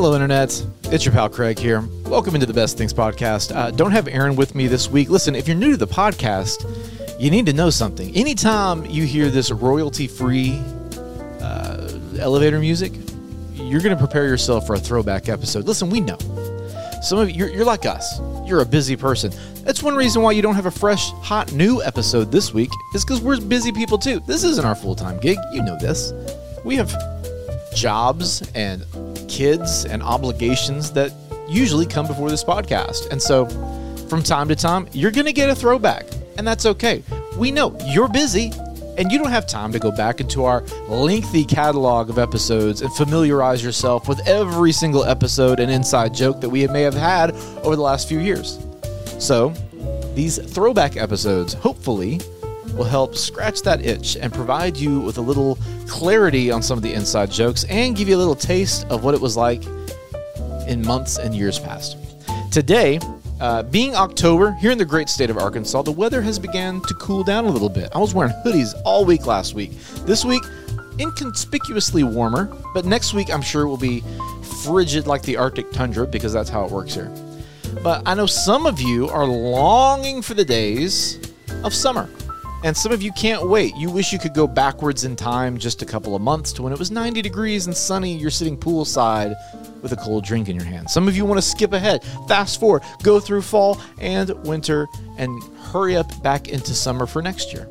Hello, 0.00 0.14
Internet. 0.14 0.66
It's 0.84 1.04
your 1.04 1.12
pal 1.12 1.28
Craig 1.28 1.58
here. 1.58 1.82
Welcome 2.06 2.34
into 2.34 2.46
the 2.46 2.54
Best 2.54 2.78
Things 2.78 2.94
Podcast. 2.94 3.54
Uh, 3.54 3.70
don't 3.70 3.90
have 3.90 4.08
Aaron 4.08 4.34
with 4.34 4.54
me 4.54 4.66
this 4.66 4.88
week. 4.88 5.10
Listen, 5.10 5.34
if 5.34 5.46
you're 5.46 5.58
new 5.58 5.72
to 5.72 5.76
the 5.76 5.86
podcast, 5.86 6.64
you 7.20 7.30
need 7.30 7.44
to 7.44 7.52
know 7.52 7.68
something. 7.68 8.10
Anytime 8.16 8.86
you 8.86 9.04
hear 9.04 9.28
this 9.28 9.50
royalty 9.50 10.06
free 10.06 10.58
uh, 11.42 11.92
elevator 12.18 12.58
music, 12.58 12.92
you're 13.52 13.82
going 13.82 13.94
to 13.94 14.02
prepare 14.02 14.24
yourself 14.24 14.66
for 14.66 14.72
a 14.72 14.78
throwback 14.78 15.28
episode. 15.28 15.66
Listen, 15.66 15.90
we 15.90 16.00
know. 16.00 16.16
Some 17.02 17.18
of 17.18 17.28
you, 17.28 17.36
you're, 17.36 17.50
you're 17.50 17.66
like 17.66 17.84
us. 17.84 18.20
You're 18.46 18.62
a 18.62 18.66
busy 18.66 18.96
person. 18.96 19.30
That's 19.64 19.82
one 19.82 19.96
reason 19.96 20.22
why 20.22 20.32
you 20.32 20.40
don't 20.40 20.54
have 20.54 20.64
a 20.64 20.70
fresh, 20.70 21.10
hot, 21.10 21.52
new 21.52 21.82
episode 21.82 22.32
this 22.32 22.54
week, 22.54 22.70
is 22.94 23.04
because 23.04 23.20
we're 23.20 23.38
busy 23.38 23.70
people 23.70 23.98
too. 23.98 24.20
This 24.20 24.44
isn't 24.44 24.64
our 24.64 24.74
full 24.74 24.94
time 24.94 25.20
gig. 25.20 25.36
You 25.52 25.62
know 25.62 25.76
this. 25.78 26.14
We 26.64 26.76
have 26.76 26.90
jobs 27.74 28.50
and 28.54 28.86
kids 29.30 29.86
and 29.86 30.02
obligations 30.02 30.90
that 30.92 31.12
usually 31.48 31.86
come 31.86 32.06
before 32.06 32.28
this 32.28 32.44
podcast. 32.44 33.10
And 33.10 33.22
so 33.22 33.46
from 34.08 34.22
time 34.22 34.48
to 34.48 34.56
time, 34.56 34.88
you're 34.92 35.10
going 35.10 35.26
to 35.26 35.32
get 35.32 35.48
a 35.48 35.54
throwback, 35.54 36.04
and 36.36 36.46
that's 36.46 36.66
okay. 36.66 37.02
We 37.38 37.50
know 37.50 37.78
you're 37.86 38.08
busy 38.08 38.52
and 38.98 39.10
you 39.10 39.18
don't 39.18 39.30
have 39.30 39.46
time 39.46 39.72
to 39.72 39.78
go 39.78 39.90
back 39.90 40.20
into 40.20 40.44
our 40.44 40.62
lengthy 40.88 41.44
catalog 41.44 42.10
of 42.10 42.18
episodes 42.18 42.82
and 42.82 42.92
familiarize 42.92 43.64
yourself 43.64 44.08
with 44.08 44.20
every 44.28 44.72
single 44.72 45.04
episode 45.04 45.58
and 45.58 45.70
inside 45.70 46.12
joke 46.12 46.40
that 46.40 46.50
we 46.50 46.66
may 46.66 46.82
have 46.82 46.94
had 46.94 47.30
over 47.62 47.76
the 47.76 47.82
last 47.82 48.08
few 48.08 48.18
years. 48.18 48.58
So, 49.18 49.54
these 50.14 50.38
throwback 50.38 50.96
episodes 50.96 51.54
hopefully 51.54 52.20
will 52.74 52.84
help 52.84 53.16
scratch 53.16 53.62
that 53.62 53.84
itch 53.84 54.16
and 54.16 54.32
provide 54.32 54.76
you 54.76 55.00
with 55.00 55.18
a 55.18 55.20
little 55.20 55.58
clarity 55.86 56.50
on 56.50 56.62
some 56.62 56.78
of 56.78 56.82
the 56.82 56.92
inside 56.92 57.30
jokes 57.30 57.64
and 57.64 57.96
give 57.96 58.08
you 58.08 58.16
a 58.16 58.18
little 58.18 58.34
taste 58.34 58.86
of 58.86 59.04
what 59.04 59.14
it 59.14 59.20
was 59.20 59.36
like 59.36 59.64
in 60.66 60.82
months 60.84 61.18
and 61.18 61.34
years 61.34 61.58
past. 61.58 61.96
Today, 62.50 62.98
uh, 63.40 63.62
being 63.64 63.94
October 63.94 64.52
here 64.52 64.70
in 64.70 64.78
the 64.78 64.84
great 64.84 65.08
state 65.08 65.30
of 65.30 65.38
Arkansas, 65.38 65.82
the 65.82 65.92
weather 65.92 66.20
has 66.20 66.38
began 66.38 66.80
to 66.82 66.94
cool 66.94 67.24
down 67.24 67.44
a 67.46 67.50
little 67.50 67.68
bit. 67.68 67.88
I 67.94 67.98
was 67.98 68.14
wearing 68.14 68.34
hoodies 68.44 68.74
all 68.84 69.04
week 69.04 69.26
last 69.26 69.54
week. 69.54 69.72
This 70.04 70.24
week, 70.24 70.42
inconspicuously 70.98 72.04
warmer, 72.04 72.54
but 72.74 72.84
next 72.84 73.14
week 73.14 73.32
I'm 73.32 73.42
sure 73.42 73.62
it 73.62 73.68
will 73.68 73.76
be 73.76 74.02
frigid 74.62 75.06
like 75.06 75.22
the 75.22 75.36
Arctic 75.36 75.70
tundra 75.72 76.06
because 76.06 76.32
that's 76.32 76.50
how 76.50 76.64
it 76.64 76.70
works 76.70 76.94
here. 76.94 77.10
But 77.82 78.02
I 78.06 78.14
know 78.14 78.26
some 78.26 78.66
of 78.66 78.80
you 78.80 79.08
are 79.08 79.24
longing 79.24 80.22
for 80.22 80.34
the 80.34 80.44
days 80.44 81.18
of 81.64 81.72
summer. 81.72 82.08
And 82.62 82.76
some 82.76 82.92
of 82.92 83.00
you 83.00 83.10
can't 83.12 83.48
wait. 83.48 83.74
You 83.76 83.90
wish 83.90 84.12
you 84.12 84.18
could 84.18 84.34
go 84.34 84.46
backwards 84.46 85.04
in 85.04 85.16
time 85.16 85.56
just 85.56 85.80
a 85.80 85.86
couple 85.86 86.14
of 86.14 86.20
months 86.20 86.52
to 86.54 86.62
when 86.62 86.72
it 86.72 86.78
was 86.78 86.90
90 86.90 87.22
degrees 87.22 87.66
and 87.66 87.74
sunny. 87.74 88.14
You're 88.14 88.30
sitting 88.30 88.56
poolside 88.56 89.34
with 89.82 89.92
a 89.92 89.96
cold 89.96 90.24
drink 90.24 90.48
in 90.48 90.56
your 90.56 90.64
hand. 90.64 90.90
Some 90.90 91.08
of 91.08 91.16
you 91.16 91.24
want 91.24 91.38
to 91.38 91.42
skip 91.42 91.72
ahead, 91.72 92.04
fast 92.28 92.60
forward, 92.60 92.82
go 93.02 93.18
through 93.18 93.42
fall 93.42 93.80
and 93.98 94.30
winter, 94.46 94.86
and 95.16 95.42
hurry 95.72 95.96
up 95.96 96.22
back 96.22 96.48
into 96.48 96.74
summer 96.74 97.06
for 97.06 97.22
next 97.22 97.54
year. 97.54 97.66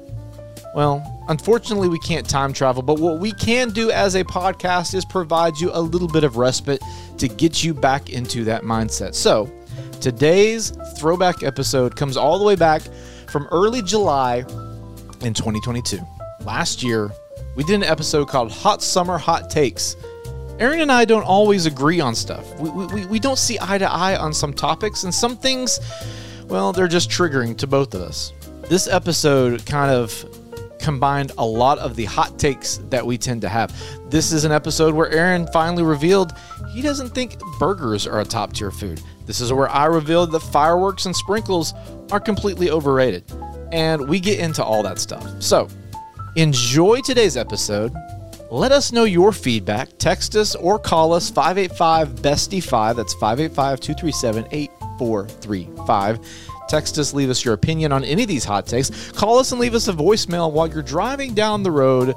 Well, 0.76 1.24
unfortunately, 1.30 1.88
we 1.90 2.00
can't 2.00 2.28
time 2.28 2.54
travel, 2.54 2.82
but 2.82 3.00
what 3.00 3.20
we 3.20 3.32
can 3.32 3.72
do 3.72 3.92
as 3.92 4.16
a 4.16 4.24
podcast 4.24 4.94
is 4.96 5.06
provide 5.06 5.60
you 5.60 5.72
a 5.74 5.82
little 5.82 6.08
bit 6.08 6.24
of 6.24 6.38
respite 6.38 6.82
to 7.18 7.28
get 7.28 7.64
you 7.64 7.74
back 7.74 8.10
into 8.10 8.44
that 8.46 8.64
mindset. 8.64 9.14
So, 9.16 9.52
today's 10.00 10.72
throwback 10.98 11.44
episode 11.44 11.96
comes 11.96 12.18
all 12.18 12.40
the 12.40 12.46
way 12.46 12.56
back 12.56 12.82
from 13.28 13.48
early 13.52 13.82
July 13.82 14.46
in 15.22 15.34
2022. 15.34 16.00
Last 16.46 16.84
year, 16.84 17.12
we 17.56 17.64
did 17.64 17.76
an 17.76 17.84
episode 17.84 18.28
called 18.28 18.52
Hot 18.52 18.82
Summer 18.82 19.18
Hot 19.18 19.50
Takes. 19.50 19.96
Aaron 20.60 20.82
and 20.82 20.92
I 20.92 21.06
don't 21.06 21.24
always 21.24 21.66
agree 21.66 22.00
on 22.00 22.16
stuff. 22.16 22.58
We, 22.60 22.70
we, 22.70 23.06
we 23.06 23.20
don't 23.20 23.38
see 23.38 23.58
eye 23.62 23.78
to 23.78 23.90
eye 23.90 24.16
on 24.16 24.34
some 24.34 24.54
topics, 24.54 25.04
and 25.04 25.14
some 25.14 25.36
things, 25.38 25.80
well, 26.48 26.74
they're 26.74 26.88
just 26.88 27.10
triggering 27.10 27.58
to 27.58 27.68
both 27.68 27.94
of 27.94 28.02
us. 28.02 28.34
This 28.70 28.88
episode 28.88 29.66
kind 29.66 29.92
of 29.92 30.26
combined 30.80 31.32
a 31.38 31.46
lot 31.46 31.78
of 31.80 31.96
the 31.96 32.06
hot 32.06 32.40
takes 32.40 32.78
that 32.90 33.06
we 33.06 33.18
tend 33.18 33.42
to 33.42 33.50
have. 33.50 33.76
This 34.10 34.32
is 34.32 34.46
an 34.46 34.52
episode 34.52 34.94
where 34.94 35.10
Aaron 35.12 35.48
finally 35.48 35.84
revealed 35.84 36.34
he 36.72 36.82
doesn't 36.82 37.10
think 37.10 37.40
burgers 37.60 38.08
are 38.08 38.22
a 38.22 38.26
top 38.26 38.54
tier 38.54 38.72
food. 38.72 39.02
This 39.26 39.42
is 39.42 39.52
where 39.52 39.70
I 39.70 39.86
revealed 39.86 40.32
that 40.32 40.40
fireworks 40.40 41.06
and 41.06 41.16
sprinkles 41.16 41.74
are 42.12 42.20
completely 42.20 42.70
overrated 42.72 43.24
and 43.72 44.08
we 44.08 44.20
get 44.20 44.40
into 44.40 44.64
all 44.64 44.84
that 44.84 45.00
stuff. 45.00 45.28
So, 45.42 45.68
enjoy 46.36 47.02
today's 47.02 47.38
episode. 47.38 47.94
Let 48.52 48.72
us 48.72 48.92
know 48.92 49.04
your 49.04 49.32
feedback. 49.32 49.90
Text 50.00 50.36
us 50.36 50.56
or 50.56 50.80
call 50.80 51.14
us 51.14 51.30
585 51.30 52.10
Bestie 52.16 52.64
5. 52.64 52.96
That's 52.96 53.14
585 53.16 53.80
237 53.80 54.48
8435. 54.52 56.20
Text 56.68 57.00
us, 57.00 57.14
leave 57.16 57.30
us 57.32 57.44
your 57.44 57.56
opinion 57.56 57.92
on 57.92 58.04
any 58.04 58.24
of 58.24 58.28
these 58.28 58.46
hot 58.46 58.68
takes. 58.68 59.12
Call 59.12 59.40
us 59.40 59.52
and 59.52 59.60
leave 59.60 59.74
us 59.74 59.88
a 59.88 59.94
voicemail 59.94 60.52
while 60.52 60.68
you're 60.68 60.84
driving 60.84 61.34
down 61.34 61.64
the 61.64 61.72
road 61.72 62.16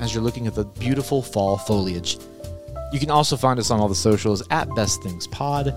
as 0.00 0.14
you're 0.14 0.22
looking 0.22 0.46
at 0.46 0.54
the 0.54 0.64
beautiful 0.64 1.22
fall 1.22 1.58
foliage. 1.58 2.18
You 2.92 2.98
can 2.98 3.10
also 3.10 3.36
find 3.36 3.60
us 3.60 3.70
on 3.70 3.78
all 3.78 3.88
the 3.88 3.94
socials 3.94 4.42
at 4.50 4.74
Best 4.74 5.02
Things 5.02 5.26
Pod 5.26 5.74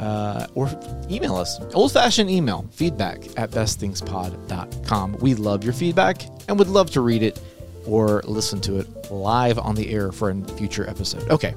uh, 0.00 0.46
or 0.54 0.68
email 1.10 1.36
us. 1.36 1.60
Old 1.74 1.92
fashioned 1.92 2.30
email, 2.30 2.66
feedback 2.72 3.18
at 3.36 3.50
bestthingspod.com. 3.50 5.18
We 5.20 5.34
love 5.34 5.62
your 5.62 5.72
feedback 5.74 6.22
and 6.48 6.58
would 6.58 6.68
love 6.68 6.90
to 6.92 7.00
read 7.00 7.22
it 7.22 7.40
or 7.86 8.22
listen 8.24 8.60
to 8.62 8.78
it 8.78 9.10
live 9.10 9.58
on 9.58 9.74
the 9.74 9.90
air 9.92 10.10
for 10.12 10.30
a 10.30 10.44
future 10.56 10.88
episode. 10.88 11.28
Okay, 11.30 11.54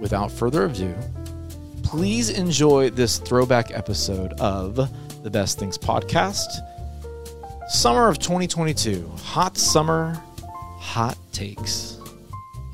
without 0.00 0.30
further 0.30 0.66
ado, 0.66 0.94
please 1.82 2.30
enjoy 2.30 2.90
this 2.90 3.18
throwback 3.18 3.70
episode 3.72 4.32
of 4.34 4.76
the 5.22 5.30
Best 5.30 5.58
Things 5.58 5.76
Podcast. 5.76 6.46
Summer 7.68 8.08
of 8.08 8.18
2022, 8.18 9.10
hot 9.24 9.56
summer, 9.56 10.20
hot 10.78 11.18
takes. 11.32 11.98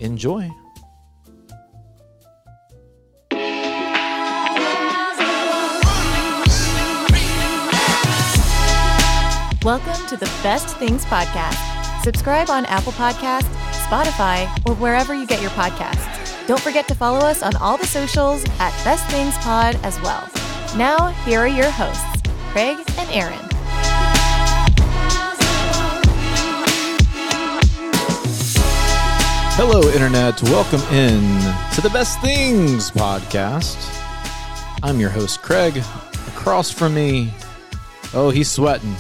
Enjoy. 0.01 0.51
Welcome 9.65 10.09
to 10.09 10.17
the 10.17 10.27
Best 10.43 10.77
Things 10.79 11.05
Podcast. 11.05 12.03
Subscribe 12.03 12.51
on 12.51 12.67
Apple 12.67 12.91
Podcasts, 12.91 13.47
Spotify, 13.87 14.51
or 14.67 14.75
wherever 14.75 15.15
you 15.15 15.25
get 15.25 15.41
your 15.41 15.53
podcasts. 15.53 16.49
Don't 16.49 16.59
forget 16.59 16.89
to 16.89 16.97
follow 16.97 17.21
us 17.21 17.45
on 17.45 17.55
all 17.55 17.77
the 17.77 17.87
socials 17.87 18.45
at 18.59 18.73
Best 18.83 19.07
Things 19.07 19.39
Pod 19.39 19.79
as 19.85 20.01
well. 20.01 20.29
Now, 20.77 21.11
here 21.25 21.39
are 21.39 21.47
your 21.47 21.71
hosts, 21.71 22.03
Craig 22.51 22.77
and 22.99 23.09
Aaron. 23.13 23.39
Hello, 29.55 29.89
Internet. 29.93 30.43
Welcome 30.43 30.81
in 30.93 31.23
to 31.75 31.81
the 31.81 31.91
Best 31.93 32.21
Things 32.21 32.91
podcast. 32.91 33.77
I'm 34.83 34.99
your 34.99 35.11
host, 35.11 35.41
Craig. 35.41 35.77
Across 36.27 36.73
from 36.73 36.95
me, 36.95 37.33
oh, 38.13 38.31
he's 38.31 38.51
sweating. 38.51 38.97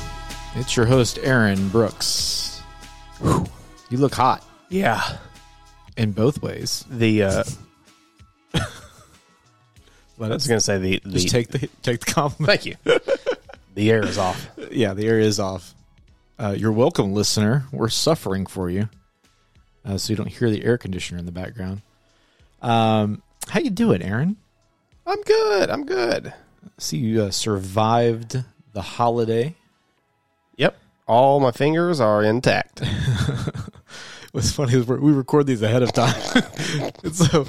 It's 0.54 0.76
your 0.76 0.86
host, 0.86 1.18
Aaron 1.22 1.68
Brooks. 1.68 2.60
Whew. 3.20 3.46
You 3.90 3.98
look 3.98 4.14
hot 4.14 4.44
Yeah. 4.68 5.18
in 5.96 6.12
both 6.12 6.42
ways. 6.42 6.84
The 6.90 7.22
uh 7.24 7.44
I 8.54 10.28
was 10.28 10.46
gonna 10.46 10.60
say 10.60 10.78
the, 10.78 11.00
the 11.04 11.10
just 11.18 11.28
take 11.30 11.48
the 11.48 11.68
take 11.82 12.00
the 12.00 12.12
compliment. 12.12 12.46
thank 12.62 12.66
you. 12.66 12.76
the 13.74 13.90
air 13.90 14.04
is 14.04 14.18
off. 14.18 14.46
yeah, 14.70 14.94
the 14.94 15.06
air 15.06 15.18
is 15.18 15.40
off. 15.40 15.74
Uh, 16.38 16.54
you're 16.56 16.72
welcome, 16.72 17.12
listener. 17.12 17.64
We're 17.72 17.88
suffering 17.88 18.46
for 18.46 18.68
you, 18.70 18.88
uh, 19.84 19.96
so 19.98 20.12
you 20.12 20.16
don't 20.16 20.28
hear 20.28 20.50
the 20.50 20.64
air 20.64 20.78
conditioner 20.78 21.18
in 21.18 21.26
the 21.26 21.32
background. 21.32 21.82
Um, 22.60 23.22
how 23.48 23.60
you 23.60 23.70
doing, 23.70 24.02
Aaron? 24.02 24.36
I'm 25.06 25.20
good. 25.22 25.70
I'm 25.70 25.84
good. 25.86 26.32
See, 26.78 26.98
you 26.98 27.22
uh, 27.24 27.30
survived 27.30 28.42
the 28.72 28.82
holiday. 28.82 29.54
Yep. 30.56 30.76
All 31.06 31.40
my 31.40 31.50
fingers 31.50 32.00
are 32.00 32.22
intact. 32.22 32.82
What's 34.32 34.50
funny 34.50 34.74
is 34.74 34.86
we're, 34.86 34.96
record 34.96 35.46
these 35.46 35.60
ahead 35.60 35.82
of 35.82 35.92
time, 35.92 36.14
so 37.12 37.42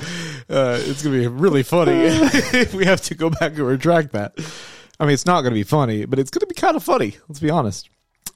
uh, 0.49 0.77
it's 0.81 1.01
gonna 1.01 1.17
be 1.17 1.27
really 1.27 1.63
funny 1.63 1.93
if 1.95 2.73
we 2.73 2.83
have 2.83 2.99
to 3.03 3.15
go 3.15 3.29
back 3.29 3.53
and 3.53 3.59
retract 3.59 4.11
that. 4.11 4.33
I 4.99 5.05
mean, 5.05 5.13
it's 5.13 5.25
not 5.25 5.43
gonna 5.43 5.55
be 5.55 5.63
funny, 5.63 6.03
but 6.03 6.19
it's 6.19 6.29
gonna 6.29 6.45
be 6.45 6.55
kind 6.55 6.75
of 6.75 6.83
funny. 6.83 7.15
Let's 7.29 7.39
be 7.39 7.49
honest. 7.49 7.89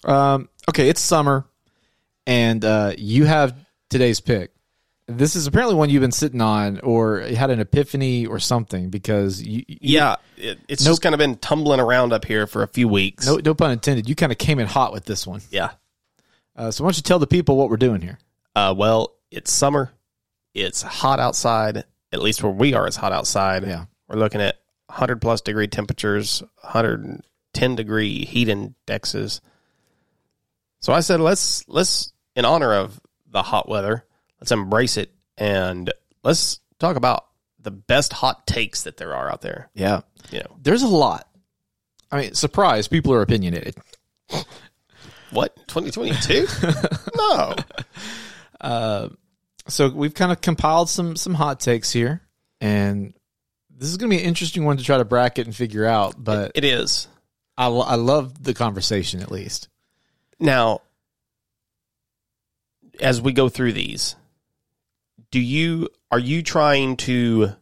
Um, 0.05 0.47
okay, 0.69 0.87
it's 0.87 1.01
summer, 1.01 1.45
and 2.25 2.63
uh, 2.63 2.93
you 2.97 3.25
have 3.25 3.53
today's 3.89 4.21
pick. 4.21 4.51
This 5.07 5.35
is 5.37 5.47
apparently 5.47 5.75
one 5.75 5.89
you've 5.89 6.01
been 6.01 6.11
sitting 6.11 6.41
on, 6.41 6.79
or 6.81 7.21
had 7.21 7.49
an 7.49 7.59
epiphany 7.61 8.25
or 8.25 8.39
something, 8.39 8.89
because 8.89 9.41
you, 9.41 9.63
you 9.67 9.77
yeah. 9.81 10.15
It, 10.35 10.59
it's 10.67 10.83
Nope. 10.83 10.91
just 10.91 11.01
kind 11.01 11.15
of 11.15 11.19
been 11.19 11.37
tumbling 11.37 11.79
around 11.79 12.11
up 12.11 12.25
here 12.25 12.45
for 12.45 12.61
a 12.63 12.67
few 12.67 12.87
weeks. 12.89 13.25
no, 13.25 13.37
no 13.37 13.53
pun 13.53 13.71
intended. 13.71 14.09
You 14.09 14.15
kind 14.15 14.31
of 14.31 14.37
came 14.37 14.59
in 14.59 14.67
hot 14.67 14.91
with 14.91 15.05
this 15.05 15.25
one. 15.25 15.41
Yeah. 15.49 15.71
Uh, 16.55 16.71
so 16.71 16.83
why 16.83 16.89
don't 16.89 16.97
you 16.97 17.03
tell 17.03 17.19
the 17.19 17.27
people 17.27 17.55
what 17.55 17.69
we're 17.69 17.77
doing 17.77 18.01
here? 18.01 18.17
Uh 18.55 18.73
well, 18.75 19.13
it's 19.31 19.51
summer. 19.51 19.91
It's 20.53 20.81
hot 20.81 21.19
outside 21.19 21.83
at 22.11 22.21
least 22.21 22.41
where 22.41 22.51
we 22.51 22.73
are, 22.73 22.87
it's 22.87 22.95
hot 22.95 23.11
outside. 23.11 23.63
Yeah. 23.63 23.85
We're 24.07 24.17
looking 24.17 24.41
at 24.41 24.55
100 24.87 25.21
plus 25.21 25.41
degree 25.41 25.67
temperatures, 25.67 26.41
110 26.61 27.75
degree 27.75 28.25
heat 28.25 28.49
indexes. 28.49 29.41
So 30.79 30.93
I 30.93 31.01
said, 31.01 31.19
let's 31.19 31.67
let's 31.67 32.13
in 32.35 32.45
honor 32.45 32.73
of 32.73 32.99
the 33.29 33.43
hot 33.43 33.67
weather, 33.67 34.05
let's 34.39 34.51
embrace 34.51 34.97
it 34.97 35.11
and 35.37 35.91
let's 36.23 36.59
talk 36.79 36.95
about 36.95 37.25
the 37.59 37.71
best 37.71 38.13
hot 38.13 38.47
takes 38.47 38.83
that 38.83 38.97
there 38.97 39.15
are 39.15 39.29
out 39.31 39.41
there. 39.41 39.69
Yeah. 39.73 40.01
You 40.31 40.39
know, 40.39 40.57
There's 40.61 40.83
a 40.83 40.87
lot. 40.87 41.27
I 42.11 42.21
mean, 42.21 42.33
surprise, 42.33 42.87
people 42.87 43.13
are 43.13 43.21
opinionated. 43.21 43.75
what 45.31 45.55
2022? 45.67 46.47
no, 47.17 47.55
uh, 48.61 49.09
So 49.67 49.89
we've 49.89 50.13
kind 50.13 50.31
of 50.31 50.39
compiled 50.41 50.89
some 50.89 51.15
some 51.17 51.33
hot 51.33 51.59
takes 51.59 51.91
here, 51.91 52.21
and 52.61 53.13
this 53.69 53.89
is 53.89 53.97
going 53.97 54.09
to 54.09 54.15
be 54.15 54.21
an 54.21 54.27
interesting 54.27 54.63
one 54.63 54.77
to 54.77 54.83
try 54.83 54.97
to 54.97 55.05
bracket 55.05 55.45
and 55.45 55.55
figure 55.55 55.85
out. 55.85 56.15
But 56.17 56.53
it 56.55 56.63
is 56.63 57.07
I, 57.57 57.67
I 57.67 57.95
love 57.95 58.41
the 58.41 58.53
conversation 58.53 59.21
at 59.21 59.31
least. 59.31 59.67
now. 60.39 60.81
As 62.99 63.21
we 63.21 63.31
go 63.31 63.47
through 63.47 63.73
these, 63.73 64.15
do 65.31 65.39
you 65.39 65.89
are 66.11 66.19
you 66.19 66.41
trying 66.41 66.97
to 66.97 67.53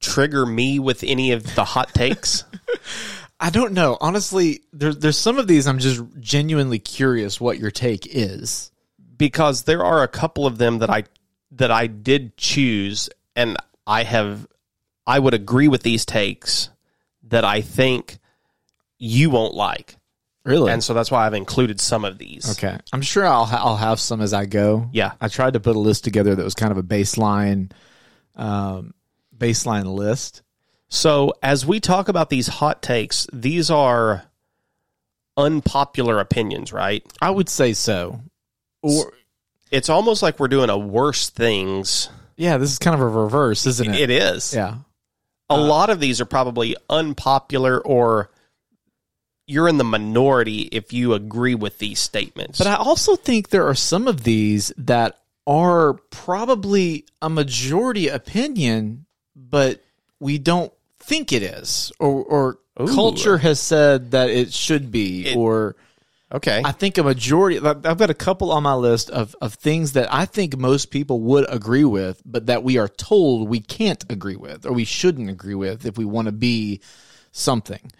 trigger 0.00 0.46
me 0.46 0.78
with 0.78 1.02
any 1.04 1.32
of 1.32 1.54
the 1.54 1.64
hot 1.64 1.92
takes? 1.94 2.44
I 3.40 3.50
don't 3.50 3.72
know. 3.72 3.96
Honestly, 4.00 4.60
there's 4.72 4.98
there's 4.98 5.18
some 5.18 5.38
of 5.38 5.46
these 5.46 5.66
I'm 5.66 5.78
just 5.78 6.02
genuinely 6.20 6.78
curious 6.78 7.40
what 7.40 7.58
your 7.58 7.70
take 7.70 8.06
is. 8.06 8.70
because 9.16 9.64
there 9.64 9.84
are 9.84 10.02
a 10.02 10.08
couple 10.08 10.46
of 10.46 10.58
them 10.58 10.78
that 10.78 10.88
I 10.90 11.04
that 11.52 11.70
I 11.70 11.86
did 11.88 12.36
choose 12.36 13.10
and 13.36 13.56
I 13.86 14.04
have 14.04 14.46
I 15.06 15.18
would 15.18 15.34
agree 15.34 15.68
with 15.68 15.82
these 15.82 16.06
takes 16.06 16.70
that 17.24 17.44
I 17.44 17.60
think 17.60 18.18
you 18.98 19.30
won't 19.30 19.54
like. 19.54 19.96
Really? 20.50 20.72
And 20.72 20.82
so 20.82 20.92
that's 20.94 21.10
why 21.10 21.26
I've 21.26 21.34
included 21.34 21.80
some 21.80 22.04
of 22.04 22.18
these. 22.18 22.58
okay. 22.58 22.76
I'm 22.92 23.02
sure 23.02 23.24
I'll 23.26 23.44
ha- 23.46 23.62
I'll 23.64 23.76
have 23.76 24.00
some 24.00 24.20
as 24.20 24.32
I 24.32 24.46
go. 24.46 24.88
Yeah. 24.92 25.12
I 25.20 25.28
tried 25.28 25.52
to 25.54 25.60
put 25.60 25.76
a 25.76 25.78
list 25.78 26.04
together 26.04 26.34
that 26.34 26.42
was 26.44 26.54
kind 26.54 26.72
of 26.72 26.78
a 26.78 26.82
baseline 26.82 27.70
um 28.36 28.94
baseline 29.36 29.86
list. 29.86 30.42
So 30.88 31.34
as 31.42 31.64
we 31.64 31.78
talk 31.80 32.08
about 32.08 32.30
these 32.30 32.46
hot 32.48 32.82
takes, 32.82 33.26
these 33.32 33.70
are 33.70 34.24
unpopular 35.36 36.18
opinions, 36.20 36.72
right? 36.72 37.04
I 37.20 37.30
would 37.30 37.48
say 37.48 37.72
so. 37.72 38.20
Or 38.82 39.12
It's 39.70 39.88
almost 39.88 40.22
like 40.22 40.40
we're 40.40 40.48
doing 40.48 40.70
a 40.70 40.78
worse 40.78 41.30
things. 41.30 42.08
yeah, 42.36 42.58
this 42.58 42.72
is 42.72 42.78
kind 42.78 42.94
of 42.94 43.00
a 43.00 43.08
reverse, 43.08 43.66
isn't 43.66 43.88
it? 43.94 44.00
It 44.00 44.10
is. 44.10 44.54
yeah. 44.54 44.76
a 45.48 45.56
lot 45.56 45.90
of 45.90 46.00
these 46.00 46.20
are 46.20 46.24
probably 46.26 46.76
unpopular 46.88 47.80
or 47.80 48.30
you're 49.50 49.68
in 49.68 49.78
the 49.78 49.84
minority 49.84 50.62
if 50.72 50.92
you 50.92 51.12
agree 51.12 51.54
with 51.54 51.78
these 51.78 51.98
statements. 51.98 52.58
But 52.58 52.68
I 52.68 52.76
also 52.76 53.16
think 53.16 53.50
there 53.50 53.66
are 53.66 53.74
some 53.74 54.06
of 54.06 54.22
these 54.22 54.72
that 54.78 55.18
are 55.46 55.94
probably 56.10 57.04
a 57.20 57.28
majority 57.28 58.08
opinion, 58.08 59.06
but 59.34 59.82
we 60.20 60.38
don't 60.38 60.72
think 61.00 61.32
it 61.32 61.42
is, 61.42 61.90
or, 61.98 62.22
or 62.24 62.58
culture 62.86 63.38
has 63.38 63.58
said 63.58 64.12
that 64.12 64.30
it 64.30 64.52
should 64.52 64.92
be, 64.92 65.26
It- 65.26 65.36
or 65.36 65.74
okay. 66.32 66.62
I 66.64 66.70
think 66.72 66.98
a 66.98 67.02
majority. 67.02 67.58
I've 67.58 67.82
got 67.82 68.10
a 68.10 68.14
couple 68.14 68.52
on 68.52 68.62
my 68.62 68.74
list 68.74 69.10
of, 69.10 69.34
of 69.40 69.54
things 69.54 69.94
that 69.94 70.12
I 70.12 70.26
think 70.26 70.56
most 70.56 70.90
people 70.92 71.20
would 71.20 71.46
agree 71.48 71.84
with, 71.84 72.22
but 72.24 72.46
that 72.46 72.62
we 72.62 72.78
are 72.78 72.88
told 72.88 73.48
we 73.48 73.60
can't 73.60 74.04
agree 74.08 74.36
with, 74.36 74.64
or 74.64 74.72
we 74.72 74.84
shouldn't 74.84 75.28
agree 75.28 75.56
with 75.56 75.84
if 75.84 75.98
we 75.98 76.04
want 76.04 76.26
to 76.26 76.32
be 76.32 76.80
something. 77.32 77.90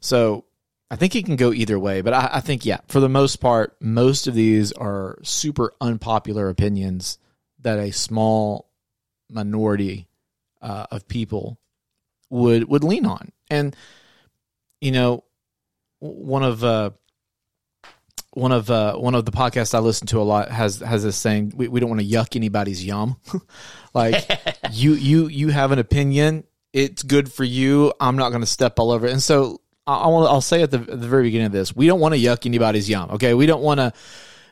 So 0.00 0.44
I 0.92 0.96
think 0.96 1.16
it 1.16 1.24
can 1.24 1.36
go 1.36 1.54
either 1.54 1.78
way, 1.78 2.02
but 2.02 2.12
I, 2.12 2.28
I 2.34 2.40
think 2.40 2.66
yeah, 2.66 2.80
for 2.86 3.00
the 3.00 3.08
most 3.08 3.36
part, 3.36 3.74
most 3.80 4.26
of 4.26 4.34
these 4.34 4.72
are 4.72 5.18
super 5.22 5.72
unpopular 5.80 6.50
opinions 6.50 7.16
that 7.60 7.78
a 7.78 7.92
small 7.92 8.68
minority 9.30 10.06
uh, 10.60 10.84
of 10.90 11.08
people 11.08 11.58
would 12.28 12.68
would 12.68 12.84
lean 12.84 13.06
on, 13.06 13.32
and 13.48 13.74
you 14.82 14.92
know, 14.92 15.24
one 16.00 16.42
of 16.42 16.62
uh, 16.62 16.90
one 18.32 18.52
of 18.52 18.70
uh, 18.70 18.94
one 18.96 19.14
of 19.14 19.24
the 19.24 19.32
podcasts 19.32 19.72
I 19.72 19.78
listen 19.78 20.08
to 20.08 20.20
a 20.20 20.22
lot 20.22 20.50
has 20.50 20.80
has 20.80 21.04
this 21.04 21.16
saying: 21.16 21.54
we, 21.56 21.68
we 21.68 21.80
don't 21.80 21.88
want 21.88 22.02
to 22.02 22.06
yuck 22.06 22.36
anybody's 22.36 22.84
yum. 22.84 23.16
like 23.94 24.30
you 24.70 24.92
you 24.92 25.28
you 25.28 25.48
have 25.48 25.72
an 25.72 25.78
opinion, 25.78 26.44
it's 26.74 27.02
good 27.02 27.32
for 27.32 27.44
you. 27.44 27.94
I'm 27.98 28.16
not 28.16 28.28
going 28.28 28.42
to 28.42 28.46
step 28.46 28.78
all 28.78 28.90
over 28.90 29.06
it. 29.06 29.12
And 29.12 29.22
so 29.22 29.61
I, 29.86 30.06
want 30.06 30.30
I'll 30.30 30.40
say 30.40 30.62
at 30.62 30.70
the, 30.70 30.78
at 30.78 30.86
the 31.00 31.08
very 31.08 31.24
beginning 31.24 31.46
of 31.46 31.52
this, 31.52 31.74
we 31.74 31.86
don't 31.86 32.00
want 32.00 32.14
to 32.14 32.20
yuck 32.20 32.46
anybody's 32.46 32.88
yum. 32.88 33.10
Okay, 33.12 33.34
we 33.34 33.46
don't 33.46 33.62
want 33.62 33.78
to. 33.78 33.92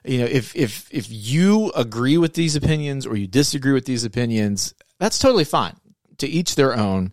You 0.05 0.21
know, 0.21 0.25
if 0.27 0.57
if 0.57 0.89
if 0.91 1.07
you 1.11 1.71
agree 1.73 2.17
with 2.17 2.35
these 2.35 2.57
opinions 2.57 3.07
or 3.07 3.17
you 3.17 3.27
disagree 3.27 3.73
with 3.73 3.85
these 3.85 4.05
opinions, 4.05 4.75
that's 4.99 5.19
totally 5.19 5.45
fine. 5.45 5.77
To 6.19 6.27
each 6.27 6.55
their 6.55 6.77
own. 6.77 7.13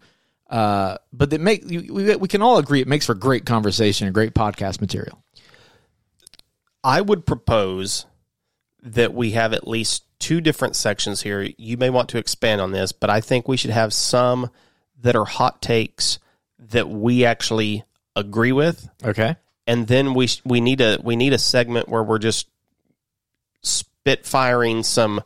Uh, 0.49 0.97
but 1.11 1.29
that 1.31 1.41
make 1.41 1.65
we, 1.65 2.15
we 2.15 2.27
can 2.27 2.41
all 2.41 2.57
agree 2.57 2.79
it 2.79 2.87
makes 2.87 3.05
for 3.05 3.13
great 3.13 3.45
conversation 3.45 4.07
and 4.07 4.13
great 4.13 4.33
podcast 4.33 4.79
material. 4.79 5.21
I 6.83 7.01
would 7.01 7.25
propose 7.25 8.05
that 8.81 9.13
we 9.13 9.31
have 9.31 9.51
at 9.51 9.67
least 9.67 10.03
two 10.19 10.39
different 10.39 10.75
sections 10.75 11.21
here. 11.21 11.49
You 11.57 11.75
may 11.77 11.89
want 11.89 12.09
to 12.09 12.17
expand 12.17 12.61
on 12.61 12.71
this, 12.71 12.93
but 12.93 13.09
I 13.09 13.19
think 13.19 13.47
we 13.47 13.57
should 13.57 13.71
have 13.71 13.93
some 13.93 14.49
that 15.01 15.15
are 15.15 15.25
hot 15.25 15.61
takes 15.61 16.19
that 16.57 16.89
we 16.89 17.25
actually 17.25 17.83
agree 18.17 18.51
with, 18.51 18.87
Okay. 19.03 19.35
and 19.65 19.87
then 19.87 20.13
we 20.13 20.27
we 20.45 20.59
need 20.61 20.81
a 20.81 20.99
we 21.03 21.15
need 21.15 21.33
a 21.33 21.37
segment 21.37 21.87
where 21.89 22.03
we're 22.03 22.19
just 22.19 22.47
spit 23.61 24.25
firing 24.25 24.83
some 24.83 25.21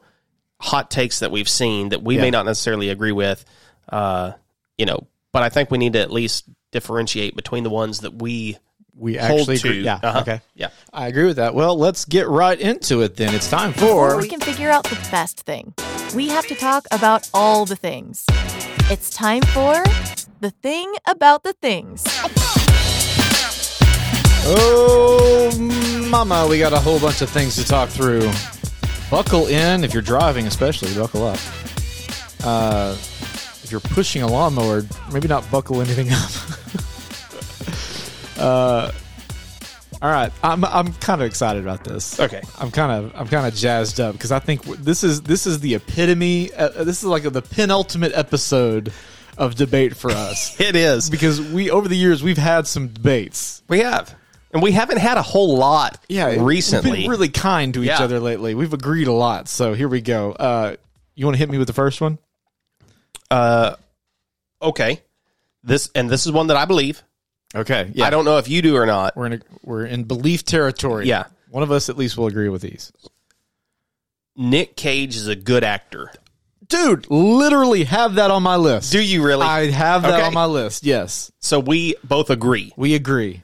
hot 0.59 0.91
takes 0.91 1.19
that 1.19 1.31
we've 1.31 1.49
seen 1.49 1.89
that 1.89 2.03
we 2.03 2.15
Yeah. 2.15 2.21
may 2.21 2.29
not 2.31 2.45
necessarily 2.45 2.89
agree 2.89 3.11
with. 3.11 3.43
Uh, 3.89 4.33
you 4.77 4.85
know, 4.85 5.07
but 5.31 5.43
I 5.43 5.49
think 5.49 5.71
we 5.71 5.77
need 5.77 5.93
to 5.93 5.99
at 5.99 6.11
least 6.11 6.45
differentiate 6.71 7.35
between 7.35 7.63
the 7.63 7.69
ones 7.69 8.01
that 8.01 8.13
we 8.21 8.57
We 8.95 9.15
hold 9.17 9.41
actually 9.41 9.57
to. 9.59 9.67
agree. 9.69 9.83
Yeah. 9.83 9.99
Uh-huh. 10.01 10.19
Okay. 10.21 10.41
Yeah. 10.55 10.69
I 10.93 11.07
agree 11.07 11.25
with 11.25 11.37
that. 11.37 11.53
Well, 11.55 11.77
let's 11.77 12.05
get 12.05 12.27
right 12.27 12.59
into 12.59 13.01
it 13.01 13.15
then. 13.15 13.33
It's 13.33 13.49
time 13.49 13.71
Before 13.71 14.11
for 14.11 14.17
we 14.17 14.27
can 14.27 14.39
figure 14.39 14.69
out 14.69 14.83
the 14.85 14.97
best 15.11 15.41
thing, 15.41 15.73
we 16.15 16.29
have 16.29 16.45
to 16.47 16.55
talk 16.55 16.85
about 16.91 17.29
all 17.33 17.65
the 17.65 17.75
things. 17.75 18.25
It's 18.89 19.09
time 19.09 19.41
for 19.43 19.83
the 20.41 20.51
thing 20.61 20.93
about 21.07 21.43
the 21.43 21.53
things. 21.53 22.03
Oh, 24.43 26.07
mama, 26.09 26.47
we 26.49 26.57
got 26.59 26.73
a 26.73 26.79
whole 26.79 26.99
bunch 26.99 27.21
of 27.21 27.29
things 27.29 27.55
to 27.55 27.65
talk 27.65 27.89
through. 27.89 28.29
Buckle 29.09 29.47
in 29.47 29.83
if 29.83 29.93
you're 29.93 30.01
driving, 30.01 30.47
especially 30.47 30.93
buckle 30.95 31.25
up. 31.25 31.39
Uh, 32.43 32.95
if 32.97 33.67
you're 33.71 33.81
pushing 33.81 34.21
a 34.23 34.27
lawnmower, 34.27 34.83
maybe 35.13 35.27
not 35.27 35.49
buckle 35.51 35.81
anything 35.81 36.09
up. 36.11 36.31
uh, 38.39 38.91
all 40.01 40.09
right, 40.09 40.31
I'm 40.43 40.65
I'm 40.65 40.93
kind 40.93 41.21
of 41.21 41.27
excited 41.27 41.61
about 41.61 41.83
this. 41.83 42.19
Okay. 42.19 42.41
I'm 42.59 42.71
kind 42.71 42.91
of 43.05 43.13
I'm 43.15 43.27
kind 43.27 43.45
of 43.45 43.53
jazzed 43.53 43.99
up 43.99 44.13
because 44.13 44.31
I 44.31 44.39
think 44.39 44.63
this 44.77 45.03
is 45.03 45.21
this 45.21 45.45
is 45.45 45.59
the 45.59 45.75
epitome. 45.75 46.51
Uh, 46.53 46.83
this 46.83 46.99
is 46.99 47.03
like 47.03 47.23
the 47.23 47.41
penultimate 47.43 48.13
episode 48.15 48.91
of 49.37 49.55
debate 49.55 49.95
for 49.95 50.11
us 50.11 50.59
It 50.59 50.75
is. 50.75 51.09
because 51.09 51.39
we 51.39 51.69
over 51.69 51.87
the 51.87 51.95
years 51.95 52.23
we've 52.23 52.37
had 52.37 52.65
some 52.65 52.87
debates. 52.87 53.61
We 53.67 53.79
have. 53.79 54.15
And 54.53 54.61
we 54.61 54.71
haven't 54.73 54.97
had 54.97 55.17
a 55.17 55.21
whole 55.21 55.55
lot 55.57 55.97
Yeah, 56.09 56.43
recently. 56.43 56.91
we've 56.91 57.01
been 57.03 57.09
really 57.09 57.29
kind 57.29 57.73
to 57.75 57.81
each 57.83 57.87
Yeah. 57.87 58.03
other 58.03 58.19
lately. 58.19 58.53
We've 58.53 58.73
agreed 58.73 59.07
a 59.07 59.13
lot. 59.13 59.47
So 59.47 59.73
here 59.73 59.87
we 59.87 60.01
go. 60.01 60.33
Uh, 60.33 60.75
you 61.15 61.25
want 61.25 61.35
to 61.35 61.39
hit 61.39 61.49
me 61.49 61.57
with 61.57 61.67
the 61.67 61.73
first 61.73 62.01
one? 62.01 62.17
uh, 63.29 63.75
okay. 64.61 65.01
This 65.63 65.89
and 65.95 66.09
this 66.09 66.25
is 66.25 66.31
one 66.31 66.47
that 66.47 66.57
I 66.57 66.65
believe. 66.65 67.01
Okay. 67.55 67.91
Yeah. 67.93 68.05
I 68.05 68.09
don't 68.09 68.25
know 68.25 68.37
if 68.39 68.49
you 68.49 68.61
do 68.61 68.75
or 68.75 68.85
not. 68.85 69.15
We're 69.15 69.25
in 69.27 69.33
a, 69.33 69.39
we're 69.63 69.85
in 69.85 70.03
belief 70.05 70.43
territory. 70.43 71.05
Yeah. 71.07 71.25
One 71.49 71.63
of 71.63 71.71
us 71.71 71.87
at 71.89 71.97
least 71.97 72.17
will 72.17 72.27
agree 72.27 72.49
with 72.49 72.61
these. 72.61 72.91
Nic 74.35 74.75
Cage 74.75 75.15
is 75.15 75.27
a 75.27 75.35
good 75.35 75.63
actor. 75.63 76.11
Dude, 76.67 77.07
literally 77.09 77.83
have 77.83 78.15
that 78.15 78.31
on 78.31 78.43
my 78.43 78.55
list. 78.55 78.91
Do 78.93 79.01
you 79.03 79.23
really? 79.23 79.43
I 79.45 79.69
have 79.71 80.03
that 80.03 80.13
Okay. 80.15 80.23
on 80.27 80.33
my 80.33 80.45
list. 80.45 80.83
Yes. 80.85 81.31
so 81.39 81.59
we 81.59 81.95
both 82.03 82.29
agree. 82.29 82.71
We 82.77 82.95
agree. 82.95 83.43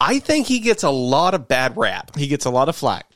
I 0.00 0.18
think 0.18 0.46
he 0.46 0.60
gets 0.60 0.82
a 0.82 0.90
lot 0.90 1.34
of 1.34 1.48
bad 1.48 1.76
rap. 1.76 2.16
He 2.16 2.26
gets 2.26 2.44
a 2.44 2.50
lot 2.50 2.68
of 2.68 2.76
flack. 2.76 3.10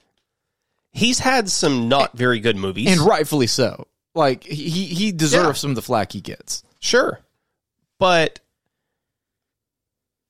He's 0.92 1.18
had 1.18 1.48
some 1.48 1.88
not 1.88 2.16
very 2.16 2.40
good 2.40 2.56
movies. 2.56 2.88
And 2.90 3.00
rightfully 3.00 3.46
so. 3.46 3.86
Like 4.14 4.42
he 4.44 4.86
he 4.86 5.12
deserves 5.12 5.58
Yeah. 5.58 5.60
some 5.60 5.70
of 5.70 5.76
the 5.76 5.82
flack 5.82 6.12
he 6.12 6.20
gets. 6.20 6.62
Sure. 6.80 7.20
But 7.98 8.40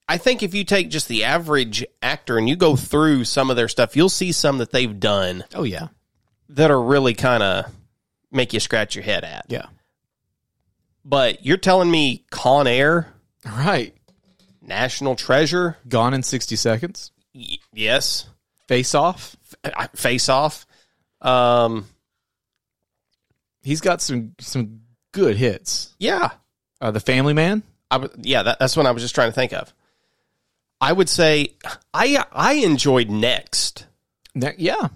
I 0.09 0.19
think 0.19 0.42
if 0.42 0.54
you 0.54 0.64
take 0.64 0.90
just 0.90 1.07
the 1.09 1.25
average 1.25 1.85
actor 2.02 2.37
and 2.37 2.49
you 2.49 2.57
go 2.57 2.75
through 2.76 3.25
some 3.25 3.49
of 3.49 3.57
their 3.57 3.69
stuff, 3.69 3.97
you'll 3.97 4.09
see 4.09 4.33
some 4.33 4.59
that 4.59 4.73
they've 4.73 4.99
done 4.99 5.45
Oh 5.54 5.62
yeah. 5.62 5.88
that 6.50 6.71
are 6.71 6.83
really 6.83 7.14
kind 7.14 7.42
of 7.45 7.66
make 8.33 8.52
you 8.52 8.59
scratch 8.61 8.97
your 8.97 9.04
head 9.04 9.23
at. 9.25 9.47
Yeah. 9.49 9.66
But 11.04 11.47
you're 11.47 11.57
telling 11.57 11.90
me 11.90 12.25
Con 12.30 12.66
Air, 12.66 13.12
Right. 13.47 13.95
National 14.62 15.17
Treasure, 15.17 15.76
Gone 15.88 16.14
in 16.14 16.23
60 16.23 16.57
Seconds. 16.57 17.12
y- 17.35 17.59
yes, 17.73 18.26
Face 18.69 18.95
Off. 18.95 19.37
Face 19.97 20.29
Off. 20.29 20.67
Um, 21.21 21.87
He's 23.62 23.81
got 23.81 24.00
some 24.00 24.35
some 24.40 24.81
good 25.12 25.37
hits. 25.37 25.95
yeah, 25.99 26.31
Uh, 26.81 26.90
the 26.90 27.00
Family 27.00 27.35
Man. 27.35 27.62
I 27.90 27.99
w- 27.99 28.12
yeah, 28.23 28.43
that, 28.45 28.59
that's 28.59 28.76
what 28.76 28.87
I 28.87 28.90
was 28.93 29.02
just 29.02 29.14
trying 29.14 29.29
to 29.29 29.35
think 29.35 29.52
of. 29.52 29.73
I 30.81 30.93
would 30.93 31.09
say 31.09 31.55
I 31.93 32.25
I 32.33 32.55
enjoyed 32.55 33.11
Next. 33.11 33.87
Ne- 34.35 34.55
yeah. 34.57 34.88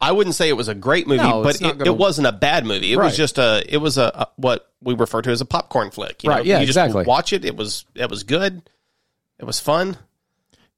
I 0.00 0.12
wouldn't 0.12 0.34
say 0.36 0.48
it 0.48 0.52
was 0.56 0.68
a 0.68 0.74
great 0.74 1.06
movie, 1.08 1.22
No, 1.24 1.42
but 1.42 1.56
it, 1.56 1.60
gonna- 1.78 1.84
it 1.86 1.96
wasn't 1.96 2.26
a 2.26 2.32
bad 2.32 2.64
movie. 2.66 2.92
It 2.92 2.98
Right. 2.98 3.06
was 3.06 3.16
just 3.16 3.38
a 3.38 3.64
it 3.68 3.78
was 3.78 3.96
a, 3.96 4.02
a 4.14 4.28
what 4.36 4.70
we 4.82 4.94
refer 4.94 5.22
to 5.22 5.30
as 5.30 5.40
a 5.40 5.44
popcorn 5.46 5.90
flick. 5.90 6.22
You 6.24 6.30
Right, 6.30 6.38
know? 6.38 6.42
yeah, 6.44 6.60
you 6.60 6.66
just 6.66 6.76
exactly. 6.78 7.04
watch 7.04 7.32
it. 7.32 7.44
It 7.44 7.56
was 7.56 7.86
it 7.94 8.10
was 8.10 8.22
good. 8.24 8.68
It 9.38 9.44
was 9.44 9.60
fun. 9.60 9.96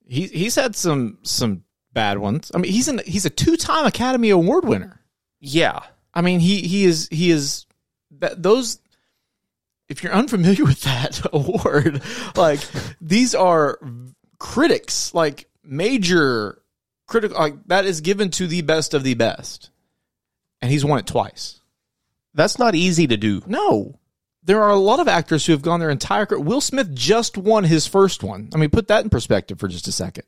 He 0.07 0.27
he's 0.27 0.55
had 0.57 0.75
some 0.77 1.19
some 1.23 1.65
bad 1.93 2.19
ones. 2.19 2.51
I 2.55 2.59
mean, 2.59 2.73
he's 2.73 2.89
an 2.89 3.01
he's 3.07 3.25
a 3.27 3.31
two 3.31 3.57
time 3.57 3.87
Academy 3.87 4.31
Award 4.31 4.65
winner. 4.65 5.01
Yeah, 5.41 5.81
I 6.13 6.21
mean, 6.21 6.41
he 6.41 6.63
he 6.63 6.85
is 6.85 7.09
he 7.11 7.31
is 7.31 7.67
that 8.19 8.43
those. 8.43 8.79
If 9.89 10.03
you're 10.05 10.13
unfamiliar 10.13 10.65
with 10.67 10.83
that 10.83 11.21
award, 11.33 12.03
like 12.37 12.61
these 13.01 13.35
are 13.35 13.79
critics, 14.39 15.15
like 15.15 15.49
major 15.65 16.63
critical, 17.07 17.39
like 17.39 17.55
that 17.67 17.85
is 17.87 18.01
given 18.01 18.31
to 18.33 18.47
the 18.47 18.63
best 18.63 18.95
of 18.95 19.03
the 19.03 19.15
best, 19.15 19.71
and 20.61 20.71
he's 20.71 20.85
won 20.85 20.99
it 20.99 21.07
twice. 21.07 21.61
that's 22.35 22.59
not 22.59 22.75
easy 22.75 23.07
to 23.07 23.17
do. 23.17 23.43
No, 23.47 23.99
there 24.43 24.63
are 24.63 24.71
a 24.71 24.77
lot 24.77 25.01
of 25.01 25.09
actors 25.09 25.45
who 25.45 25.53
have 25.53 25.63
gone 25.63 25.81
their 25.81 25.91
entire 25.91 26.27
career. 26.27 26.41
Will 26.41 26.61
Smith 26.61 26.95
just 26.95 27.37
won 27.37 27.65
his 27.65 27.87
first 27.87 28.23
one. 28.23 28.49
I 28.55 28.59
mean, 28.59 28.71
put 28.71 28.89
that 28.89 29.05
in 29.05 29.11
perspective 29.11 29.59
for 29.59 29.69
just 29.69 29.89
a 29.89 29.93
second. 29.93 30.25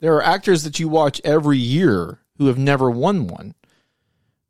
There 0.00 0.14
are 0.16 0.22
actors 0.22 0.64
that 0.64 0.80
you 0.80 0.88
watch 0.88 1.20
every 1.24 1.58
year 1.58 2.20
who 2.38 2.46
have 2.46 2.58
never 2.58 2.90
won 2.90 3.26
one. 3.26 3.54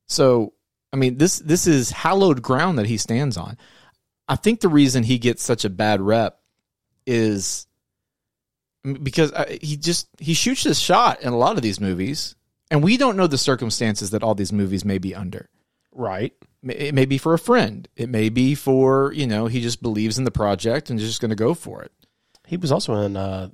So, 0.07 0.53
I 0.93 0.97
mean, 0.97 1.19
this 1.19 1.39
this 1.41 1.67
is 1.67 1.91
hallowed 1.91 2.43
ground 2.43 2.79
that 2.79 2.87
he 2.87 2.97
stands 2.97 3.37
on. 3.37 3.59
I 4.29 4.37
think 4.37 4.61
the 4.61 4.69
reason 4.69 5.03
he 5.03 5.19
gets 5.19 5.43
such 5.43 5.65
a 5.65 5.71
bad 5.71 6.01
rep 6.01 6.39
is 7.05 7.67
because 9.03 9.33
uh, 9.33 9.57
he 9.61 9.77
just 9.77 10.09
he 10.19 10.35
shoots 10.35 10.63
his 10.63 10.81
shot 10.81 11.21
in 11.23 11.33
a 11.33 11.39
lot 11.39 11.57
of 11.57 11.63
these 11.63 11.81
movies, 11.81 12.37
and 12.71 12.83
we 12.83 12.97
don't 12.97 13.17
know 13.17 13.27
the 13.27 13.39
circumstances 13.39 14.11
that 14.11 14.23
all 14.23 14.37
these 14.37 14.53
movies 14.53 14.85
may 14.85 14.99
be 14.99 15.15
under. 15.15 15.49
Right. 15.93 16.33
It 16.63 16.95
may 16.95 17.07
be 17.07 17.17
for 17.17 17.33
a 17.33 17.39
friend. 17.39 17.89
It 17.97 18.09
may 18.11 18.29
be 18.29 18.55
for, 18.55 19.13
you 19.15 19.27
know, 19.27 19.47
he 19.47 19.61
just 19.61 19.81
believes 19.83 20.19
in 20.19 20.25
the 20.25 20.31
project 20.31 20.91
and 20.91 21.01
is 21.01 21.07
just 21.07 21.21
going 21.21 21.31
to 21.31 21.37
go 21.37 21.55
for 21.55 21.83
it. 21.83 21.93
He 22.47 22.57
was 22.57 22.71
also 22.71 22.95
in 22.97 23.17
uh, 23.17 23.49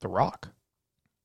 The 0.00 0.08
Rock. 0.08 0.50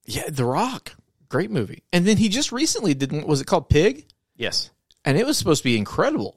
Yeah, 0.06 0.30
The 0.30 0.46
Rock. 0.46 0.96
Great 1.28 1.52
movie. 1.52 1.84
And 1.94 2.06
then 2.06 2.18
he 2.18 2.30
just 2.30 2.52
recently 2.52 2.96
did, 2.96 3.12
was 3.12 3.42
it 3.42 3.48
called 3.48 3.70
Pig? 3.70 4.08
Yes. 4.36 4.72
And 5.06 5.18
it 5.18 5.26
was 5.26 5.38
supposed 5.38 5.62
to 5.62 5.70
be 5.70 5.78
incredible. 5.78 6.36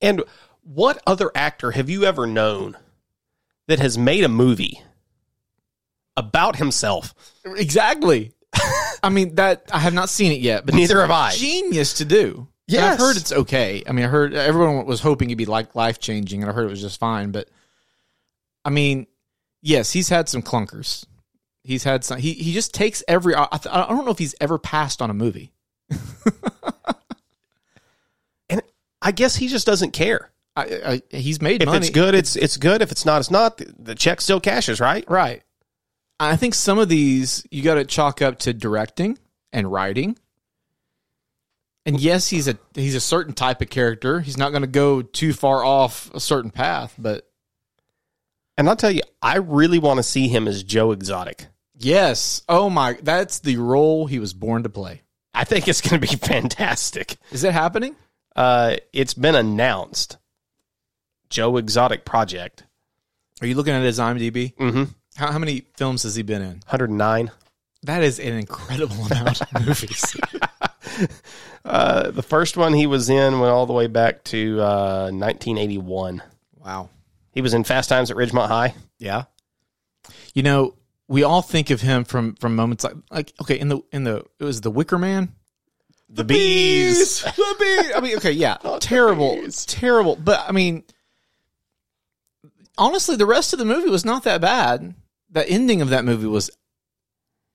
And 0.00 0.22
what 0.62 1.02
other 1.06 1.32
actor 1.34 1.72
have 1.72 1.90
you 1.90 2.04
ever 2.04 2.26
known 2.26 2.76
that 3.66 3.80
has 3.80 3.98
made 3.98 4.22
a 4.22 4.28
movie 4.28 4.80
about 6.16 6.56
himself? 6.56 7.14
Exactly. 7.44 8.32
I 9.02 9.08
mean, 9.08 9.34
that, 9.36 9.64
I 9.72 9.80
have 9.80 9.94
not 9.94 10.08
seen 10.08 10.30
it 10.30 10.40
yet, 10.40 10.64
but 10.64 10.76
Neither 10.76 11.00
have 11.00 11.10
I. 11.10 11.32
Genius 11.32 11.94
to 11.94 12.04
do. 12.04 12.46
Yes. 12.68 12.94
I've 12.94 12.98
heard 12.98 13.16
it's 13.16 13.32
okay. 13.32 13.82
I 13.86 13.92
mean, 13.92 14.04
I 14.04 14.08
heard 14.08 14.34
everyone 14.34 14.86
was 14.86 15.00
hoping 15.00 15.30
it'd 15.30 15.38
be 15.38 15.46
like 15.46 15.74
life 15.74 16.00
changing, 16.00 16.42
and 16.42 16.50
I 16.50 16.54
heard 16.54 16.66
it 16.66 16.70
was 16.70 16.80
just 16.80 16.98
fine. 16.98 17.30
But 17.30 17.48
I 18.64 18.70
mean, 18.70 19.06
yes, 19.62 19.92
he's 19.92 20.08
had 20.08 20.28
some 20.28 20.42
clunkers. 20.42 21.04
He's 21.62 21.84
had 21.84 22.02
some. 22.04 22.18
He 22.18 22.32
he 22.32 22.52
just 22.52 22.74
takes 22.74 23.04
every. 23.06 23.34
I, 23.34 23.44
I 23.44 23.58
I 23.66 23.86
don't 23.88 24.04
know 24.04 24.10
if 24.10 24.18
he's 24.18 24.34
ever 24.40 24.58
passed 24.58 25.00
on 25.02 25.10
a 25.10 25.14
movie. 25.14 25.52
And 28.48 28.62
I 29.02 29.12
guess 29.12 29.36
he 29.36 29.48
just 29.48 29.66
doesn't 29.66 29.92
care. 29.92 30.30
I, 30.54 31.02
I, 31.12 31.16
he's 31.16 31.42
made 31.42 31.62
If 31.62 31.66
money. 31.66 31.78
it's 31.78 31.90
good, 31.90 32.14
it's 32.14 32.36
it's 32.36 32.56
good. 32.56 32.80
If 32.80 32.90
it's 32.92 33.04
not, 33.04 33.18
it's 33.20 33.30
not. 33.30 33.58
The, 33.58 33.74
the 33.78 33.94
check 33.94 34.20
still 34.20 34.40
cashes, 34.40 34.80
right? 34.80 35.04
right? 35.08 35.42
I 36.18 36.36
think 36.36 36.54
some 36.54 36.78
of 36.78 36.88
these 36.88 37.44
you 37.50 37.62
got 37.62 37.74
to 37.74 37.84
chalk 37.84 38.22
up 38.22 38.38
to 38.40 38.54
directing 38.54 39.18
and 39.52 39.70
writing. 39.70 40.16
And 41.86 41.98
yes, 42.00 42.28
he's 42.28 42.48
a 42.48 42.58
he's 42.74 42.94
a 42.96 43.00
certain 43.00 43.32
type 43.32 43.62
of 43.62 43.70
character. 43.70 44.20
He's 44.20 44.36
not 44.36 44.50
going 44.50 44.62
to 44.62 44.66
go 44.68 45.00
too 45.02 45.32
far 45.32 45.64
off 45.64 46.10
a 46.12 46.20
certain 46.20 46.50
path, 46.50 46.94
but 46.98 47.30
And 48.58 48.68
I'll 48.68 48.76
tell 48.76 48.90
you, 48.90 49.02
I 49.22 49.36
really 49.36 49.78
want 49.78 49.98
to 49.98 50.02
see 50.02 50.26
him 50.28 50.48
as 50.48 50.62
Joe 50.64 50.90
Exotic. 50.92 51.46
yes, 51.78 52.42
oh 52.48 52.68
my, 52.68 52.98
that's 53.02 53.38
the 53.38 53.56
role 53.58 54.06
he 54.06 54.18
was 54.18 54.34
born 54.34 54.64
to 54.64 54.68
play. 54.68 55.02
I 55.32 55.44
think 55.44 55.68
it's 55.68 55.80
going 55.80 56.00
to 56.00 56.06
be 56.08 56.16
fantastic. 56.26 57.16
Is 57.30 57.44
it 57.44 57.52
happening? 57.52 57.94
Uh, 58.34 58.76
it's 58.92 59.14
been 59.14 59.34
announced. 59.34 60.16
Joe 61.30 61.56
Exotic 61.56 62.04
Project. 62.04 62.64
Are 63.40 63.46
you 63.46 63.54
looking 63.54 63.74
at 63.74 63.82
his 63.82 63.98
IMDb? 63.98 64.54
Mm-hmm. 64.56 64.84
How, 65.16 65.32
how 65.32 65.38
many 65.38 65.62
films 65.76 66.02
has 66.04 66.16
he 66.16 66.22
been 66.22 66.40
in? 66.42 66.48
109. 66.68 67.30
That 67.82 68.02
is 68.02 68.18
an 68.18 68.32
incredible 68.34 68.96
amount 69.06 69.42
of 69.42 69.52
movies. 69.66 70.16
Uh, 71.66 72.12
the 72.12 72.22
first 72.22 72.56
one 72.56 72.72
he 72.72 72.86
was 72.86 73.10
in 73.10 73.40
went 73.40 73.50
all 73.50 73.66
the 73.66 73.72
way 73.72 73.88
back 73.88 74.22
to 74.22 74.60
uh, 74.60 75.10
1981. 75.10 76.22
Wow. 76.64 76.90
He 77.32 77.40
was 77.40 77.54
in 77.54 77.64
Fast 77.64 77.88
Times 77.88 78.08
at 78.08 78.16
Ridgemont 78.16 78.46
High. 78.46 78.76
Yeah. 79.00 79.24
You 80.32 80.44
know, 80.44 80.76
we 81.08 81.24
all 81.24 81.42
think 81.42 81.70
of 81.70 81.80
him 81.80 82.04
from 82.04 82.36
from 82.36 82.54
moments 82.54 82.84
like 82.84 82.94
like 83.10 83.32
okay, 83.40 83.58
in 83.58 83.68
the 83.68 83.80
in 83.90 84.04
the 84.04 84.24
it 84.38 84.44
was 84.44 84.60
the 84.60 84.70
Wicker 84.70 84.96
Man. 84.96 85.32
The 86.08 86.22
Bees. 86.22 87.22
The 87.22 87.56
bees. 87.58 87.92
I 87.96 88.00
mean, 88.00 88.16
okay, 88.18 88.30
yeah. 88.30 88.58
terrible. 88.80 89.32
It's 89.32 89.66
terrible. 89.66 90.14
But 90.14 90.44
I 90.48 90.52
mean 90.52 90.84
honestly, 92.78 93.16
the 93.16 93.26
rest 93.26 93.52
of 93.52 93.58
the 93.58 93.64
movie 93.64 93.90
was 93.90 94.04
not 94.04 94.24
that 94.24 94.40
bad. 94.40 94.94
The 95.30 95.48
ending 95.48 95.82
of 95.82 95.88
that 95.90 96.04
movie 96.04 96.26
was 96.26 96.50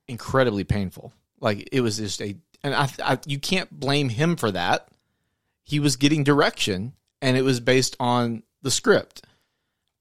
incredibly 0.06 0.64
painful. 0.64 1.12
Like 1.40 1.68
it 1.72 1.80
was 1.80 1.96
just 1.96 2.20
a 2.20 2.36
and 2.64 2.74
I, 2.74 2.88
I 3.02 3.18
you 3.26 3.38
can't 3.38 3.70
blame 3.70 4.08
him 4.08 4.36
for 4.36 4.50
that. 4.50 4.88
He 5.64 5.80
was 5.80 5.96
getting 5.96 6.24
direction 6.24 6.92
and 7.20 7.36
it 7.36 7.42
was 7.42 7.60
based 7.60 7.96
on 8.00 8.42
the 8.62 8.70
script. 8.70 9.24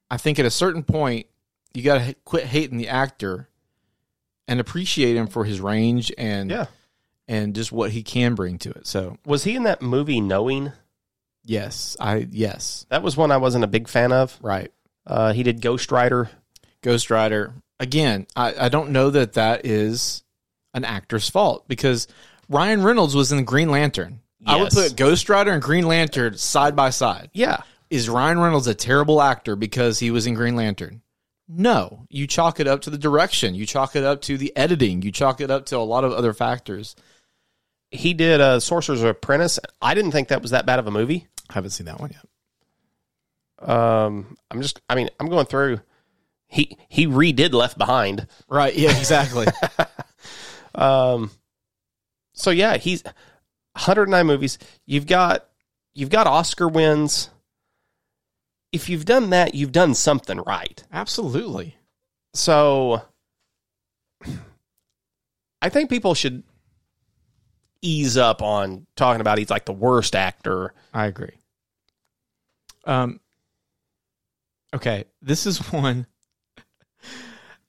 I 0.10 0.18
think 0.18 0.40
at 0.40 0.46
a 0.46 0.52
certain 0.52 0.84
point 0.84 1.28
you 1.74 1.84
got 1.84 2.00
to 2.06 2.14
quit 2.26 2.46
hating 2.46 2.78
the 2.78 2.90
actor 2.90 3.48
and 4.48 4.60
appreciate 4.60 5.16
him 5.16 5.28
for 5.28 5.46
his 5.46 5.62
range 5.62 6.12
and 6.18 6.50
Yeah. 6.52 6.66
and 7.28 7.56
just 7.56 7.72
what 7.72 7.92
he 7.92 8.04
can 8.04 8.36
bring 8.36 8.58
to 8.60 8.72
it. 8.72 8.88
So, 8.88 9.18
Was 9.26 9.44
he 9.46 9.56
in 9.56 9.64
that 9.64 9.82
movie 9.82 10.20
Knowing? 10.20 10.74
yes, 11.46 11.96
I 12.00 12.28
yes, 12.30 12.86
That 12.90 13.04
was 13.04 13.16
one 13.16 13.32
I 13.32 13.38
wasn't 13.38 13.64
a 13.64 13.68
big 13.68 13.88
fan 13.88 14.12
of. 14.12 14.38
right. 14.42 14.72
Uh, 15.08 15.34
he 15.34 15.42
did 15.44 15.62
Ghost 15.62 15.92
Rider. 15.92 16.30
Ghost 16.82 17.10
Rider. 17.10 17.54
Again, 17.80 18.28
I, 18.36 18.66
I 18.66 18.70
don't 18.70 18.92
know 18.92 19.10
that 19.10 19.34
that 19.34 19.66
is 19.66 20.24
an 20.74 20.86
actor's 20.86 21.30
fault 21.30 21.68
because 21.68 22.08
Ryan 22.52 22.84
Reynolds 22.84 23.16
was 23.16 23.32
in 23.32 23.44
Green 23.46 23.70
Lantern. 23.70 24.20
I 24.46 24.56
would 24.58 24.74
Yes. 24.74 24.90
put 24.90 24.98
Ghost 24.98 25.30
Rider 25.30 25.52
and 25.52 25.62
Green 25.62 25.86
Lantern 25.88 26.38
side 26.38 26.76
by 26.76 26.90
side. 26.90 27.30
Yeah. 27.34 27.62
Is 27.90 28.10
Ryan 28.10 28.40
Reynolds 28.40 28.68
a 28.68 28.74
terrible 28.74 29.22
actor 29.22 29.56
because 29.56 30.00
he 30.00 30.12
was 30.12 30.26
in 30.28 30.34
Green 30.34 30.56
Lantern? 30.56 31.02
No. 31.48 32.06
You 32.10 32.28
chalk 32.28 32.60
it 32.60 32.68
up 32.68 32.82
to 32.82 32.90
the 32.90 32.98
direction. 32.98 33.56
You 33.56 33.66
chalk 33.66 33.96
it 33.96 34.04
up 34.04 34.22
to 34.24 34.38
the 34.38 34.56
editing. 34.56 35.02
You 35.02 35.12
chalk 35.12 35.42
it 35.42 35.52
up 35.52 35.66
to 35.68 35.78
a 35.78 35.80
lot 35.80 36.04
of 36.04 36.12
other 36.14 36.34
factors. 36.34 36.96
He 37.92 38.14
did 38.14 38.40
uh, 38.42 38.60
Sorcerer's 38.60 39.04
Apprentice. 39.04 39.60
I 39.82 39.94
didn't 39.94 40.12
think 40.12 40.30
that 40.30 40.42
was 40.42 40.52
that 40.52 40.66
bad 40.66 40.80
of 40.80 40.88
a 40.88 40.92
movie. 40.92 41.28
I 41.50 41.54
haven't 41.54 41.72
seen 41.72 41.86
that 41.88 42.00
one 42.00 42.12
yet. 42.12 43.70
Um, 43.70 44.38
I'm 44.50 44.62
just, 44.62 44.82
I 44.90 44.96
mean, 44.96 45.10
I'm 45.20 45.28
going 45.30 45.46
through. 45.46 45.82
He 46.48 46.78
he 46.90 47.06
redid 47.08 47.54
Left 47.54 47.78
Behind. 47.78 48.28
Right. 48.50 48.76
Yeah, 48.76 48.98
exactly. 48.98 49.48
Um, 50.74 51.32
so 52.34 52.50
yeah, 52.52 52.78
he's 52.78 53.04
109 53.74 54.26
movies. 54.26 54.58
You've 54.86 55.08
got 55.08 55.46
you've 55.94 56.10
got 56.10 56.28
Oscar 56.28 56.68
wins. 56.68 57.30
If 58.72 58.88
you've 58.90 59.06
done 59.06 59.32
that, 59.32 59.54
you've 59.54 59.72
done 59.74 59.94
something 59.94 60.38
right. 60.40 60.82
Absolutely. 60.94 61.76
So 62.34 63.02
I 65.62 65.70
think 65.70 65.90
people 65.90 66.14
should 66.14 66.44
ease 67.82 68.16
up 68.18 68.42
on 68.42 68.86
talking 68.96 69.22
about 69.22 69.38
he's 69.38 69.50
like 69.50 69.66
the 69.66 69.74
worst 69.74 70.16
actor. 70.16 70.74
I 70.94 71.08
agree. 71.08 71.38
Um. 72.86 73.20
Okay, 74.74 75.04
this 75.22 75.46
is 75.46 75.58
one. 75.72 76.06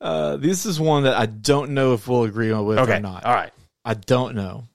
Uh, 0.00 0.36
this 0.36 0.66
is 0.66 0.80
one 0.80 1.04
that 1.04 1.14
I 1.14 1.26
don't 1.26 1.70
know 1.74 1.92
if 1.94 2.08
we'll 2.08 2.24
agree 2.24 2.50
on 2.50 2.64
with 2.66 2.76
Okay, 2.80 2.96
or 2.96 3.00
not. 3.00 3.24
all 3.24 3.32
right. 3.32 3.52
I 3.84 3.94
don't 3.94 4.34
know. 4.34 4.68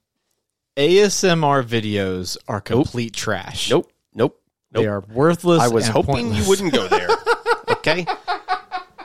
ASMR 0.76 1.64
videos 1.64 2.38
are 2.48 2.62
complete 2.62 3.14
trash. 3.14 3.70
Nope, 3.70 3.92
nope, 4.14 4.40
They 4.72 4.86
are 4.86 5.00
worthless. 5.00 5.62
I 5.62 5.70
was 5.70 5.88
hoping 5.88 6.16
pointless. 6.28 6.44
you 6.44 6.50
wouldn't 6.50 6.74
go 6.74 6.88
there. 6.88 7.08
Okay. 7.70 8.06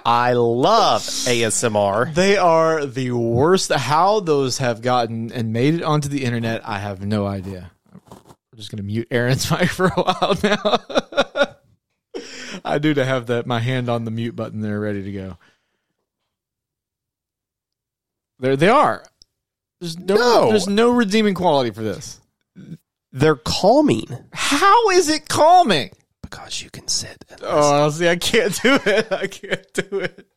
I 0.05 0.33
love 0.33 1.03
ASMR. 1.03 2.13
They 2.15 2.37
are 2.37 2.85
the 2.87 3.13
worst. 3.13 3.73
How 3.73 4.19
those 4.21 4.59
have 4.59 4.83
gotten 4.83 5.31
and 5.33 5.53
made 5.53 5.75
it 5.75 5.83
onto 5.83 6.09
the 6.09 6.25
internet, 6.25 6.67
I 6.67 6.79
have 6.79 7.05
no 7.05 7.27
idea. 7.27 7.71
I'm 7.93 8.57
just 8.57 8.71
gonna 8.71 8.83
mute 8.83 9.07
Aaron's 9.11 9.49
mic 9.53 9.69
for 9.69 9.87
a 9.87 9.91
while 9.91 10.37
now. 10.43 12.23
I 12.65 12.79
do 12.79 12.95
to 12.95 13.05
have 13.05 13.27
that 13.27 13.47
my 13.47 13.61
hand 13.61 13.89
on 13.89 14.05
the 14.05 14.11
mute 14.11 14.35
button 14.35 14.61
there, 14.61 14.81
ready 14.81 15.03
to 15.05 15.13
go. 15.13 15.39
There 18.41 18.57
they 18.57 18.69
are. 18.69 19.05
There's 19.83 19.99
no, 19.99 20.15
No. 20.15 20.49
there's 20.51 20.69
no 20.69 20.91
redeeming 20.93 21.35
quality 21.35 21.73
for 21.73 21.83
this. 21.83 22.21
They're 23.11 23.35
calming 23.35 24.07
How 24.33 24.91
is 24.91 25.09
it 25.09 25.29
calming? 25.29 25.91
because 26.23 26.63
you 26.63 26.71
can 26.71 26.87
sit. 26.87 27.25
And 27.29 27.41
Oh, 27.43 27.91
see, 27.91 28.09
I 28.09 28.15
can't 28.15 28.55
do 28.63 28.79
it. 28.87 29.11
I 29.13 29.27
can't 29.27 29.73
do 29.75 29.99
it. 29.99 30.29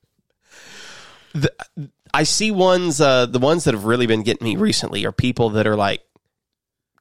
I 2.14 2.24
see 2.24 2.50
ones, 2.50 3.00
uh, 3.00 3.28
the 3.28 3.38
ones 3.40 3.66
that 3.66 3.74
have 3.76 3.86
really 3.86 4.08
been 4.08 4.24
getting 4.24 4.46
me 4.46 4.56
recently 4.56 5.06
are 5.06 5.12
people 5.12 5.52
that 5.52 5.68
are 5.68 5.76
like 5.76 6.02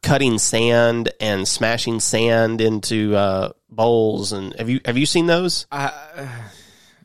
cutting 0.02 0.36
sand 0.38 1.10
and 1.20 1.48
smashing 1.48 2.00
sand 2.00 2.60
into 2.60 3.16
uh, 3.16 3.52
bowls. 3.70 4.32
And 4.32 4.54
have 4.58 4.68
you 4.68 4.80
have 4.84 4.98
you 4.98 5.06
seen 5.06 5.26
those? 5.26 5.66
I, 5.72 5.92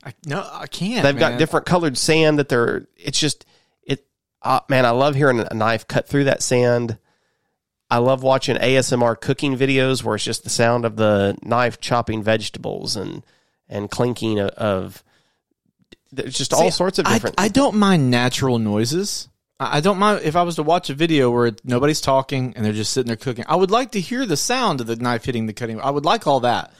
I 0.04 0.14
no, 0.26 0.48
I 0.52 0.68
can't. 0.68 1.04
They've 1.04 1.16
man. 1.16 1.32
got 1.34 1.40
different 1.40 1.66
colored 1.66 1.98
sand 1.98 2.40
that 2.40 2.50
they're. 2.50 2.88
It's 2.98 3.20
just. 3.20 3.46
Uh, 4.42 4.62
man, 4.70 4.86
I 4.86 4.92
love 4.92 5.16
hearing 5.16 5.40
a 5.40 5.54
knife 5.54 5.88
cut 5.88 6.08
through 6.08 6.26
that 6.26 6.42
sand. 6.42 6.98
I 7.90 7.98
love 7.98 8.22
watching 8.24 8.56
ASMR 8.56 9.20
cooking 9.20 9.58
videos 9.58 10.04
where 10.04 10.16
it's 10.16 10.24
just 10.24 10.44
the 10.44 10.50
sound 10.50 10.86
of 10.86 10.96
the 10.96 11.38
knife 11.42 11.80
chopping 11.80 12.22
vegetables 12.22 12.96
and 12.96 13.24
and 13.68 13.90
clinking 13.90 14.40
of. 14.40 14.50
of 14.50 15.04
there's 16.12 16.38
just 16.38 16.54
all 16.54 16.72
sorts 16.72 17.00
of 17.00 17.06
different. 17.06 17.36
I, 17.40 17.50
don't 17.50 17.76
mind 17.76 18.10
natural 18.10 18.58
noises. 18.58 19.28
I 19.60 19.78
I 19.78 19.80
don't 19.82 19.98
mind 19.98 20.22
if 20.24 20.36
I 20.36 20.44
was 20.44 20.56
to 20.56 20.64
watch 20.64 20.90
a 20.90 20.96
video 20.96 21.30
where 21.30 21.52
nobody's 21.64 22.02
talking 22.02 22.54
and 22.56 22.66
they're 22.66 22.74
just 22.74 22.94
sitting 22.94 23.08
there 23.08 23.16
cooking. 23.16 23.46
I 23.48 23.56
would 23.56 23.72
like 23.72 23.92
to 23.92 24.02
hear 24.02 24.26
the 24.26 24.38
sound 24.38 24.82
of 24.82 24.88
the 24.88 24.96
knife 24.96 25.26
hitting 25.26 25.46
the 25.46 25.54
cutting. 25.54 25.80
I 25.82 25.90
would 25.90 26.06
like 26.06 26.26
all 26.26 26.40
that. 26.42 26.74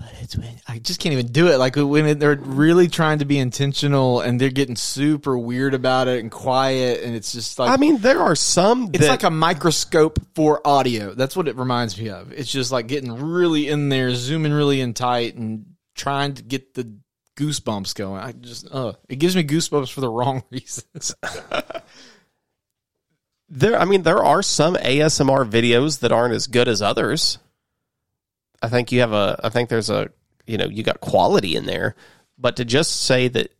But 0.00 0.14
it's 0.22 0.34
when 0.34 0.48
I 0.66 0.78
just 0.78 0.98
can't 0.98 1.12
even 1.12 1.26
do 1.26 1.48
it. 1.48 1.58
Like 1.58 1.76
when 1.76 2.18
they're 2.18 2.34
really 2.36 2.88
trying 2.88 3.18
to 3.18 3.26
be 3.26 3.38
intentional 3.38 4.22
and 4.22 4.40
they're 4.40 4.48
getting 4.48 4.74
super 4.74 5.36
weird 5.36 5.74
about 5.74 6.08
it 6.08 6.20
and 6.20 6.30
quiet, 6.30 7.02
and 7.04 7.14
it's 7.14 7.32
just 7.32 7.58
like 7.58 7.68
I 7.70 7.76
mean, 7.76 7.98
there 7.98 8.18
are 8.20 8.34
some. 8.34 8.88
it's 8.94 9.06
like 9.06 9.24
a 9.24 9.30
microscope 9.30 10.18
for 10.34 10.66
audio. 10.66 11.12
That's 11.12 11.36
what 11.36 11.48
it 11.48 11.56
reminds 11.56 12.00
me 12.00 12.08
of. 12.08 12.32
It's 12.32 12.50
just 12.50 12.72
like 12.72 12.86
getting 12.86 13.12
really 13.12 13.68
in 13.68 13.90
there, 13.90 14.14
zooming 14.14 14.52
really 14.54 14.80
in 14.80 14.94
tight, 14.94 15.34
and 15.34 15.66
trying 15.94 16.32
to 16.34 16.42
get 16.42 16.72
the 16.72 16.96
goosebumps 17.36 17.94
going. 17.94 18.22
I 18.22 18.32
just, 18.32 18.68
uh, 18.72 18.94
it 19.06 19.16
gives 19.16 19.36
me 19.36 19.44
goosebumps 19.44 19.92
for 19.92 20.00
the 20.00 20.08
wrong 20.08 20.44
reasons. 20.50 21.14
there 23.52 23.76
i 23.80 23.84
mean 23.84 24.02
there 24.02 24.22
are 24.22 24.44
some 24.44 24.76
asmr 24.76 25.44
videos 25.50 25.98
that 25.98 26.12
aren't 26.12 26.32
as 26.32 26.46
good 26.46 26.68
as 26.68 26.80
others 26.80 27.38
i 28.62 28.68
think 28.68 28.92
you 28.92 29.00
have 29.00 29.12
a 29.12 29.38
i 29.42 29.48
think 29.48 29.68
there's 29.68 29.90
a 29.90 30.10
you 30.46 30.56
know 30.58 30.66
you 30.66 30.82
got 30.82 31.00
quality 31.00 31.56
in 31.56 31.66
there 31.66 31.94
but 32.38 32.56
to 32.56 32.64
just 32.64 33.02
say 33.02 33.28
that 33.28 33.52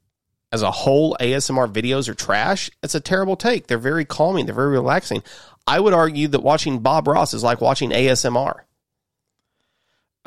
as 0.53 0.63
a 0.63 0.71
whole 0.71 1.17
asmr 1.21 1.71
videos 1.73 2.09
are 2.09 2.15
trash 2.15 2.71
it's 2.83 2.95
a 2.95 3.01
terrible 3.01 3.37
take 3.37 3.67
they're 3.67 3.79
very 3.79 4.05
calming 4.05 4.47
they're 4.47 4.55
very 4.55 4.71
relaxing 4.73 5.23
i 5.67 5.79
would 5.79 5.95
argue 5.95 6.29
that 6.29 6.43
watching 6.43 6.79
bob 6.81 7.07
ross 7.07 7.35
is 7.35 7.43
like 7.43 7.61
watching 7.61 7.91
asmr 7.91 8.55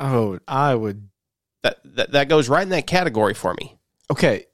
Oh, 0.00 0.40
I 0.48 0.74
would. 0.74 1.08
that 1.62 1.78
that, 1.84 2.12
that 2.12 2.28
goes 2.28 2.48
right 2.48 2.62
in 2.64 2.70
that 2.70 2.86
category 2.86 3.32
for 3.34 3.54
me 3.54 3.76
Okay. 4.10 4.46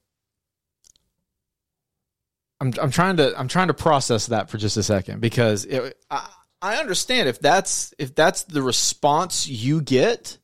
I'm 2.60 2.72
I'm 2.80 2.90
trying 2.90 3.16
to 3.16 3.32
I'm 3.38 3.48
trying 3.48 3.68
to 3.68 3.74
process 3.74 4.26
that 4.26 4.50
for 4.50 4.58
just 4.58 4.76
a 4.76 4.82
second 4.82 5.20
because 5.20 5.64
it, 5.64 5.96
I 6.10 6.28
I 6.62 6.76
understand 6.76 7.28
if 7.28 7.40
that's 7.40 7.94
if 7.98 8.14
that's 8.14 8.44
the 8.44 8.62
response 8.62 9.48
you 9.48 9.80
get. 9.80 10.38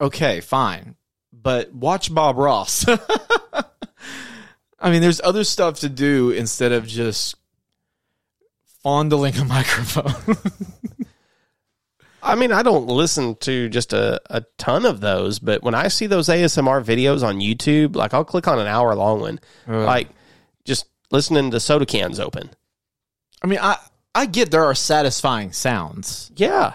Okay, 0.00 0.40
fine, 0.40 0.96
but 1.32 1.72
watch 1.72 2.12
Bob 2.12 2.36
Ross. 2.36 2.84
I 4.78 4.90
mean, 4.90 5.00
there's 5.00 5.20
other 5.22 5.44
stuff 5.44 5.80
to 5.80 5.88
do 5.88 6.30
instead 6.30 6.72
of 6.72 6.86
just 6.86 7.36
fondling 8.82 9.36
a 9.36 9.44
microphone. 9.46 10.36
I 12.22 12.34
mean, 12.34 12.52
I 12.52 12.62
don't 12.62 12.86
listen 12.86 13.36
to 13.36 13.68
just 13.68 13.92
a, 13.92 14.20
a 14.30 14.44
ton 14.58 14.84
of 14.86 15.00
those, 15.00 15.38
but 15.38 15.62
when 15.62 15.74
I 15.74 15.88
see 15.88 16.06
those 16.06 16.28
ASMR 16.28 16.82
videos 16.82 17.22
on 17.22 17.40
YouTube, 17.40 17.96
like 17.96 18.14
I'll 18.14 18.24
click 18.24 18.48
on 18.48 18.58
an 18.58 18.66
hour 18.66 18.94
long 18.94 19.20
one, 19.20 19.40
like 19.66 20.08
just 20.64 20.86
listening 21.10 21.50
to 21.50 21.60
soda 21.60 21.86
cans 21.86 22.18
open. 22.18 22.50
I 23.42 23.46
mean, 23.46 23.58
I 23.60 23.78
I 24.14 24.26
get 24.26 24.50
there 24.50 24.64
are 24.64 24.74
satisfying 24.74 25.52
sounds. 25.52 26.30
Yeah. 26.36 26.74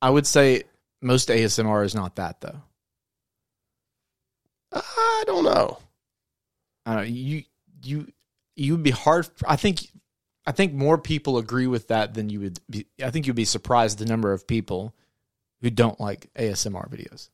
I 0.00 0.10
would 0.10 0.26
say 0.26 0.64
most 1.02 1.28
ASMR 1.28 1.84
is 1.84 1.94
not 1.94 2.16
that 2.16 2.40
though. 2.40 2.62
I 4.72 5.24
don't 5.26 5.44
know. 5.44 5.78
I 6.84 6.94
don't 6.94 7.02
know, 7.02 7.08
you 7.08 7.42
you 7.82 8.06
you 8.54 8.72
would 8.72 8.82
be 8.82 8.90
hard. 8.90 9.28
I 9.46 9.56
think 9.56 9.80
I 10.46 10.52
think 10.52 10.72
more 10.72 10.98
people 10.98 11.38
agree 11.38 11.66
with 11.66 11.88
that 11.88 12.14
than 12.14 12.30
you 12.30 12.40
would. 12.40 12.60
Be, 12.70 12.86
I 13.02 13.10
think 13.10 13.26
you'd 13.26 13.36
be 13.36 13.44
surprised 13.44 13.98
the 13.98 14.06
number 14.06 14.32
of 14.32 14.46
people 14.46 14.94
who 15.60 15.70
don't 15.70 16.00
like 16.00 16.30
ASMR 16.34 16.88
videos. 16.88 17.30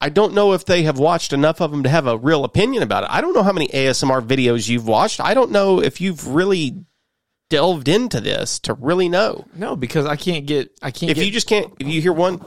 I 0.00 0.08
don't 0.08 0.34
know 0.34 0.52
if 0.52 0.64
they 0.64 0.82
have 0.82 0.98
watched 0.98 1.32
enough 1.32 1.60
of 1.60 1.70
them 1.70 1.84
to 1.84 1.88
have 1.88 2.06
a 2.06 2.18
real 2.18 2.44
opinion 2.44 2.82
about 2.82 3.04
it. 3.04 3.10
I 3.10 3.20
don't 3.20 3.32
know 3.32 3.42
how 3.42 3.52
many 3.52 3.68
ASMR 3.68 4.26
videos 4.26 4.68
you've 4.68 4.86
watched. 4.86 5.20
I 5.20 5.34
don't 5.34 5.50
know 5.50 5.80
if 5.80 6.00
you've 6.00 6.26
really 6.26 6.84
delved 7.50 7.88
into 7.88 8.20
this 8.20 8.58
to 8.60 8.74
really 8.74 9.08
know. 9.08 9.46
No, 9.54 9.76
because 9.76 10.06
I 10.06 10.16
can't 10.16 10.46
get. 10.46 10.76
I 10.82 10.90
can't. 10.90 11.10
If 11.10 11.16
get, 11.16 11.26
you 11.26 11.32
just 11.32 11.46
can't, 11.48 11.72
if 11.78 11.86
you 11.86 12.00
hear 12.00 12.12
one 12.12 12.40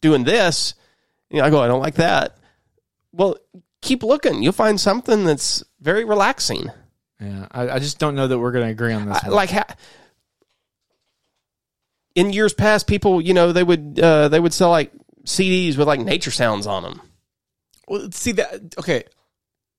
doing 0.00 0.24
this, 0.24 0.74
you 1.30 1.38
know, 1.38 1.44
I 1.46 1.50
go, 1.50 1.60
I 1.60 1.66
don't 1.68 1.80
like 1.80 1.94
that. 1.96 2.36
Well, 3.12 3.36
keep 3.82 4.02
looking. 4.02 4.42
You'll 4.42 4.52
find 4.52 4.80
something 4.80 5.24
that's 5.24 5.62
very 5.80 6.04
relaxing. 6.04 6.70
yeah, 7.20 7.46
I, 7.50 7.68
I 7.70 7.78
just 7.78 7.98
don't 7.98 8.14
know 8.14 8.26
that 8.28 8.38
we're 8.38 8.52
going 8.52 8.66
to 8.66 8.70
agree 8.72 8.92
on 8.92 9.06
this. 9.06 9.22
I- 9.24 9.28
like 9.28 9.50
ha- 9.50 9.74
in 12.14 12.32
years 12.32 12.54
past, 12.54 12.86
people, 12.86 13.20
you 13.20 13.34
know, 13.34 13.52
they 13.52 13.62
would 13.64 13.98
uh, 14.00 14.28
they 14.28 14.40
would 14.40 14.54
sell 14.54 14.70
like 14.70 14.92
CDs 15.24 15.76
with 15.76 15.86
like 15.86 16.00
nature 16.00 16.30
sounds 16.30 16.66
on 16.66 16.82
them. 16.82 17.00
well, 17.88 18.10
see 18.10 18.32
that. 18.32 18.74
Okay, 18.78 19.04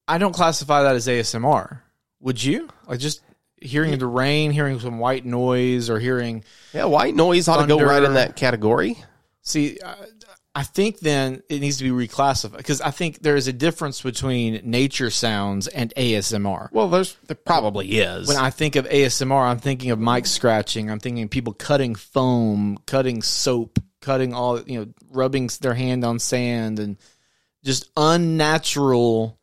I 0.08 0.18
don't 0.18 0.34
classify 0.34 0.84
that 0.84 0.96
as 0.96 1.08
ASMR. 1.08 1.80
Would 2.22 2.44
you? 2.44 2.70
Like 2.88 3.00
just 3.00 3.22
hearing 3.62 3.98
the 3.98 4.08
rain, 4.08 4.52
hearing 4.52 4.80
some 4.80 5.00
white 5.00 5.26
noise, 5.26 5.90
or 5.90 6.00
hearing 6.00 6.44
Yeah, 6.74 6.86
white 6.86 7.16
noise 7.16 7.48
ought 7.48 7.62
to 7.62 7.68
go 7.68 7.80
right 7.80 8.04
in 8.04 8.14
that 8.16 8.36
category. 8.36 8.98
See, 9.42 9.80
I, 9.84 9.96
I 10.58 10.64
think 10.64 11.00
then 11.00 11.44
it 11.50 11.62
needs 11.62 11.78
to 11.78 11.84
be 11.84 11.92
reclassified 11.92 12.58
because 12.58 12.82
I 12.82 12.90
think 12.90 13.22
there 13.22 13.36
is 13.36 13.48
a 13.48 13.54
difference 13.54 14.02
between 14.02 14.60
nature 14.64 15.12
sounds 15.12 15.68
and 15.68 15.94
ASMR. 15.96 16.72
Well, 16.72 16.90
there's 16.90 17.16
there 17.28 17.36
probably 17.36 18.00
is. 18.00 18.28
When 18.28 18.38
I 18.38 18.50
think 18.50 18.76
of 18.76 18.88
ASMR, 18.90 19.50
I'm 19.50 19.60
thinking 19.60 19.92
of 19.92 20.00
mic 20.00 20.26
scratching. 20.26 20.90
I'm 20.90 21.00
thinking 21.00 21.24
of 21.24 21.30
people 21.30 21.54
cutting 21.54 21.94
foam, 21.94 22.80
cutting 22.88 23.22
soap, 23.22 23.78
cutting 24.02 24.34
all, 24.34 24.60
you 24.62 24.80
know, 24.80 24.88
rubbing 25.12 25.48
their 25.62 25.76
hand 25.76 26.04
on 26.04 26.18
sand 26.18 26.80
and 26.80 26.98
just 27.64 27.92
unnatural 27.96 29.40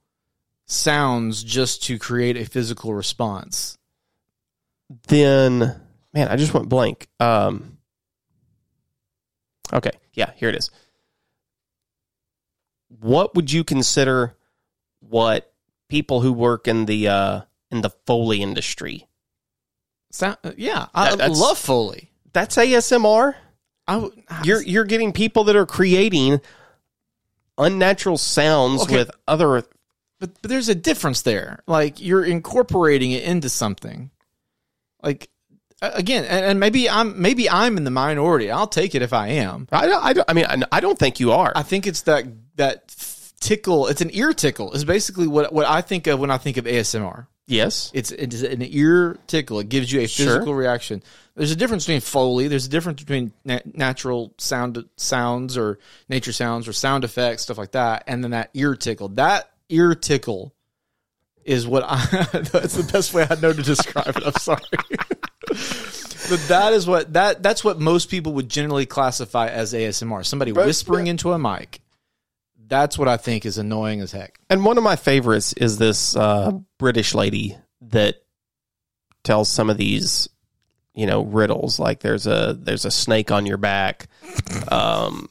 sounds 0.66 1.44
just 1.44 1.85
to 1.85 1.96
create 1.96 2.37
a 2.37 2.44
physical 2.44 2.92
response. 2.92 3.79
Then 5.09 5.81
man, 6.12 6.29
I 6.29 6.37
just 6.37 6.55
went 6.55 6.68
blank. 6.68 7.09
Um, 7.20 7.79
okay, 9.73 9.90
yeah, 10.12 10.31
here 10.37 10.49
it 10.49 10.55
is. 10.55 10.70
What 13.01 13.35
would 13.35 13.51
you 13.53 13.64
consider 13.64 14.37
what 15.01 15.53
people 15.88 16.20
who 16.20 16.33
work 16.33 16.68
in 16.68 16.87
the 16.87 17.09
uh, 17.09 17.40
in 17.70 17.81
the 17.81 17.90
Foley 18.07 18.42
industry? 18.42 19.07
Sound, 20.11 20.37
yeah, 20.57 20.87
I 20.94 21.16
That- 21.16 21.33
love 21.33 21.59
Foley. 21.59 22.11
That's 22.33 22.57
ASMR. 22.57 23.35
I, 23.87 23.97
would- 23.97 24.23
You're 24.44 24.62
you're 24.62 24.85
getting 24.85 25.12
people 25.12 25.44
that 25.44 25.57
are 25.57 25.66
creating 25.66 26.40
unnatural 27.59 28.16
sounds 28.18 28.83
Okay. 28.83 28.97
with 28.97 29.11
other. 29.29 29.62
but, 30.20 30.40
but 30.40 30.49
there's 30.49 30.68
a 30.68 30.75
difference 30.75 31.23
there. 31.23 31.62
Like 31.66 32.01
you're 32.01 32.25
incorporating 32.25 33.12
it 33.12 33.25
into 33.25 33.49
something. 33.49 34.11
Like 35.05 35.29
again, 35.83 36.25
and, 36.25 36.45
and 36.45 36.61
maybe 36.61 36.88
I'm 36.88 37.21
maybe 37.21 37.49
I'm 37.49 37.77
in 37.77 37.85
the 37.85 37.90
minority. 37.90 38.51
I'll 38.51 38.67
take 38.67 38.95
it 38.95 39.03
if 39.03 39.12
I 39.12 39.29
am. 39.29 39.69
I 39.71 39.87
don't, 39.87 40.05
I, 40.05 40.12
don't, 40.14 40.31
I 40.31 40.33
mean 40.33 40.47
I, 40.73 40.81
don't 40.81 40.99
think 40.99 41.21
you 41.21 41.33
are. 41.33 41.53
I 41.55 41.62
think 41.62 41.87
it's 41.87 42.03
that 42.03 42.25
that 42.57 42.95
tickle. 43.40 43.87
It's 43.88 44.01
an 44.01 44.11
ear 44.12 44.33
tickle. 44.33 44.73
Is 44.73 44.85
basically 44.85 45.27
what 45.27 45.53
what 45.53 45.67
I 45.67 45.83
think 45.83 46.07
of 46.07 46.19
when 46.19 46.31
I 46.31 46.38
think 46.38 46.57
of 46.57 46.64
ASMR. 46.64 47.27
Yes. 47.47 47.90
It's 47.93 48.11
it's 48.11 48.43
an 48.43 48.62
ear 48.62 49.19
tickle. 49.27 49.61
It 49.61 49.69
gives 49.69 49.93
you 49.93 50.01
a 50.01 50.09
Sure. 50.09 50.27
physical 50.27 50.55
reaction. 50.55 51.03
There's 51.37 51.51
a 51.51 51.57
difference 51.57 51.85
between 51.85 52.01
foley. 52.01 52.49
There's 52.49 52.67
a 52.67 52.71
difference 52.71 53.03
between 53.03 53.33
na- 53.45 53.59
natural 53.67 54.33
sound 54.38 54.83
sounds 54.97 55.59
or 55.59 55.79
nature 56.09 56.33
sounds 56.33 56.69
or 56.69 56.73
sound 56.73 57.05
effects 57.05 57.43
stuff 57.43 57.59
like 57.59 57.73
that, 57.73 58.05
and 58.07 58.25
then 58.25 58.31
that 58.31 58.51
ear 58.55 58.75
tickle. 58.75 59.09
That 59.09 59.51
ear 59.69 59.95
tickle 59.95 60.55
is 61.44 61.66
what 61.66 61.85
I. 61.87 61.96
that's 62.33 62.74
the 62.74 62.88
best 62.92 63.14
way 63.14 63.26
I 63.28 63.35
know 63.37 63.52
to 63.52 63.62
describe 63.62 64.16
it. 64.16 64.22
I'm 64.24 64.33
sorry, 64.35 64.61
but 65.48 66.44
that 66.48 66.72
is 66.72 66.87
what 66.87 67.12
that 67.12 67.42
that's 67.42 67.64
what 67.64 67.78
most 67.78 68.11
people 68.11 68.33
would 68.35 68.48
generally 68.48 68.87
classify 68.87 69.48
as 69.48 69.72
ASMR. 69.72 70.24
Somebody 70.24 70.52
whispering 70.52 71.07
into 71.07 71.33
a 71.33 71.38
mic. 71.38 71.80
That's 72.66 72.98
what 72.98 73.09
I 73.09 73.18
think 73.18 73.44
is 73.44 73.59
annoying 73.59 74.00
as 74.00 74.11
heck. 74.11 74.38
And 74.48 74.64
one 74.64 74.78
of 74.78 74.85
my 74.85 74.96
favorites 74.96 75.52
is 75.52 75.76
this 75.76 76.16
uh, 76.16 76.52
British 76.78 77.14
lady 77.14 77.59
that 77.83 78.22
tells 79.22 79.48
some 79.50 79.68
of 79.68 79.76
these, 79.76 80.28
you 80.94 81.07
know, 81.07 81.22
riddles. 81.22 81.78
Like 81.78 82.00
there's 82.00 82.26
a 82.26 82.57
there's 82.59 82.85
a 82.87 82.90
snake 82.90 83.30
on 83.30 83.44
your 83.46 83.59
back. 83.59 84.09
Um, 84.68 85.28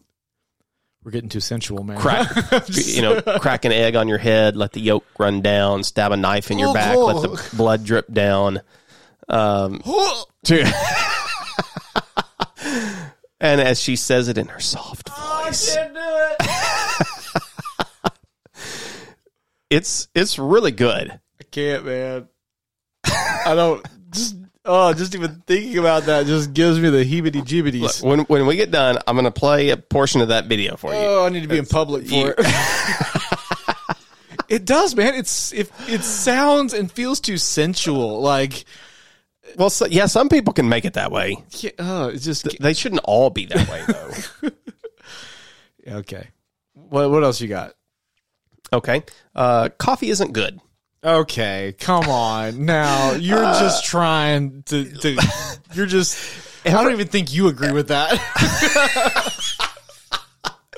We're 1.04 1.12
getting 1.12 1.30
too 1.30 1.42
sensual, 1.42 1.84
man. 1.84 1.98
crack, 1.98 2.30
you 2.70 3.02
know, 3.02 3.22
crack 3.22 3.66
an 3.66 3.72
egg 3.74 3.96
on 3.96 4.08
your 4.08 4.18
head, 4.18 4.56
let 4.56 4.72
the 4.72 4.80
yolk 4.80 5.06
run 5.20 5.42
down, 5.42 5.84
stab 5.84 6.14
a 6.14 6.18
knife 6.18 6.50
in 6.50 6.60
your 6.60 6.74
back, 6.74 6.96
let 6.96 7.22
the 7.22 7.50
blood 7.56 7.84
drip 7.84 8.12
down. 8.12 8.62
Um, 9.28 9.82
to- 10.46 10.64
and 13.40 13.60
as 13.62 13.82
she 13.82 13.96
says 13.96 14.30
it 14.30 14.38
in 14.38 14.48
her 14.48 14.60
soft 14.60 15.10
voice, 15.10 15.76
it's 19.70 20.08
it's 20.16 20.40
really 20.40 20.72
good. 20.72 21.20
I 21.40 21.44
can't, 21.52 21.86
man. 21.86 22.30
I 23.06 23.54
don't 23.56 23.86
just 24.12 24.36
oh, 24.66 24.94
just 24.94 25.16
even 25.16 25.42
thinking 25.48 25.78
about 25.78 26.04
that 26.04 26.26
just 26.26 26.54
gives 26.54 26.80
me 26.80 26.90
the 26.90 27.04
heebity 27.04 27.44
jeebities. 27.44 28.04
When 28.04 28.20
when 28.22 28.46
we 28.46 28.56
get 28.56 28.72
done, 28.72 28.98
I'm 29.08 29.16
going 29.16 29.26
to 29.26 29.32
play 29.32 29.70
a 29.70 29.78
portion 29.78 30.22
of 30.22 30.30
that 30.30 30.46
video 30.46 30.78
for 30.78 30.92
you. 30.94 31.00
Oh, 31.00 31.26
I 31.26 31.30
need 31.30 31.42
to 31.42 31.48
be 31.48 31.58
in 31.58 31.66
public 31.66 32.08
for 32.08 32.14
you- 32.14 32.34
it. 32.38 32.38
it 34.50 34.66
does, 34.66 34.96
man. 34.96 35.16
It's 35.16 35.52
it 35.54 35.72
it 35.88 36.04
sounds 36.04 36.74
and 36.74 36.92
feels 36.92 37.20
too 37.20 37.38
sensual. 37.38 38.22
Like 38.22 38.66
Well, 39.58 39.70
so, 39.70 39.86
yeah, 39.86 40.08
some 40.08 40.30
people 40.30 40.54
can 40.54 40.70
make 40.70 40.86
it 40.86 40.94
that 40.94 41.12
way. 41.12 41.38
yeah, 41.60 41.72
oh, 41.80 42.08
it's 42.08 42.26
just 42.26 42.48
They 42.60 42.74
shouldn't 42.74 43.02
all 43.04 43.30
be 43.30 43.46
that 43.48 43.70
way, 43.70 43.84
though. 43.88 44.50
okay. 46.00 46.28
What 46.74 47.10
what 47.12 47.24
else 47.24 47.42
you 47.42 47.48
got? 47.48 47.74
okay, 48.72 49.04
uh, 49.36 49.70
coffee 49.78 50.10
isn't 50.10 50.34
good. 50.34 50.60
Okay, 51.04 51.76
come 51.80 52.06
on. 52.06 52.66
Now 52.66 53.12
you're 53.12 53.44
uh, 53.44 53.60
just 53.60 53.84
trying 53.86 54.64
to, 54.64 54.86
to 54.86 55.18
you're 55.74 55.86
just 55.86 56.18
I 56.66 56.70
don't 56.70 56.94
even 56.94 57.08
think 57.08 57.34
you 57.34 57.48
agree 57.50 57.72
with 57.72 57.90
that. 57.90 58.20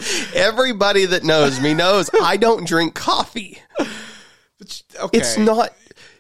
Everybody 0.33 1.05
that 1.05 1.23
knows 1.23 1.61
me 1.61 1.75
knows 1.75 2.09
I 2.21 2.38
don't 2.38 2.67
drink 2.67 2.95
coffee. 2.95 3.59
okay. 3.79 5.17
It's 5.17 5.38
not 5.38 5.69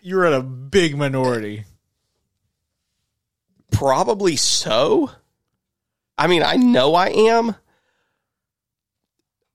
you're 0.03 0.25
in 0.25 0.33
a 0.33 0.43
big 0.43 0.95
minority. 0.95 1.63
probably 3.71 4.35
so. 4.35 5.09
I 6.17 6.27
mean, 6.27 6.43
I 6.43 6.55
know 6.57 6.93
I 6.93 7.07
am. 7.07 7.55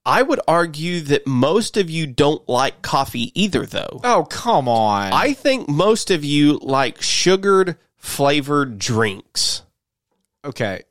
I 0.04 0.22
would 0.22 0.40
argue 0.48 1.00
that 1.02 1.26
most 1.26 1.76
of 1.76 1.90
you 1.90 2.06
don't 2.06 2.46
like 2.48 2.82
coffee 2.82 3.38
either, 3.40 3.66
though. 3.66 4.00
Oh, 4.02 4.24
come 4.24 4.68
on. 4.68 5.12
I 5.12 5.34
think 5.34 5.68
most 5.68 6.10
of 6.10 6.24
you 6.24 6.58
like 6.62 7.02
sugared 7.02 7.76
flavored 7.96 8.78
drinks. 8.78 9.62
okay. 10.44 10.82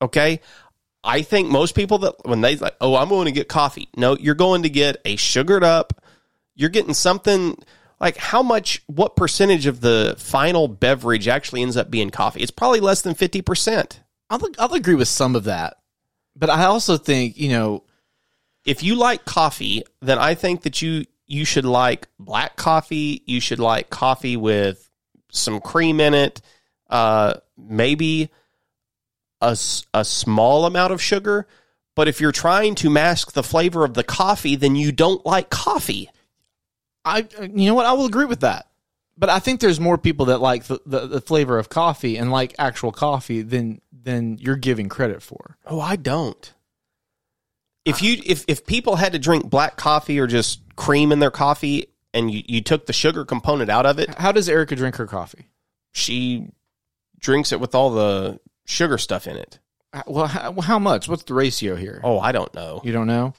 Okay. 0.00 0.40
I 1.02 1.22
think 1.22 1.50
most 1.50 1.74
people 1.74 1.98
that 1.98 2.14
when 2.24 2.40
they 2.40 2.56
like, 2.56 2.76
oh, 2.80 2.96
I'm 2.96 3.08
going 3.08 3.26
to 3.26 3.32
get 3.32 3.48
coffee. 3.48 3.88
No, 3.96 4.16
you're 4.16 4.34
going 4.34 4.62
to 4.62 4.70
get 4.70 4.96
a 5.04 5.16
sugared 5.16 5.64
up. 5.64 6.02
You're 6.54 6.70
getting 6.70 6.94
something 6.94 7.58
like 8.00 8.16
how 8.16 8.42
much, 8.42 8.82
what 8.86 9.16
percentage 9.16 9.66
of 9.66 9.80
the 9.80 10.14
final 10.18 10.68
beverage 10.68 11.28
actually 11.28 11.62
ends 11.62 11.76
up 11.76 11.90
being 11.90 12.10
coffee? 12.10 12.40
It's 12.40 12.50
probably 12.50 12.80
less 12.80 13.02
than 13.02 13.14
50%. 13.14 13.98
I'll 14.30 14.40
I'll 14.58 14.74
agree 14.74 14.94
with 14.94 15.08
some 15.08 15.36
of 15.36 15.44
that. 15.44 15.76
But 16.36 16.50
I 16.50 16.64
also 16.64 16.96
think, 16.96 17.38
you 17.38 17.50
know, 17.50 17.83
If 18.64 18.82
you 18.82 18.94
like 18.94 19.24
coffee, 19.24 19.84
then 20.00 20.18
I 20.18 20.34
think 20.34 20.62
that 20.62 20.80
you, 20.80 21.04
you 21.26 21.44
should 21.44 21.64
like 21.64 22.08
black 22.18 22.56
coffee. 22.56 23.22
You 23.26 23.40
should 23.40 23.58
like 23.58 23.90
coffee 23.90 24.36
with 24.36 24.90
some 25.30 25.60
cream 25.60 26.00
in 26.00 26.14
it. 26.14 26.40
Uh, 26.88 27.34
maybe 27.56 28.30
a 29.40 30.04
small 30.04 30.64
amount 30.64 30.92
of 30.92 31.02
sugar. 31.02 31.46
But 31.94 32.08
if 32.08 32.20
you're 32.20 32.32
trying 32.32 32.74
to 32.76 32.90
mask 32.90 33.32
the 33.32 33.42
flavor 33.42 33.84
of 33.84 33.94
the 33.94 34.04
coffee, 34.04 34.56
then 34.56 34.74
you 34.74 34.90
don't 34.90 35.24
like 35.24 35.50
coffee. 35.50 36.10
I 37.04 37.26
you 37.40 37.66
know 37.68 37.74
what? 37.74 37.86
I 37.86 37.92
will 37.92 38.06
agree 38.06 38.24
with 38.24 38.40
that. 38.40 38.68
But 39.16 39.30
I 39.30 39.38
think 39.38 39.60
there's 39.60 39.78
more 39.78 39.96
people 39.98 40.26
that 40.26 40.40
like 40.40 40.64
the, 40.64 40.80
the, 40.84 41.06
the 41.06 41.20
flavor 41.20 41.58
of 41.58 41.68
coffee 41.68 42.16
and 42.16 42.32
like 42.32 42.54
actual 42.58 42.90
coffee 42.90 43.42
than 43.42 43.80
than 43.92 44.38
you're 44.38 44.56
giving 44.56 44.88
credit 44.88 45.22
for. 45.22 45.56
Oh, 45.66 45.80
I 45.80 45.96
don't. 45.96 46.52
If 47.84 48.02
you 48.02 48.20
if 48.24 48.44
if 48.48 48.66
people 48.66 48.96
had 48.96 49.12
to 49.12 49.18
drink 49.18 49.48
black 49.50 49.76
coffee 49.76 50.18
or 50.18 50.26
just 50.26 50.60
cream 50.76 51.12
in 51.12 51.18
their 51.18 51.30
coffee 51.30 51.88
and 52.14 52.30
you, 52.30 52.42
you 52.46 52.60
took 52.62 52.86
the 52.86 52.92
sugar 52.92 53.24
component 53.24 53.70
out 53.70 53.84
of 53.86 53.98
it, 53.98 54.14
How 54.14 54.32
does 54.32 54.48
Erica 54.48 54.74
drink 54.76 54.96
her 54.96 55.06
coffee? 55.06 55.48
she 55.92 56.48
drinks 57.18 57.52
it 57.52 57.60
with 57.60 57.74
all 57.74 57.90
the 57.90 58.40
sugar 58.66 58.98
stuff 58.98 59.26
in 59.26 59.36
it. 59.36 59.58
Uh, 59.92 60.02
Well, 60.06 60.26
how, 60.26 60.52
how 60.60 60.78
much? 60.78 61.08
What's 61.08 61.22
the 61.24 61.34
ratio 61.34 61.76
here? 61.76 62.00
Oh, 62.02 62.18
I 62.18 62.32
don't 62.32 62.52
know. 62.54 62.80
You 62.84 62.92
don't 62.92 63.06
know? 63.06 63.34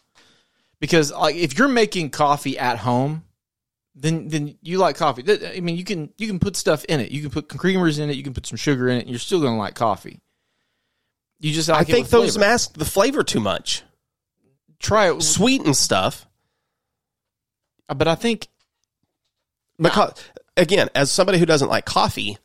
Because 0.80 1.12
like 1.12 1.36
if 1.36 1.58
you're 1.58 1.68
making 1.68 2.12
coffee 2.12 2.58
at 2.58 2.78
home, 2.78 3.24
then 3.96 4.28
then 4.28 4.58
you 4.62 4.78
like 4.78 4.98
coffee. 4.98 5.24
Th- 5.24 5.42
I 5.58 5.60
mean, 5.62 5.76
you 5.78 5.84
can 5.86 6.14
you 6.18 6.28
can 6.28 6.38
put 6.40 6.56
stuff 6.56 6.84
in 6.86 7.00
it. 7.00 7.12
You 7.12 7.22
can 7.22 7.32
put 7.32 7.48
creamers 7.48 8.00
in 8.00 8.10
it. 8.10 8.16
You 8.16 8.24
can 8.24 8.34
put 8.34 8.46
some 8.46 8.58
sugar 8.58 8.90
in 8.90 8.98
it. 8.98 9.02
And 9.02 9.10
you're 9.10 9.20
still 9.20 9.40
going 9.40 9.54
to 9.54 9.58
like 9.58 9.74
coffee. 9.74 10.20
You 11.40 11.52
just 11.54 11.68
like 11.70 11.82
I 11.82 11.84
think 11.84 12.10
those 12.10 12.38
mask 12.38 12.74
the 12.78 12.86
flavor 12.86 13.24
too 13.24 13.40
much. 13.40 13.84
Try 14.80 15.12
it, 15.12 15.22
Sweeten 15.22 15.74
stuff. 15.74 16.28
Uh, 17.90 17.94
but 17.94 18.08
I 18.08 18.16
think 18.16 18.48
Because 19.80 20.14
again, 20.58 20.90
as 20.96 21.12
somebody 21.12 21.38
who 21.38 21.46
doesn't 21.46 21.70
like 21.70 21.86
coffee, 21.86 22.38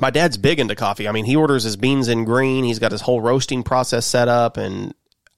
my 0.00 0.10
dad's 0.10 0.36
big 0.36 0.60
into 0.60 0.74
coffee. 0.74 1.08
I 1.08 1.12
mean, 1.12 1.24
he 1.24 1.34
orders 1.36 1.64
his 1.64 1.76
beans 1.76 2.08
in 2.08 2.24
green. 2.24 2.64
He's 2.64 2.78
got 2.78 2.92
his 2.92 3.00
whole 3.02 3.20
roasting 3.20 3.62
process 3.62 4.06
set 4.06 4.28
up, 4.28 4.56
and 4.58 4.94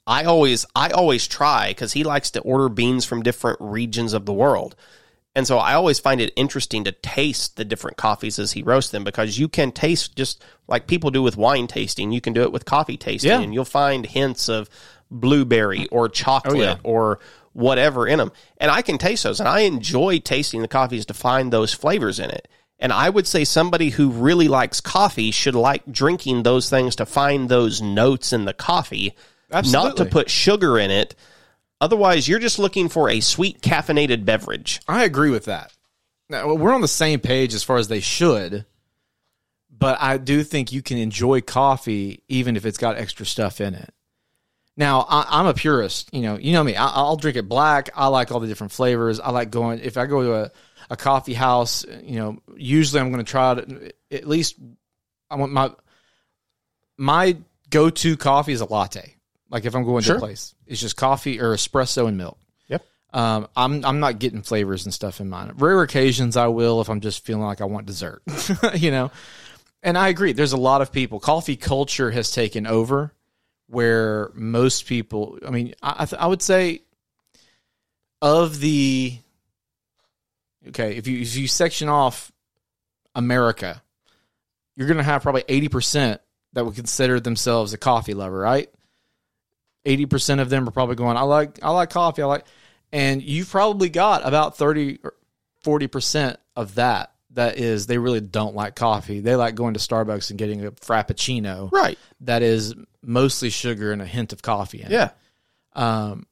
I 0.07 0.25
always, 0.25 0.67
I 0.75 0.91
always 0.91 1.29
try 1.29 1.69
because 1.69 1.93
he 1.93 2.03
likes 2.03 2.33
to 2.33 2.41
order 2.41 2.69
beans 2.69 3.05
from 3.05 3.23
different 3.23 3.59
regions 3.61 4.13
of 4.13 4.27
the 4.27 4.33
world, 4.33 4.75
and 5.37 5.47
so 5.47 5.59
I 5.59 5.75
always 5.75 6.01
find 6.01 6.21
it 6.21 6.33
interesting 6.35 6.83
to 6.85 6.91
taste 6.93 7.57
the 7.57 7.65
different 7.65 7.97
coffees 7.97 8.41
as 8.41 8.51
he 8.53 8.63
roasts 8.65 8.91
them 8.91 9.05
because 9.05 9.39
you 9.39 9.49
can 9.49 9.71
taste 9.71 10.17
just 10.17 10.43
like 10.67 10.89
people 10.89 11.11
do 11.13 11.23
with 11.23 11.37
wine 11.37 11.69
tasting. 11.69 12.11
You 12.11 12.21
can 12.21 12.33
do 12.33 12.43
it 12.43 12.51
with 12.51 12.65
coffee 12.65 12.97
tasting, 12.97 13.31
Yeah. 13.31 13.41
and 13.41 13.55
you'll 13.55 13.65
find 13.65 14.05
hints 14.05 14.49
of 14.49 14.69
blueberry 15.11 15.81
mm. 15.81 15.89
or 15.91 16.05
oh, 16.05 16.09
chocolate 16.09 16.59
yeah. 16.59 16.77
or 16.83 17.21
whatever 17.53 18.07
in 18.07 18.19
them. 18.19 18.33
And 18.59 18.71
I 18.71 18.83
can 18.83 18.99
taste 18.99 19.25
those 19.25 19.41
and 19.41 19.49
I 19.49 19.61
enjoy 19.61 20.19
tasting 20.19 20.63
the 20.63 20.69
coffees 20.69 21.07
to 21.07 21.15
find 21.15 21.53
those 21.53 21.75
flavors 21.75 22.19
in 22.19 22.31
it. 22.31 22.49
And 22.79 22.93
I 22.93 23.11
would 23.11 23.27
say 23.27 23.45
somebody 23.45 23.91
who 23.91 24.11
really 24.11 24.49
likes 24.49 24.81
coffee 24.81 25.31
should 25.31 25.55
like 25.55 25.83
drinking 25.91 26.43
those 26.43 26.71
things 26.71 26.97
to 26.97 27.07
find 27.07 27.49
those 27.49 27.83
notes 27.83 28.33
in 28.33 28.47
the 28.47 28.55
coffee, 28.55 29.15
not 29.51 29.99
to 29.99 30.07
put 30.07 30.31
sugar 30.31 30.79
in 30.79 30.91
it. 30.91 31.15
Otherwise, 31.83 32.27
you're 32.27 32.39
just 32.39 32.59
looking 32.59 32.89
for 32.89 33.11
a 33.11 33.21
sweet 33.21 33.61
caffeinated 33.61 34.25
beverage. 34.25 34.81
I 34.89 35.05
agree 35.05 35.31
with 35.31 35.45
that. 35.45 35.73
Now, 36.31 36.55
we're 36.55 36.73
on 36.73 36.81
the 36.81 36.89
same 36.89 37.21
page 37.21 37.53
as 37.53 37.63
far 37.63 37.77
as 37.77 37.89
they 37.89 38.01
should, 38.01 38.65
but 39.71 39.99
I 40.01 40.17
do 40.17 40.43
think 40.43 40.73
you 40.73 40.81
can 40.81 40.97
enjoy 40.97 41.43
coffee 41.43 42.23
even 42.29 42.57
if 42.57 42.65
it's 42.65 42.79
got 42.79 42.97
extra 42.97 43.27
stuff 43.27 43.61
in 43.61 43.75
it. 43.75 43.93
Now, 44.77 45.07
I, 45.09 45.27
I'm 45.29 45.47
a 45.47 45.55
purist. 45.55 46.09
You 46.13 46.23
know, 46.23 46.39
you 46.39 46.53
know 46.53 46.65
me. 46.65 46.77
I, 46.77 46.87
I'll 46.87 47.17
drink 47.17 47.37
it 47.37 47.49
black. 47.49 47.91
I 47.95 48.07
like 48.07 48.33
all 48.33 48.41
the 48.41 48.47
different 48.47 48.73
flavors. 48.73 49.21
I 49.21 49.31
like 49.31 49.51
going. 49.51 49.81
If 49.81 49.97
I 49.97 50.07
go 50.07 50.23
to 50.23 50.35
a, 50.35 50.51
a 50.91 50.97
coffee 50.97 51.35
house, 51.35 51.85
you 52.03 52.17
know, 52.17 52.39
usually 52.57 53.01
I'm 53.01 53.13
going 53.13 53.25
to 53.25 53.31
try 53.31 53.53
it. 53.53 53.97
At 54.11 54.27
least 54.27 54.57
I 55.31 55.37
want 55.37 55.53
my 55.53 55.71
my 56.97 57.37
go 57.71 57.91
to 57.91 58.17
coffee 58.17 58.53
is 58.53 58.61
a 58.61 58.67
latte. 58.67 59.17
Like 59.49 59.65
if 59.65 59.75
I'm 59.75 59.85
going 59.85 60.03
to 60.05 60.17
a 60.17 60.19
place, 60.19 60.55
it's 60.67 60.81
just 60.81 60.97
coffee 60.97 61.41
or 61.41 61.55
espresso 61.55 62.07
and 62.07 62.17
milk. 62.17 62.39
Yep. 62.69 62.85
Um, 63.13 63.49
I'm 63.57 63.85
I'm 63.85 64.01
not 64.01 64.19
getting 64.19 64.43
flavors 64.43 64.85
and 64.85 64.95
stuff 64.95 65.21
in 65.21 65.29
mine. 65.29 65.53
Rare 65.57 65.83
occasions 65.83 66.37
I 66.37 66.47
will 66.49 66.81
if 66.81 66.89
I'm 66.89 67.01
just 67.01 67.25
feeling 67.25 67.45
like 67.45 67.61
I 67.61 67.65
want 67.65 67.87
dessert, 67.87 68.23
you 68.75 68.91
know. 68.91 69.11
And 69.83 69.97
I 69.97 70.09
agree. 70.09 70.33
There's 70.33 70.53
a 70.53 70.59
lot 70.59 70.83
of 70.83 70.93
people. 70.93 71.21
Coffee 71.21 71.57
culture 71.57 72.11
has 72.11 72.31
taken 72.31 72.67
over, 72.67 73.15
where 73.71 74.31
most 74.35 74.87
people. 74.87 75.39
I 75.47 75.51
mean, 75.51 75.75
I 75.83 76.07
I, 76.19 76.27
would 76.27 76.43
say 76.43 76.83
of 78.21 78.61
the 78.61 79.19
Okay, 80.69 80.97
if 80.97 81.07
you 81.07 81.21
if 81.21 81.37
you 81.37 81.49
section 81.49 81.89
off 81.89 82.31
America, 83.15 83.83
you're 84.77 84.89
going 84.89 84.99
to 84.99 85.03
have 85.03 85.23
probably 85.23 85.43
80% 85.43 86.19
that 86.53 86.65
would 86.65 86.75
consider 86.75 87.19
themselves 87.19 87.73
a 87.73 87.79
coffee 87.79 88.15
lover, 88.15 88.39
right? 88.39 88.69
80% 89.87 90.41
of 90.41 90.51
them 90.51 90.69
are 90.69 90.73
probably 90.73 90.97
going, 90.97 91.17
I 91.17 91.23
like 91.23 91.59
I 91.63 91.71
like 91.71 91.91
coffee, 91.91 92.23
I 92.23 92.27
like 92.27 92.45
and 92.93 93.23
you've 93.23 93.49
probably 93.49 93.89
got 93.89 94.27
about 94.27 94.57
30 94.57 94.99
or 95.03 95.15
40% 95.65 96.37
of 96.57 96.75
that 96.77 97.13
that 97.41 97.59
is 97.59 97.87
they 97.87 97.99
really 97.99 98.21
don't 98.21 98.55
like 98.55 98.77
coffee. 98.77 99.21
They 99.21 99.35
like 99.35 99.55
going 99.55 99.75
to 99.75 99.81
Starbucks 99.81 100.31
and 100.31 100.39
getting 100.39 100.65
a 100.65 100.73
frappuccino 100.73 101.73
Right. 101.73 101.99
that 102.21 102.43
is 102.43 102.75
mostly 103.03 103.49
sugar 103.51 103.93
and 103.93 104.03
a 104.03 104.07
hint 104.07 104.33
of 104.33 104.43
coffee 104.43 104.81
in 104.83 104.87
it. 104.87 104.93
Yeah. 104.93 105.11
Um, 105.75 106.27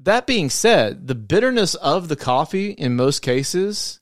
that 0.00 0.26
being 0.26 0.50
said, 0.50 1.06
the 1.06 1.14
bitterness 1.14 1.74
of 1.74 2.08
the 2.08 2.16
coffee 2.16 2.70
in 2.70 2.96
most 2.96 3.20
cases 3.22 4.00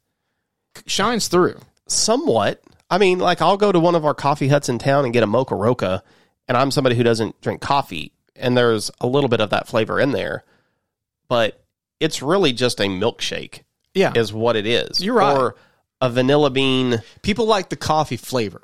shines 0.86 1.28
through. 1.28 1.60
Somewhat. 1.86 2.60
I 2.90 2.98
mean, 2.98 3.18
like 3.18 3.40
I'll 3.40 3.56
go 3.56 3.70
to 3.70 3.78
one 3.80 3.94
of 3.94 4.04
our 4.04 4.14
coffee 4.14 4.48
huts 4.48 4.68
in 4.68 4.78
town 4.78 5.04
and 5.04 5.12
get 5.12 5.22
a 5.22 5.26
mocha 5.28 5.54
roca, 5.54 6.02
and 6.48 6.56
I'm 6.56 6.70
somebody 6.70 6.96
who 6.96 7.02
doesn't 7.04 7.40
drink 7.40 7.60
coffee, 7.60 8.12
and 8.36 8.56
there's 8.56 8.90
a 9.00 9.06
little 9.06 9.28
bit 9.28 9.40
of 9.40 9.50
that 9.50 9.68
flavor 9.68 10.00
in 10.00 10.10
there, 10.10 10.44
but 11.28 11.62
it's 12.00 12.22
really 12.22 12.52
just 12.52 12.80
a 12.80 12.84
milkshake, 12.84 13.60
Yeah. 13.94 14.12
is 14.16 14.32
what 14.32 14.56
it 14.56 14.66
is. 14.66 15.00
You're 15.00 15.14
right. 15.14 15.36
Or 15.36 15.54
a 16.00 16.10
vanilla 16.10 16.50
bean. 16.50 17.02
people 17.22 17.46
like 17.46 17.68
the 17.68 17.76
coffee 17.76 18.16
flavor. 18.16 18.62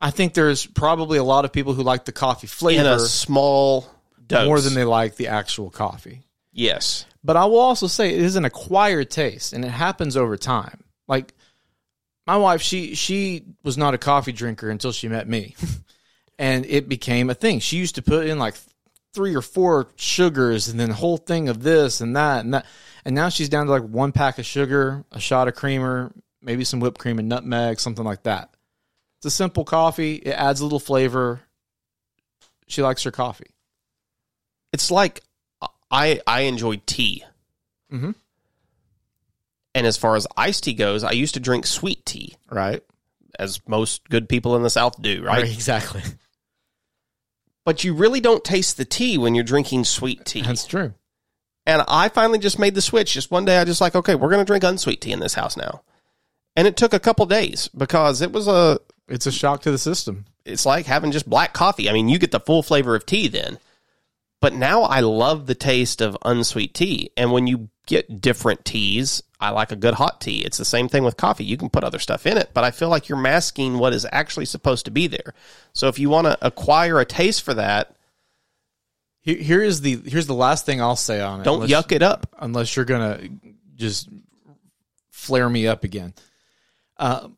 I 0.00 0.10
think 0.10 0.34
there's 0.34 0.66
probably 0.66 1.18
a 1.18 1.24
lot 1.24 1.44
of 1.44 1.52
people 1.52 1.72
who 1.72 1.82
like 1.82 2.04
the 2.04 2.12
coffee 2.12 2.46
flavor 2.46 2.80
in 2.80 2.86
a 2.86 2.98
small 2.98 3.88
dose. 4.26 4.46
more 4.46 4.60
than 4.60 4.74
they 4.74 4.84
like 4.84 5.16
the 5.16 5.28
actual 5.28 5.70
coffee. 5.70 6.22
Yes. 6.52 7.06
But 7.22 7.36
I 7.36 7.46
will 7.46 7.58
also 7.58 7.86
say 7.86 8.14
it 8.14 8.20
is 8.20 8.36
an 8.36 8.44
acquired 8.44 9.10
taste 9.10 9.52
and 9.52 9.64
it 9.64 9.70
happens 9.70 10.16
over 10.16 10.36
time. 10.36 10.84
Like 11.08 11.32
my 12.26 12.36
wife, 12.36 12.62
she 12.62 12.94
she 12.94 13.44
was 13.62 13.78
not 13.78 13.94
a 13.94 13.98
coffee 13.98 14.32
drinker 14.32 14.70
until 14.70 14.92
she 14.92 15.08
met 15.08 15.28
me. 15.28 15.56
and 16.38 16.66
it 16.66 16.88
became 16.88 17.30
a 17.30 17.34
thing. 17.34 17.60
She 17.60 17.76
used 17.76 17.94
to 17.94 18.02
put 18.02 18.26
in 18.26 18.38
like 18.38 18.56
three 19.14 19.34
or 19.34 19.42
four 19.42 19.88
sugars 19.96 20.68
and 20.68 20.78
then 20.78 20.90
a 20.90 20.94
whole 20.94 21.16
thing 21.16 21.48
of 21.48 21.62
this 21.62 22.00
and 22.00 22.16
that 22.16 22.44
and 22.44 22.54
that. 22.54 22.66
And 23.04 23.14
now 23.14 23.28
she's 23.28 23.48
down 23.48 23.66
to 23.66 23.72
like 23.72 23.82
one 23.82 24.12
pack 24.12 24.38
of 24.38 24.46
sugar, 24.46 25.04
a 25.12 25.20
shot 25.20 25.48
of 25.48 25.54
creamer, 25.54 26.12
maybe 26.40 26.64
some 26.64 26.80
whipped 26.80 26.98
cream 26.98 27.18
and 27.18 27.28
nutmeg, 27.28 27.78
something 27.80 28.04
like 28.04 28.22
that. 28.22 28.50
It's 29.18 29.26
a 29.26 29.30
simple 29.30 29.64
coffee. 29.64 30.14
It 30.16 30.32
adds 30.32 30.60
a 30.60 30.64
little 30.64 30.80
flavor. 30.80 31.40
She 32.66 32.82
likes 32.82 33.02
her 33.02 33.10
coffee. 33.10 33.50
It's 34.72 34.90
like 34.90 35.20
I 35.90 36.20
I 36.26 36.42
enjoy 36.42 36.80
tea. 36.86 37.24
Mm-hmm. 37.92 38.12
And 39.74 39.86
as 39.86 39.96
far 39.96 40.16
as 40.16 40.26
iced 40.36 40.64
tea 40.64 40.74
goes, 40.74 41.04
I 41.04 41.12
used 41.12 41.34
to 41.34 41.40
drink 41.40 41.66
sweet 41.66 42.04
tea, 42.06 42.36
Right? 42.50 42.82
as 43.36 43.60
most 43.66 44.08
good 44.08 44.28
people 44.28 44.54
in 44.54 44.62
the 44.62 44.70
South 44.70 45.00
do, 45.02 45.22
right? 45.24 45.42
Exactly. 45.44 46.02
But 47.64 47.82
you 47.82 47.92
really 47.94 48.20
don't 48.20 48.44
taste 48.44 48.76
the 48.76 48.84
tea 48.84 49.18
when 49.18 49.34
you're 49.34 49.42
drinking 49.42 49.84
sweet 49.84 50.24
tea. 50.24 50.42
That's 50.42 50.66
true. 50.66 50.94
And 51.66 51.82
I 51.88 52.08
finally 52.08 52.38
just 52.38 52.58
made 52.58 52.74
the 52.74 52.82
switch. 52.82 53.12
Just 53.12 53.30
one 53.30 53.44
day, 53.44 53.58
I 53.58 53.64
just 53.64 53.80
like, 53.80 53.94
okay, 53.94 54.14
we're 54.14 54.30
going 54.30 54.44
to 54.44 54.50
drink 54.50 54.64
unsweet 54.64 55.00
tea 55.00 55.12
in 55.12 55.20
this 55.20 55.34
house 55.34 55.56
now. 55.56 55.82
And 56.56 56.68
it 56.68 56.76
took 56.76 56.92
a 56.92 57.00
couple 57.00 57.26
days 57.26 57.68
because 57.68 58.20
it 58.20 58.32
was 58.32 58.46
a, 58.48 58.78
It's 59.08 59.26
a 59.26 59.32
shock 59.32 59.62
to 59.62 59.70
the 59.70 59.78
system. 59.78 60.26
it's 60.44 60.66
like 60.66 60.86
having 60.86 61.10
just 61.10 61.28
black 61.28 61.52
coffee. 61.52 61.88
I 61.88 61.92
mean, 61.92 62.08
you 62.08 62.18
get 62.18 62.32
the 62.32 62.40
full 62.40 62.62
flavor 62.62 62.94
of 62.94 63.06
tea 63.06 63.28
then. 63.28 63.58
But 64.40 64.52
now 64.52 64.82
I 64.82 65.00
love 65.00 65.46
the 65.46 65.54
taste 65.54 66.02
of 66.02 66.18
unsweet 66.22 66.74
tea. 66.74 67.10
And 67.16 67.32
when 67.32 67.46
you 67.46 67.70
get 67.86 68.20
different 68.20 68.64
teas, 68.66 69.22
I 69.40 69.50
like 69.50 69.72
a 69.72 69.76
good 69.76 69.94
hot 69.94 70.20
tea. 70.20 70.42
It's 70.44 70.58
the 70.58 70.66
same 70.66 70.88
thing 70.88 71.02
with 71.02 71.16
coffee. 71.16 71.44
You 71.44 71.56
can 71.56 71.70
put 71.70 71.82
other 71.82 71.98
stuff 71.98 72.26
in 72.26 72.36
it, 72.36 72.50
but 72.52 72.62
I 72.62 72.70
feel 72.70 72.90
like 72.90 73.08
you're 73.08 73.18
masking 73.18 73.78
what 73.78 73.94
is 73.94 74.06
actually 74.12 74.44
supposed 74.44 74.84
to 74.84 74.90
be 74.90 75.06
there. 75.06 75.32
So 75.72 75.88
if 75.88 75.98
you 75.98 76.10
want 76.10 76.26
to 76.26 76.46
acquire 76.46 77.00
a 77.00 77.06
taste 77.06 77.42
for 77.42 77.54
that, 77.54 77.96
Here, 79.24 79.38
here 79.38 79.62
is 79.62 79.80
the 79.80 80.00
here's 80.04 80.26
the 80.26 80.34
last 80.34 80.66
thing 80.66 80.82
I'll 80.82 80.96
say 80.96 81.20
on 81.20 81.40
it. 81.40 81.44
don't 81.44 81.62
unless, 81.62 81.70
yuck 81.70 81.92
it 81.92 82.02
up. 82.02 82.26
unless 82.38 82.76
you're 82.76 82.84
gonna 82.84 83.20
just 83.74 84.08
flare 85.10 85.48
me 85.48 85.66
up 85.66 85.82
again. 85.82 86.12
Uh, 86.98 87.28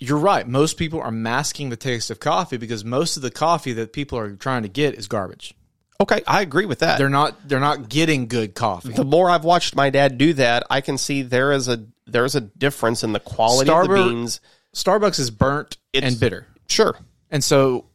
you're 0.00 0.18
right. 0.18 0.46
Most 0.46 0.76
people 0.76 1.00
are 1.00 1.12
masking 1.12 1.70
the 1.70 1.76
taste 1.76 2.10
of 2.10 2.18
coffee 2.18 2.56
because 2.56 2.84
most 2.84 3.16
of 3.16 3.22
the 3.22 3.30
coffee 3.30 3.72
that 3.74 3.92
people 3.92 4.18
are 4.18 4.34
trying 4.34 4.62
to 4.62 4.68
get 4.68 4.94
is 4.94 5.06
garbage. 5.06 5.54
Okay, 6.00 6.22
I 6.26 6.42
agree 6.42 6.66
with 6.66 6.80
that. 6.80 6.98
They're 6.98 7.08
not 7.08 7.48
they're 7.48 7.60
not 7.60 7.88
getting 7.88 8.26
good 8.26 8.54
coffee. 8.56 8.92
the 8.92 9.04
more 9.04 9.30
I've 9.30 9.44
watched 9.44 9.76
my 9.76 9.90
dad 9.90 10.18
do 10.18 10.32
that, 10.34 10.64
I 10.70 10.80
can 10.80 10.98
see 10.98 11.22
there 11.22 11.52
is 11.52 11.68
a 11.68 11.84
there 12.06 12.24
is 12.24 12.34
a 12.34 12.40
difference 12.40 13.04
in 13.04 13.12
the 13.12 13.20
quality 13.20 13.70
of 13.70 13.86
the 13.88 13.94
beans. 13.94 14.40
Starbucks 14.74 15.20
is 15.20 15.30
burnt 15.30 15.76
It's- 15.92 16.12
and 16.12 16.20
bitter. 16.20 16.46
Sure. 16.68 16.96
And 17.30 17.42
so 17.44 17.86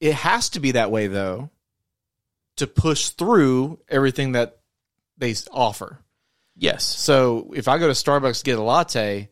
it 0.00 0.14
has 0.14 0.48
to 0.50 0.60
be 0.60 0.72
that 0.72 0.90
way 0.90 1.06
though 1.08 1.50
to 2.56 2.66
push 2.66 3.10
through 3.10 3.78
everything 3.88 4.32
that 4.32 4.58
they 5.18 5.34
offer. 5.50 5.98
Yes. 6.56 6.84
So 6.84 7.52
if 7.56 7.68
I 7.68 7.78
go 7.78 7.86
to 7.86 7.92
Starbucks 7.92 8.38
to 8.38 8.44
get 8.44 8.58
a 8.58 8.62
latte, 8.62 9.30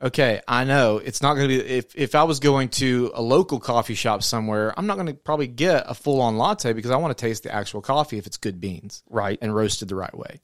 okay, 0.00 0.40
I 0.48 0.64
know 0.64 0.98
it's 0.98 1.20
not 1.22 1.34
going 1.34 1.48
to 1.48 1.58
be. 1.58 1.60
If 1.60 1.94
if 1.94 2.14
I 2.14 2.24
was 2.24 2.40
going 2.40 2.70
to 2.70 3.12
a 3.14 3.20
local 3.22 3.60
coffee 3.60 3.94
shop 3.94 4.22
somewhere, 4.22 4.72
I'm 4.76 4.86
not 4.86 4.94
going 4.94 5.08
to 5.08 5.14
probably 5.14 5.46
get 5.46 5.84
a 5.86 5.94
full 5.94 6.20
on 6.20 6.38
latte 6.38 6.72
because 6.72 6.90
I 6.90 6.96
want 6.96 7.16
to 7.16 7.20
taste 7.20 7.42
the 7.42 7.54
actual 7.54 7.82
coffee 7.82 8.18
if 8.18 8.26
it's 8.26 8.38
good 8.38 8.60
beans 8.60 9.02
Right. 9.10 9.38
and 9.42 9.54
roasted 9.54 9.88
the 9.88 9.94
right 9.94 10.16
way. 10.16 10.40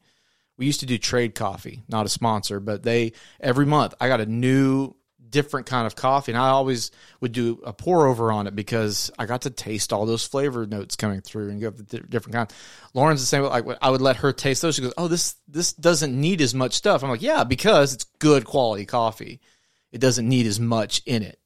We 0.58 0.66
used 0.66 0.80
to 0.80 0.86
do 0.86 0.98
trade 0.98 1.34
coffee, 1.34 1.82
not 1.88 2.04
a 2.04 2.10
sponsor, 2.10 2.60
but 2.60 2.82
they 2.82 3.12
every 3.40 3.64
month 3.64 3.94
I 3.98 4.08
got 4.08 4.20
a 4.20 4.26
new 4.26 4.94
different 5.30 5.66
kind 5.66 5.86
of 5.86 5.94
coffee 5.94 6.32
and 6.32 6.38
I 6.40 6.48
always 6.48 6.90
would 7.20 7.32
do 7.32 7.60
a 7.64 7.72
pour 7.72 8.06
over 8.06 8.32
on 8.32 8.46
it 8.46 8.56
because 8.56 9.10
I 9.18 9.26
got 9.26 9.42
to 9.42 9.50
taste 9.50 9.92
all 9.92 10.06
those 10.06 10.26
flavor 10.26 10.66
notes 10.66 10.96
coming 10.96 11.20
through 11.20 11.50
and 11.50 11.60
get 11.60 11.76
the 11.76 11.82
di- 11.82 12.06
different 12.08 12.34
kind. 12.34 12.52
Lauren's 12.94 13.20
the 13.20 13.26
same 13.26 13.42
like 13.44 13.64
I 13.80 13.90
would 13.90 14.00
let 14.00 14.16
her 14.16 14.32
taste 14.32 14.62
those 14.62 14.74
she 14.74 14.82
goes, 14.82 14.94
"Oh, 14.96 15.08
this 15.08 15.36
this 15.48 15.72
doesn't 15.72 16.18
need 16.18 16.40
as 16.40 16.54
much 16.54 16.74
stuff." 16.74 17.02
I'm 17.02 17.10
like, 17.10 17.22
"Yeah, 17.22 17.44
because 17.44 17.94
it's 17.94 18.04
good 18.18 18.44
quality 18.44 18.86
coffee. 18.86 19.40
It 19.92 20.00
doesn't 20.00 20.28
need 20.28 20.46
as 20.46 20.58
much 20.58 21.02
in 21.06 21.22
it." 21.22 21.38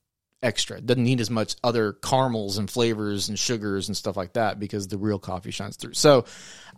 Extra. 0.42 0.76
It 0.76 0.86
doesn't 0.86 1.04
need 1.04 1.20
as 1.20 1.30
much 1.30 1.56
other 1.64 1.94
caramels 1.94 2.58
and 2.58 2.70
flavors 2.70 3.28
and 3.30 3.38
sugars 3.38 3.88
and 3.88 3.96
stuff 3.96 4.16
like 4.16 4.34
that 4.34 4.60
because 4.60 4.88
the 4.88 4.98
real 4.98 5.18
coffee 5.18 5.50
shines 5.50 5.76
through. 5.76 5.94
So 5.94 6.26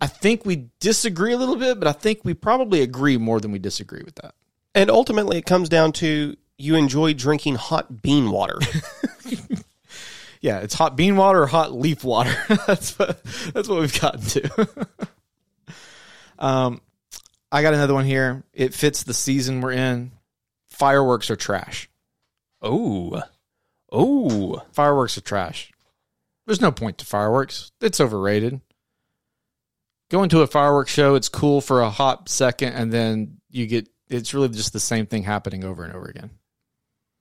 I 0.01 0.07
think 0.07 0.47
we 0.47 0.69
disagree 0.79 1.33
a 1.33 1.37
little 1.37 1.57
bit, 1.57 1.81
but 1.81 1.89
I 1.89 1.93
think 1.93 2.21
we 2.23 2.33
probably 2.35 2.83
agree 2.83 3.17
more 3.17 3.41
than 3.41 3.51
we 3.51 3.59
disagree 3.59 4.03
with 4.05 4.15
that. 4.17 4.35
And 4.75 4.91
ultimately, 4.91 5.39
it 5.39 5.47
comes 5.47 5.69
down 5.69 5.93
to 5.93 6.37
you 6.59 6.75
enjoy 6.75 7.15
drinking 7.15 7.57
hot 7.57 8.03
bean 8.03 8.31
water. 8.31 8.59
Yeah, 10.47 10.59
it's 10.59 10.75
hot 10.75 10.97
bean 10.97 11.17
water 11.17 11.43
or 11.43 11.47
hot 11.49 11.73
leaf 11.73 12.05
water. 12.05 12.33
that's 12.69 12.97
what 12.97 13.23
that's 13.53 13.69
what 13.69 13.81
we've 13.81 14.01
gotten 14.01 14.21
to. 14.21 14.69
um, 16.39 16.81
I 17.51 17.63
got 17.63 17.75
another 17.75 17.95
one 17.95 18.05
here. 18.05 18.45
It 18.53 18.73
fits 18.73 19.03
the 19.03 19.13
season 19.13 19.61
we're 19.61 19.73
in. 19.73 20.13
Fireworks 20.71 21.31
are 21.31 21.37
trash. 21.37 21.89
oh, 22.63 23.23
oh, 23.91 24.63
Fireworks 24.73 25.19
are 25.19 25.23
trash. 25.23 25.73
There's 26.47 26.61
no 26.61 26.71
point 26.71 26.99
to 26.99 27.07
fireworks. 27.07 27.73
It's 27.81 28.01
overrated. 28.01 28.61
Going 30.11 30.29
to 30.29 30.43
a 30.43 30.47
fireworks 30.47 30.93
show, 30.93 31.17
it's 31.17 31.29
cool 31.29 31.61
for 31.61 31.81
a 31.81 31.91
hot 31.91 32.29
second, 32.29 32.75
and 32.75 32.93
then 32.93 33.39
you 33.51 33.67
get 33.67 33.89
it's 34.09 34.33
really 34.33 34.51
just 34.51 34.73
the 34.73 34.79
same 34.79 35.07
thing 35.07 35.25
happening 35.25 35.65
over 35.65 35.83
and 35.83 35.93
over 35.93 36.07
again. 36.07 36.31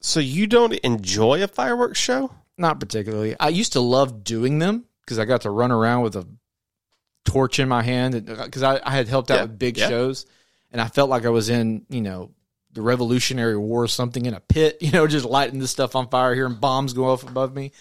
So 0.05 0.19
you 0.19 0.47
don't 0.47 0.73
enjoy 0.73 1.43
a 1.43 1.47
fireworks 1.47 1.99
show? 1.99 2.31
Not 2.57 2.79
particularly. 2.79 3.35
I 3.39 3.49
used 3.49 3.73
to 3.73 3.79
love 3.79 4.23
doing 4.23 4.59
them 4.59 4.85
because 5.01 5.19
I 5.19 5.25
got 5.25 5.41
to 5.41 5.49
run 5.49 5.71
around 5.71 6.03
with 6.03 6.15
a 6.15 6.27
torch 7.25 7.59
in 7.59 7.67
my 7.67 7.81
hand 7.81 8.25
because 8.25 8.63
uh, 8.63 8.79
I, 8.83 8.91
I 8.91 8.95
had 8.95 9.07
helped 9.07 9.31
out 9.31 9.35
Yeah, 9.35 9.41
with 9.43 9.59
big 9.59 9.77
yeah. 9.77 9.89
shows, 9.89 10.25
and 10.71 10.79
I 10.79 10.87
felt 10.87 11.09
like 11.09 11.25
I 11.25 11.29
was 11.29 11.49
in 11.49 11.85
you 11.89 12.01
know 12.01 12.31
the 12.71 12.81
Revolutionary 12.81 13.57
War 13.57 13.83
or 13.83 13.87
something 13.87 14.25
in 14.25 14.33
a 14.33 14.39
pit, 14.39 14.77
you 14.81 14.91
know, 14.91 15.07
just 15.07 15.25
lighting 15.25 15.59
this 15.59 15.71
stuff 15.71 15.95
on 15.95 16.07
fire 16.09 16.35
here 16.35 16.45
and 16.45 16.59
bombs 16.61 16.93
go 16.93 17.05
off 17.09 17.23
above 17.23 17.55
me. 17.55 17.71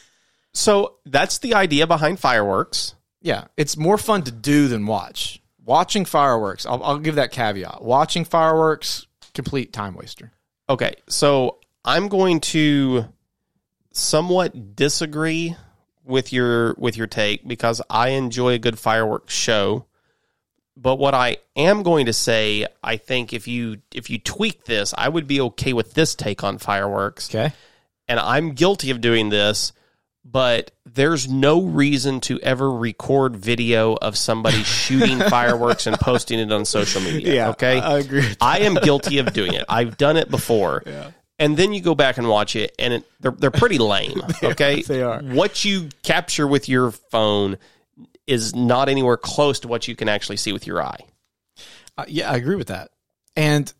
So 0.52 0.96
that's 1.04 1.38
the 1.38 1.54
idea 1.54 1.86
behind 1.86 2.20
fireworks. 2.20 2.94
Yeah, 3.20 3.44
it's 3.56 3.76
more 3.76 3.98
fun 3.98 4.22
to 4.22 4.30
do 4.32 4.68
than 4.68 4.86
watch. 4.86 5.40
Watching 5.64 6.04
fireworks, 6.04 6.66
I'll, 6.66 6.82
I'll 6.82 6.98
give 6.98 7.14
that 7.14 7.32
caveat. 7.32 7.82
Watching 7.82 8.24
fireworks, 8.24 9.06
complete 9.34 9.72
time 9.72 9.94
waster. 9.94 10.30
Okay, 10.68 10.94
so 11.08 11.58
I'm 11.84 12.08
going 12.08 12.40
to 12.40 13.06
somewhat 13.92 14.74
disagree 14.74 15.56
with 16.04 16.32
your 16.32 16.74
with 16.78 16.96
your 16.96 17.06
take 17.06 17.46
because 17.46 17.80
I 17.88 18.10
enjoy 18.10 18.54
a 18.54 18.58
good 18.58 18.78
fireworks 18.78 19.34
show. 19.34 19.86
But 20.76 20.96
what 20.96 21.14
I 21.14 21.36
am 21.54 21.84
going 21.84 22.06
to 22.06 22.12
say, 22.12 22.66
I 22.82 22.96
think 22.96 23.32
if 23.32 23.46
you 23.46 23.78
if 23.94 24.10
you 24.10 24.18
tweak 24.18 24.64
this, 24.64 24.92
I 24.96 25.08
would 25.08 25.26
be 25.26 25.40
okay 25.40 25.72
with 25.72 25.94
this 25.94 26.14
take 26.14 26.42
on 26.42 26.58
fireworks. 26.58 27.32
Okay. 27.32 27.54
And 28.08 28.20
I'm 28.20 28.52
guilty 28.52 28.90
of 28.90 29.00
doing 29.00 29.30
this, 29.30 29.72
but 30.24 30.72
there's 30.84 31.28
no 31.28 31.62
reason 31.62 32.20
to 32.22 32.40
ever 32.40 32.70
record 32.70 33.36
video 33.36 33.94
of 33.94 34.18
somebody 34.18 34.62
shooting 34.62 35.20
fireworks 35.20 35.86
and 35.86 35.96
posting 35.96 36.38
it 36.38 36.52
on 36.52 36.64
social 36.64 37.00
media. 37.00 37.48
okay, 37.50 37.78
I 37.78 37.98
agree. 37.98 38.26
I 38.40 38.60
am 38.60 38.74
guilty 38.74 39.18
of 39.18 39.32
doing 39.32 39.54
it. 39.54 39.64
I've 39.68 39.96
done 39.96 40.16
it 40.16 40.28
before. 40.30 40.82
And 41.38 41.56
then 41.56 41.72
you 41.72 41.80
go 41.80 41.94
back 41.96 42.16
and 42.16 42.28
watch 42.28 42.54
it, 42.54 42.74
and 42.78 42.94
it, 42.94 43.04
they're 43.20 43.32
they're 43.32 43.50
pretty 43.50 43.78
lame. 43.78 44.22
Okay, 44.42 44.82
they 44.82 45.02
are. 45.02 45.20
What 45.20 45.64
you 45.64 45.88
capture 46.02 46.46
with 46.46 46.68
your 46.68 46.92
phone 46.92 47.58
is 48.26 48.54
not 48.54 48.88
anywhere 48.88 49.16
close 49.16 49.60
to 49.60 49.68
what 49.68 49.88
you 49.88 49.96
can 49.96 50.08
actually 50.08 50.36
see 50.36 50.52
with 50.52 50.66
your 50.66 50.82
eye. 50.82 51.00
Uh, 51.98 52.04
yeah, 52.08 52.30
I 52.30 52.36
agree 52.36 52.56
with 52.56 52.68
that. 52.68 52.90
And 53.36 53.72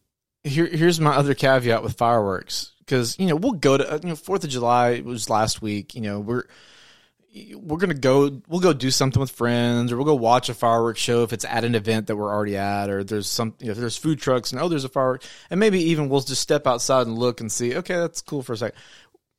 here, 0.42 0.66
here's 0.66 1.00
my 1.00 1.14
other 1.14 1.34
caveat 1.34 1.82
with 1.82 1.96
fireworks 1.96 2.72
because 2.80 3.18
you 3.18 3.26
know 3.26 3.36
we'll 3.36 3.52
go 3.52 3.76
to 3.76 3.92
uh, 3.94 3.98
you 4.02 4.10
know 4.10 4.16
Fourth 4.16 4.44
of 4.44 4.50
July 4.50 5.00
was 5.00 5.30
last 5.30 5.62
week. 5.62 5.94
You 5.94 6.02
know 6.02 6.20
we're 6.20 6.44
we're 7.56 7.78
gonna 7.78 7.94
go 7.94 8.40
we'll 8.48 8.60
go 8.60 8.72
do 8.72 8.90
something 8.90 9.18
with 9.20 9.30
friends 9.30 9.90
or 9.90 9.96
we'll 9.96 10.04
go 10.04 10.14
watch 10.14 10.48
a 10.48 10.54
fireworks 10.54 11.00
show 11.00 11.24
if 11.24 11.32
it's 11.32 11.44
at 11.44 11.64
an 11.64 11.74
event 11.74 12.06
that 12.06 12.16
we're 12.16 12.32
already 12.32 12.56
at 12.56 12.88
or 12.88 13.02
there's 13.02 13.26
some 13.26 13.54
you 13.58 13.66
know, 13.66 13.72
if 13.72 13.78
there's 13.78 13.96
food 13.96 14.20
trucks 14.20 14.52
and 14.52 14.60
oh 14.60 14.68
there's 14.68 14.84
a 14.84 14.88
firework 14.88 15.22
and 15.50 15.58
maybe 15.58 15.80
even 15.80 16.08
we'll 16.08 16.20
just 16.20 16.40
step 16.42 16.66
outside 16.66 17.06
and 17.06 17.18
look 17.18 17.40
and 17.40 17.50
see 17.50 17.74
okay 17.76 17.96
that's 17.96 18.20
cool 18.20 18.42
for 18.42 18.52
a 18.52 18.56
second. 18.56 18.78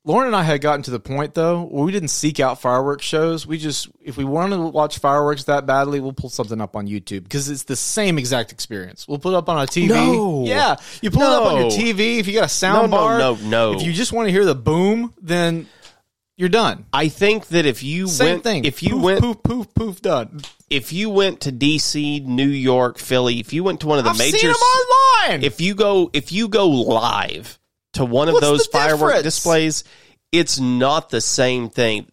Lauren 0.08 0.28
and 0.28 0.36
I 0.36 0.44
had 0.44 0.62
gotten 0.62 0.84
to 0.84 0.92
the 0.92 1.00
point 1.00 1.34
though 1.34 1.64
where 1.64 1.84
we 1.84 1.92
didn't 1.92 2.10
seek 2.10 2.40
out 2.40 2.62
fireworks 2.62 3.04
shows. 3.04 3.48
We 3.48 3.58
just 3.58 3.90
if 4.04 4.18
we 4.18 4.24
wanted 4.24 4.58
to 4.58 4.64
watch 4.68 5.00
fireworks 5.00 5.46
that 5.46 5.66
badly, 5.66 6.00
we'll 6.00 6.14
pull 6.14 6.30
something 6.30 6.62
up 6.62 6.76
on 6.76 6.88
YouTube 6.88 7.24
because 7.24 7.50
it's 7.50 7.64
the 7.64 7.76
same 7.76 8.20
exact 8.20 8.52
experience. 8.52 9.08
We'll 9.08 9.18
put 9.18 9.34
it 9.34 9.38
up 9.38 9.50
on 9.50 9.58
a 9.64 9.66
TV. 9.66 9.88
No. 9.88 10.46
Yeah, 10.46 10.76
you 11.02 11.10
pull 11.10 11.24
it 11.24 11.30
up 11.30 11.46
on 11.54 11.60
your 11.60 11.72
TV 11.72 12.20
if 12.20 12.28
you 12.28 12.34
got 12.34 12.46
a 12.46 12.50
sound 12.50 12.92
No, 12.92 12.98
no, 12.98 13.04
bar. 13.04 13.18
no, 13.18 13.36
no. 13.36 13.74
If 13.74 13.82
you 13.82 13.94
just 13.94 14.14
want 14.14 14.28
to 14.28 14.32
hear 14.32 14.46
the 14.46 14.54
boom, 14.54 15.12
then 15.20 15.68
you're 16.38 16.50
done. 16.50 16.86
I 16.92 17.08
think 17.08 17.48
that 17.48 17.66
if 17.66 17.82
you 17.84 18.08
Same 18.08 18.28
went, 18.34 18.44
thing. 18.44 18.66
if 18.66 18.84
you 18.84 18.92
poof, 18.96 19.02
went, 19.04 19.22
poof 19.22 19.44
poof 19.44 19.74
poof 19.74 20.02
done. 20.02 20.42
if 20.70 20.92
you 20.92 21.10
went 21.10 21.42
to 21.42 21.52
DC, 21.52 22.26
New 22.26 22.48
York, 22.48 22.98
Philly, 22.98 23.40
if 23.40 23.54
you 23.54 23.64
went 23.64 23.80
to 23.82 23.88
one 23.88 23.98
of 24.00 24.04
the 24.04 24.12
I've 24.12 24.18
major, 24.18 24.38
seen 24.38 24.48
them 24.50 24.56
online. 24.56 25.44
if 25.44 25.62
you 25.62 25.76
go, 25.76 26.10
if 26.14 26.32
you 26.32 26.48
go 26.50 26.68
live 26.68 27.58
to 27.94 28.04
one 28.06 28.28
of 28.30 28.40
those 28.42 28.68
firework 28.68 29.00
difference? 29.12 29.24
displays, 29.24 29.84
it's 30.32 30.60
not 30.60 31.10
the 31.10 31.22
same 31.22 31.70
thing. 31.70 32.08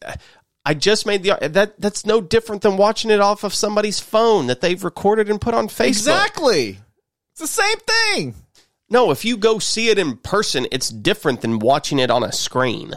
I 0.64 0.74
just 0.74 1.06
made 1.06 1.24
the 1.24 1.36
that 1.48 1.80
that's 1.80 2.06
no 2.06 2.20
different 2.20 2.62
than 2.62 2.76
watching 2.76 3.10
it 3.10 3.18
off 3.20 3.42
of 3.42 3.52
somebody's 3.52 3.98
phone 3.98 4.46
that 4.46 4.60
they've 4.60 4.84
recorded 4.84 5.28
and 5.28 5.40
put 5.40 5.54
on 5.54 5.66
Facebook. 5.66 5.88
exactly, 5.88 6.78
it's 7.32 7.40
the 7.40 7.48
same 7.48 7.78
thing. 7.78 8.34
No, 8.88 9.10
if 9.10 9.24
you 9.24 9.36
go 9.36 9.58
see 9.58 9.88
it 9.88 9.98
in 9.98 10.18
person, 10.18 10.68
it's 10.70 10.88
different 10.90 11.40
than 11.40 11.58
watching 11.58 11.98
it 11.98 12.10
on 12.12 12.22
a 12.22 12.30
screen. 12.30 12.92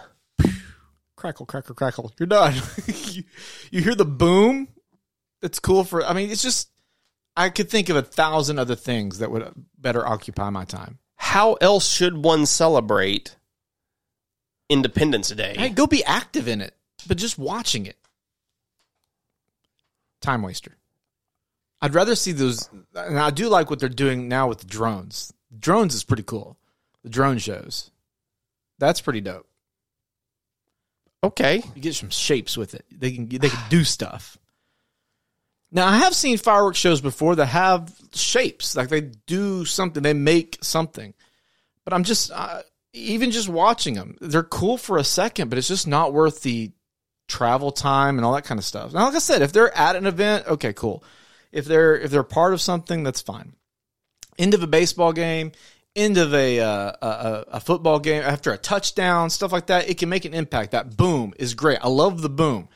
Crackle, 1.25 1.47
crackle, 1.47 1.73
crackle. 1.73 2.13
You're 2.19 2.27
done. 2.27 2.53
you, 2.85 3.23
you 3.71 3.81
hear 3.81 3.95
the 3.95 4.05
boom. 4.05 4.67
That's 5.41 5.57
cool 5.57 5.83
for. 5.83 6.05
I 6.05 6.13
mean, 6.13 6.29
it's 6.29 6.43
just. 6.43 6.69
I 7.35 7.49
could 7.49 7.67
think 7.67 7.89
of 7.89 7.95
a 7.95 8.03
thousand 8.03 8.59
other 8.59 8.75
things 8.75 9.17
that 9.17 9.31
would 9.31 9.51
better 9.75 10.05
occupy 10.05 10.51
my 10.51 10.65
time. 10.65 10.99
How 11.15 11.53
else 11.55 11.91
should 11.91 12.15
one 12.15 12.45
celebrate 12.45 13.37
Independence 14.69 15.29
Day? 15.29 15.55
Hey, 15.57 15.69
go 15.69 15.87
be 15.87 16.03
active 16.03 16.47
in 16.47 16.61
it, 16.61 16.75
but 17.07 17.17
just 17.17 17.39
watching 17.39 17.87
it. 17.87 17.97
Time 20.21 20.43
waster. 20.43 20.77
I'd 21.81 21.95
rather 21.95 22.13
see 22.13 22.33
those. 22.33 22.69
And 22.93 23.17
I 23.17 23.31
do 23.31 23.49
like 23.49 23.71
what 23.71 23.79
they're 23.79 23.89
doing 23.89 24.27
now 24.27 24.47
with 24.47 24.59
the 24.59 24.67
drones. 24.67 25.33
Drones 25.57 25.95
is 25.95 26.03
pretty 26.03 26.21
cool. 26.21 26.55
The 27.01 27.09
drone 27.09 27.39
shows. 27.39 27.89
That's 28.77 29.01
pretty 29.01 29.21
dope. 29.21 29.47
Okay. 31.25 31.63
You 31.73 31.81
get 31.81 31.95
some 31.95 32.11
shapes 32.11 32.55
with 32.55 32.75
it. 32.75 32.85
They 32.91 33.11
can 33.11 33.27
they 33.27 33.49
can 33.49 33.69
do 33.69 33.83
stuff. 33.83 34.37
Now 35.71 35.87
I 35.87 35.97
have 35.97 36.13
seen 36.13 36.37
fireworks 36.37 36.77
shows 36.77 37.01
before 37.01 37.35
that 37.35 37.47
have 37.47 37.93
shapes, 38.13 38.75
like 38.75 38.89
they 38.89 39.01
do 39.01 39.65
something, 39.65 40.03
they 40.03 40.13
make 40.13 40.59
something. 40.61 41.13
But 41.83 41.93
I'm 41.93 42.03
just 42.03 42.31
uh, 42.31 42.61
even 42.93 43.31
just 43.31 43.49
watching 43.49 43.95
them, 43.95 44.17
they're 44.21 44.43
cool 44.43 44.77
for 44.77 44.97
a 44.97 45.03
second, 45.03 45.49
but 45.49 45.57
it's 45.57 45.67
just 45.67 45.87
not 45.87 46.13
worth 46.13 46.43
the 46.43 46.71
travel 47.27 47.71
time 47.71 48.17
and 48.17 48.25
all 48.25 48.33
that 48.33 48.45
kind 48.45 48.59
of 48.59 48.65
stuff. 48.65 48.93
Now, 48.93 49.05
like 49.05 49.15
I 49.15 49.19
said, 49.19 49.41
if 49.41 49.51
they're 49.51 49.75
at 49.75 49.95
an 49.95 50.05
event, 50.05 50.47
okay, 50.47 50.73
cool. 50.73 51.03
If 51.51 51.65
they're 51.65 51.97
if 51.97 52.11
they're 52.11 52.23
part 52.23 52.53
of 52.53 52.61
something, 52.61 53.03
that's 53.03 53.21
fine. 53.21 53.53
End 54.37 54.53
of 54.53 54.61
a 54.61 54.67
baseball 54.67 55.11
game, 55.13 55.53
end 55.95 56.17
of 56.17 56.33
a, 56.33 56.59
uh, 56.59 56.91
a 57.01 57.45
a- 57.53 57.59
football 57.59 57.99
game, 57.99 58.21
after 58.23 58.51
a 58.51 58.57
touchdown, 58.57 59.29
stuff 59.29 59.51
like 59.51 59.67
that, 59.67 59.89
it 59.89 59.97
can 59.97 60.09
make 60.09 60.25
an 60.25 60.33
impact. 60.33 60.71
That 60.71 60.97
boom 60.97 61.33
is 61.39 61.53
great. 61.53 61.79
I 61.81 61.87
love 61.87 62.21
the 62.21 62.29
boom. 62.29 62.67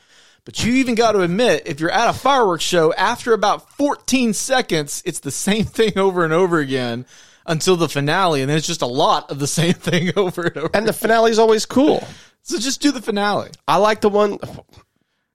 But 0.46 0.64
you 0.64 0.74
even 0.76 0.96
got 0.96 1.12
to 1.12 1.22
admit, 1.22 1.64
if 1.66 1.80
you're 1.80 1.92
at 1.92 2.10
a 2.10 2.14
fireworks 2.14 2.64
show, 2.64 2.94
after 2.94 3.34
about 3.34 3.70
14 3.74 4.34
seconds, 4.34 5.04
it's 5.06 5.20
the 5.20 5.32
same 5.48 5.66
thing 5.66 5.98
over 5.98 6.24
and 6.24 6.34
over 6.34 6.60
again 6.60 7.06
until 7.46 7.76
the 7.76 7.90
finale, 7.90 8.42
and 8.42 8.50
then 8.50 8.58
it's 8.58 8.68
just 8.68 8.82
a 8.82 8.88
lot 8.88 9.30
of 9.32 9.40
the 9.40 9.48
same 9.60 9.74
thing 9.74 10.12
over 10.16 10.44
and 10.44 10.58
over. 10.58 10.70
And 10.74 10.88
the 10.88 10.94
finale's 10.94 11.40
always 11.40 11.66
cool. 11.66 12.06
so 12.42 12.58
just 12.58 12.82
do 12.82 12.92
the 12.92 13.02
finale. 13.02 13.50
I 13.68 13.78
like 13.78 14.02
the 14.02 14.10
one. 14.10 14.40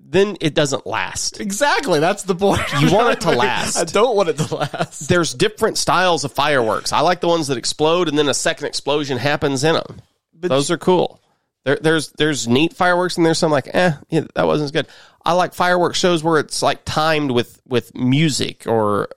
Then 0.06 0.36
it 0.40 0.54
doesn't 0.54 0.86
last. 0.86 1.40
Exactly. 1.40 1.98
That's 1.98 2.24
the 2.24 2.34
point. 2.34 2.60
You 2.78 2.92
want 2.92 3.12
it 3.16 3.20
to 3.22 3.30
last. 3.30 3.76
I 3.78 3.84
don't 3.84 4.14
want 4.14 4.28
it 4.28 4.38
to 4.38 4.54
last. 4.54 5.08
There's 5.08 5.32
different 5.32 5.78
styles 5.78 6.24
of 6.24 6.32
fireworks. 6.32 6.92
I 6.92 7.00
like 7.00 7.20
the 7.20 7.26
ones 7.28 7.48
that 7.48 7.56
explode 7.58 8.08
and 8.08 8.16
then 8.18 8.28
a 8.28 8.34
second 8.34 8.66
explosion 8.66 9.16
happens 9.18 9.64
in 9.64 9.74
them. 9.74 10.02
Those 10.34 10.70
are 10.70 10.76
cool. 10.78 11.20
There, 11.64 11.78
there's 11.80 12.12
there's 12.12 12.46
neat 12.46 12.74
fireworks 12.74 13.16
and 13.16 13.24
there's 13.24 13.38
some 13.38 13.50
like 13.50 13.68
eh 13.74 13.92
yeah, 14.10 14.24
that 14.34 14.46
wasn't 14.46 14.66
as 14.66 14.70
good. 14.72 14.86
I 15.24 15.32
like 15.32 15.54
fireworks 15.54 15.98
shows 15.98 16.22
where 16.22 16.38
it's 16.38 16.60
like 16.60 16.84
timed 16.84 17.30
with 17.30 17.58
with 17.66 17.94
music 17.94 18.66
or 18.66 19.08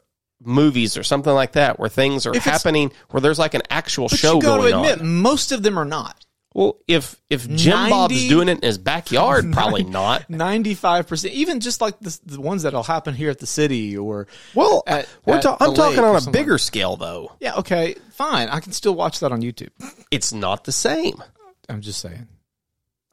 movies 0.41 0.97
or 0.97 1.04
something 1.04 1.34
like 1.34 1.52
that 1.54 1.78
where 1.80 1.89
things 1.89 2.26
are 2.26 2.39
happening 2.39 2.93
where 3.10 3.19
there's 3.19 3.39
like 3.39 3.54
an 3.56 3.63
actual 3.69 4.08
But 4.08 4.19
show 4.19 4.36
you 4.36 4.41
going 4.41 4.73
admit, 4.73 5.02
on. 5.02 5.21
most 5.21 5.52
of 5.52 5.63
them 5.63 5.78
are 5.78 5.84
not. 5.86 6.26
Well, 6.58 6.80
if 6.88 7.15
if 7.30 7.48
Jim 7.48 7.88
Bob's 7.91 8.28
doing 8.28 8.50
it 8.50 8.54
in 8.58 8.62
his 8.63 8.80
backyard, 8.80 9.46
probably 9.54 9.84
not. 9.84 10.28
Ninety-five 10.28 11.08
percent, 11.08 11.36
even 11.36 11.60
just 11.60 11.82
like 11.82 12.00
the, 12.00 12.20
the 12.26 12.41
ones 12.41 12.63
that'll 12.63 12.82
happen 12.82 13.13
here 13.13 13.30
at 13.30 13.38
the 13.38 13.46
city 13.46 13.96
or 13.96 14.26
Well, 14.56 14.82
at- 14.88 15.08
we're 15.24 15.36
at 15.36 15.43
ta- 15.43 15.58
I'm 15.62 15.76
talking 15.76 16.00
on 16.00 16.15
a 16.28 16.32
bigger 16.32 16.58
scale 16.58 16.96
though. 16.96 17.32
yeah, 17.39 17.58
okay, 17.58 17.93
fine. 18.12 18.50
I 18.50 18.60
can 18.60 18.72
still 18.72 18.96
watch 18.96 19.20
that 19.20 19.32
on 19.32 19.43
YouTube. 19.43 19.70
It's 20.10 20.34
not 20.34 20.63
the 20.63 20.72
same. 20.72 21.22
I'm 21.70 21.82
just 21.82 22.02
saying. 22.02 22.28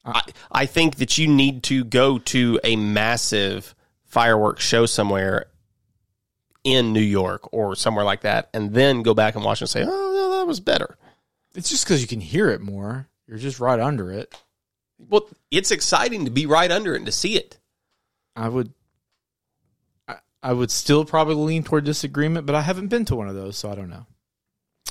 I, 0.06 0.22
I 0.50 0.64
think 0.64 0.96
that 0.96 1.18
you 1.18 1.28
need 1.28 1.64
to 1.64 1.84
go 1.84 2.20
to 2.20 2.58
a 2.64 2.76
massive 2.76 3.74
fireworks 4.06 4.64
show 4.64 4.86
somewhere 4.86 5.46
in 6.64 6.94
New 6.94 7.00
York 7.02 7.52
or 7.52 7.76
somewhere 7.76 8.06
like 8.06 8.22
that, 8.22 8.48
and 8.54 8.72
then 8.72 9.02
go 9.02 9.12
back 9.12 9.34
and 9.34 9.44
watch 9.44 9.60
and 9.60 9.68
say, 9.68 9.82
"Oh, 9.82 9.86
no, 9.86 10.38
that 10.38 10.46
was 10.46 10.60
better." 10.60 10.96
It's 11.54 11.68
just 11.68 11.84
because 11.84 12.00
you 12.00 12.08
can 12.08 12.20
hear 12.22 12.48
it 12.48 12.62
more. 12.62 13.06
You're 13.26 13.38
just 13.38 13.60
right 13.60 13.80
under 13.80 14.10
it. 14.12 14.34
Well, 14.98 15.28
it's 15.50 15.70
exciting 15.70 16.24
to 16.26 16.30
be 16.30 16.46
right 16.46 16.70
under 16.70 16.94
it 16.94 16.98
and 16.98 17.06
to 17.06 17.12
see 17.12 17.36
it. 17.36 17.58
I 18.36 18.48
would, 18.48 18.72
I, 20.08 20.16
I 20.42 20.52
would 20.52 20.70
still 20.70 21.04
probably 21.04 21.34
lean 21.34 21.62
toward 21.64 21.84
disagreement, 21.84 22.46
but 22.46 22.54
I 22.54 22.62
haven't 22.62 22.88
been 22.88 23.04
to 23.06 23.16
one 23.16 23.28
of 23.28 23.34
those, 23.34 23.56
so 23.56 23.70
I 23.70 23.74
don't 23.74 23.90
know. 23.90 24.06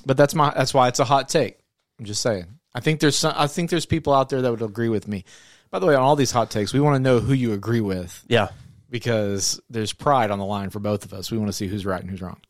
But 0.05 0.17
that's 0.17 0.35
my 0.35 0.53
that's 0.55 0.73
why 0.73 0.87
it's 0.89 0.99
a 0.99 1.05
hot 1.05 1.29
take. 1.29 1.57
I'm 1.99 2.05
just 2.05 2.21
saying. 2.21 2.45
I 2.75 2.79
think 2.79 2.99
there's 2.99 3.15
some, 3.17 3.33
I 3.35 3.47
think 3.47 3.69
there's 3.69 3.85
people 3.85 4.13
out 4.13 4.29
there 4.29 4.41
that 4.41 4.51
would 4.51 4.61
agree 4.61 4.89
with 4.89 5.07
me. 5.07 5.25
By 5.69 5.79
the 5.79 5.85
way, 5.85 5.95
on 5.95 6.01
all 6.01 6.15
these 6.15 6.31
hot 6.31 6.49
takes, 6.51 6.73
we 6.73 6.79
want 6.79 6.95
to 6.95 6.99
know 6.99 7.19
who 7.19 7.33
you 7.33 7.53
agree 7.53 7.81
with 7.81 8.23
Yeah. 8.27 8.47
because 8.89 9.59
there's 9.69 9.93
pride 9.93 10.31
on 10.31 10.39
the 10.39 10.45
line 10.45 10.69
for 10.71 10.79
both 10.79 11.05
of 11.05 11.13
us. 11.13 11.31
We 11.31 11.37
want 11.37 11.49
to 11.49 11.53
see 11.53 11.67
who's 11.67 11.85
right 11.85 12.01
and 12.01 12.09
who's 12.09 12.21
wrong. 12.21 12.41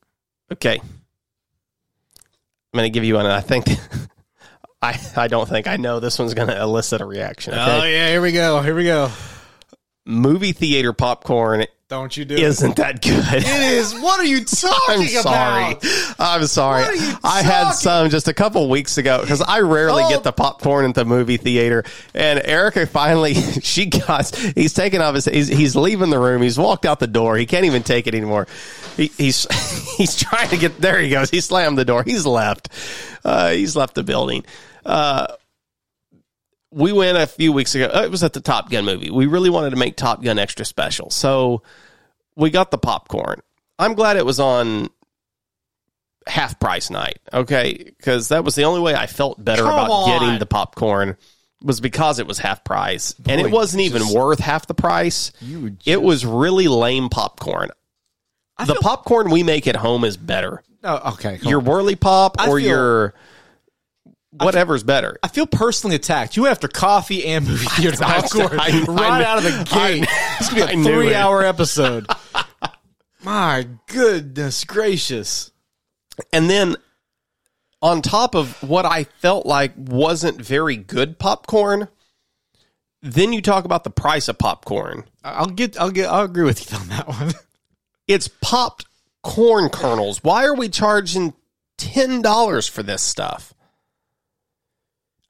Okay. 0.52 0.80
I'm 0.80 2.78
going 2.78 2.86
to 2.86 2.90
give 2.90 3.04
you 3.04 3.16
one. 3.16 3.26
and 3.26 3.34
I 3.34 3.42
think 3.42 3.66
I 4.84 5.00
I 5.16 5.28
don't 5.28 5.48
think 5.48 5.68
I 5.68 5.78
know 5.78 6.00
this 6.00 6.20
one's 6.20 6.34
going 6.34 6.50
to 6.50 6.62
elicit 6.62 7.02
a 7.02 7.06
reaction. 7.06 7.54
Okay? 7.54 7.94
yeah, 7.94 8.10
here 8.10 8.22
we 8.22 8.32
go. 8.34 8.62
Here 8.62 8.76
we 8.76 8.84
go. 8.84 9.10
Movie 10.06 10.52
theater 10.52 10.92
popcorn 10.92 11.66
Don't 11.88 12.18
you 12.18 12.26
do 12.26 12.36
isn't 12.36 12.76
that 12.76 13.02
good. 13.02 13.24
It 13.36 13.46
is. 13.46 13.94
What 13.98 14.20
are 14.20 14.26
you 14.26 14.44
talking 14.46 15.04
I'm 15.04 15.08
sorry. 15.08 15.72
about? 15.72 15.86
I'm 16.20 16.46
sorry. 16.48 16.84
Are 16.84 16.94
you 16.96 17.14
I 17.24 17.42
had 17.42 17.72
some 17.72 18.10
just 18.10 18.28
a 18.28 18.34
couple 18.34 18.70
weeks 18.70 18.98
ago 18.98 19.22
because 19.22 19.42
I 19.42 19.62
rarely 19.62 20.04
Oh. 20.04 20.10
get 20.10 20.24
the 20.24 20.34
popcorn 20.34 20.84
at 20.90 20.94
the 20.96 21.06
movie 21.06 21.38
theater. 21.38 21.86
And 22.14 22.46
Erica 22.46 22.86
finally, 22.86 23.34
she 23.62 23.86
got, 23.86 24.36
he's 24.36 24.74
taking 24.74 25.00
off 25.00 25.16
his, 25.16 25.24
he's, 25.24 25.48
he's 25.48 25.76
leaving 25.78 26.10
the 26.10 26.20
room. 26.20 26.42
He's 26.42 26.60
walked 26.60 26.86
out 26.86 27.00
the 27.00 27.08
door. 27.08 27.38
He 27.38 27.46
can't 27.46 27.64
even 27.64 27.84
take 27.84 28.06
it 28.06 28.14
anymore. 28.14 28.48
He, 28.98 29.08
he's, 29.18 29.48
he's 29.96 30.18
trying 30.20 30.50
to 30.50 30.58
get, 30.58 30.82
there 30.82 31.00
he 31.00 31.10
goes. 31.10 31.30
He 31.30 31.40
slammed 31.40 31.78
the 31.78 31.86
door. 31.86 32.04
He's 32.04 32.26
left. 32.26 32.68
Uh, 33.24 33.52
he's 33.52 33.78
left 33.78 33.96
the 33.96 34.04
building. 34.04 34.44
Uh, 34.86 35.28
we 36.72 36.92
went 36.92 37.18
a 37.18 37.28
few 37.28 37.52
weeks 37.54 37.76
ago. 37.76 37.86
uh, 37.94 38.02
It 38.04 38.12
was 38.12 38.24
at 38.24 38.34
the 38.34 38.42
Top 38.42 38.70
Gun 38.70 38.86
movie. 38.86 39.10
We 39.12 39.26
really 39.28 39.50
wanted 39.50 39.72
to 39.72 39.76
make 39.76 39.96
Top 39.96 40.24
Gun 40.24 40.40
extra 40.40 40.66
special. 40.66 41.10
So 41.10 41.62
we 42.36 42.50
got 42.50 42.72
the 42.72 42.78
popcorn. 42.78 43.42
I'm 43.78 43.94
glad 43.94 44.18
it 44.18 44.26
was 44.26 44.40
on 44.40 44.90
half 46.26 46.60
price 46.60 46.90
night. 46.90 47.20
Okay. 47.32 47.92
Cause 48.02 48.30
that 48.30 48.44
was 48.44 48.56
the 48.56 48.64
only 48.64 48.80
way 48.82 48.96
I 48.96 49.08
felt 49.08 49.44
better 49.44 49.64
Come 49.64 49.74
about 49.74 49.92
on. 49.92 50.10
getting 50.22 50.40
the 50.40 50.46
popcorn 50.46 51.18
was 51.62 51.80
because 51.80 52.20
it 52.20 52.28
was 52.28 52.40
half 52.40 52.64
price, 52.66 53.16
and 53.26 53.40
it 53.40 53.50
wasn't 53.50 53.82
even 53.84 54.02
just- 54.02 54.14
worth 54.14 54.40
half 54.40 54.68
the 54.68 54.74
price. 54.74 55.32
Were 55.42 55.72
It 55.86 56.02
was 56.02 56.26
really 56.26 56.68
lame 56.68 57.08
popcorn. 57.10 57.70
the 58.66 58.76
popcorn 58.76 59.30
we 59.32 59.44
make 59.44 59.66
at 59.68 59.76
home 59.78 60.04
is 60.04 60.18
better. 60.18 60.62
Oh, 60.84 61.14
okay. 61.14 61.40
Your 61.44 61.60
on. 61.60 61.66
Whirley 61.66 61.96
Pop 61.96 62.36
or 62.42 62.60
feel- 62.60 62.60
your 62.60 63.14
whatever's 64.40 64.84
better. 64.84 65.18
I 65.24 65.28
feel 65.28 65.46
personally 65.48 65.96
attacked. 65.96 66.36
You 66.36 66.44
went 66.44 66.52
after 66.52 66.68
coffee 66.68 67.26
and 67.26 67.46
movie 67.48 67.66
theater 67.68 68.04
I- 68.04 68.22
popcorn 68.22 68.60
I- 68.60 68.66
I 68.68 68.84
right 68.86 69.18
knew- 69.20 69.26
out 69.26 69.38
of 69.38 69.44
the 69.44 69.70
gate. 69.74 70.08
This 70.40 70.50
could 70.50 70.56
be 70.56 70.62
a 70.62 70.84
three-hour 70.84 71.44
episode. 71.44 72.08
My 73.24 73.68
goodness 73.88 74.64
gracious! 74.66 75.52
And 76.34 76.50
then 76.50 76.76
on 77.82 78.02
top 78.02 78.36
of 78.36 78.62
what 78.64 78.86
I 78.86 79.06
felt 79.06 79.46
like 79.46 79.74
wasn't 79.78 80.42
very 80.42 80.76
good 80.76 81.20
popcorn, 81.20 81.88
then 83.02 83.32
you 83.34 83.42
talk 83.42 83.64
about 83.66 83.84
the 83.86 83.90
price 83.90 84.28
of 84.28 84.38
popcorn. 84.38 85.06
I'll 85.24 85.46
get. 85.48 85.80
I'll 85.80 85.90
get. 85.92 86.10
I'll 86.10 86.26
agree 86.26 86.44
with 86.44 86.70
you 86.72 86.78
on 86.78 86.88
that 86.90 87.08
one. 87.08 87.34
It's 88.08 88.28
popped 88.28 88.86
corn 89.22 89.70
kernels. 89.70 90.22
Why 90.22 90.44
are 90.44 90.56
we 90.56 90.68
charging 90.68 91.34
ten 91.78 92.22
dollars 92.22 92.68
for 92.68 92.84
this 92.84 93.02
stuff? 93.02 93.54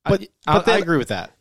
But- 0.06 0.24
I, 0.46 0.54
but 0.54 0.66
then- 0.66 0.76
I 0.76 0.80
agree 0.80 0.98
with 0.98 1.10
that. 1.10 1.32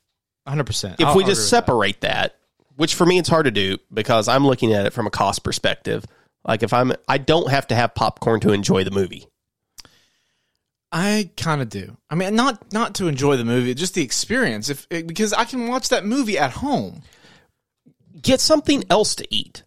100. 0.45 0.65
percent 0.65 1.01
If 1.01 1.15
we 1.15 1.23
just 1.25 1.49
separate 1.49 2.01
that, 2.01 2.37
which 2.75 2.95
for 2.97 3.07
me 3.07 3.19
it's 3.19 3.29
hard 3.29 3.45
to 3.45 3.53
do 3.53 3.79
because 3.95 4.27
I'm 4.27 4.45
looking 4.45 4.73
at 4.73 4.87
it 4.87 4.93
from 4.93 5.07
a 5.07 5.11
cost 5.11 5.45
perspective. 5.45 6.05
Like 6.45 6.65
if 6.65 6.73
I'm, 6.73 6.93
I 7.07 7.19
don't 7.19 7.49
have 7.49 7.69
to 7.69 7.77
have 7.77 7.95
popcorn 7.95 8.41
to 8.41 8.53
enjoy 8.53 8.83
the 8.83 8.91
movie. 8.91 9.29
I 10.91 11.31
kind 11.37 11.63
of 11.63 11.69
do. 11.69 11.97
I 12.11 12.17
mean, 12.17 12.35
not 12.35 12.73
not 12.73 12.97
to 12.97 13.09
enjoy 13.09 13.37
the 13.37 13.45
movie, 13.45 13.73
just 13.75 13.95
the 13.95 14.03
experience. 14.03 14.69
If 14.69 14.87
because 14.89 15.33
I 15.33 15.45
can 15.45 15.69
watch 15.69 15.89
that 15.89 16.05
movie 16.05 16.39
at 16.39 16.51
home. 16.51 17.03
Get 18.21 18.41
something 18.41 18.85
else 18.91 19.15
to 19.17 19.35
eat. 19.35 19.63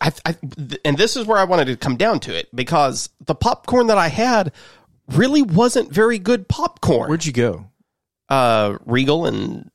I, 0.00 0.12
I, 0.24 0.36
and 0.84 0.96
this 0.96 1.16
is 1.16 1.26
where 1.26 1.38
I 1.38 1.44
wanted 1.44 1.66
to 1.66 1.76
come 1.76 1.96
down 1.96 2.20
to 2.20 2.34
it 2.36 2.48
because 2.54 3.10
the 3.26 3.34
popcorn 3.34 3.88
that 3.88 3.98
I 3.98 4.08
had 4.08 4.52
really 5.08 5.42
wasn't 5.42 5.92
very 5.92 6.18
good 6.18 6.48
popcorn. 6.48 7.08
Where'd 7.08 7.24
you 7.26 7.32
go? 7.32 7.66
uh, 8.28 8.78
Regal 8.86 9.26
and 9.26 9.70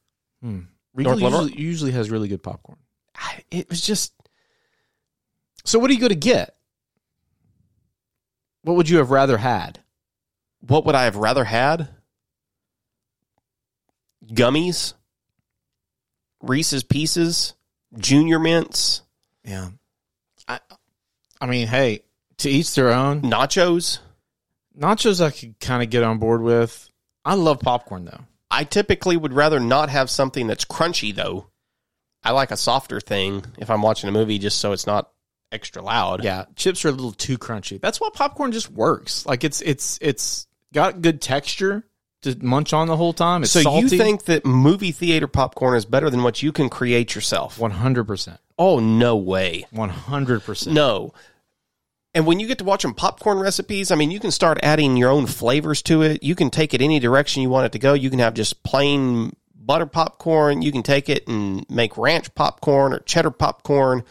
Regal 0.94 1.18
North 1.18 1.34
usually, 1.50 1.62
usually 1.62 1.92
has 1.92 2.10
really 2.10 2.28
good 2.28 2.42
popcorn. 2.42 2.80
It 3.52 3.70
was 3.70 3.82
just 3.82 4.14
So 5.64 5.78
what 5.80 5.88
do 5.90 5.94
you 5.94 6.00
go 6.00 6.08
to 6.08 6.16
get? 6.16 6.56
What 8.64 8.76
would 8.78 8.90
you 8.90 8.98
have 8.98 9.12
rather 9.12 9.38
had? 9.38 9.80
what 10.62 10.86
would 10.86 10.96
I 10.96 11.04
have 11.04 11.16
rather 11.16 11.44
had? 11.46 11.90
Gummies, 14.26 14.94
Reese's 16.42 16.84
Pieces, 16.84 17.54
Junior 17.98 18.40
Mints, 18.40 19.02
Yeah. 19.46 19.70
I 20.48 20.60
I 21.40 21.46
mean, 21.46 21.68
hey, 21.68 22.02
to 22.38 22.50
each 22.50 22.74
their 22.76 22.92
own. 22.92 23.22
nachos. 23.22 24.00
Nachos 24.80 25.24
I 25.26 25.32
could 25.32 25.60
kind 25.60 25.82
of 25.84 25.90
get 25.90 26.04
on 26.04 26.18
board 26.20 26.42
with. 26.42 26.90
I 27.26 27.34
love 27.36 27.60
popcorn 27.60 28.06
though. 28.06 28.22
I 28.50 28.64
typically 28.64 29.18
would 29.18 29.34
rather 29.34 29.60
not 29.60 29.90
have 29.90 30.10
something 30.10 30.48
that's 30.48 30.66
crunchy 30.66 31.14
though. 31.14 31.48
I 32.24 32.32
like 32.32 32.52
a 32.52 32.58
softer 32.58 33.00
thing 33.00 33.46
if 33.58 33.70
I'm 33.70 33.82
watching 33.82 34.10
a 34.10 34.12
movie 34.12 34.40
just 34.40 34.60
so 34.60 34.72
it's 34.72 34.88
not 34.88 35.12
extra 35.52 35.82
loud. 35.82 36.24
Yeah, 36.24 36.46
chips 36.56 36.84
are 36.86 36.90
a 36.90 36.92
little 36.92 37.12
too 37.12 37.38
crunchy. 37.38 37.80
That's 37.82 38.00
why 38.02 38.10
popcorn 38.14 38.52
just 38.52 38.70
works. 38.72 39.26
Like 39.26 39.44
it's 39.44 39.62
it's 39.62 39.98
it's 40.02 40.48
got 40.74 41.02
good 41.02 41.22
texture 41.22 41.84
to 42.24 42.36
munch 42.44 42.74
on 42.74 42.88
the 42.88 42.98
whole 42.98 43.14
time. 43.14 43.44
It's 43.44 43.52
So 43.52 43.62
salty. 43.62 43.82
you 43.84 43.90
think 43.90 44.26
that 44.26 44.46
movie 44.46 44.92
theater 44.92 45.28
popcorn 45.28 45.76
is 45.78 45.86
better 45.86 46.10
than 46.10 46.24
what 46.24 46.42
you 46.42 46.52
can 46.52 46.68
create 46.70 47.14
yourself? 47.16 47.58
100%. 47.60 48.38
Oh 48.58 48.80
no 48.80 49.18
way. 49.18 49.66
100%. 49.74 50.68
No. 50.74 51.14
And 52.18 52.26
when 52.26 52.40
you 52.40 52.48
get 52.48 52.58
to 52.58 52.64
watching 52.64 52.96
popcorn 52.96 53.38
recipes, 53.38 53.92
I 53.92 53.96
mean, 53.96 54.10
you 54.10 54.20
can 54.20 54.32
start 54.32 54.58
adding 54.64 54.98
your 54.98 55.12
own 55.12 55.28
flavors 55.28 55.84
to 55.84 56.02
it. 56.02 56.24
You 56.24 56.34
can 56.34 56.50
take 56.50 56.74
it 56.74 56.82
any 56.82 56.98
direction 57.00 57.44
you 57.44 57.50
want 57.52 57.68
it 57.68 57.74
to 57.74 57.80
go. 57.80 57.94
You 57.94 58.10
can 58.10 58.18
have 58.18 58.34
just 58.34 58.64
plain 58.64 59.36
butter 59.56 59.86
popcorn. 59.86 60.64
You 60.64 60.72
can 60.72 60.82
take 60.82 61.10
it 61.10 61.28
and 61.28 61.64
make 61.70 61.96
ranch 61.96 62.34
popcorn 62.34 62.92
or 62.92 63.00
cheddar 63.02 63.30
popcorn. 63.30 64.04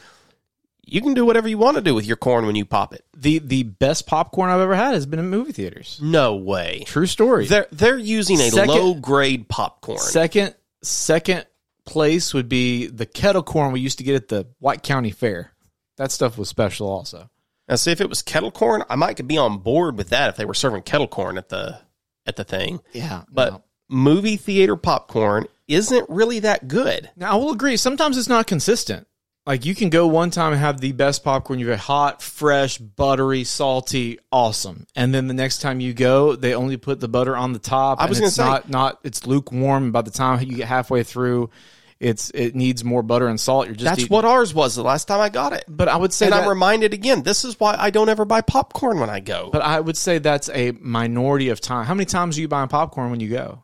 You 0.85 1.01
can 1.01 1.15
do 1.15 1.27
whatever 1.27 1.49
you 1.49 1.59
want 1.59 1.79
to 1.79 1.83
do 1.83 1.97
with 1.97 2.07
your 2.07 2.17
corn 2.17 2.47
when 2.47 2.55
you 2.55 2.65
pop 2.65 2.95
it. 2.95 3.05
The 3.17 3.41
the 3.41 3.65
best 3.65 4.07
popcorn 4.07 4.51
I've 4.51 4.61
ever 4.61 4.77
had 4.77 4.95
has 4.95 5.05
been 5.05 5.19
in 5.19 5.29
movie 5.29 5.51
theaters. 5.51 5.99
No 6.01 6.37
way. 6.37 6.85
True 6.87 7.07
story. 7.07 7.47
They're 7.47 7.67
they're 7.73 7.99
using 7.99 8.39
a 8.41 8.51
Second- 8.51 8.69
low 8.73 8.95
grade 8.95 9.49
popcorn. 9.49 9.99
Second 9.99 10.55
second 10.81 11.45
place 11.87 12.33
would 12.33 12.49
be 12.49 12.87
the 12.87 13.05
kettle 13.05 13.43
corn 13.43 13.73
we 13.73 13.81
used 13.81 13.99
to 13.99 14.05
get 14.05 14.15
at 14.15 14.29
the 14.29 14.47
White 14.61 14.85
County 14.85 15.11
Fair. 15.11 15.51
That 15.97 16.13
stuff 16.13 16.39
was 16.39 16.49
special 16.49 16.87
also. 16.89 17.31
Now, 17.69 17.75
see 17.77 17.91
if 17.91 18.01
it 18.01 18.09
was 18.09 18.23
kettle 18.23 18.51
corn, 18.53 18.85
I 18.89 18.97
might 18.97 19.14
could 19.14 19.27
be 19.29 19.39
on 19.39 19.59
board 19.59 19.97
with 19.99 20.11
that 20.11 20.31
if 20.31 20.37
they 20.37 20.45
were 20.45 20.55
serving 20.55 20.83
kettle 20.83 21.09
corn 21.09 21.37
at 21.39 21.49
the 21.49 21.81
at 22.27 22.37
the 22.37 22.45
thing. 22.45 22.81
Yeah. 22.93 23.23
But 23.31 23.62
movie 23.89 24.37
theater 24.37 24.77
popcorn 24.77 25.47
isn't 25.69 26.09
really 26.09 26.41
that 26.41 26.69
good. 26.69 27.11
Now 27.17 27.33
I 27.33 27.35
will 27.37 27.53
agree. 27.53 27.77
Sometimes 27.77 28.17
it's 28.19 28.29
not 28.29 28.47
consistent. 28.47 29.07
Like 29.47 29.64
you 29.64 29.77
can 29.77 29.91
go 29.91 30.09
one 30.09 30.31
time 30.31 30.53
and 30.53 30.61
have 30.61 30.81
the 30.81 30.91
best 30.91 31.23
popcorn. 31.23 31.61
you've 31.61 31.69
get 31.69 31.79
hot, 31.79 32.21
fresh, 32.21 32.79
buttery, 32.79 33.45
salty, 33.45 34.19
awesome. 34.33 34.87
And 34.97 35.14
then 35.14 35.29
the 35.29 35.35
next 35.35 35.59
time 35.59 35.79
you 35.79 35.95
go, 35.95 36.35
they 36.35 36.53
only 36.55 36.77
put 36.77 36.99
the 36.99 37.07
butter 37.07 37.37
on 37.37 37.53
the 37.53 37.61
top. 37.61 38.01
I 38.01 38.07
was 38.07 38.19
and 38.19 38.23
gonna 38.23 38.27
it's 38.29 38.37
say- 38.37 38.45
not 38.45 38.69
not 38.71 38.99
it's 39.05 39.25
lukewarm. 39.27 39.93
By 39.93 40.03
the 40.03 40.11
time 40.11 40.41
you 40.41 40.57
get 40.57 40.67
halfway 40.69 41.05
through, 41.05 41.51
it's 41.99 42.31
it 42.31 42.55
needs 42.55 42.85
more 42.85 43.03
butter 43.03 43.27
and 43.27 43.41
salt. 43.41 43.67
You're 43.67 43.75
just 43.75 43.85
That's 43.85 44.01
eating- 44.01 44.13
what 44.15 44.25
ours 44.25 44.53
was 44.53 44.75
the 44.75 44.83
last 44.83 45.07
time 45.09 45.21
I 45.21 45.29
got 45.29 45.53
it. 45.53 45.65
But 45.69 45.89
I 45.89 45.97
would 45.97 46.13
say 46.13 46.27
and 46.27 46.33
that, 46.35 46.43
I'm 46.43 46.49
reminded 46.49 46.93
again, 46.93 47.23
this 47.23 47.45
is 47.45 47.59
why 47.59 47.75
I 47.79 47.91
don't 47.91 48.09
ever 48.09 48.25
buy 48.25 48.43
popcorn 48.43 49.01
when 49.01 49.09
I 49.11 49.21
go. 49.21 49.49
But 49.53 49.63
I 49.63 49.81
would 49.81 49.97
say 49.97 50.19
that's 50.19 50.49
a 50.51 50.73
minority 50.81 51.49
of 51.49 51.61
time. 51.61 51.87
How 51.87 51.95
many 51.95 52.05
times 52.07 52.37
are 52.37 52.41
you 52.43 52.49
buying 52.49 52.69
popcorn 52.69 53.11
when 53.11 53.21
you 53.21 53.29
go? 53.31 53.63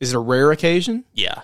Is 0.00 0.12
it 0.12 0.16
a 0.16 0.20
rare 0.20 0.50
occasion? 0.52 1.04
yeah. 1.14 1.42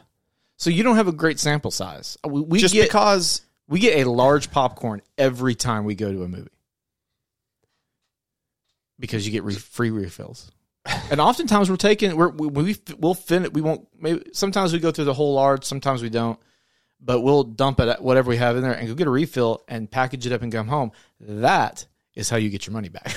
So 0.58 0.70
you 0.70 0.82
don't 0.82 0.96
have 0.96 1.06
a 1.06 1.12
great 1.12 1.38
sample 1.38 1.70
size. 1.70 2.16
We, 2.26 2.40
we 2.40 2.58
Just 2.58 2.72
get 2.72 2.88
because 2.88 3.42
we 3.68 3.78
get 3.78 3.98
a 4.06 4.10
large 4.10 4.50
popcorn 4.50 5.02
every 5.18 5.54
time 5.54 5.84
we 5.84 5.94
go 5.94 6.10
to 6.10 6.22
a 6.22 6.28
movie 6.28 6.48
because 8.98 9.26
you 9.26 9.32
get 9.32 9.44
re- 9.44 9.54
free 9.54 9.90
refills. 9.90 10.50
And 11.10 11.20
oftentimes 11.20 11.68
we're 11.70 11.76
taking 11.76 12.16
we're, 12.16 12.28
we 12.30 12.46
we 12.48 12.76
we'll 12.98 13.14
fin 13.14 13.48
we 13.52 13.60
won't 13.60 13.86
maybe 13.98 14.22
sometimes 14.32 14.72
we 14.72 14.78
go 14.78 14.90
through 14.90 15.04
the 15.06 15.14
whole 15.14 15.34
large 15.34 15.64
sometimes 15.64 16.02
we 16.02 16.10
don't 16.10 16.38
but 17.00 17.20
we'll 17.20 17.44
dump 17.44 17.80
it 17.80 17.88
at 17.88 18.02
whatever 18.02 18.28
we 18.30 18.36
have 18.36 18.56
in 18.56 18.62
there 18.62 18.72
and 18.72 18.88
go 18.88 18.94
get 18.94 19.06
a 19.06 19.10
refill 19.10 19.62
and 19.68 19.90
package 19.90 20.26
it 20.26 20.32
up 20.32 20.42
and 20.42 20.52
come 20.52 20.68
home. 20.68 20.92
That 21.20 21.86
is 22.14 22.30
how 22.30 22.36
you 22.38 22.48
get 22.50 22.66
your 22.66 22.72
money 22.72 22.88
back. 22.88 23.14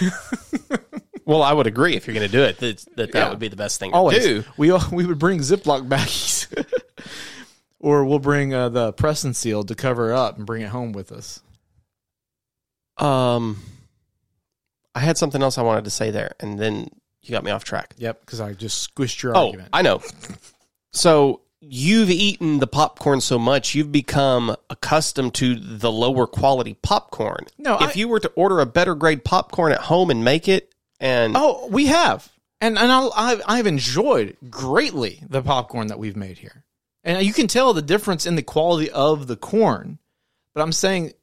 well, 1.26 1.41
I 1.41 1.53
would 1.53 1.67
agree 1.67 1.95
if 1.95 2.05
you're 2.05 2.13
going 2.13 2.28
to 2.28 2.32
do 2.32 2.43
it 2.43 2.57
that 2.59 2.86
that, 2.97 3.13
Yeah. 3.13 3.30
would 3.30 3.39
be 3.39 3.47
the 3.47 3.55
best 3.55 3.80
thing 3.80 3.91
to 3.91 4.20
do. 4.20 4.43
We 4.57 4.72
we 4.91 5.05
would 5.05 5.20
bring 5.20 5.39
Ziploc 5.39 5.88
baggies, 5.88 6.47
or 7.80 8.03
we'll 8.05 8.20
bring 8.20 8.53
uh, 8.53 8.70
the 8.70 8.91
press 8.93 9.24
and 9.24 9.36
seal 9.36 9.63
to 9.63 9.76
cover 9.76 10.11
it 10.11 10.15
up 10.15 10.38
and 10.38 10.45
bring 10.45 10.61
it 10.61 10.70
home 10.70 10.91
with 10.91 11.11
us. 11.11 11.41
Um, 12.97 13.57
I 14.93 14.99
had 14.99 15.17
something 15.17 15.41
else 15.41 15.57
I 15.57 15.61
wanted 15.61 15.86
to 15.86 15.89
say 15.89 16.11
there, 16.11 16.36
and 16.39 16.59
then 16.59 16.89
you 17.22 17.32
got 17.32 17.43
me 17.43 17.51
off 17.51 17.63
track. 17.63 17.93
Yep, 17.97 18.22
because 18.22 18.39
I 18.41 18.53
just 18.53 18.93
squished 18.95 19.22
your 19.24 19.36
Oh, 19.36 19.47
argument. 19.47 19.70
I 19.74 19.82
know. 19.82 20.01
So 20.93 21.41
you've 21.61 22.09
eaten 22.09 22.59
the 22.59 22.67
popcorn 22.67 23.22
so 23.22 23.38
much, 23.38 23.76
you've 23.76 23.91
become 23.91 24.55
accustomed 24.70 25.34
to 25.36 25.55
the 25.55 25.91
lower 25.91 26.26
quality 26.26 26.74
popcorn. 26.82 27.45
No, 27.57 27.76
if 27.76 27.89
I- 27.89 27.93
you 27.99 28.07
were 28.07 28.20
to 28.20 28.30
order 28.36 28.59
a 28.59 28.65
better 28.65 28.95
grade 28.95 29.24
popcorn 29.24 29.72
at 29.72 29.82
home 29.82 30.09
and 30.09 30.24
make 30.24 30.47
it, 30.47 30.74
and 30.99 31.36
oh, 31.38 31.67
we 31.67 31.88
have, 31.88 32.30
and 32.61 32.78
and 32.78 32.91
I'll, 32.91 33.11
I've 33.15 33.41
I've 33.45 33.67
enjoyed 33.67 34.36
greatly 34.49 35.22
the 35.30 35.41
popcorn 35.41 35.88
that 35.88 35.99
we've 35.99 36.15
made 36.17 36.38
here, 36.38 36.63
and 37.03 37.26
you 37.26 37.34
can 37.34 37.47
tell 37.47 37.74
the 37.74 37.82
difference 37.82 38.26
in 38.26 38.36
the 38.36 38.41
quality 38.43 38.89
of 38.91 39.28
the 39.28 39.36
corn. 39.38 39.99
But 40.55 40.61
I'm 40.63 40.72
saying 40.74 41.13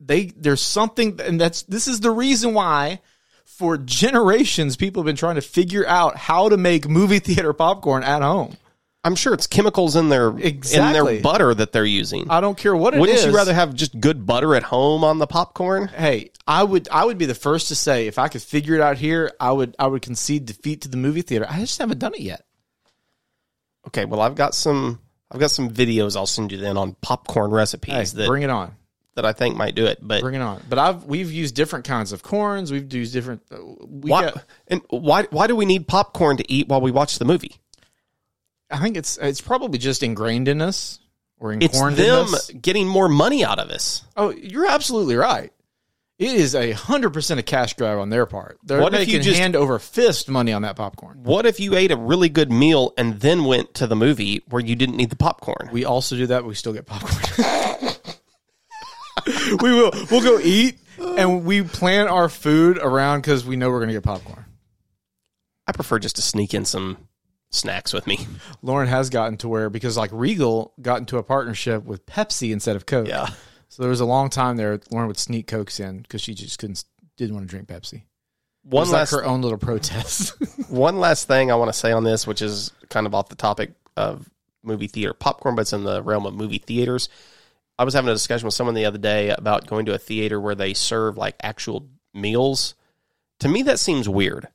they 0.00 0.26
there's 0.36 0.60
something, 0.60 1.20
and 1.22 1.40
that's 1.40 1.62
this 1.62 1.86
is 1.88 2.00
the 2.00 2.10
reason 2.10 2.54
why. 2.54 3.00
For 3.56 3.76
generations, 3.76 4.76
people 4.76 5.02
have 5.02 5.06
been 5.06 5.16
trying 5.16 5.34
to 5.36 5.40
figure 5.42 5.86
out 5.86 6.16
how 6.16 6.48
to 6.48 6.56
make 6.56 6.88
movie 6.88 7.18
theater 7.18 7.52
popcorn 7.52 8.02
at 8.02 8.22
home. 8.22 8.56
I'm 9.04 9.16
sure 9.16 9.34
it's 9.34 9.48
chemicals 9.48 9.96
in 9.96 10.08
their 10.08 10.28
in 10.38 10.60
their 10.60 11.20
butter 11.20 11.52
that 11.52 11.72
they're 11.72 11.84
using. 11.84 12.30
I 12.30 12.40
don't 12.40 12.56
care 12.56 12.74
what 12.74 12.94
it 12.94 13.00
Wouldn't 13.00 13.18
is. 13.18 13.24
you 13.26 13.34
rather 13.34 13.52
have 13.52 13.74
just 13.74 14.00
good 14.00 14.26
butter 14.26 14.54
at 14.54 14.62
home 14.62 15.02
on 15.02 15.18
the 15.18 15.26
popcorn? 15.26 15.88
Hey, 15.88 16.30
I 16.46 16.62
would 16.62 16.88
I 16.90 17.04
would 17.04 17.18
be 17.18 17.26
the 17.26 17.34
first 17.34 17.68
to 17.68 17.74
say 17.74 18.06
if 18.06 18.18
I 18.18 18.28
could 18.28 18.42
figure 18.42 18.76
it 18.76 18.80
out 18.80 18.98
here, 18.98 19.32
I 19.40 19.50
would 19.50 19.74
I 19.78 19.88
would 19.88 20.02
concede 20.02 20.46
defeat 20.46 20.82
to 20.82 20.88
the 20.88 20.96
movie 20.96 21.22
theater. 21.22 21.46
I 21.48 21.58
just 21.58 21.78
haven't 21.80 21.98
done 21.98 22.14
it 22.14 22.20
yet. 22.20 22.44
Okay, 23.88 24.04
well 24.04 24.20
I've 24.20 24.36
got 24.36 24.54
some 24.54 25.00
I've 25.32 25.40
got 25.40 25.50
some 25.50 25.68
videos 25.70 26.16
I'll 26.16 26.26
send 26.26 26.52
you 26.52 26.58
then 26.58 26.76
on 26.76 26.94
popcorn 27.00 27.50
Hey, 27.50 27.56
recipes 27.56 28.12
that 28.14 28.28
bring 28.28 28.44
it 28.44 28.50
on, 28.50 28.76
that 29.14 29.24
I 29.26 29.32
think 29.32 29.56
might 29.56 29.74
do 29.74 29.86
it. 29.86 29.98
But 30.00 30.20
bring 30.22 30.34
it 30.34 30.40
on. 30.42 30.62
But 30.68 30.78
I've 30.78 31.04
we've 31.04 31.30
used 31.30 31.54
different 31.54 31.84
kinds 31.84 32.12
of 32.12 32.22
corns. 32.22 32.70
We've 32.72 32.90
used 32.92 33.12
different. 33.12 33.42
uh, 33.52 33.58
We 33.86 34.10
why 34.10 34.22
got- 34.30 34.44
and 34.68 34.80
why 34.90 35.24
why 35.30 35.46
do 35.46 35.54
we 35.56 35.64
need 35.66 35.86
popcorn 35.88 36.36
to 36.38 36.52
eat 36.52 36.68
while 36.68 36.80
we 36.80 36.90
watch 36.90 37.18
the 37.18 37.24
movie? 37.24 37.56
I 38.70 38.78
think 38.78 38.96
it's 38.96 39.18
it's 39.18 39.40
probably 39.40 39.78
just 39.78 40.02
ingrained 40.02 40.48
in 40.48 40.62
us 40.62 40.98
or 41.38 41.52
It's 41.52 41.64
incorned 41.74 41.98
in 41.98 42.06
them 42.06 42.34
us. 42.34 42.50
getting 42.50 42.88
more 42.88 43.08
money 43.08 43.44
out 43.44 43.58
of 43.58 43.68
us. 43.70 44.02
Oh, 44.16 44.30
you're 44.30 44.66
absolutely 44.66 45.16
right. 45.16 45.52
It 46.18 46.34
is 46.34 46.54
a 46.54 46.70
hundred 46.72 47.10
percent 47.12 47.40
a 47.40 47.42
cash 47.42 47.74
grab 47.74 47.98
on 47.98 48.08
their 48.08 48.26
part. 48.26 48.58
They're 48.62 48.80
What 48.80 48.94
if 48.94 49.00
making 49.00 49.14
you 49.14 49.20
just- 49.22 49.40
hand 49.40 49.56
over 49.56 49.78
fist 49.80 50.28
money 50.28 50.52
on 50.52 50.62
that 50.62 50.76
popcorn. 50.76 51.18
What 51.24 51.46
if 51.46 51.58
you 51.58 51.74
ate 51.74 51.90
a 51.90 51.96
really 51.96 52.28
good 52.28 52.52
meal 52.52 52.94
and 52.96 53.18
then 53.20 53.44
went 53.44 53.74
to 53.74 53.86
the 53.88 53.96
movie 53.96 54.42
where 54.48 54.62
you 54.64 54.76
didn't 54.76 54.96
need 54.96 55.10
the 55.10 55.16
popcorn? 55.16 55.68
We 55.72 55.84
also 55.84 56.14
do 56.16 56.26
that. 56.28 56.42
But 56.42 56.48
we 56.48 56.54
still 56.54 56.72
get 56.72 56.86
popcorn. 56.86 57.22
we 59.60 59.72
will. 59.72 59.90
We'll 60.10 60.22
go 60.22 60.38
eat, 60.38 60.78
and 60.98 61.44
we 61.44 61.62
plan 61.62 62.08
our 62.08 62.28
food 62.28 62.78
around 62.78 63.20
because 63.20 63.44
we 63.44 63.56
know 63.56 63.70
we're 63.70 63.80
gonna 63.80 63.92
get 63.92 64.02
popcorn. 64.02 64.44
I 65.66 65.72
prefer 65.72 65.98
just 65.98 66.16
to 66.16 66.22
sneak 66.22 66.54
in 66.54 66.64
some 66.64 67.08
snacks 67.50 67.92
with 67.92 68.06
me. 68.06 68.26
Lauren 68.62 68.88
has 68.88 69.10
gotten 69.10 69.36
to 69.38 69.48
where 69.48 69.70
because 69.70 69.96
like 69.96 70.10
Regal 70.12 70.72
got 70.80 70.98
into 70.98 71.18
a 71.18 71.22
partnership 71.22 71.84
with 71.84 72.04
Pepsi 72.06 72.52
instead 72.52 72.76
of 72.76 72.86
Coke. 72.86 73.08
Yeah. 73.08 73.28
So 73.68 73.82
there 73.82 73.90
was 73.90 74.00
a 74.00 74.06
long 74.06 74.28
time 74.28 74.56
there. 74.56 74.80
Lauren 74.90 75.08
would 75.08 75.18
sneak 75.18 75.46
Cokes 75.46 75.80
in 75.80 76.02
because 76.02 76.20
she 76.20 76.34
just 76.34 76.58
couldn't 76.58 76.84
didn't 77.16 77.34
want 77.34 77.48
to 77.48 77.50
drink 77.50 77.68
Pepsi. 77.68 77.94
It 77.94 78.02
One 78.64 78.82
was 78.82 78.92
like 78.92 79.08
her 79.10 79.24
own 79.24 79.42
little 79.42 79.58
protest. 79.58 80.34
one 80.70 80.98
last 80.98 81.26
thing 81.26 81.50
I 81.50 81.54
want 81.54 81.72
to 81.72 81.78
say 81.78 81.92
on 81.92 82.04
this, 82.04 82.26
which 82.26 82.42
is 82.42 82.72
kind 82.88 83.06
of 83.06 83.14
off 83.14 83.28
the 83.28 83.34
topic 83.34 83.72
of 83.96 84.28
movie 84.62 84.88
theater 84.88 85.14
popcorn, 85.14 85.54
but 85.54 85.62
it's 85.62 85.72
in 85.72 85.84
the 85.84 86.02
realm 86.02 86.26
of 86.26 86.34
movie 86.34 86.58
theaters. 86.58 87.08
I 87.82 87.84
was 87.84 87.94
having 87.94 88.08
a 88.10 88.14
discussion 88.14 88.46
with 88.46 88.54
someone 88.54 88.76
the 88.76 88.84
other 88.84 88.96
day 88.98 89.30
about 89.30 89.66
going 89.66 89.86
to 89.86 89.94
a 89.94 89.98
theater 89.98 90.40
where 90.40 90.54
they 90.54 90.72
serve 90.72 91.16
like 91.18 91.34
actual 91.42 91.88
meals. 92.14 92.76
To 93.40 93.48
me, 93.48 93.62
that 93.64 93.80
seems 93.80 94.08
weird. 94.08 94.46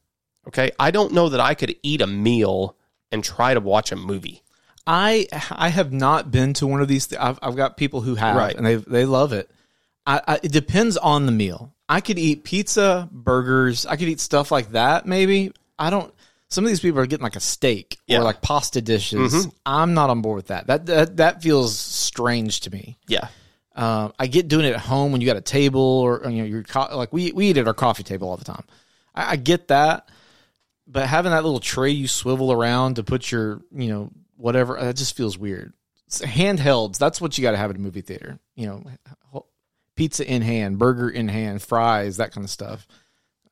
Okay. 0.47 0.71
I 0.79 0.91
don't 0.91 1.11
know 1.11 1.27
that 1.27 1.41
I 1.41 1.53
could 1.53 1.75
eat 1.83 2.01
a 2.01 2.07
meal 2.07 2.77
and 3.11 3.21
try 3.21 3.53
to 3.53 3.59
watch 3.59 3.91
a 3.91 3.97
movie. 3.97 4.43
I 4.87 5.27
I 5.51 5.67
have 5.67 5.91
not 5.91 6.31
been 6.31 6.53
to 6.53 6.67
one 6.67 6.79
of 6.81 6.87
these. 6.87 7.07
Th- 7.07 7.19
I've, 7.21 7.37
I've 7.41 7.57
got 7.57 7.75
people 7.75 7.99
who 7.99 8.15
have, 8.15 8.37
Right. 8.37 8.55
and 8.55 8.65
they 8.65 8.75
they 8.75 9.03
love 9.03 9.33
it. 9.33 9.51
I, 10.05 10.21
I 10.25 10.39
it 10.41 10.53
depends 10.53 10.95
on 10.95 11.25
the 11.25 11.33
meal. 11.33 11.73
I 11.89 11.99
could 11.99 12.17
eat 12.17 12.45
pizza, 12.45 13.09
burgers. 13.11 13.85
I 13.85 13.97
could 13.97 14.07
eat 14.07 14.21
stuff 14.21 14.49
like 14.53 14.71
that. 14.71 15.05
Maybe 15.05 15.51
I 15.77 15.89
don't. 15.89 16.13
Some 16.49 16.63
of 16.63 16.69
these 16.69 16.79
people 16.79 16.99
are 17.01 17.05
getting 17.05 17.23
like 17.23 17.35
a 17.35 17.41
steak 17.41 17.97
Yeah. 18.07 18.19
or 18.19 18.23
like 18.23 18.41
pasta 18.41 18.81
dishes. 18.81 19.47
I'm 19.65 19.93
not 19.93 20.09
on 20.09 20.21
board 20.21 20.37
with 20.37 20.47
that. 20.47 20.67
That 20.67 20.85
that 20.85 21.17
that 21.17 21.41
feels 21.43 21.77
strange 21.77 22.61
to 22.61 22.71
me. 22.71 22.97
Yeah. 23.07 23.27
Um, 23.75 24.13
I 24.17 24.27
get 24.27 24.47
doing 24.47 24.65
it 24.65 24.73
at 24.73 24.79
home 24.79 25.11
when 25.11 25.21
you 25.21 25.27
got 25.27 25.37
a 25.37 25.41
table 25.41 25.81
or 25.81 26.21
you 26.29 26.37
know 26.37 26.43
you're 26.45 26.63
co- 26.63 26.95
like 26.97 27.11
we 27.13 27.31
we 27.33 27.49
eat 27.49 27.57
at 27.57 27.67
our 27.67 27.73
coffee 27.73 28.03
table 28.03 28.29
all 28.29 28.37
the 28.37 28.45
time. 28.45 28.63
I, 29.13 29.31
I 29.31 29.35
get 29.35 29.67
that, 29.67 30.09
but 30.87 31.05
having 31.05 31.31
that 31.31 31.43
little 31.43 31.59
tray 31.59 31.91
you 31.91 32.07
swivel 32.07 32.51
around 32.51 32.95
to 32.95 33.03
put 33.03 33.29
your 33.31 33.61
you 33.71 33.89
know 33.89 34.09
whatever 34.35 34.77
that 34.79 34.95
just 34.95 35.15
feels 35.17 35.37
weird. 35.37 35.73
It's 36.07 36.21
handhelds, 36.21 36.97
that's 36.97 37.19
what 37.19 37.37
you 37.37 37.41
got 37.41 37.51
to 37.51 37.57
have 37.57 37.69
at 37.69 37.75
a 37.75 37.79
movie 37.79 38.01
theater. 38.01 38.39
You 38.55 38.67
know, 39.33 39.45
pizza 39.95 40.25
in 40.25 40.41
hand, 40.41 40.79
burger 40.79 41.09
in 41.09 41.27
hand, 41.27 41.61
fries, 41.61 42.17
that 42.17 42.31
kind 42.31 42.45
of 42.45 42.49
stuff. 42.49 42.87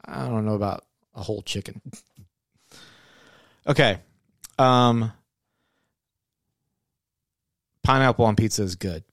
I 0.06 0.28
don't 0.28 0.46
know 0.46 0.54
about 0.56 0.86
a 1.14 1.22
whole 1.22 1.42
chicken. 1.42 1.82
Okay, 3.68 3.98
um, 4.58 5.12
pineapple 7.84 8.26
on 8.26 8.36
pizza 8.36 8.64
is 8.64 8.76
good. 8.76 9.04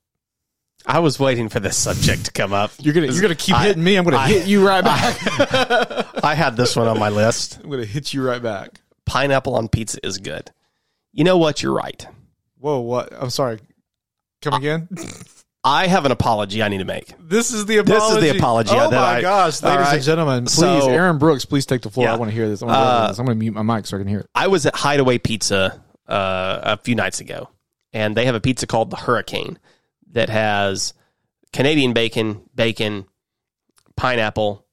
I 0.85 0.99
was 0.99 1.17
waiting 1.17 1.47
for 1.47 1.61
this 1.61 1.77
subject 1.77 2.25
to 2.25 2.31
come 2.31 2.51
up. 2.51 2.71
You're 2.79 2.93
gonna 2.93 3.07
you're 3.07 3.21
gonna 3.21 3.35
keep 3.35 3.55
I- 3.55 3.67
hitting 3.67 3.83
me. 3.83 3.95
I'm 3.95 4.03
gonna 4.03 4.17
I- 4.17 4.27
hit 4.27 4.47
you 4.47 4.67
right 4.67 4.83
back. 4.83 5.17
I 6.23 6.35
had 6.35 6.57
this 6.57 6.75
one 6.75 6.87
on 6.87 6.99
my 6.99 7.09
list. 7.09 7.59
I'm 7.63 7.69
gonna 7.69 7.85
hit 7.85 8.13
you 8.13 8.25
right 8.25 8.41
back. 8.43 8.81
Pineapple 9.05 9.55
on 9.55 9.69
pizza 9.69 10.05
is 10.05 10.17
good. 10.17 10.51
You 11.13 11.23
know 11.23 11.37
what? 11.37 11.61
You're 11.63 11.73
right. 11.73 12.05
Whoa, 12.57 12.79
what? 12.79 13.13
I'm 13.17 13.29
sorry. 13.29 13.59
Come 14.41 14.55
again? 14.55 14.89
I 15.65 15.87
have 15.87 16.05
an 16.05 16.11
apology 16.11 16.61
I 16.61 16.67
need 16.67 16.79
to 16.79 16.85
make. 16.85 17.13
This 17.19 17.53
is 17.53 17.65
the 17.65 17.77
apology. 17.77 18.15
This 18.15 18.23
is 18.25 18.31
the 18.33 18.37
apology 18.37 18.71
Oh 18.73 18.91
my 18.91 18.97
I- 18.97 19.21
gosh, 19.21 19.61
ladies 19.61 19.79
right. 19.79 19.93
and 19.95 20.03
gentlemen, 20.03 20.45
please, 20.45 20.55
So- 20.83 20.89
Aaron 20.89 21.17
Brooks, 21.17 21.45
please 21.45 21.65
take 21.65 21.81
the 21.81 21.89
floor. 21.89 22.07
Yeah. 22.07 22.13
I 22.13 22.17
want 22.17 22.31
to 22.31 22.35
hear 22.35 22.49
this. 22.49 22.61
I'm 22.61 22.67
gonna, 22.67 22.79
Uh, 22.79 23.13
gonna 23.13 23.35
mute 23.35 23.53
my 23.53 23.61
mic 23.61 23.85
so 23.85 23.95
I 23.95 23.99
can 24.01 24.07
hear 24.07 24.19
it. 24.21 24.29
I 24.35 24.47
was 24.47 24.65
at 24.65 24.75
Hideaway 24.75 25.19
Pizza 25.19 25.81
uh, 26.07 26.59
a 26.63 26.77
few 26.77 26.95
nights 26.95 27.21
ago, 27.21 27.49
and 27.93 28.15
they 28.17 28.25
have 28.25 28.35
a 28.35 28.41
pizza 28.41 28.67
called 28.67 28.89
the 28.89 28.97
Hurricane 28.97 29.57
that 30.11 30.29
has 30.29 30.93
Canadian 31.53 31.93
bacon, 31.93 32.41
bacon, 32.53 33.05
pineapple, 33.95 34.65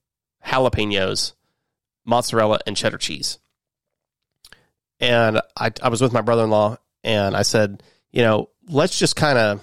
jalapenos, 0.44 1.32
mozzarella, 2.04 2.58
and 2.66 2.76
cheddar 2.76 2.98
cheese. 2.98 3.38
And 4.98 5.40
I, 5.56 5.70
I 5.82 5.88
was 5.88 6.00
with 6.02 6.12
my 6.12 6.20
brother 6.20 6.44
in 6.44 6.50
law, 6.50 6.78
and 7.04 7.36
I 7.36 7.42
said, 7.42 7.82
you 8.10 8.22
know, 8.22 8.50
let's 8.68 8.98
just 8.98 9.14
kind 9.14 9.38
of. 9.38 9.60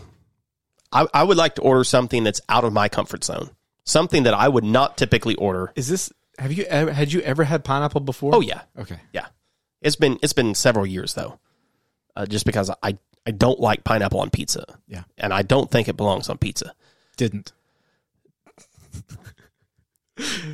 I, 0.91 1.07
I 1.13 1.23
would 1.23 1.37
like 1.37 1.55
to 1.55 1.61
order 1.61 1.83
something 1.83 2.23
that's 2.23 2.41
out 2.49 2.63
of 2.63 2.73
my 2.73 2.87
comfort 2.89 3.23
zone, 3.23 3.49
something 3.85 4.23
that 4.23 4.33
I 4.33 4.47
would 4.47 4.63
not 4.63 4.97
typically 4.97 5.35
order. 5.35 5.71
Is 5.75 5.87
this? 5.87 6.11
Have 6.39 6.51
you 6.51 6.63
ever 6.65 6.91
had 6.93 7.11
you 7.11 7.19
ever 7.21 7.43
had 7.43 7.63
pineapple 7.63 8.01
before? 8.01 8.33
Oh 8.35 8.41
yeah, 8.41 8.61
Okay. 8.77 8.99
yeah. 9.13 9.27
It's 9.81 9.95
been 9.95 10.17
it's 10.23 10.33
been 10.33 10.55
several 10.55 10.85
years 10.85 11.13
though, 11.13 11.39
uh, 12.15 12.25
just 12.25 12.45
because 12.45 12.69
I 12.81 12.97
I 13.25 13.31
don't 13.31 13.59
like 13.59 13.83
pineapple 13.83 14.19
on 14.21 14.29
pizza. 14.29 14.63
Yeah. 14.87 15.03
and 15.17 15.33
I 15.33 15.41
don't 15.41 15.69
think 15.69 15.87
it 15.87 15.97
belongs 15.97 16.29
on 16.29 16.37
pizza. 16.37 16.73
Didn't. 17.17 17.51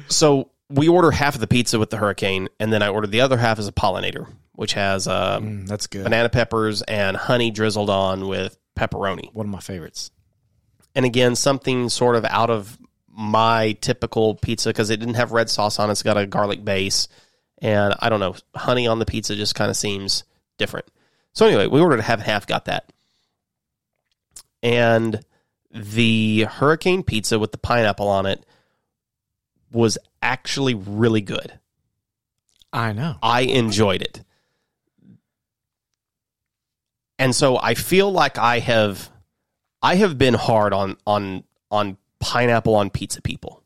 So 0.10 0.50
we 0.70 0.88
order 0.90 1.12
half 1.12 1.36
of 1.36 1.42
the 1.42 1.48
pizza 1.48 1.80
with 1.80 1.90
the 1.90 1.98
hurricane, 1.98 2.50
and 2.60 2.72
then 2.74 2.82
I 2.84 2.90
ordered 2.90 3.12
the 3.12 3.22
other 3.22 3.38
half 3.38 3.60
as 3.60 3.68
a 3.68 3.72
pollinator, 3.72 4.28
which 4.54 4.74
has 4.74 5.08
uh, 5.08 5.40
Mm, 5.40 5.68
that's 5.68 5.88
good. 5.88 6.04
banana 6.04 6.30
peppers 6.30 6.82
and 6.82 7.16
honey 7.16 7.50
drizzled 7.52 7.90
on 7.90 8.28
with 8.28 8.58
pepperoni. 8.78 9.34
One 9.34 9.46
of 9.46 9.52
my 9.52 9.60
favorites. 9.62 10.12
And 10.96 11.06
again, 11.06 11.36
something 11.36 11.90
sort 11.90 12.16
of 12.16 12.26
out 12.26 12.50
of 12.50 12.78
my 13.08 13.74
typical 13.82 14.36
pizza 14.36 14.70
because 14.70 14.90
it 14.90 14.98
didn't 15.00 15.16
have 15.16 15.32
red 15.32 15.50
sauce 15.50 15.80
on 15.80 15.90
it. 15.90 15.94
It's 15.94 16.04
got 16.04 16.18
a 16.18 16.26
garlic 16.26 16.64
base, 16.64 17.08
and 17.62 17.94
I 18.00 18.10
don't 18.10 18.20
know, 18.20 18.36
honey 18.56 18.88
on 18.88 19.00
the 19.00 19.06
pizza 19.06 19.36
just 19.36 19.56
kind 19.56 19.70
of 19.70 19.78
seems 19.78 20.24
different. 20.58 20.88
So 21.34 21.46
anyway, 21.46 21.68
we 21.68 21.82
ordered 21.82 22.00
a 22.00 22.04
half 22.04 22.20
and 22.20 22.28
half, 22.28 22.48
got 22.48 22.66
that, 22.66 22.92
and 24.62 25.24
the 25.72 26.44
hurricane 26.44 27.04
pizza 27.04 27.40
with 27.40 27.52
the 27.52 27.58
pineapple 27.58 28.08
on 28.08 28.26
it 28.26 28.46
was 29.72 29.98
actually 30.22 30.76
really 30.76 31.22
good. 31.22 31.60
I 32.72 32.94
know. 32.94 33.18
I 33.22 33.42
enjoyed 33.42 34.02
it. 34.02 34.24
And 37.20 37.36
so 37.36 37.58
I 37.60 37.76
feel 37.76 38.12
like 38.12 38.38
I 38.38 38.60
have 38.60 39.10
I 39.84 39.96
have 39.96 40.18
been 40.18 40.34
hard 40.34 40.74
on 40.74 40.98
on 41.06 41.44
on 41.70 41.98
pineapple 42.20 42.74
on 42.76 42.90
pizza 42.90 43.22
people. 43.22 43.62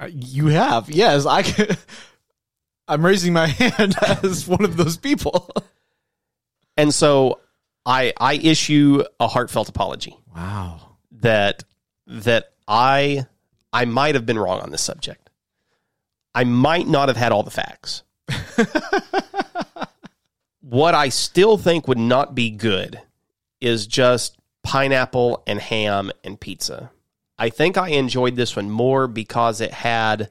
Uh, 0.00 0.08
You 0.12 0.48
have, 0.48 0.90
yes. 0.90 1.24
I. 1.24 1.42
Can, 1.42 1.76
I'm 2.88 3.06
raising 3.06 3.32
my 3.32 3.46
hand 3.60 3.94
as 4.24 4.46
one 4.48 4.64
of 4.64 4.76
those 4.76 4.96
people. 4.98 5.48
And 6.76 6.92
so 6.92 7.38
I 7.86 8.12
I 8.18 8.34
issue 8.34 9.04
a 9.20 9.28
heartfelt 9.28 9.68
apology 9.68 10.16
Wow. 10.34 10.96
that 11.20 11.62
that 12.06 12.52
I 12.66 13.26
I 13.72 13.84
might 13.84 14.14
have 14.16 14.26
been 14.26 14.38
wrong 14.38 14.60
on 14.60 14.70
this 14.72 14.82
subject. 14.82 15.30
I 16.34 16.44
might 16.44 16.88
not 16.88 17.08
have 17.08 17.16
had 17.16 17.30
all 17.30 17.42
the 17.44 17.50
facts. 17.50 18.02
what 20.60 20.94
I 20.94 21.08
still 21.08 21.58
think 21.58 21.86
would 21.88 21.98
not 21.98 22.34
be 22.34 22.50
good 22.50 23.00
is 23.60 23.86
just 23.86 24.36
pineapple 24.62 25.42
and 25.46 25.60
ham 25.60 26.10
and 26.24 26.40
pizza. 26.40 26.90
I 27.38 27.50
think 27.50 27.76
I 27.76 27.88
enjoyed 27.90 28.36
this 28.36 28.54
one 28.56 28.70
more 28.70 29.08
because 29.08 29.60
it 29.60 29.72
had 29.72 30.30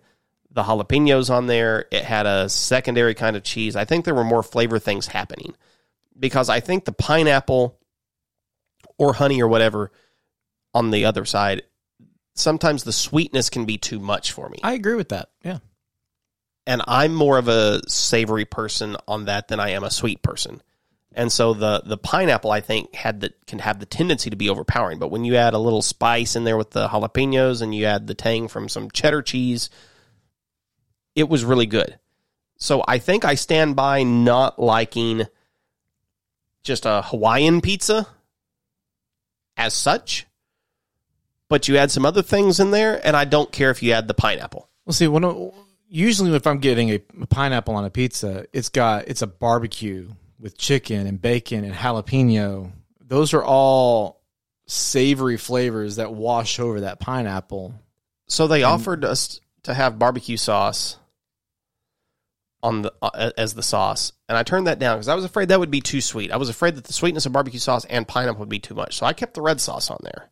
the 0.49 0.63
jalapenos 0.63 1.29
on 1.29 1.47
there. 1.47 1.85
It 1.91 2.03
had 2.03 2.25
a 2.25 2.47
secondary 2.49 3.13
kind 3.13 3.35
of 3.35 3.43
cheese. 3.43 3.75
I 3.75 3.85
think 3.85 4.05
there 4.05 4.15
were 4.15 4.23
more 4.23 4.43
flavor 4.43 4.79
things 4.79 5.07
happening 5.07 5.55
because 6.17 6.49
I 6.49 6.59
think 6.59 6.85
the 6.85 6.91
pineapple 6.91 7.77
or 8.97 9.13
honey 9.13 9.41
or 9.41 9.47
whatever 9.47 9.91
on 10.73 10.91
the 10.91 11.05
other 11.05 11.25
side, 11.25 11.63
sometimes 12.35 12.83
the 12.83 12.93
sweetness 12.93 13.49
can 13.49 13.65
be 13.65 13.77
too 13.77 13.99
much 13.99 14.31
for 14.31 14.47
me. 14.47 14.59
I 14.63 14.73
agree 14.73 14.95
with 14.95 15.09
that. 15.09 15.29
Yeah. 15.43 15.59
and 16.67 16.81
I'm 16.87 17.13
more 17.13 17.37
of 17.37 17.47
a 17.47 17.81
savory 17.89 18.45
person 18.45 18.95
on 19.07 19.25
that 19.25 19.47
than 19.47 19.59
I 19.59 19.71
am 19.71 19.83
a 19.83 19.91
sweet 19.91 20.21
person. 20.21 20.61
And 21.13 21.31
so 21.31 21.53
the 21.53 21.81
the 21.85 21.97
pineapple 21.97 22.51
I 22.51 22.61
think 22.61 22.95
had 22.95 23.19
the 23.19 23.33
can 23.45 23.59
have 23.59 23.79
the 23.79 23.85
tendency 23.85 24.29
to 24.29 24.35
be 24.37 24.49
overpowering, 24.49 24.99
but 24.99 25.11
when 25.11 25.25
you 25.25 25.35
add 25.35 25.53
a 25.53 25.59
little 25.59 25.81
spice 25.81 26.35
in 26.35 26.45
there 26.45 26.57
with 26.57 26.71
the 26.71 26.87
jalapenos 26.87 27.61
and 27.61 27.75
you 27.75 27.85
add 27.85 28.07
the 28.07 28.13
tang 28.13 28.47
from 28.47 28.69
some 28.69 28.89
cheddar 28.91 29.21
cheese, 29.21 29.69
it 31.15 31.27
was 31.27 31.43
really 31.43 31.65
good. 31.65 31.99
So 32.57 32.83
I 32.87 32.99
think 32.99 33.25
I 33.25 33.35
stand 33.35 33.75
by 33.75 34.03
not 34.03 34.57
liking 34.57 35.23
just 36.63 36.85
a 36.85 37.01
Hawaiian 37.01 37.59
pizza 37.59 38.07
as 39.57 39.73
such, 39.73 40.27
but 41.49 41.67
you 41.67 41.75
add 41.77 41.91
some 41.91 42.05
other 42.05 42.21
things 42.21 42.59
in 42.59 42.71
there 42.71 43.05
and 43.05 43.17
I 43.17 43.25
don't 43.25 43.51
care 43.51 43.71
if 43.71 43.83
you 43.83 43.91
add 43.91 44.07
the 44.07 44.13
pineapple. 44.13 44.69
Well, 44.85 44.93
see, 44.93 45.07
when 45.07 45.51
usually 45.89 46.33
if 46.33 46.47
I'm 46.47 46.59
getting 46.59 46.91
a 46.91 46.99
pineapple 47.27 47.75
on 47.75 47.83
a 47.83 47.89
pizza, 47.89 48.45
it's 48.53 48.69
got 48.69 49.07
it's 49.07 49.21
a 49.21 49.27
barbecue 49.27 50.09
with 50.41 50.57
chicken 50.57 51.07
and 51.07 51.21
bacon 51.21 51.63
and 51.63 51.73
jalapeno. 51.73 52.71
Those 52.99 53.33
are 53.33 53.43
all 53.43 54.21
savory 54.65 55.37
flavors 55.37 55.97
that 55.97 56.13
wash 56.13 56.59
over 56.59 56.81
that 56.81 56.99
pineapple. 56.99 57.75
So 58.27 58.47
they 58.47 58.63
offered 58.63 59.05
us 59.05 59.39
to 59.63 59.73
have 59.73 59.99
barbecue 59.99 60.37
sauce 60.37 60.97
on 62.63 62.83
the 62.83 62.93
uh, 63.01 63.31
as 63.37 63.53
the 63.53 63.63
sauce, 63.63 64.13
and 64.29 64.37
I 64.37 64.43
turned 64.43 64.67
that 64.67 64.79
down 64.79 64.97
because 64.97 65.07
I 65.07 65.15
was 65.15 65.25
afraid 65.25 65.49
that 65.49 65.59
would 65.59 65.71
be 65.71 65.81
too 65.81 65.99
sweet. 65.99 66.31
I 66.31 66.37
was 66.37 66.47
afraid 66.47 66.75
that 66.75 66.85
the 66.85 66.93
sweetness 66.93 67.25
of 67.25 67.33
barbecue 67.33 67.59
sauce 67.59 67.85
and 67.85 68.07
pineapple 68.07 68.39
would 68.39 68.49
be 68.49 68.59
too 68.59 68.75
much. 68.75 68.97
So 68.97 69.05
I 69.05 69.13
kept 69.13 69.33
the 69.33 69.41
red 69.41 69.59
sauce 69.59 69.89
on 69.89 69.99
there. 70.03 70.29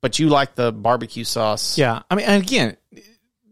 But 0.00 0.18
you 0.18 0.28
like 0.28 0.54
the 0.54 0.72
barbecue 0.72 1.24
sauce? 1.24 1.76
Yeah, 1.76 2.02
I 2.08 2.14
mean, 2.14 2.24
and 2.24 2.42
again, 2.42 2.76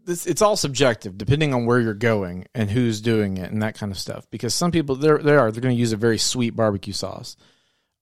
this, 0.07 0.25
it's 0.25 0.41
all 0.41 0.55
subjective 0.55 1.17
depending 1.17 1.53
on 1.53 1.65
where 1.65 1.79
you're 1.79 1.93
going 1.93 2.45
and 2.55 2.71
who's 2.71 3.01
doing 3.01 3.37
it 3.37 3.51
and 3.51 3.61
that 3.61 3.75
kind 3.75 3.91
of 3.91 3.99
stuff. 3.99 4.25
Because 4.31 4.55
some 4.55 4.71
people 4.71 4.95
there 4.95 5.17
they 5.19 5.35
are 5.35 5.51
they're 5.51 5.61
going 5.61 5.75
to 5.75 5.79
use 5.79 5.91
a 5.91 5.97
very 5.97 6.17
sweet 6.17 6.55
barbecue 6.55 6.93
sauce. 6.93 7.35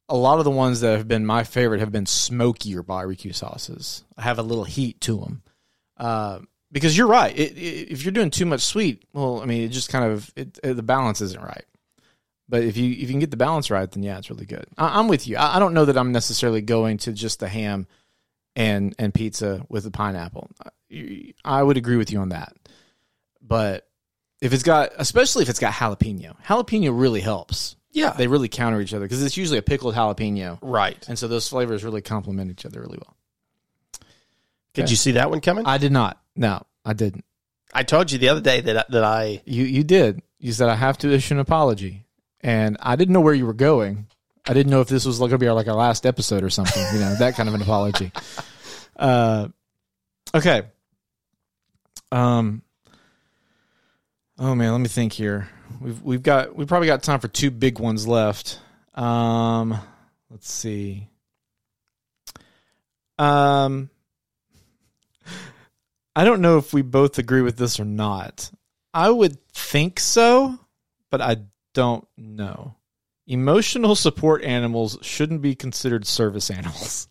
A 0.08 0.16
lot 0.16 0.38
of 0.38 0.46
the 0.46 0.52
ones 0.52 0.82
that 0.82 0.98
have 0.98 1.08
been 1.08 1.26
my 1.26 1.44
favorite 1.44 1.80
have 1.80 1.92
been 1.92 2.06
smokier 2.06 2.84
barbecue 2.84 3.34
sauces. 3.34 4.06
i 4.16 4.22
have 4.22 4.38
a 4.38 4.44
little 4.44 4.64
heat 4.64 5.02
to 5.02 5.18
them. 5.18 5.42
Uh, 5.98 6.40
because 6.72 6.96
you're 6.96 7.08
right. 7.08 7.36
It, 7.38 7.58
it, 7.58 7.92
if 7.92 8.04
you're 8.04 8.12
doing 8.12 8.30
too 8.30 8.46
much 8.46 8.62
sweet, 8.62 9.04
well, 9.14 9.42
I 9.42 9.46
mean, 9.46 9.64
it 9.64 9.70
just 9.70 9.90
kind 9.90 10.06
of 10.06 10.32
it, 10.36 10.60
the 10.62 10.84
balance 10.84 11.22
isn't 11.22 11.42
right. 11.42 11.66
But 12.48 12.64
if 12.64 12.78
you 12.78 12.92
if 12.92 13.00
you 13.00 13.08
can 13.08 13.20
get 13.20 13.32
the 13.32 13.38
balance 13.38 13.72
right, 13.72 13.90
then 13.90 14.04
yeah, 14.04 14.20
it's 14.20 14.30
really 14.30 14.46
good. 14.46 14.66
I, 14.78 15.00
am 15.00 15.08
with 15.08 15.28
you. 15.28 15.38
I, 15.38 15.56
I, 15.56 15.60
don't 15.60 15.74
know 15.74 15.86
that 15.86 15.98
I'm 15.98 16.12
necessarily 16.12 16.62
going 16.62 16.98
to 17.00 17.14
just 17.14 17.40
the 17.40 17.48
ham 17.48 17.88
and 18.56 18.94
and 19.00 19.12
pizza 19.12 19.66
with 19.70 19.86
the 19.86 19.92
pineapple. 19.92 20.52
I 21.44 21.62
would 21.62 21.78
agree 21.78 21.98
with 21.98 22.12
you 22.12 22.20
on 22.20 22.30
that. 22.30 22.54
But 23.42 23.88
if 24.42 24.54
it's 24.54 24.64
got, 24.64 24.92
especially 24.98 25.44
if 25.44 25.50
it's 25.50 25.60
got 25.60 25.74
jalapeno, 25.74 26.42
jalapeno 26.44 26.98
really 27.00 27.22
helps. 27.22 27.76
Yeah, 27.92 28.12
they 28.12 28.28
really 28.28 28.50
counter 28.50 28.82
each 28.82 28.94
other 28.94 29.06
because 29.06 29.24
it's 29.24 29.38
usually 29.38 29.58
a 29.58 29.62
pickled 29.62 29.96
jalapeno, 29.96 30.60
right? 30.62 31.04
And 31.08 31.18
so 31.18 31.30
those 31.30 31.48
flavors 31.48 31.84
really 31.84 32.02
complement 32.02 32.52
each 32.52 32.66
other 32.66 32.82
really 32.82 32.98
well. 32.98 33.16
Did 34.74 34.84
okay. 34.84 34.92
you 34.92 34.98
see 34.98 35.12
that 35.14 35.30
one 35.30 35.40
coming? 35.40 35.66
I 35.66 35.78
did 35.78 35.94
not. 35.94 36.22
No, 36.36 36.66
I 36.84 36.92
didn't. 36.92 37.24
I 37.74 37.84
told 37.84 38.12
you 38.12 38.18
the 38.20 38.30
other 38.30 38.42
day 38.42 38.60
that 38.62 38.92
that 38.92 39.04
I 39.04 39.42
you 39.46 39.64
you 39.64 39.84
did. 39.84 40.22
You 40.40 40.52
said 40.52 40.68
I 40.68 40.76
have 40.76 40.98
to 41.00 41.12
issue 41.12 41.36
an 41.36 41.40
apology, 41.40 42.06
and 42.42 42.76
I 42.82 42.98
didn't 42.98 43.14
know 43.14 43.22
where 43.22 43.34
you 43.34 43.46
were 43.46 43.54
going. 43.54 44.08
I 44.46 44.54
didn't 44.54 44.70
know 44.70 44.82
if 44.82 44.90
this 44.90 45.06
was 45.06 45.18
going 45.18 45.32
to 45.32 45.38
be 45.38 45.48
our, 45.48 45.56
like 45.56 45.68
our 45.68 45.76
last 45.76 46.06
episode 46.06 46.44
or 46.44 46.50
something. 46.50 46.84
You 46.94 47.00
know 47.00 47.16
that 47.16 47.36
kind 47.36 47.48
of 47.48 47.56
an 47.56 47.62
apology. 47.62 48.12
Uh, 48.98 49.50
okay. 50.34 50.64
Um. 52.16 52.62
Oh 54.40 54.56
man, 54.56 54.72
let 54.72 54.80
me 54.80 54.88
think 54.88 55.14
here. 55.14 55.50
We've 55.82 56.02
we've 56.02 56.24
got 56.24 56.56
we 56.56 56.66
probably 56.66 56.88
got 56.88 57.04
time 57.04 57.20
for 57.20 57.28
two 57.28 57.52
big 57.52 57.80
ones 57.80 58.08
left. 58.08 58.60
Um. 58.94 59.78
Let's 60.30 60.50
see. 60.50 61.10
Um. 63.20 63.90
I 66.16 66.24
don't 66.24 66.42
know 66.42 66.58
if 66.58 66.74
we 66.74 66.82
both 66.82 67.18
agree 67.18 67.42
with 67.42 67.58
this 67.58 67.80
or 67.80 67.86
not. 67.86 68.50
I 68.94 69.10
would 69.10 69.38
think 69.52 70.00
so, 70.00 70.58
but 71.12 71.20
I 71.20 71.38
don't 71.74 72.08
know. 72.16 72.76
Emotional 73.28 73.96
support 73.96 74.42
animals 74.46 74.98
shouldn't 75.02 75.42
be 75.42 75.54
considered 75.56 76.08
service 76.08 76.50
animals. 76.60 77.10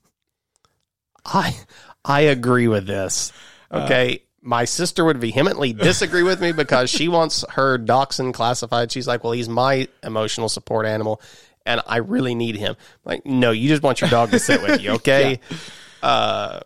I 1.26 1.54
I 2.02 2.22
agree 2.22 2.68
with 2.68 2.86
this. 2.86 3.32
Uh, 3.70 3.82
okay. 3.84 4.22
My 4.44 4.66
sister 4.66 5.04
would 5.04 5.18
vehemently 5.18 5.72
disagree 5.90 6.22
with 6.22 6.40
me 6.40 6.52
because 6.52 6.90
she 6.90 7.08
wants 7.08 7.44
her 7.50 7.78
dachshund 7.78 8.34
classified. 8.34 8.92
She's 8.92 9.08
like, 9.08 9.24
well, 9.24 9.32
he's 9.32 9.48
my 9.48 9.88
emotional 10.02 10.48
support 10.48 10.86
animal 10.86 11.20
and 11.66 11.80
I 11.86 11.96
really 11.98 12.34
need 12.34 12.56
him. 12.56 12.76
I'm 12.78 13.00
like, 13.04 13.26
no, 13.26 13.50
you 13.50 13.68
just 13.68 13.82
want 13.82 14.00
your 14.00 14.10
dog 14.10 14.30
to 14.30 14.38
sit 14.38 14.62
with 14.62 14.80
you. 14.82 14.90
Okay. 14.94 15.40
yeah. 15.50 15.56
Uh, 16.02 16.60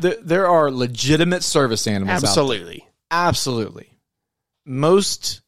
there, 0.00 0.16
there 0.22 0.46
are 0.48 0.70
legitimate 0.70 1.42
service 1.42 1.86
animals. 1.86 2.22
Absolutely. 2.22 2.86
Absolutely. 3.10 3.90
Most, 4.64 5.42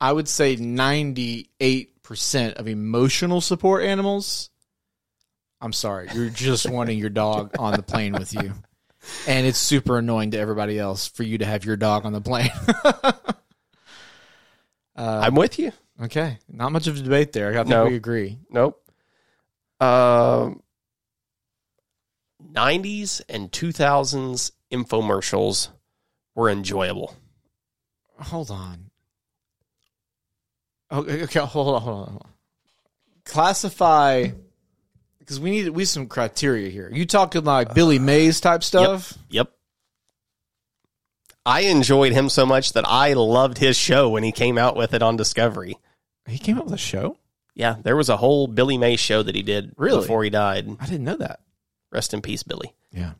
I 0.00 0.12
would 0.12 0.28
say 0.28 0.56
98% 0.56 2.54
of 2.54 2.68
emotional 2.68 3.40
support 3.40 3.84
animals. 3.84 4.50
I'm 5.60 5.72
sorry. 5.72 6.08
You're 6.14 6.30
just 6.30 6.68
wanting 6.68 6.98
your 6.98 7.10
dog 7.10 7.56
on 7.58 7.74
the 7.74 7.82
plane 7.82 8.12
with 8.14 8.32
you. 8.32 8.52
And 9.26 9.46
it's 9.46 9.58
super 9.58 9.98
annoying 9.98 10.32
to 10.32 10.38
everybody 10.38 10.78
else 10.78 11.08
for 11.08 11.22
you 11.22 11.38
to 11.38 11.44
have 11.44 11.64
your 11.64 11.76
dog 11.76 12.06
on 12.06 12.12
the 12.12 12.20
plane. 12.20 12.50
uh, 12.84 13.22
I'm 14.96 15.34
with 15.34 15.58
you. 15.58 15.72
Okay. 16.02 16.38
Not 16.48 16.72
much 16.72 16.86
of 16.86 16.96
a 16.96 17.00
debate 17.00 17.32
there. 17.32 17.50
I 17.52 17.56
think 17.56 17.68
no. 17.68 17.86
we 17.86 17.96
agree. 17.96 18.38
Nope. 18.50 18.80
Um, 19.80 20.62
90s 22.52 23.20
and 23.28 23.50
2000s 23.50 24.52
infomercials 24.72 25.68
were 26.34 26.50
enjoyable. 26.50 27.14
Hold 28.18 28.50
on. 28.50 28.90
Okay, 30.90 31.22
okay 31.24 31.40
hold 31.40 31.74
on, 31.74 31.82
hold 31.82 32.08
on. 32.08 32.20
Classify 33.24 34.28
because 35.24 35.40
we 35.40 35.50
need 35.50 35.68
we 35.70 35.82
need 35.82 35.88
some 35.88 36.06
criteria 36.06 36.68
here. 36.68 36.90
You 36.92 37.06
talking 37.06 37.44
like 37.44 37.74
Billy 37.74 37.98
Mays 37.98 38.40
type 38.40 38.62
stuff? 38.62 39.16
Yep. 39.30 39.48
yep. 39.48 39.52
I 41.46 41.62
enjoyed 41.62 42.12
him 42.12 42.28
so 42.28 42.46
much 42.46 42.72
that 42.72 42.84
I 42.86 43.12
loved 43.14 43.58
his 43.58 43.76
show 43.76 44.08
when 44.10 44.22
he 44.22 44.32
came 44.32 44.56
out 44.56 44.76
with 44.76 44.94
it 44.94 45.02
on 45.02 45.16
Discovery. 45.16 45.76
He 46.26 46.38
came 46.38 46.58
out 46.58 46.64
with 46.64 46.74
a 46.74 46.78
show? 46.78 47.18
Yeah, 47.54 47.76
there 47.82 47.96
was 47.96 48.08
a 48.08 48.16
whole 48.16 48.46
Billy 48.46 48.78
Mays 48.78 49.00
show 49.00 49.22
that 49.22 49.34
he 49.34 49.42
did 49.42 49.74
really? 49.76 50.00
before 50.00 50.24
he 50.24 50.30
died. 50.30 50.68
I 50.80 50.86
didn't 50.86 51.04
know 51.04 51.16
that. 51.16 51.40
Rest 51.92 52.14
in 52.14 52.22
peace, 52.22 52.42
Billy. 52.42 52.72
Yeah. 52.92 53.12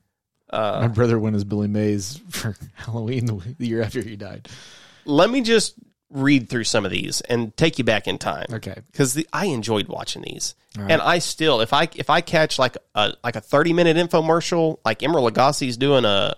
Uh, 0.50 0.80
My 0.82 0.88
brother 0.88 1.18
went 1.18 1.36
as 1.36 1.44
Billy 1.44 1.68
Mays 1.68 2.20
for 2.30 2.56
Halloween 2.74 3.26
the, 3.26 3.54
the 3.58 3.66
year 3.66 3.82
after 3.82 4.00
he 4.00 4.16
died. 4.16 4.48
Let 5.04 5.30
me 5.30 5.42
just 5.42 5.74
read 6.14 6.48
through 6.48 6.64
some 6.64 6.86
of 6.86 6.90
these 6.90 7.20
and 7.22 7.54
take 7.56 7.76
you 7.78 7.84
back 7.84 8.08
in 8.08 8.16
time. 8.16 8.46
Okay. 8.50 8.76
Because 8.90 9.22
I 9.32 9.46
enjoyed 9.46 9.88
watching 9.88 10.22
these, 10.22 10.54
right. 10.78 10.90
and 10.90 11.02
I 11.02 11.18
still, 11.18 11.60
if 11.60 11.74
I 11.74 11.88
if 11.96 12.08
I 12.08 12.22
catch 12.22 12.58
like 12.58 12.78
a 12.94 13.12
like 13.22 13.36
a 13.36 13.40
thirty 13.40 13.74
minute 13.74 13.96
infomercial, 13.96 14.78
like 14.84 15.00
Emeril 15.00 15.30
Lagasse's 15.30 15.76
doing 15.76 16.04
a 16.06 16.34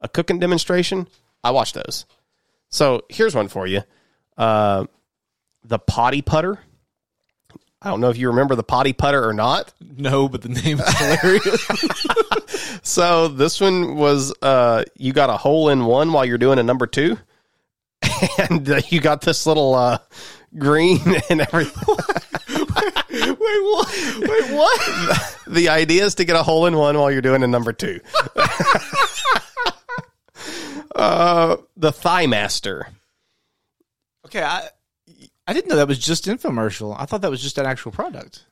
a 0.00 0.08
cooking 0.08 0.40
demonstration, 0.40 1.06
I 1.44 1.52
watch 1.52 1.74
those. 1.74 2.06
So 2.70 3.02
here's 3.08 3.34
one 3.34 3.48
for 3.48 3.66
you: 3.66 3.82
uh, 4.36 4.86
the 5.62 5.78
potty 5.78 6.22
putter. 6.22 6.58
I 7.84 7.90
don't 7.90 8.00
know 8.00 8.10
if 8.10 8.16
you 8.16 8.28
remember 8.28 8.54
the 8.54 8.62
potty 8.62 8.92
putter 8.92 9.28
or 9.28 9.32
not. 9.32 9.72
No, 9.80 10.28
but 10.28 10.42
the 10.42 10.48
name 10.48 10.78
is 10.78 10.98
hilarious. 10.98 11.66
so 12.82 13.28
this 13.28 13.60
one 13.60 13.96
was 13.96 14.32
uh, 14.40 14.84
you 14.96 15.12
got 15.12 15.30
a 15.30 15.36
hole 15.36 15.68
in 15.68 15.84
one 15.84 16.12
while 16.12 16.24
you're 16.24 16.38
doing 16.38 16.58
a 16.58 16.62
number 16.62 16.86
two, 16.86 17.18
and 18.50 18.68
uh, 18.68 18.80
you 18.88 19.00
got 19.00 19.20
this 19.22 19.46
little 19.46 19.74
uh, 19.74 19.98
green 20.58 21.00
and 21.30 21.40
everything. 21.40 21.84
wait, 23.10 23.38
what? 23.38 23.88
Wait, 24.20 24.52
what? 24.52 25.38
the 25.46 25.68
idea 25.68 26.04
is 26.04 26.14
to 26.16 26.24
get 26.24 26.36
a 26.36 26.42
hole 26.42 26.66
in 26.66 26.76
one 26.76 26.98
while 26.98 27.10
you're 27.10 27.22
doing 27.22 27.42
a 27.42 27.46
number 27.46 27.72
two. 27.72 28.00
uh, 30.94 31.56
the 31.76 31.92
Thigh 31.92 32.26
Master. 32.26 32.88
Okay, 34.26 34.42
I 34.42 34.68
I 35.46 35.52
didn't 35.52 35.68
know 35.68 35.76
that 35.76 35.88
was 35.88 35.98
just 35.98 36.26
infomercial. 36.26 36.96
I 36.98 37.06
thought 37.06 37.22
that 37.22 37.30
was 37.30 37.42
just 37.42 37.58
an 37.58 37.66
actual 37.66 37.92
product. 37.92 38.44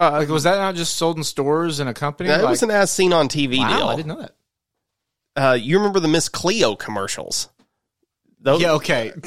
Uh, 0.00 0.10
like, 0.12 0.28
was 0.28 0.44
that 0.44 0.56
not 0.56 0.74
just 0.74 0.96
sold 0.96 1.16
in 1.16 1.22
stores 1.22 1.78
in 1.78 1.86
a 1.86 1.94
company? 1.94 2.28
That 2.28 2.42
like, 2.42 2.50
was 2.50 2.62
an 2.62 2.70
as 2.70 2.90
seen 2.90 3.12
on 3.12 3.28
TV 3.28 3.58
wow, 3.58 3.76
deal. 3.76 3.88
I 3.88 3.96
didn't 3.96 4.08
know 4.08 4.20
that. 4.20 4.34
Uh, 5.34 5.52
you 5.52 5.78
remember 5.78 6.00
the 6.00 6.08
Miss 6.08 6.28
Cleo 6.28 6.74
commercials? 6.74 7.48
Those, 8.42 8.60
yeah, 8.60 8.72
okay. 8.72 9.12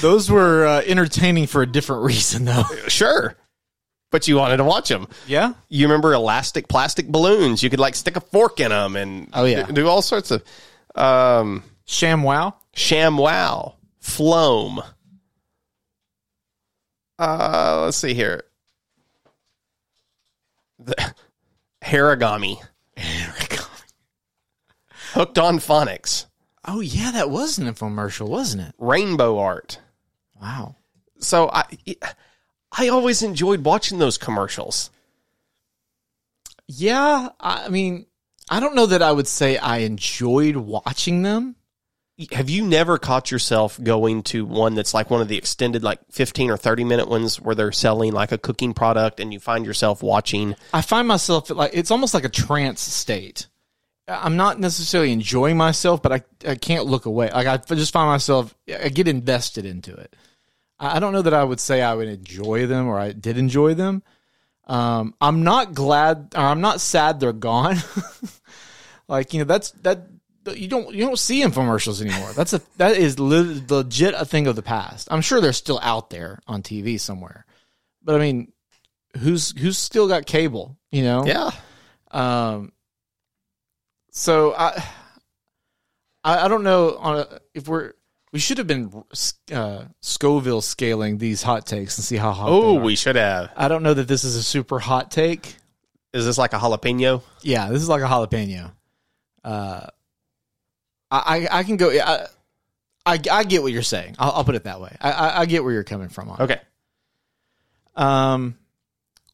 Those 0.00 0.30
were 0.30 0.66
uh, 0.66 0.82
entertaining 0.86 1.46
for 1.46 1.62
a 1.62 1.66
different 1.66 2.04
reason, 2.04 2.44
though. 2.44 2.64
Sure. 2.86 3.34
But 4.10 4.28
you 4.28 4.36
wanted 4.36 4.58
to 4.58 4.64
watch 4.64 4.88
them. 4.88 5.08
Yeah. 5.26 5.54
You 5.68 5.86
remember 5.86 6.14
elastic 6.14 6.68
plastic 6.68 7.08
balloons? 7.08 7.62
You 7.62 7.70
could 7.70 7.80
like 7.80 7.94
stick 7.94 8.16
a 8.16 8.20
fork 8.20 8.60
in 8.60 8.70
them 8.70 8.96
and 8.96 9.28
oh 9.34 9.44
yeah, 9.44 9.64
do 9.64 9.86
all 9.86 10.00
sorts 10.00 10.30
of 10.30 10.42
um, 10.94 11.62
sham 11.84 12.22
wow, 12.22 12.54
sham 12.74 13.18
wow. 13.18 13.74
Floam. 14.00 14.80
Uh, 17.18 17.82
let's 17.84 17.98
see 17.98 18.14
here. 18.14 18.44
The 20.78 20.94
Hairagami. 21.84 22.56
Hairagami. 22.96 23.82
Hooked 25.12 25.38
on 25.38 25.58
phonics. 25.58 26.24
Oh 26.64 26.80
yeah, 26.80 27.10
that 27.12 27.30
was 27.30 27.58
an 27.58 27.72
infomercial, 27.72 28.28
wasn't 28.28 28.68
it? 28.68 28.74
Rainbow 28.78 29.38
art. 29.38 29.80
Wow. 30.40 30.76
So 31.18 31.50
I 31.52 31.64
I 32.72 32.88
always 32.88 33.22
enjoyed 33.22 33.64
watching 33.64 33.98
those 33.98 34.18
commercials. 34.18 34.90
Yeah, 36.66 37.30
I 37.40 37.68
mean, 37.68 38.06
I 38.50 38.60
don't 38.60 38.74
know 38.74 38.86
that 38.86 39.02
I 39.02 39.12
would 39.12 39.26
say 39.26 39.56
I 39.56 39.78
enjoyed 39.78 40.56
watching 40.56 41.22
them 41.22 41.56
have 42.32 42.50
you 42.50 42.66
never 42.66 42.98
caught 42.98 43.30
yourself 43.30 43.80
going 43.82 44.22
to 44.24 44.44
one 44.44 44.74
that's 44.74 44.92
like 44.92 45.08
one 45.08 45.20
of 45.20 45.28
the 45.28 45.36
extended 45.36 45.84
like 45.84 46.00
15 46.10 46.50
or 46.50 46.56
30 46.56 46.84
minute 46.84 47.08
ones 47.08 47.40
where 47.40 47.54
they're 47.54 47.70
selling 47.70 48.12
like 48.12 48.32
a 48.32 48.38
cooking 48.38 48.74
product 48.74 49.20
and 49.20 49.32
you 49.32 49.38
find 49.38 49.64
yourself 49.64 50.02
watching 50.02 50.56
I 50.72 50.82
find 50.82 51.06
myself 51.06 51.48
like 51.50 51.70
it's 51.74 51.90
almost 51.90 52.14
like 52.14 52.24
a 52.24 52.28
trance 52.28 52.80
state. 52.80 53.46
I'm 54.08 54.36
not 54.36 54.58
necessarily 54.58 55.12
enjoying 55.12 55.56
myself, 55.56 56.02
but 56.02 56.12
I, 56.12 56.50
I 56.50 56.54
can't 56.54 56.86
look 56.86 57.06
away. 57.06 57.30
Like 57.30 57.46
I 57.46 57.58
just 57.74 57.92
find 57.92 58.08
myself 58.08 58.54
I 58.68 58.88
get 58.88 59.08
invested 59.08 59.64
into 59.64 59.94
it. 59.94 60.16
I 60.78 60.96
I 60.96 61.00
don't 61.00 61.12
know 61.12 61.22
that 61.22 61.34
I 61.34 61.44
would 61.44 61.60
say 61.60 61.82
I 61.82 61.94
would 61.94 62.08
enjoy 62.08 62.66
them 62.66 62.88
or 62.88 62.98
I 62.98 63.12
did 63.12 63.38
enjoy 63.38 63.74
them. 63.74 64.02
Um, 64.66 65.14
I'm 65.20 65.44
not 65.44 65.74
glad 65.74 66.32
or 66.34 66.42
I'm 66.42 66.60
not 66.60 66.80
sad 66.80 67.20
they're 67.20 67.32
gone. 67.32 67.76
like 69.08 69.32
you 69.32 69.40
know 69.40 69.44
that's 69.44 69.70
that 69.82 70.08
you 70.54 70.68
don't 70.68 70.94
you 70.94 71.04
don't 71.04 71.18
see 71.18 71.42
infomercials 71.42 72.00
anymore. 72.00 72.32
That's 72.32 72.54
a 72.54 72.62
that 72.78 72.96
is 72.96 73.18
le- 73.18 73.62
legit 73.68 74.14
a 74.14 74.24
thing 74.24 74.46
of 74.46 74.56
the 74.56 74.62
past. 74.62 75.08
I'm 75.10 75.20
sure 75.20 75.40
they're 75.40 75.52
still 75.52 75.80
out 75.82 76.10
there 76.10 76.40
on 76.46 76.62
TV 76.62 76.98
somewhere, 76.98 77.44
but 78.02 78.14
I 78.14 78.18
mean, 78.18 78.52
who's 79.18 79.56
who's 79.58 79.76
still 79.76 80.08
got 80.08 80.24
cable? 80.24 80.78
You 80.90 81.02
know, 81.02 81.26
yeah 81.26 81.50
um, 82.10 82.72
so 84.18 84.52
I, 84.52 84.84
I, 86.24 86.44
I 86.44 86.48
don't 86.48 86.64
know 86.64 86.96
on 86.96 87.18
a, 87.20 87.40
if 87.54 87.68
we're 87.68 87.92
we 88.32 88.40
should 88.40 88.58
have 88.58 88.66
been 88.66 89.04
uh, 89.52 89.84
Scoville 90.00 90.60
scaling 90.60 91.18
these 91.18 91.42
hot 91.42 91.66
takes 91.66 91.96
and 91.96 92.04
see 92.04 92.16
how 92.16 92.32
hot. 92.32 92.48
oh 92.48 92.74
we 92.74 92.96
should 92.96 93.16
have 93.16 93.50
I 93.56 93.68
don't 93.68 93.82
know 93.82 93.94
that 93.94 94.08
this 94.08 94.24
is 94.24 94.34
a 94.34 94.42
super 94.42 94.80
hot 94.80 95.10
take. 95.12 95.56
is 96.12 96.26
this 96.26 96.36
like 96.36 96.52
a 96.52 96.58
jalapeno 96.58 97.22
Yeah, 97.42 97.70
this 97.70 97.80
is 97.80 97.88
like 97.88 98.02
a 98.02 98.06
jalapeno. 98.06 98.72
Uh, 99.44 99.86
I 101.10 101.46
I, 101.50 101.58
I 101.60 101.62
can 101.62 101.76
go. 101.76 101.90
I, 101.90 102.26
I 103.06 103.20
I 103.30 103.44
get 103.44 103.62
what 103.62 103.72
you're 103.72 103.82
saying. 103.82 104.16
I'll, 104.18 104.32
I'll 104.32 104.44
put 104.44 104.56
it 104.56 104.64
that 104.64 104.80
way. 104.80 104.96
I, 105.00 105.12
I 105.12 105.40
I 105.40 105.46
get 105.46 105.62
where 105.62 105.72
you're 105.72 105.84
coming 105.84 106.08
from. 106.08 106.28
On. 106.30 106.40
it. 106.40 106.42
okay 106.42 106.60
Um, 107.94 108.58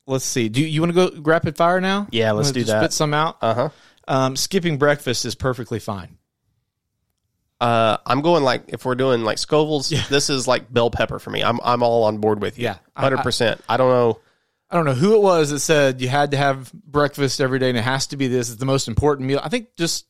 let's 0.06 0.26
see. 0.26 0.50
Do 0.50 0.60
you, 0.60 0.66
you 0.66 0.82
want 0.82 0.94
to 0.94 1.10
go 1.10 1.22
rapid 1.22 1.56
fire 1.56 1.80
now? 1.80 2.06
Yeah, 2.10 2.32
let's 2.32 2.52
do 2.52 2.64
that. 2.64 2.80
Spit 2.80 2.92
some 2.92 3.14
out. 3.14 3.38
uh-huh 3.40 3.70
Um, 4.06 4.36
skipping 4.36 4.76
breakfast 4.78 5.24
is 5.24 5.34
perfectly 5.34 5.78
fine. 5.78 6.18
uh 7.60 7.96
i'm 8.04 8.20
going 8.20 8.42
like 8.42 8.64
if 8.68 8.84
we're 8.84 8.94
doing 8.96 9.22
like 9.24 9.38
scoville's 9.38 9.88
this 10.08 10.28
is 10.28 10.46
like 10.48 10.72
bell 10.72 10.90
pepper 10.90 11.18
for 11.18 11.30
me 11.30 11.42
i'm 11.42 11.58
i'm 11.62 11.82
all 11.82 12.04
on 12.04 12.18
board 12.18 12.42
with 12.42 12.58
you 12.58 12.64
Yeah, 12.64 12.76
100% 12.98 13.60
I, 13.68 13.76
don't 13.76 13.90
know 13.90 14.20
I 14.70 14.76
don't 14.76 14.86
know 14.86 14.94
who 14.94 15.14
it 15.14 15.22
was 15.22 15.50
that 15.50 15.60
said 15.60 16.00
you 16.00 16.08
had 16.08 16.32
to 16.32 16.36
have 16.36 16.72
breakfast 16.72 17.40
every 17.40 17.58
day 17.60 17.68
and 17.68 17.78
it 17.78 17.82
has 17.82 18.08
to 18.08 18.16
be 18.16 18.26
this. 18.26 18.48
It's 18.50 18.58
the 18.58 18.66
most 18.66 18.88
important 18.88 19.28
meal. 19.28 19.40
I 19.42 19.48
think 19.48 19.68
just 19.76 20.06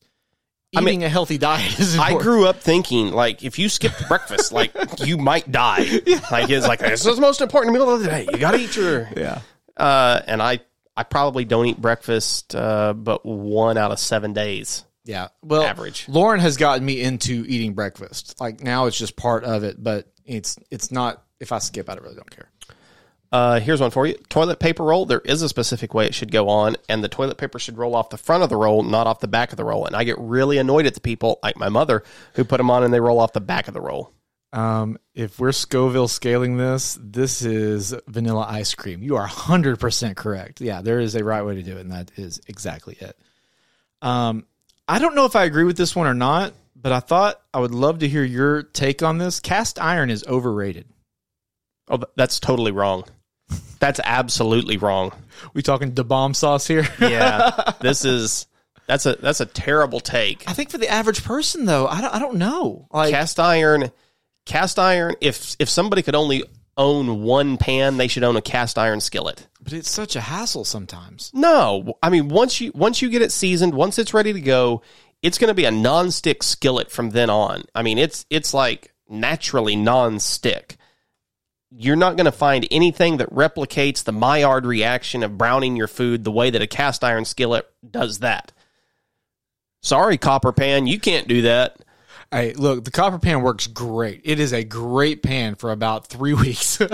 eating 0.72 0.84
mean, 0.84 1.02
a 1.02 1.08
healthy 1.08 1.36
diet 1.36 1.78
is 1.78 1.98
I 1.98 2.16
grew 2.16 2.46
up 2.46 2.60
thinking 2.60 3.08
like 3.12 3.44
if 3.44 3.58
you 3.58 3.68
skipped 3.68 4.08
breakfast, 4.08 4.52
like 4.52 4.72
you 5.04 5.18
might 5.18 5.50
die. 5.52 5.84
Like 6.30 6.48
it's 6.48 6.66
like 6.66 6.78
this 6.78 7.04
is 7.04 7.16
the 7.16 7.20
most 7.20 7.42
important 7.42 7.74
meal 7.74 7.90
of 7.90 8.00
the 8.00 8.06
day. 8.06 8.26
You 8.32 8.38
got 8.38 8.52
to 8.52 8.58
eat 8.58 8.74
your. 8.74 9.08
yeah. 9.16 9.40
Uh, 9.76 10.20
and 10.26 10.40
I 10.40 10.60
I 10.96 11.02
probably 11.02 11.44
don't 11.44 11.66
eat 11.66 11.80
breakfast, 11.80 12.54
uh, 12.54 12.92
but 12.92 13.26
one 13.26 13.76
out 13.76 13.90
of 13.90 13.98
seven 13.98 14.32
days. 14.32 14.84
Yeah. 15.04 15.28
Well, 15.42 15.64
Average. 15.64 16.08
Lauren 16.08 16.40
has 16.40 16.56
gotten 16.56 16.84
me 16.84 17.00
into 17.00 17.44
eating 17.46 17.74
breakfast. 17.74 18.40
Like 18.40 18.62
now 18.62 18.86
it's 18.86 18.98
just 18.98 19.16
part 19.16 19.44
of 19.44 19.64
it, 19.64 19.82
but 19.82 20.10
it's 20.24 20.56
it's 20.70 20.90
not 20.90 21.22
if 21.40 21.52
I 21.52 21.58
skip 21.58 21.90
I 21.90 21.94
really 21.94 22.14
don't 22.14 22.30
care. 22.30 22.48
Uh, 23.30 23.58
here's 23.58 23.80
one 23.80 23.90
for 23.90 24.06
you. 24.06 24.14
Toilet 24.28 24.60
paper 24.60 24.84
roll. 24.84 25.06
There 25.06 25.20
is 25.20 25.42
a 25.42 25.48
specific 25.48 25.92
way 25.92 26.06
it 26.06 26.14
should 26.14 26.30
go 26.30 26.48
on, 26.48 26.76
and 26.88 27.02
the 27.02 27.08
toilet 27.08 27.36
paper 27.36 27.58
should 27.58 27.76
roll 27.76 27.96
off 27.96 28.10
the 28.10 28.16
front 28.16 28.44
of 28.44 28.48
the 28.48 28.56
roll, 28.56 28.84
not 28.84 29.08
off 29.08 29.18
the 29.18 29.26
back 29.26 29.50
of 29.50 29.56
the 29.56 29.64
roll. 29.64 29.86
And 29.86 29.96
I 29.96 30.04
get 30.04 30.18
really 30.20 30.56
annoyed 30.56 30.86
at 30.86 30.94
the 30.94 31.00
people 31.00 31.40
like 31.42 31.56
my 31.56 31.68
mother 31.68 32.04
who 32.34 32.44
put 32.44 32.58
them 32.58 32.70
on 32.70 32.84
and 32.84 32.94
they 32.94 33.00
roll 33.00 33.18
off 33.18 33.32
the 33.32 33.40
back 33.40 33.66
of 33.66 33.74
the 33.74 33.80
roll. 33.80 34.12
Um, 34.54 34.98
if 35.16 35.40
we're 35.40 35.50
Scoville 35.50 36.06
scaling 36.06 36.56
this, 36.56 36.96
this 37.02 37.42
is 37.42 37.92
vanilla 38.06 38.46
ice 38.48 38.72
cream. 38.76 39.02
You 39.02 39.16
are 39.16 39.26
100% 39.26 40.14
correct. 40.14 40.60
Yeah, 40.60 40.80
there 40.80 41.00
is 41.00 41.16
a 41.16 41.24
right 41.24 41.42
way 41.42 41.56
to 41.56 41.62
do 41.62 41.76
it, 41.76 41.80
and 41.80 41.90
that 41.90 42.12
is 42.16 42.40
exactly 42.46 42.96
it. 43.00 43.18
Um, 44.00 44.46
I 44.86 45.00
don't 45.00 45.16
know 45.16 45.24
if 45.24 45.34
I 45.34 45.44
agree 45.44 45.64
with 45.64 45.76
this 45.76 45.96
one 45.96 46.06
or 46.06 46.14
not, 46.14 46.52
but 46.76 46.92
I 46.92 47.00
thought 47.00 47.40
I 47.52 47.58
would 47.58 47.74
love 47.74 47.98
to 47.98 48.08
hear 48.08 48.22
your 48.22 48.62
take 48.62 49.02
on 49.02 49.18
this. 49.18 49.40
Cast 49.40 49.80
iron 49.80 50.08
is 50.08 50.24
overrated. 50.24 50.86
Oh, 51.88 51.98
that's 52.14 52.38
totally 52.38 52.70
wrong. 52.70 53.04
That's 53.80 54.00
absolutely 54.04 54.76
wrong. 54.76 55.12
We 55.52 55.62
talking 55.62 55.94
the 55.94 56.04
bomb 56.04 56.32
sauce 56.32 56.66
here? 56.66 56.86
Yeah, 57.00 57.72
this 57.80 58.04
is 58.04 58.46
that's 58.86 59.04
a 59.04 59.16
that's 59.16 59.40
a 59.40 59.46
terrible 59.46 60.00
take. 60.00 60.48
I 60.48 60.52
think 60.52 60.70
for 60.70 60.78
the 60.78 60.88
average 60.88 61.24
person, 61.24 61.64
though, 61.64 61.88
I 61.88 62.00
don't, 62.00 62.14
I 62.14 62.18
don't 62.20 62.36
know. 62.36 62.86
Like, 62.92 63.10
cast 63.10 63.40
iron 63.40 63.90
cast 64.44 64.78
iron 64.78 65.14
if 65.20 65.56
if 65.58 65.68
somebody 65.68 66.02
could 66.02 66.14
only 66.14 66.44
own 66.76 67.22
one 67.22 67.56
pan 67.56 67.96
they 67.96 68.08
should 68.08 68.24
own 68.24 68.36
a 68.36 68.42
cast 68.42 68.78
iron 68.78 69.00
skillet. 69.00 69.46
But 69.62 69.72
it's 69.72 69.90
such 69.90 70.16
a 70.16 70.20
hassle 70.20 70.64
sometimes. 70.64 71.30
no. 71.34 71.98
I 72.02 72.10
mean 72.10 72.28
once 72.28 72.60
you 72.60 72.72
once 72.74 73.00
you 73.00 73.10
get 73.10 73.22
it 73.22 73.32
seasoned 73.32 73.74
once 73.74 73.98
it's 73.98 74.14
ready 74.14 74.32
to 74.32 74.40
go 74.40 74.82
it's 75.22 75.38
going 75.38 75.48
to 75.48 75.54
be 75.54 75.64
a 75.64 75.70
non-stick 75.70 76.42
skillet 76.42 76.90
from 76.90 77.10
then 77.10 77.30
on. 77.30 77.64
I 77.74 77.82
mean 77.82 77.98
it's 77.98 78.26
it's 78.28 78.52
like 78.52 78.92
naturally 79.08 79.76
non-stick. 79.76 80.76
You're 81.76 81.96
not 81.96 82.16
going 82.16 82.26
to 82.26 82.32
find 82.32 82.68
anything 82.70 83.16
that 83.16 83.30
replicates 83.30 84.04
the 84.04 84.12
maillard 84.12 84.64
reaction 84.64 85.24
of 85.24 85.36
browning 85.36 85.74
your 85.76 85.88
food 85.88 86.22
the 86.22 86.30
way 86.30 86.50
that 86.50 86.62
a 86.62 86.68
cast 86.68 87.02
iron 87.02 87.24
skillet 87.24 87.66
does 87.88 88.20
that. 88.20 88.52
Sorry 89.80 90.18
copper 90.18 90.52
pan 90.52 90.86
you 90.86 90.98
can't 90.98 91.28
do 91.28 91.42
that 91.42 91.78
Hey, 92.34 92.52
look, 92.54 92.84
the 92.84 92.90
copper 92.90 93.20
pan 93.20 93.42
works 93.42 93.68
great. 93.68 94.22
It 94.24 94.40
is 94.40 94.52
a 94.52 94.64
great 94.64 95.22
pan 95.22 95.54
for 95.54 95.70
about 95.70 96.08
three 96.08 96.34
weeks, 96.34 96.80
and 96.80 96.90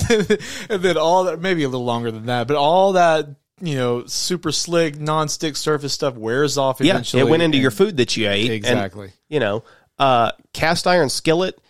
then 0.00 0.26
and 0.70 0.82
then 0.82 0.96
all 0.96 1.24
that 1.24 1.40
maybe 1.40 1.64
a 1.64 1.68
little 1.68 1.84
longer 1.84 2.12
than 2.12 2.26
that, 2.26 2.46
but 2.46 2.56
all 2.56 2.92
that 2.92 3.26
you 3.60 3.74
know 3.74 4.06
super 4.06 4.52
slick 4.52 5.00
non-stick 5.00 5.56
surface 5.56 5.92
stuff 5.92 6.16
wears 6.16 6.58
off 6.58 6.80
yeah 6.80 7.00
it 7.14 7.24
went 7.24 7.42
into 7.42 7.56
and- 7.56 7.62
your 7.62 7.70
food 7.72 7.96
that 7.96 8.16
you 8.16 8.28
ate 8.28 8.46
and- 8.46 8.54
exactly. 8.54 9.10
you 9.28 9.40
know, 9.40 9.64
uh, 9.98 10.30
cast 10.52 10.86
iron 10.86 11.08
skillet, 11.08 11.60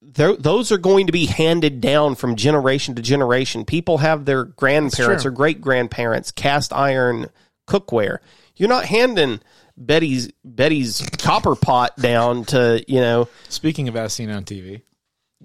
those 0.00 0.72
are 0.72 0.78
going 0.78 1.06
to 1.06 1.12
be 1.12 1.26
handed 1.26 1.82
down 1.82 2.14
from 2.14 2.36
generation 2.36 2.94
to 2.94 3.02
generation. 3.02 3.66
People 3.66 3.98
have 3.98 4.24
their 4.24 4.44
grandparents 4.44 5.26
or 5.26 5.30
great 5.30 5.60
grandparents 5.60 6.30
cast 6.30 6.72
iron 6.72 7.26
cookware. 7.68 8.18
You're 8.56 8.68
not 8.70 8.86
handing 8.86 9.40
Betty's 9.76 10.30
Betty's 10.44 11.04
copper 11.18 11.54
pot 11.56 11.96
down 11.96 12.44
to 12.46 12.84
you 12.86 13.00
know. 13.00 13.28
Speaking 13.48 13.88
of 13.88 13.96
as 13.96 14.12
seen 14.12 14.30
on 14.30 14.44
TV, 14.44 14.82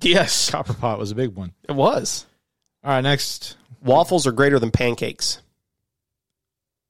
Yes, 0.01 0.49
copper 0.51 0.73
pot 0.73 0.99
was 0.99 1.11
a 1.11 1.15
big 1.15 1.35
one. 1.35 1.53
it 1.67 1.73
was. 1.73 2.25
All 2.83 2.91
right, 2.91 3.01
next. 3.01 3.57
Waffles 3.81 4.27
are 4.27 4.31
greater 4.31 4.59
than 4.59 4.71
pancakes. 4.71 5.41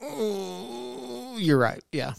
Ooh, 0.03 1.35
you're 1.37 1.57
right. 1.57 1.83
Yeah, 1.91 2.13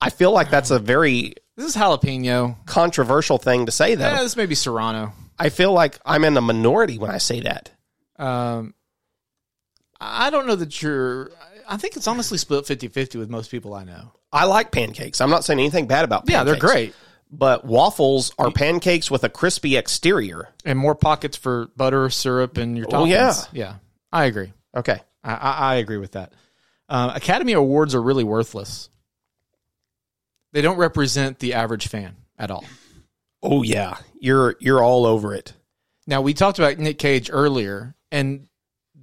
I 0.00 0.10
feel 0.10 0.32
like 0.32 0.50
that's 0.50 0.70
a 0.70 0.78
very 0.78 1.34
this 1.56 1.66
is 1.66 1.76
jalapeno. 1.76 2.56
controversial 2.66 3.38
thing 3.38 3.66
to 3.66 3.72
say, 3.72 3.94
though. 3.94 4.04
Yeah, 4.08 4.22
this 4.22 4.36
may 4.36 4.46
be 4.46 4.54
serrano. 4.54 5.12
I 5.38 5.48
feel 5.48 5.72
like 5.72 5.98
I'm 6.04 6.24
in 6.24 6.34
the 6.34 6.40
minority 6.40 6.98
when 6.98 7.10
I 7.10 7.18
say 7.18 7.40
that. 7.40 7.70
Um, 8.18 8.74
I 10.00 10.30
don't 10.30 10.46
know 10.46 10.56
that 10.56 10.80
you're. 10.82 11.30
I 11.68 11.76
think 11.76 11.96
it's 11.96 12.06
honestly 12.06 12.38
split 12.38 12.64
50-50 12.64 13.16
with 13.18 13.30
most 13.30 13.50
people 13.50 13.74
I 13.74 13.84
know. 13.84 14.12
I 14.32 14.44
like 14.46 14.70
pancakes. 14.70 15.20
I'm 15.20 15.30
not 15.30 15.44
saying 15.44 15.58
anything 15.58 15.86
bad 15.86 16.04
about 16.04 16.26
pancakes. 16.26 16.32
Yeah, 16.32 16.44
they're 16.44 16.60
great. 16.60 16.94
But 17.30 17.64
waffles 17.64 18.32
are 18.38 18.50
pancakes 18.50 19.10
with 19.10 19.24
a 19.24 19.28
crispy 19.30 19.76
exterior. 19.76 20.48
and 20.64 20.78
more 20.78 20.94
pockets 20.94 21.36
for 21.36 21.68
butter, 21.76 22.10
syrup, 22.10 22.58
and 22.58 22.76
your 22.76 22.86
toppings. 22.86 22.92
Oh, 22.92 23.04
yeah. 23.04 23.34
yeah, 23.52 23.74
I 24.12 24.26
agree. 24.26 24.52
Okay. 24.76 25.00
I, 25.24 25.34
I, 25.34 25.52
I 25.52 25.74
agree 25.76 25.96
with 25.96 26.12
that. 26.12 26.32
Uh, 26.88 27.12
Academy 27.14 27.54
Awards 27.54 27.94
are 27.94 28.02
really 28.02 28.24
worthless. 28.24 28.90
They 30.52 30.60
don't 30.60 30.76
represent 30.76 31.38
the 31.38 31.54
average 31.54 31.88
fan 31.88 32.16
at 32.38 32.50
all. 32.50 32.64
Oh 33.42 33.62
yeah, 33.62 33.96
you're 34.20 34.56
you're 34.60 34.82
all 34.82 35.06
over 35.06 35.34
it. 35.34 35.54
Now 36.06 36.20
we 36.20 36.34
talked 36.34 36.58
about 36.58 36.78
Nic 36.78 36.98
Cage 36.98 37.30
earlier, 37.32 37.94
and 38.10 38.48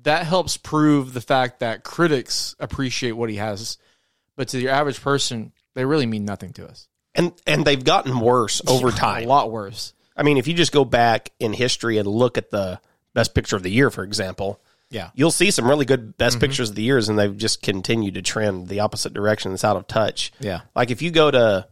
that 0.03 0.25
helps 0.25 0.57
prove 0.57 1.13
the 1.13 1.21
fact 1.21 1.59
that 1.59 1.83
critics 1.83 2.55
appreciate 2.59 3.11
what 3.13 3.29
he 3.29 3.35
has, 3.37 3.77
but 4.35 4.47
to 4.49 4.59
your 4.59 4.71
average 4.71 5.01
person, 5.01 5.51
they 5.75 5.85
really 5.85 6.05
mean 6.05 6.25
nothing 6.25 6.53
to 6.53 6.67
us. 6.67 6.87
And 7.15 7.33
and 7.47 7.65
they've 7.65 7.83
gotten 7.83 8.19
worse 8.19 8.61
over 8.67 8.91
time. 8.91 9.23
A 9.23 9.27
lot 9.27 9.51
worse. 9.51 9.93
I 10.15 10.23
mean, 10.23 10.37
if 10.37 10.47
you 10.47 10.53
just 10.53 10.71
go 10.71 10.85
back 10.85 11.31
in 11.39 11.53
history 11.53 11.97
and 11.97 12.07
look 12.07 12.37
at 12.37 12.49
the 12.51 12.79
best 13.13 13.33
picture 13.33 13.55
of 13.55 13.63
the 13.63 13.71
year, 13.71 13.89
for 13.89 14.03
example, 14.03 14.61
Yeah. 14.89 15.09
you'll 15.15 15.31
see 15.31 15.49
some 15.51 15.67
really 15.67 15.85
good 15.85 16.17
best 16.17 16.39
pictures 16.39 16.69
of 16.69 16.75
the 16.75 16.81
years, 16.83 17.09
and 17.09 17.17
they've 17.17 17.35
just 17.35 17.61
continued 17.61 18.13
to 18.15 18.21
trend 18.21 18.67
the 18.67 18.81
opposite 18.81 19.13
direction. 19.13 19.53
It's 19.53 19.63
out 19.63 19.77
of 19.77 19.87
touch. 19.87 20.31
Yeah. 20.39 20.61
Like 20.75 20.91
if 20.91 21.01
you 21.01 21.09
go 21.11 21.31
to 21.31 21.67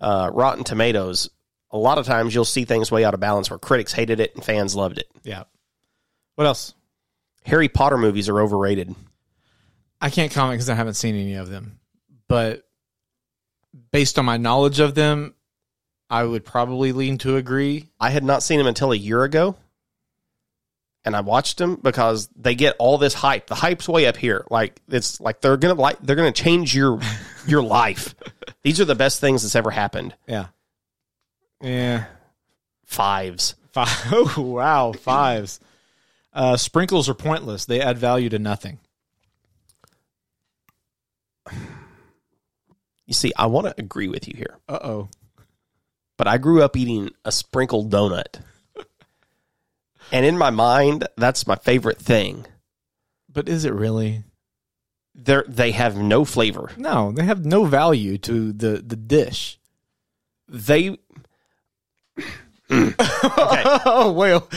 uh, 0.00 0.30
Rotten 0.32 0.64
Tomatoes, 0.64 1.30
a 1.70 1.78
lot 1.78 1.98
of 1.98 2.06
times 2.06 2.34
you'll 2.34 2.44
see 2.44 2.64
things 2.64 2.90
way 2.92 3.04
out 3.04 3.14
of 3.14 3.20
balance 3.20 3.50
where 3.50 3.58
critics 3.58 3.92
hated 3.92 4.20
it 4.20 4.34
and 4.34 4.44
fans 4.44 4.74
loved 4.76 4.98
it. 4.98 5.08
Yeah. 5.24 5.44
What 6.36 6.46
else? 6.46 6.74
Harry 7.48 7.68
Potter 7.68 7.96
movies 7.96 8.28
are 8.28 8.40
overrated. 8.40 8.94
I 10.00 10.10
can't 10.10 10.30
comment 10.30 10.56
because 10.58 10.68
I 10.70 10.74
haven't 10.74 10.94
seen 10.94 11.14
any 11.14 11.34
of 11.34 11.48
them. 11.48 11.80
But 12.28 12.62
based 13.90 14.18
on 14.18 14.26
my 14.26 14.36
knowledge 14.36 14.80
of 14.80 14.94
them, 14.94 15.34
I 16.10 16.24
would 16.24 16.44
probably 16.44 16.92
lean 16.92 17.18
to 17.18 17.36
agree. 17.36 17.88
I 17.98 18.10
had 18.10 18.22
not 18.22 18.42
seen 18.42 18.58
them 18.58 18.66
until 18.66 18.92
a 18.92 18.96
year 18.96 19.24
ago. 19.24 19.56
And 21.04 21.16
I 21.16 21.22
watched 21.22 21.56
them 21.56 21.76
because 21.76 22.28
they 22.36 22.54
get 22.54 22.76
all 22.78 22.98
this 22.98 23.14
hype. 23.14 23.46
The 23.46 23.54
hype's 23.54 23.88
way 23.88 24.06
up 24.06 24.16
here. 24.18 24.44
Like 24.50 24.78
it's 24.88 25.18
like 25.20 25.40
they're 25.40 25.56
gonna 25.56 25.74
like 25.74 25.98
they're 26.02 26.16
gonna 26.16 26.32
change 26.32 26.74
your 26.74 27.00
your 27.46 27.62
life. 27.62 28.14
These 28.62 28.78
are 28.80 28.84
the 28.84 28.94
best 28.94 29.20
things 29.20 29.42
that's 29.42 29.56
ever 29.56 29.70
happened. 29.70 30.14
Yeah. 30.26 30.46
Yeah. 31.62 32.04
Fives. 32.84 33.54
Five. 33.72 33.88
Oh, 34.12 34.42
wow. 34.42 34.92
Fives. 34.92 35.60
Uh, 36.38 36.56
sprinkles 36.56 37.08
are 37.08 37.14
pointless. 37.14 37.64
They 37.64 37.80
add 37.80 37.98
value 37.98 38.28
to 38.28 38.38
nothing. 38.38 38.78
You 43.06 43.12
see, 43.14 43.32
I 43.36 43.46
want 43.46 43.66
to 43.66 43.74
agree 43.76 44.06
with 44.06 44.28
you 44.28 44.34
here, 44.36 44.56
Uh 44.68 44.78
oh. 44.82 45.08
but 46.16 46.28
I 46.28 46.38
grew 46.38 46.62
up 46.62 46.76
eating 46.76 47.10
a 47.24 47.32
sprinkled 47.32 47.90
donut. 47.90 48.40
and 50.12 50.24
in 50.24 50.38
my 50.38 50.50
mind, 50.50 51.08
that's 51.16 51.44
my 51.46 51.56
favorite 51.56 51.98
thing. 51.98 52.46
But 53.28 53.48
is 53.48 53.64
it 53.64 53.72
really? 53.72 54.22
They're, 55.16 55.44
they 55.48 55.72
have 55.72 55.96
no 55.96 56.24
flavor. 56.24 56.70
No, 56.76 57.10
they 57.10 57.24
have 57.24 57.44
no 57.44 57.64
value 57.64 58.16
to 58.18 58.52
the, 58.52 58.76
the 58.86 58.94
dish. 58.94 59.58
They 60.46 60.98
Oh, 62.70 64.12
well, 64.16 64.48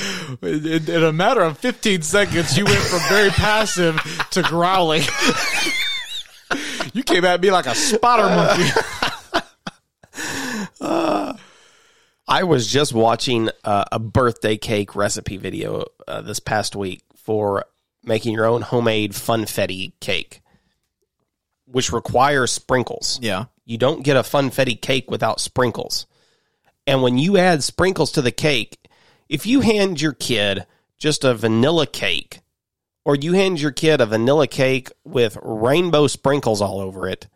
in, 0.42 0.90
in 0.90 1.04
a 1.04 1.14
matter 1.14 1.42
of 1.42 1.58
15 1.58 2.02
seconds, 2.02 2.58
you 2.58 2.66
went 2.66 2.80
from 2.80 3.00
very 3.08 3.30
passive 3.30 4.00
to 4.32 4.42
growling. 4.44 5.04
you 6.94 7.04
came 7.04 7.26
at 7.26 7.42
me 7.42 7.52
like 7.52 7.68
a 7.68 7.76
spotter 7.76 8.24
monkey. 8.24 8.70
I 12.32 12.44
was 12.44 12.66
just 12.66 12.94
watching 12.94 13.50
uh, 13.66 13.84
a 13.92 14.00
birthday 14.00 14.56
cake 14.56 14.96
recipe 14.96 15.36
video 15.36 15.84
uh, 16.08 16.22
this 16.22 16.40
past 16.40 16.78
week 16.78 17.04
for 17.18 17.66
making 18.06 18.34
your 18.34 18.46
own 18.46 18.62
homemade 18.62 19.12
funfetti 19.12 19.92
cake, 20.00 20.42
which 21.66 21.92
requires 21.92 22.50
sprinkles. 22.50 23.20
Yeah. 23.22 23.46
You 23.66 23.78
don't 23.78 24.04
get 24.04 24.16
a 24.16 24.22
funfetti 24.22 24.80
cake 24.80 25.12
without 25.12 25.42
sprinkles. 25.42 26.08
And 26.88 27.02
when 27.02 27.18
you 27.18 27.38
add 27.38 27.64
sprinkles 27.64 28.12
to 28.14 28.22
the 28.22 28.32
cake, 28.32 28.78
if 29.30 29.46
you 29.46 29.62
hand 29.62 30.02
your 30.02 30.14
kid 30.14 30.66
just 30.98 31.24
a 31.24 31.34
vanilla 31.34 31.88
cake, 31.88 32.42
or 33.06 33.16
you 33.16 33.34
hand 33.34 33.60
your 33.60 33.72
kid 33.72 34.02
a 34.02 34.06
vanilla 34.06 34.48
cake 34.48 34.92
with 35.04 35.38
rainbow 35.42 36.08
sprinkles 36.08 36.62
all 36.62 36.80
over 36.80 37.08
it, 37.08 37.28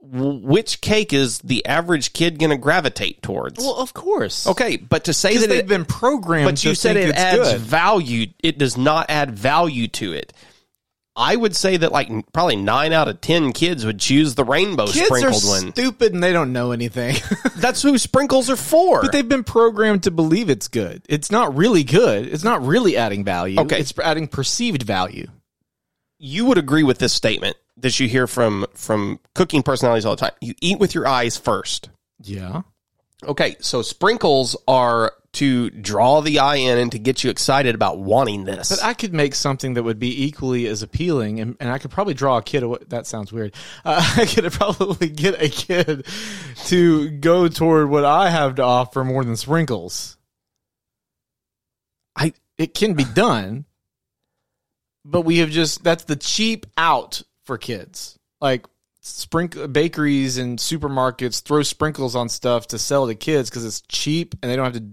which 0.00 0.80
cake 0.80 1.12
is 1.12 1.40
the 1.40 1.66
average 1.66 2.12
kid 2.12 2.38
going 2.38 2.50
to 2.50 2.56
gravitate 2.56 3.22
towards? 3.22 3.58
Well, 3.58 3.74
of 3.76 3.92
course. 3.92 4.46
Okay, 4.46 4.76
but 4.76 5.04
to 5.04 5.12
say 5.12 5.36
that 5.36 5.48
they've 5.48 5.58
it, 5.60 5.68
been 5.68 5.84
programmed 5.84 6.46
but 6.46 6.56
to 6.58 6.68
you 6.70 6.74
said 6.74 6.96
it 6.96 7.14
adds 7.14 7.52
good. 7.52 7.60
value. 7.60 8.26
It 8.38 8.58
does 8.58 8.76
not 8.76 9.06
add 9.10 9.32
value 9.32 9.88
to 9.88 10.12
it. 10.12 10.32
I 11.18 11.34
would 11.34 11.56
say 11.56 11.76
that 11.78 11.90
like 11.92 12.08
probably 12.32 12.56
nine 12.56 12.92
out 12.92 13.08
of 13.08 13.20
ten 13.20 13.52
kids 13.52 13.84
would 13.84 13.98
choose 13.98 14.36
the 14.36 14.44
rainbow 14.44 14.86
Kids 14.86 15.10
are 15.10 15.18
sprinkled 15.18 15.44
one. 15.44 15.72
stupid 15.72 16.14
and 16.14 16.22
they 16.22 16.32
don't 16.32 16.52
know 16.52 16.70
anything. 16.70 17.16
That's 17.56 17.82
who 17.82 17.98
sprinkles 17.98 18.48
are 18.48 18.56
for. 18.56 19.02
But 19.02 19.10
they've 19.12 19.28
been 19.28 19.44
programmed 19.44 20.04
to 20.04 20.10
believe 20.12 20.48
it's 20.48 20.68
good. 20.68 21.02
It's 21.08 21.30
not 21.30 21.56
really 21.56 21.82
good. 21.82 22.26
It's 22.26 22.44
not 22.44 22.64
really 22.64 22.96
adding 22.96 23.24
value. 23.24 23.58
Okay. 23.60 23.80
It's 23.80 23.92
adding 23.98 24.28
perceived 24.28 24.84
value. 24.84 25.26
you 26.20 26.44
would 26.46 26.58
agree 26.58 26.84
with 26.84 26.98
this 26.98 27.12
statement 27.12 27.56
that 27.76 27.98
you 28.00 28.08
hear 28.08 28.26
from 28.26 28.66
from 28.74 29.18
cooking 29.34 29.62
personalities 29.62 30.04
all 30.06 30.14
the 30.16 30.20
time. 30.20 30.32
You 30.40 30.54
eat 30.60 30.78
with 30.78 30.94
your 30.94 31.06
eyes 31.06 31.36
first. 31.36 31.90
Yeah. 32.22 32.62
Okay, 33.26 33.56
so 33.60 33.82
sprinkles 33.82 34.56
are 34.68 35.12
to 35.34 35.70
draw 35.70 36.20
the 36.20 36.38
eye 36.38 36.56
in 36.56 36.78
and 36.78 36.92
to 36.92 36.98
get 36.98 37.22
you 37.22 37.30
excited 37.30 37.74
about 37.74 37.98
wanting 37.98 38.44
this. 38.44 38.70
But 38.70 38.82
I 38.82 38.94
could 38.94 39.12
make 39.12 39.34
something 39.34 39.74
that 39.74 39.82
would 39.82 39.98
be 39.98 40.24
equally 40.24 40.66
as 40.66 40.82
appealing, 40.82 41.40
and, 41.40 41.56
and 41.60 41.70
I 41.70 41.78
could 41.78 41.90
probably 41.90 42.14
draw 42.14 42.38
a 42.38 42.42
kid. 42.42 42.62
Away. 42.62 42.78
That 42.88 43.06
sounds 43.06 43.32
weird. 43.32 43.54
Uh, 43.84 44.14
I 44.16 44.26
could 44.26 44.50
probably 44.52 45.08
get 45.08 45.40
a 45.40 45.48
kid 45.48 46.06
to 46.66 47.10
go 47.10 47.48
toward 47.48 47.90
what 47.90 48.04
I 48.04 48.30
have 48.30 48.56
to 48.56 48.62
offer 48.62 49.04
more 49.04 49.24
than 49.24 49.36
sprinkles. 49.36 50.16
I 52.16 52.32
It 52.56 52.74
can 52.74 52.94
be 52.94 53.04
done, 53.04 53.66
but 55.04 55.22
we 55.22 55.38
have 55.38 55.50
just 55.50 55.84
that's 55.84 56.04
the 56.04 56.16
cheap 56.16 56.66
out 56.76 57.22
for 57.44 57.58
kids. 57.58 58.18
Like 58.40 58.66
sprinkle 59.00 59.68
bakeries 59.68 60.38
and 60.38 60.58
supermarkets 60.58 61.42
throw 61.42 61.62
sprinkles 61.62 62.16
on 62.16 62.28
stuff 62.28 62.66
to 62.68 62.78
sell 62.78 63.06
to 63.06 63.14
kids 63.14 63.48
because 63.50 63.64
it's 63.64 63.82
cheap 63.82 64.34
and 64.42 64.50
they 64.50 64.56
don't 64.56 64.64
have 64.64 64.74
to 64.74 64.90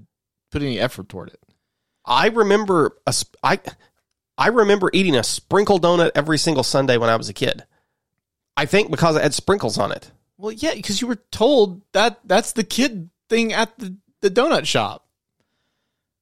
put 0.55 0.63
any 0.63 0.79
effort 0.79 1.09
toward 1.09 1.27
it. 1.27 1.39
I 2.05 2.27
remember 2.27 2.95
a 3.05 3.11
sp- 3.11 3.35
I 3.43 3.59
I 4.37 4.47
remember 4.47 4.89
eating 4.93 5.15
a 5.15 5.23
sprinkle 5.23 5.81
donut 5.81 6.11
every 6.15 6.37
single 6.37 6.63
Sunday 6.63 6.95
when 6.95 7.09
I 7.09 7.17
was 7.17 7.27
a 7.27 7.33
kid. 7.33 7.65
I 8.55 8.65
think 8.65 8.89
because 8.89 9.17
it 9.17 9.23
had 9.23 9.33
sprinkles 9.33 9.77
on 9.77 9.91
it. 9.91 10.11
Well, 10.37 10.53
yeah, 10.53 10.73
because 10.73 11.01
you 11.01 11.07
were 11.07 11.19
told 11.31 11.81
that 11.91 12.19
that's 12.23 12.53
the 12.53 12.63
kid 12.63 13.09
thing 13.29 13.51
at 13.51 13.77
the, 13.77 13.97
the 14.21 14.29
donut 14.29 14.65
shop. 14.65 15.05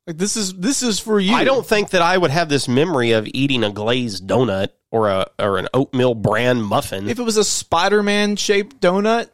Like 0.07 0.17
this 0.17 0.35
is 0.35 0.55
this 0.55 0.81
is 0.81 0.99
for 0.99 1.19
you. 1.19 1.35
I 1.35 1.43
don't 1.43 1.65
think 1.65 1.91
that 1.91 2.01
I 2.01 2.17
would 2.17 2.31
have 2.31 2.49
this 2.49 2.67
memory 2.67 3.11
of 3.11 3.27
eating 3.35 3.63
a 3.63 3.69
glazed 3.69 4.27
donut 4.27 4.69
or 4.89 5.09
a 5.09 5.27
or 5.37 5.59
an 5.59 5.67
oatmeal 5.75 6.15
bran 6.15 6.59
muffin. 6.59 7.07
If 7.07 7.19
it 7.19 7.23
was 7.23 7.37
a 7.37 7.43
Spider-Man 7.43 8.35
shaped 8.35 8.81
donut 8.81 9.29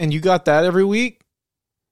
and 0.00 0.12
you 0.12 0.18
got 0.18 0.46
that 0.46 0.64
every 0.64 0.84
week, 0.84 1.19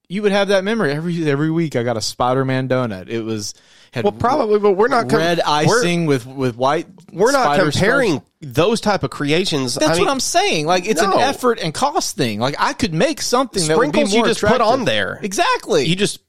you 0.09 0.23
would 0.23 0.33
have 0.33 0.49
that 0.49 0.65
memory 0.65 0.93
every 0.93 1.31
every 1.31 1.51
week. 1.51 1.77
I 1.77 1.83
got 1.83 1.97
a 1.97 2.01
Spider-Man 2.01 2.69
donut. 2.69 3.09
It 3.09 3.23
was 3.23 3.55
had 3.93 4.05
well, 4.05 4.13
probably, 4.13 4.59
but 4.59 4.73
we're 4.73 4.89
not 4.89 5.09
com- 5.09 5.19
red 5.19 5.41
icing 5.41 6.07
with 6.07 6.27
with 6.27 6.57
white. 6.57 6.87
We're, 7.13 7.33
not 7.33 7.59
comparing 7.59 8.23
those 8.41 8.81
type 8.81 9.03
of 9.03 9.11
creations. 9.11 9.75
That's 9.75 9.91
I 9.91 9.95
mean, 9.95 10.05
what 10.05 10.11
I'm 10.11 10.21
saying. 10.21 10.67
Like 10.67 10.87
it's 10.87 11.03
No. 11.03 11.13
an 11.13 11.19
effort 11.21 11.59
and 11.61 11.73
cost 11.75 12.17
thing. 12.17 12.39
Like 12.39 12.55
I 12.59 12.73
could 12.73 12.95
make 12.95 13.21
something 13.21 13.67
that 13.67 13.77
would 13.77 13.93
be 13.93 13.99
Sprinkles 13.99 14.13
you 14.15 14.21
more 14.21 14.29
just 14.29 14.41
put 14.41 14.61
on 14.61 14.85
there. 14.85 15.19
Exactly. 15.23 15.85
You 15.87 15.97
just 15.97 16.21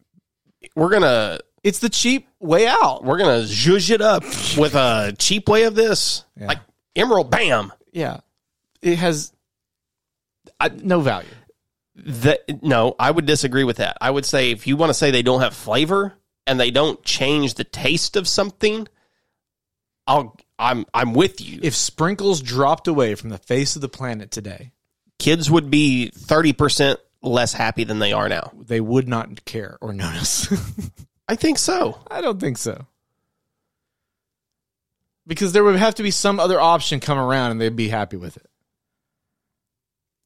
we're 0.76 0.90
gonna 0.90 1.40
it's 1.64 1.80
the 1.80 1.90
cheap 1.90 2.28
way 2.40 2.68
out. 2.68 3.04
we're 3.04 3.18
gonna 3.18 3.42
zhuzh 3.44 3.92
it 3.92 4.02
up 4.02 4.24
with 4.58 4.76
a 4.76 5.14
cheap 5.18 5.48
way 5.50 5.64
of 5.64 5.76
this, 5.76 6.24
Yeah. 6.38 6.48
like 6.48 6.60
Emeril 6.96 7.30
Bam. 7.30 7.72
Yeah, 7.92 8.20
it 8.82 8.98
has 8.98 9.32
uh, 10.60 10.70
no 10.82 11.02
value. 11.02 11.30
That 12.06 12.64
no, 12.64 12.96
I 13.00 13.12
would 13.12 13.26
disagree 13.26 13.64
with 13.64 13.78
that. 13.78 13.98
I 14.02 14.10
would 14.10 14.26
say 14.26 14.52
if 14.52 14.68
you 14.68 14.78
want 14.78 14.90
to 14.90 14.94
say 14.94 15.12
they 15.12 15.22
don't 15.22 15.42
have 15.42 15.54
flavor 15.54 16.14
and 16.48 16.60
they 16.60 16.72
don't 16.72 17.04
change 17.04 17.56
the 17.56 17.64
taste 17.64 18.16
of 18.16 18.28
something, 18.28 18.88
I'll 20.08 20.36
I'm 20.58 20.86
I'm 20.94 21.14
with 21.14 21.42
you. 21.42 21.60
If 21.64 21.76
sprinkles 21.76 22.42
dropped 22.42 22.88
away 22.88 23.16
from 23.16 23.30
the 23.30 23.38
face 23.38 23.76
of 23.76 23.82
the 23.82 23.90
planet 23.90 24.32
today, 24.32 24.72
Kids 25.20 25.52
would 25.52 25.70
be 25.70 26.10
thirty 26.10 26.54
percent 26.54 27.00
less 27.22 27.54
happy 27.54 27.84
than 27.84 28.00
they 28.00 28.14
are 28.14 28.30
now. 28.30 28.52
they 28.58 28.80
would 28.80 29.08
not 29.08 29.44
care 29.46 29.78
or 29.82 29.94
notice. 29.94 30.48
I 31.28 31.36
think 31.36 31.58
so. 31.58 32.00
I 32.10 32.22
don't 32.22 32.40
think 32.40 32.58
so. 32.58 32.88
Because 35.28 35.52
there 35.52 35.64
would 35.64 35.76
have 35.76 35.96
to 35.96 36.04
be 36.04 36.12
some 36.12 36.40
other 36.40 36.60
option 36.60 37.00
come 37.02 37.18
around 37.18 37.52
and 37.52 37.62
they'd 37.62 37.76
be 37.76 37.90
happy 37.90 38.16
with 38.18 38.38
it. 38.38 38.50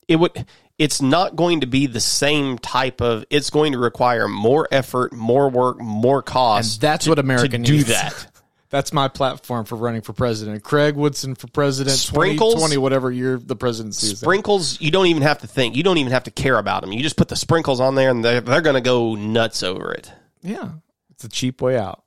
It 0.08 0.18
would. 0.18 0.46
It's 0.84 1.02
not 1.02 1.36
going 1.36 1.62
to 1.62 1.68
be 1.68 1.88
the 1.88 2.00
same 2.02 2.58
type 2.58 3.02
of. 3.02 3.24
It's 3.30 3.50
going 3.50 3.72
to 3.72 3.78
require 3.78 4.28
more 4.28 4.68
effort, 4.72 5.14
more 5.14 5.50
work, 5.50 5.80
more 5.80 6.18
And 6.18 6.26
cost. 6.26 6.82
that's 6.82 7.08
what 7.08 7.20
America 7.20 7.58
to 7.58 7.58
do 7.64 7.74
needs. 7.78 7.88
that. 7.88 8.28
That's 8.70 8.92
my 8.92 9.08
platform 9.08 9.66
for 9.66 9.76
running 9.76 10.02
for 10.02 10.14
president. 10.14 10.64
Craig 10.64 10.96
Woodson 10.96 11.36
for 11.36 11.46
president. 11.46 11.96
Sprinkles? 11.96 12.56
2020, 12.56 12.78
whatever 12.82 13.12
year 13.12 13.38
the 13.38 13.56
presidency 13.56 14.16
Sprinkles, 14.16 14.82
you 14.82 14.90
don't 14.90 15.06
even 15.06 15.22
have 15.22 15.38
to 15.42 15.48
think. 15.48 15.76
You 15.76 15.84
don't 15.84 16.00
even 16.00 16.12
have 16.12 16.24
to 16.24 16.32
care 16.32 16.58
about 16.58 16.82
them. 16.82 16.92
You 16.92 17.04
just 17.04 17.16
put 17.16 17.28
the 17.28 17.36
sprinkles 17.36 17.80
on 17.80 17.94
there, 17.94 18.10
and 18.10 18.26
they're, 18.26 18.42
they're 18.42 18.62
going 18.62 18.74
to 18.74 18.82
go 18.82 19.14
nuts 19.14 19.62
over 19.62 19.92
it. 19.92 20.12
Yeah, 20.42 20.72
it's 21.12 21.24
a 21.24 21.30
cheap 21.30 21.62
way 21.62 21.78
out. 21.78 22.04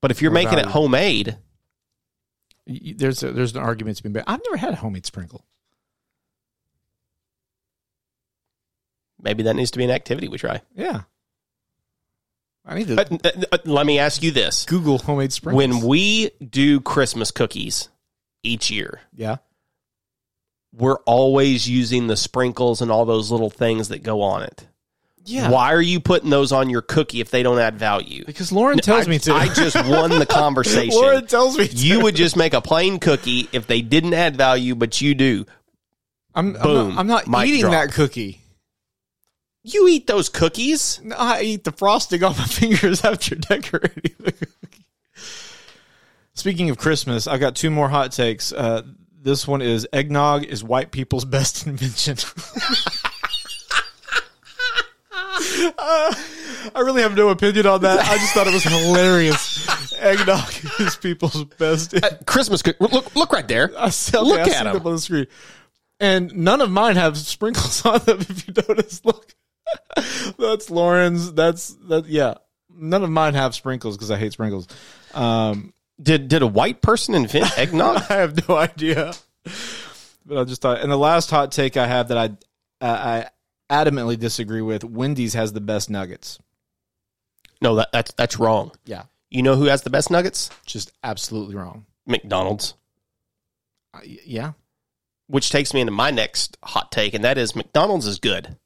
But 0.00 0.10
if 0.10 0.22
you're 0.22 0.30
making 0.30 0.58
it 0.58 0.64
homemade, 0.64 1.36
There's 2.66 3.22
a, 3.22 3.32
there's 3.32 3.54
an 3.54 3.60
argument 3.62 3.98
to 3.98 4.02
be 4.02 4.08
made. 4.08 4.24
I've 4.26 4.40
never 4.46 4.56
had 4.56 4.72
a 4.72 4.76
homemade 4.76 5.04
sprinkle. 5.04 5.44
Maybe 9.22 9.42
that 9.44 9.56
needs 9.56 9.70
to 9.72 9.78
be 9.78 9.84
an 9.84 9.90
activity 9.90 10.28
we 10.28 10.38
try. 10.38 10.60
Yeah, 10.74 11.02
I 12.64 12.74
need 12.78 12.88
to 12.88 12.96
But, 12.96 13.26
uh, 13.26 13.30
uh, 13.52 13.58
let 13.64 13.86
me 13.86 13.98
ask 13.98 14.22
you 14.22 14.30
this: 14.30 14.64
Google 14.66 14.98
homemade 14.98 15.32
sprinkles. 15.32 15.56
When 15.56 15.86
we 15.86 16.30
do 16.38 16.80
Christmas 16.80 17.30
cookies 17.30 17.88
each 18.42 18.70
year, 18.70 19.00
yeah, 19.14 19.36
we're 20.74 20.98
always 21.06 21.68
using 21.68 22.06
the 22.06 22.16
sprinkles 22.16 22.82
and 22.82 22.90
all 22.90 23.04
those 23.04 23.30
little 23.30 23.50
things 23.50 23.88
that 23.88 24.02
go 24.02 24.20
on 24.22 24.42
it. 24.42 24.66
yeah. 25.24 25.50
Why 25.50 25.72
are 25.72 25.80
you 25.82 25.98
putting 25.98 26.30
those 26.30 26.52
on 26.52 26.68
your 26.70 26.82
cookie 26.82 27.20
if 27.20 27.30
they 27.30 27.42
don't 27.42 27.58
add 27.58 27.76
value? 27.78 28.24
Because 28.26 28.52
Lauren 28.52 28.78
tells 28.78 29.06
I, 29.06 29.10
me 29.10 29.18
to. 29.20 29.32
I 29.32 29.48
just 29.48 29.76
won 29.88 30.10
the 30.10 30.26
conversation. 30.30 31.00
Lauren 31.00 31.26
tells 31.26 31.56
me 31.58 31.68
to. 31.68 31.74
you 31.74 32.00
would 32.02 32.14
just 32.16 32.36
make 32.36 32.52
a 32.52 32.60
plain 32.60 32.98
cookie 32.98 33.48
if 33.52 33.66
they 33.66 33.80
didn't 33.80 34.14
add 34.14 34.36
value, 34.36 34.74
but 34.74 35.00
you 35.00 35.14
do. 35.14 35.46
I'm, 36.34 36.54
I'm 36.56 36.62
Boom. 36.62 36.88
not, 36.94 36.98
I'm 36.98 37.30
not 37.30 37.46
eating 37.46 37.62
drop. 37.62 37.72
that 37.72 37.92
cookie. 37.92 38.42
You 39.64 39.88
eat 39.88 40.06
those 40.06 40.28
cookies. 40.28 41.00
No, 41.02 41.16
I 41.16 41.42
eat 41.42 41.64
the 41.64 41.72
frosting 41.72 42.22
off 42.24 42.38
my 42.38 42.44
fingers 42.46 43.04
after 43.04 43.34
decorating 43.34 44.14
the 44.18 44.32
cookie. 44.32 44.84
Speaking 46.34 46.70
of 46.70 46.78
Christmas, 46.78 47.26
I've 47.26 47.40
got 47.40 47.56
two 47.56 47.70
more 47.70 47.88
hot 47.88 48.12
takes. 48.12 48.52
Uh, 48.52 48.82
this 49.20 49.46
one 49.48 49.60
is 49.60 49.86
eggnog 49.92 50.44
is 50.44 50.62
white 50.62 50.92
people's 50.92 51.24
best 51.36 51.66
invention. 51.66 52.16
Uh, 55.78 56.14
I 56.74 56.80
really 56.80 57.02
have 57.02 57.16
no 57.16 57.28
opinion 57.28 57.66
on 57.66 57.82
that. 57.82 58.00
I 58.00 58.16
just 58.18 58.34
thought 58.34 58.46
it 58.46 58.52
was 58.54 58.64
hilarious. 58.64 59.92
Eggnog 59.94 60.52
is 60.80 60.96
people's 60.96 61.44
best. 61.44 61.94
Christmas 62.26 62.62
cookie. 62.62 62.78
Look, 62.80 63.14
look 63.14 63.32
right 63.32 63.46
there. 63.46 63.70
I 63.78 63.86
okay, 63.86 64.18
Look 64.20 64.40
I 64.40 64.50
at 64.50 64.64
them 64.64 64.76
'em. 64.76 64.86
on 64.86 64.92
the 64.94 64.98
screen. 65.00 65.26
And 66.00 66.34
none 66.36 66.60
of 66.60 66.70
mine 66.70 66.96
have 66.96 67.16
sprinkles 67.16 67.84
on 67.84 68.00
them. 68.00 68.20
If 68.20 68.46
you 68.48 68.54
notice, 68.68 69.04
look, 69.04 69.34
that's 70.38 70.70
Lauren's. 70.70 71.32
That's 71.32 71.74
that. 71.88 72.06
Yeah, 72.06 72.34
none 72.74 73.02
of 73.02 73.10
mine 73.10 73.34
have 73.34 73.54
sprinkles 73.54 73.96
because 73.96 74.10
I 74.10 74.18
hate 74.18 74.32
sprinkles. 74.32 74.68
Um, 75.14 75.72
Did 76.00 76.28
did 76.28 76.42
a 76.42 76.46
white 76.46 76.80
person 76.82 77.14
invent 77.14 77.56
eggnog? 77.58 78.02
I 78.10 78.14
have 78.14 78.48
no 78.48 78.56
idea. 78.56 79.14
But 80.26 80.38
I 80.38 80.44
just 80.44 80.60
thought, 80.62 80.80
and 80.80 80.90
the 80.92 80.96
last 80.96 81.30
hot 81.30 81.52
take 81.52 81.76
I 81.76 81.86
have 81.86 82.08
that 82.08 82.18
I 82.18 82.24
uh, 82.84 83.26
I 83.70 83.74
adamantly 83.84 84.18
disagree 84.18 84.62
with: 84.62 84.84
Wendy's 84.84 85.34
has 85.34 85.52
the 85.52 85.60
best 85.60 85.88
nuggets. 85.90 86.38
no, 87.62 87.76
that, 87.76 87.88
that's 87.92 88.12
that's 88.12 88.38
wrong. 88.38 88.72
Yeah, 88.84 89.04
You 89.30 89.42
know 89.42 89.56
who 89.56 89.64
has 89.64 89.82
the 89.82 89.90
best 89.90 90.10
nuggets? 90.10 90.50
just 90.66 90.92
absolutely 91.02 91.54
wrong. 91.56 91.86
McDonald's. 92.06 92.74
Uh, 93.94 94.00
yeah, 94.04 94.52
Which 95.28 95.50
takes 95.50 95.72
me 95.74 95.80
into 95.80 95.92
my 95.92 96.10
next 96.10 96.56
hot 96.62 96.92
take, 96.92 97.14
and 97.14 97.24
that 97.24 97.38
is 97.38 97.56
McDonald's 97.56 98.06
is 98.06 98.18
good. 98.18 98.56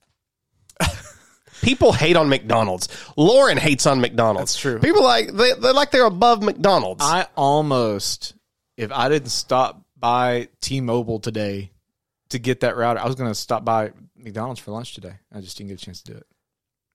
People 1.62 1.92
hate 1.92 2.16
on 2.16 2.28
McDonald's. 2.28 2.88
Lauren 3.16 3.56
hates 3.56 3.86
on 3.86 4.00
McDonald's. 4.00 4.52
That's 4.52 4.60
true. 4.60 4.78
People 4.80 5.04
like 5.04 5.32
they 5.32 5.52
they're 5.54 5.72
like 5.72 5.90
they're 5.92 6.04
above 6.04 6.42
McDonald's. 6.42 7.02
I 7.04 7.26
almost, 7.36 8.34
if 8.76 8.90
I 8.92 9.08
didn't 9.08 9.30
stop 9.30 9.82
by 9.96 10.48
T-Mobile 10.60 11.20
today 11.20 11.70
to 12.30 12.38
get 12.38 12.60
that 12.60 12.76
router, 12.76 13.00
I 13.00 13.06
was 13.06 13.14
going 13.14 13.30
to 13.30 13.34
stop 13.34 13.64
by 13.64 13.92
McDonald's 14.16 14.60
for 14.60 14.72
lunch 14.72 14.94
today. 14.94 15.14
I 15.32 15.40
just 15.40 15.56
didn't 15.56 15.68
get 15.68 15.80
a 15.80 15.84
chance 15.84 16.02
to 16.02 16.12
do 16.12 16.18
it. 16.18 16.26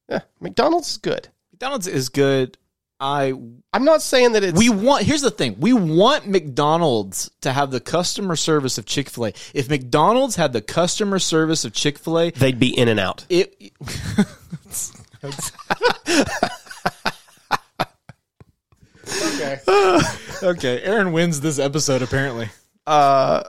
yeah, 0.09 0.19
McDonald's 0.41 0.91
is 0.91 0.97
good. 0.97 1.29
McDonald's 1.51 1.87
is 1.87 2.09
good. 2.09 2.57
I 2.99 3.31
I'm 3.73 3.85
not 3.85 4.01
saying 4.01 4.31
that 4.33 4.43
it's 4.43 4.57
we 4.57 4.69
want. 4.69 5.03
Here's 5.03 5.21
the 5.21 5.29
thing: 5.31 5.57
we 5.59 5.71
want 5.73 6.27
McDonald's 6.27 7.29
to 7.41 7.51
have 7.53 7.69
the 7.69 7.79
customer 7.79 8.35
service 8.35 8.77
of 8.79 8.85
Chick 8.85 9.09
Fil 9.09 9.27
A. 9.27 9.33
If 9.53 9.69
McDonald's 9.69 10.35
had 10.35 10.51
the 10.53 10.61
customer 10.61 11.19
service 11.19 11.63
of 11.63 11.73
Chick 11.73 11.99
Fil 11.99 12.19
A, 12.19 12.31
they'd 12.31 12.59
be 12.59 12.75
in 12.77 12.87
and 12.87 12.99
out. 12.99 13.25
it. 13.29 13.53
okay. 19.07 19.59
okay. 20.43 20.81
Aaron 20.83 21.11
wins 21.11 21.41
this 21.41 21.59
episode 21.59 22.01
apparently. 22.01 22.49
Uh, 22.85 23.43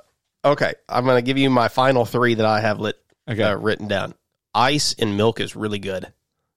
okay, 0.45 0.75
I'm 0.89 1.05
gonna 1.05 1.23
give 1.23 1.39
you 1.39 1.51
my 1.51 1.69
final 1.69 2.05
three 2.05 2.35
that 2.35 2.47
I 2.47 2.61
have 2.61 2.81
lit 2.81 2.97
Okay. 3.29 3.43
uh, 3.43 3.55
written 3.57 3.89
down. 3.89 4.15
Ice 4.55 4.95
and 4.99 5.17
milk 5.17 5.41
is 5.41 5.55
really 5.57 5.79
good. 5.79 6.13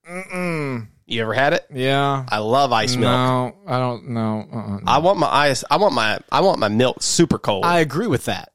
Mm-mm. 0.09 0.25
You 1.05 1.21
ever 1.23 1.33
had 1.33 1.53
it? 1.53 1.65
Yeah. 1.73 2.25
I 2.29 2.37
love 2.39 2.71
ice 2.71 2.95
milk. 2.95 3.11
No, 3.11 3.55
I 3.67 3.79
don't 3.79 4.09
know. 4.09 4.47
Uh-uh. 4.51 4.79
I 4.87 4.99
want 4.99 5.19
my 5.19 5.27
ice. 5.27 5.63
I 5.69 5.77
want 5.77 5.93
my. 5.93 6.19
I 6.31 6.41
want 6.41 6.59
my 6.59 6.69
milk 6.69 7.01
super 7.01 7.37
cold. 7.37 7.65
I 7.65 7.79
agree 7.79 8.07
with 8.07 8.25
that. 8.25 8.53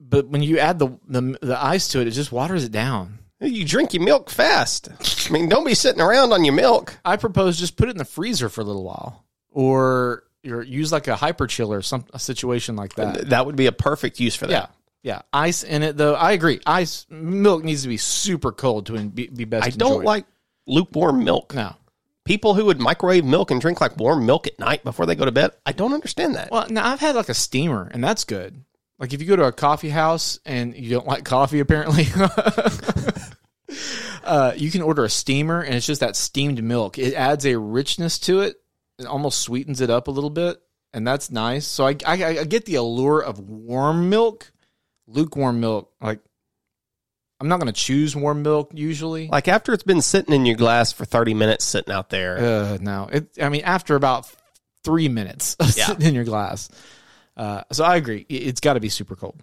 But 0.00 0.28
when 0.28 0.42
you 0.42 0.58
add 0.58 0.78
the, 0.78 0.88
the 1.08 1.38
the 1.40 1.64
ice 1.64 1.88
to 1.88 2.00
it, 2.00 2.06
it 2.06 2.12
just 2.12 2.32
waters 2.32 2.64
it 2.64 2.72
down. 2.72 3.18
you 3.40 3.64
drink 3.64 3.94
your 3.94 4.02
milk 4.02 4.30
fast. 4.30 4.88
I 5.28 5.32
mean, 5.32 5.48
don't 5.48 5.64
be 5.64 5.74
sitting 5.74 6.00
around 6.00 6.32
on 6.32 6.44
your 6.44 6.54
milk. 6.54 6.98
I 7.04 7.16
propose 7.16 7.58
just 7.58 7.76
put 7.76 7.88
it 7.88 7.92
in 7.92 7.98
the 7.98 8.04
freezer 8.04 8.48
for 8.48 8.60
a 8.60 8.64
little 8.64 8.84
while, 8.84 9.24
or 9.50 10.24
or 10.46 10.62
use 10.62 10.92
like 10.92 11.08
a 11.08 11.16
hyper 11.16 11.46
chiller, 11.46 11.82
some 11.82 12.04
a 12.12 12.18
situation 12.18 12.76
like 12.76 12.94
that. 12.96 13.30
That 13.30 13.46
would 13.46 13.56
be 13.56 13.66
a 13.66 13.72
perfect 13.72 14.20
use 14.20 14.34
for 14.34 14.46
that. 14.46 14.70
Yeah, 15.02 15.14
yeah. 15.14 15.22
Ice 15.32 15.62
in 15.62 15.82
it 15.82 15.96
though. 15.96 16.14
I 16.14 16.32
agree. 16.32 16.60
Ice 16.66 17.06
milk 17.08 17.64
needs 17.64 17.82
to 17.82 17.88
be 17.88 17.96
super 17.96 18.52
cold 18.52 18.86
to 18.86 19.04
be, 19.08 19.28
be 19.28 19.44
best. 19.44 19.66
I 19.66 19.70
don't 19.70 19.92
enjoyed. 19.92 20.04
like 20.06 20.26
lukewarm 20.66 21.24
milk. 21.24 21.54
no. 21.54 21.76
People 22.24 22.54
who 22.54 22.66
would 22.66 22.78
microwave 22.78 23.24
milk 23.24 23.50
and 23.50 23.60
drink 23.60 23.80
like 23.80 23.96
warm 23.96 24.24
milk 24.24 24.46
at 24.46 24.56
night 24.56 24.84
before 24.84 25.06
they 25.06 25.16
go 25.16 25.24
to 25.24 25.32
bed. 25.32 25.50
I 25.66 25.72
don't 25.72 25.92
understand 25.92 26.36
that. 26.36 26.52
Well, 26.52 26.68
now 26.70 26.86
I've 26.86 27.00
had 27.00 27.16
like 27.16 27.28
a 27.28 27.34
steamer, 27.34 27.90
and 27.92 28.02
that's 28.02 28.22
good. 28.22 28.62
Like 28.96 29.12
if 29.12 29.20
you 29.20 29.26
go 29.26 29.34
to 29.34 29.46
a 29.46 29.52
coffee 29.52 29.88
house 29.88 30.38
and 30.46 30.76
you 30.76 30.88
don't 30.88 31.06
like 31.06 31.24
coffee, 31.24 31.58
apparently, 31.58 32.06
uh, 34.24 34.52
you 34.56 34.70
can 34.70 34.82
order 34.82 35.02
a 35.02 35.08
steamer, 35.08 35.60
and 35.60 35.74
it's 35.74 35.86
just 35.86 36.00
that 36.00 36.14
steamed 36.14 36.62
milk. 36.62 36.96
It 36.96 37.14
adds 37.14 37.44
a 37.44 37.58
richness 37.58 38.20
to 38.20 38.42
it. 38.42 38.54
It 39.00 39.06
almost 39.06 39.40
sweetens 39.40 39.80
it 39.80 39.90
up 39.90 40.06
a 40.06 40.12
little 40.12 40.30
bit, 40.30 40.62
and 40.92 41.04
that's 41.04 41.32
nice. 41.32 41.66
So 41.66 41.88
I, 41.88 41.96
I, 42.06 42.24
I 42.24 42.44
get 42.44 42.66
the 42.66 42.76
allure 42.76 43.20
of 43.20 43.40
warm 43.40 44.08
milk, 44.08 44.52
lukewarm 45.08 45.58
milk. 45.58 45.92
Like 46.00 46.20
I'm 47.42 47.48
not 47.48 47.58
going 47.58 47.72
to 47.72 47.80
choose 47.80 48.14
warm 48.14 48.42
milk 48.42 48.70
usually. 48.72 49.26
Like 49.26 49.48
after 49.48 49.72
it's 49.72 49.82
been 49.82 50.00
sitting 50.00 50.32
in 50.32 50.46
your 50.46 50.54
glass 50.56 50.92
for 50.92 51.04
30 51.04 51.34
minutes 51.34 51.64
sitting 51.64 51.92
out 51.92 52.08
there. 52.08 52.38
Uh, 52.38 52.78
no, 52.80 53.08
it. 53.12 53.30
I 53.42 53.48
mean, 53.48 53.62
after 53.64 53.96
about 53.96 54.32
three 54.84 55.08
minutes 55.08 55.54
of 55.58 55.66
Yeah. 55.76 55.86
sitting 55.86 56.06
in 56.06 56.14
your 56.14 56.22
glass. 56.24 56.70
Uh, 57.36 57.62
so 57.72 57.82
I 57.84 57.96
agree. 57.96 58.24
It- 58.28 58.42
It's 58.46 58.60
got 58.60 58.74
to 58.74 58.80
be 58.80 58.88
super 58.88 59.16
cold. 59.16 59.42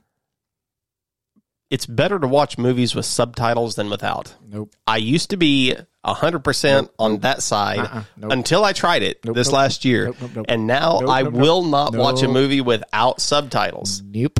It's 1.70 1.86
better 1.86 2.18
to 2.18 2.28
watch 2.28 2.58
movies 2.58 2.96
with 2.96 3.06
subtitles 3.06 3.76
than 3.76 3.90
without. 3.90 4.34
Nope. 4.48 4.74
I 4.88 4.98
used 4.98 5.30
to 5.32 5.38
be 5.38 5.76
100% 6.06 6.90
on 6.98 7.20
that 7.20 7.44
side 7.44 7.80
Uh-uh. 7.80 8.04
Nope. 8.18 8.32
until 8.32 8.64
I 8.64 8.74
tried 8.74 9.04
it 9.04 9.24
Nope, 9.26 9.36
this 9.36 9.52
last 9.52 9.84
year. 9.86 10.06
Nope, 10.06 10.16
nope, 10.22 10.32
nope. 10.38 10.46
And 10.50 10.66
now 10.68 11.00
I 11.08 11.24
will 11.24 11.64
not 11.64 11.94
watch 11.96 12.24
a 12.24 12.28
movie 12.28 12.62
without 12.62 13.22
subtitles. 13.22 14.02
Nope. 14.04 14.40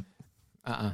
Uh. 0.66 0.70
uh 0.72 0.92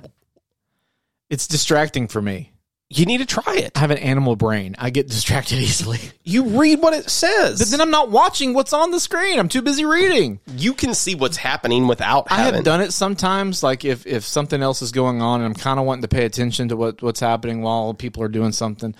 It's 1.29 1.47
distracting 1.47 2.07
for 2.09 2.21
me. 2.21 2.51
You 2.89 3.05
need 3.07 3.17
to 3.17 3.25
try 3.25 3.55
it. 3.55 3.71
I 3.75 3.79
have 3.79 3.89
an 3.89 3.97
animal 3.97 4.35
brain. 4.35 4.75
I 4.77 4.91
get 4.91 5.07
distracted 5.07 5.55
easily. 5.59 5.99
You 6.23 6.59
read 6.59 6.81
what 6.81 6.93
it 6.93 7.09
says. 7.09 7.57
But 7.59 7.69
then 7.69 7.81
I'm 7.81 7.89
not 7.89 8.11
watching 8.11 8.53
what's 8.53 8.73
on 8.73 8.91
the 8.91 8.99
screen. 8.99 9.39
I'm 9.39 9.49
too 9.49 9.63
busy 9.63 9.85
reading. 9.85 10.39
you 10.55 10.73
can 10.73 10.93
see 10.93 11.15
what's 11.15 11.37
happening 11.37 11.87
without 11.87 12.27
I 12.29 12.35
having. 12.37 12.55
have 12.55 12.63
done 12.63 12.81
it 12.81 12.93
sometimes, 12.93 13.63
like 13.63 13.83
if, 13.85 14.05
if 14.05 14.23
something 14.23 14.61
else 14.61 14.83
is 14.83 14.91
going 14.91 15.21
on 15.21 15.41
and 15.41 15.47
I'm 15.47 15.55
kind 15.55 15.79
of 15.79 15.85
wanting 15.85 16.03
to 16.03 16.07
pay 16.07 16.25
attention 16.25 16.69
to 16.69 16.77
what, 16.77 17.01
what's 17.01 17.19
happening 17.19 17.61
while 17.63 17.93
people 17.95 18.21
are 18.21 18.27
doing 18.29 18.51
something, 18.51 18.93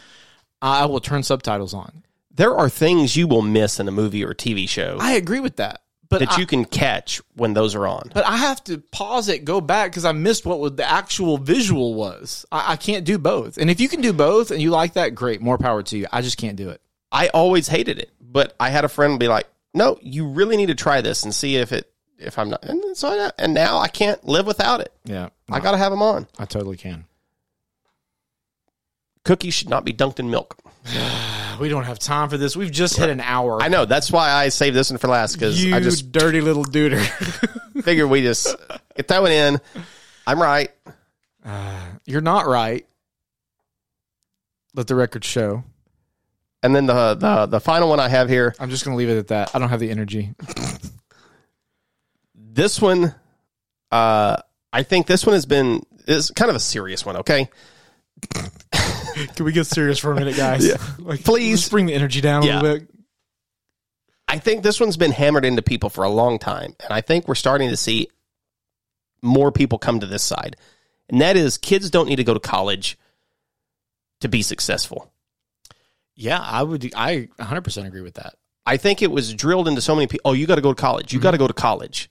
I 0.64 0.86
will 0.88 1.00
turn 1.00 1.22
subtitles 1.22 1.76
on. 1.76 2.04
there 2.34 2.56
are 2.56 2.70
things 2.70 3.16
you 3.16 3.28
will 3.28 3.44
miss 3.44 3.80
in 3.80 3.88
a 3.88 3.92
movie 3.92 4.26
or 4.26 4.34
TV 4.34 4.68
show 4.68 4.98
I 5.00 5.12
agree 5.12 5.40
with 5.40 5.58
that. 5.58 5.82
But 6.10 6.20
that 6.20 6.34
I, 6.34 6.40
you 6.40 6.46
can 6.46 6.66
catch 6.66 7.22
when 7.36 7.54
those 7.54 7.74
are 7.74 7.88
on. 7.88 8.12
but 8.14 8.26
I 8.26 8.38
have 8.38 8.64
to 8.66 8.78
pause 8.78 9.28
it, 9.28 9.44
go 9.44 9.60
back 9.60 9.92
because 9.92 10.06
I 10.06 10.12
missed 10.12 10.46
what 10.46 10.78
the 10.78 10.90
actual 10.90 11.38
visual 11.38 11.94
was. 11.96 12.46
I, 12.52 12.74
I 12.74 12.76
can't 12.76 13.06
do 13.06 13.18
both. 13.18 13.58
And 13.58 13.70
if 13.70 13.80
you 13.80 13.90
can 13.90 14.02
do 14.02 14.14
both 14.14 14.52
and 14.52 14.62
you 14.62 14.70
like 14.70 14.94
that, 14.94 15.16
great, 15.16 15.42
more 15.42 15.58
power 15.58 15.82
to 15.84 15.98
you. 15.98 16.06
I 16.12 16.22
just 16.22 16.38
can't 16.38 16.58
do 16.58 16.70
it. 16.70 16.82
I 17.12 17.30
always 17.30 17.68
hated 17.68 17.98
it, 17.98 18.12
but 18.20 18.56
I 18.60 18.70
had 18.70 18.86
a 18.86 18.90
friend 18.90 19.20
be 19.20 19.28
like, 19.28 19.48
"No, 19.74 19.98
you 20.02 20.28
really 20.28 20.58
need 20.58 20.68
to 20.68 20.76
try 20.76 21.02
this 21.02 21.24
and 21.24 21.34
see 21.34 21.56
if 21.56 21.72
it 21.72 21.92
if 22.20 22.38
I'm 22.38 22.50
not." 22.50 22.64
And 22.64 22.96
so 22.98 23.08
I, 23.08 23.32
and 23.40 23.54
now 23.54 23.78
I 23.78 23.88
can't 23.88 24.24
live 24.26 24.46
without 24.46 24.82
it. 24.82 24.94
Yeah, 25.06 25.30
I 25.50 25.60
got 25.60 25.72
to 25.72 25.78
have 25.78 25.92
them 25.92 26.02
on. 26.02 26.28
I 26.38 26.46
totally 26.46 26.78
can. 26.78 27.06
Cookies 29.24 29.54
should 29.54 29.70
not 29.70 29.86
be 29.86 29.94
dunked 29.94 30.20
in 30.20 30.30
milk. 30.30 30.58
We 31.60 31.70
don't 31.70 31.84
have 31.84 32.00
time 32.00 32.30
for 32.30 32.38
this. 32.38 32.56
We've 32.56 32.72
just 32.72 32.98
hit 32.98 33.10
an 33.10 33.22
hour. 33.22 33.62
I 33.62 33.68
know 33.68 33.86
that's 33.86 34.12
why 34.12 34.32
I 34.32 34.50
saved 34.50 34.76
this 34.76 34.90
one 34.90 34.98
for 34.98 35.08
last 35.08 35.34
because 35.34 35.64
you 35.64 35.76
I 35.76 35.80
just 35.80 36.12
dirty 36.12 36.42
little 36.42 36.64
duder. 36.66 37.02
figured 37.84 38.10
we 38.10 38.22
just 38.22 38.56
get 38.96 39.08
that 39.08 39.22
one 39.22 39.32
in. 39.32 39.60
I'm 40.28 40.42
right. 40.42 40.72
You're 42.06 42.22
not 42.22 42.48
right. 42.48 42.86
Let 44.74 44.88
the 44.88 44.96
record 44.96 45.24
show. 45.24 45.64
And 46.64 46.76
then 46.76 46.88
the 46.88 47.14
the 47.14 47.46
the 47.46 47.60
final 47.60 47.90
one 47.90 48.00
I 48.00 48.10
have 48.10 48.28
here. 48.28 48.56
I'm 48.60 48.70
just 48.70 48.84
going 48.84 48.96
to 48.96 48.98
leave 48.98 49.10
it 49.10 49.20
at 49.20 49.28
that. 49.28 49.56
I 49.56 49.60
don't 49.60 49.70
have 49.70 49.80
the 49.80 49.92
energy. 49.92 50.34
This 52.34 52.82
one, 52.82 53.14
uh, 53.92 54.38
I 54.74 54.84
think 54.84 55.06
this 55.06 55.26
one 55.26 55.34
has 55.34 55.46
been 55.46 55.84
is 56.08 56.32
kind 56.32 56.50
of 56.50 56.56
a 56.56 56.60
serious 56.60 57.06
one. 57.06 57.18
Okay, 57.18 57.50
Can 59.36 59.46
we 59.46 59.52
get 59.52 59.66
serious 59.66 60.00
for 60.00 60.12
a 60.12 60.16
minute, 60.16 60.36
guys? 60.36 60.68
Yeah. 60.68 60.78
Like, 61.00 61.24
Please. 61.24 61.62
let's 61.62 61.70
bring 61.70 61.86
the 61.86 61.94
energy 61.94 62.22
down 62.22 62.44
a 62.44 62.46
Yeah. 62.46 62.62
little 62.62 62.80
bit. 62.80 62.90
I 64.28 64.40
think 64.40 64.64
this 64.64 64.80
one's 64.80 64.98
been 64.98 65.12
hammered 65.12 65.46
into 65.46 65.62
people 65.62 65.90
for 65.90 66.04
a 66.04 66.10
long 66.10 66.40
time, 66.40 66.76
and 66.84 66.92
I 66.92 67.02
think 67.02 67.28
we're 67.28 67.36
starting 67.36 67.70
to 67.70 67.78
see 67.78 68.10
more 69.22 69.52
people 69.52 69.78
come 69.78 70.00
to 70.00 70.08
this 70.08 70.24
side, 70.24 70.56
and 71.10 71.22
that 71.22 71.38
is 71.38 71.58
kids 71.58 71.92
don't 71.92 72.08
need 72.10 72.16
to 72.16 72.24
go 72.24 72.34
to 72.34 72.40
college 72.40 72.98
to 74.22 74.28
be 74.28 74.42
successful. 74.42 75.12
Yeah, 76.16 76.40
I 76.40 76.64
would. 76.64 76.92
I 76.96 77.30
100 77.36 77.62
percent 77.62 77.88
agree 77.88 78.02
with 78.02 78.16
that. 78.16 78.36
I 78.66 78.78
think 78.78 79.04
it 79.04 79.12
was 79.12 79.34
drilled 79.34 79.68
into 79.68 79.82
so 79.82 79.94
many 79.94 80.08
people. 80.08 80.32
Oh, 80.32 80.34
you 80.34 80.48
got 80.48 80.56
to 80.56 80.62
go 80.62 80.74
to 80.74 80.82
college. 80.82 81.14
You 81.14 81.20
got 81.20 81.32
to 81.32 81.38
mm-hmm. 81.38 81.44
go 81.44 81.48
to 81.48 81.54
college. 81.54 82.10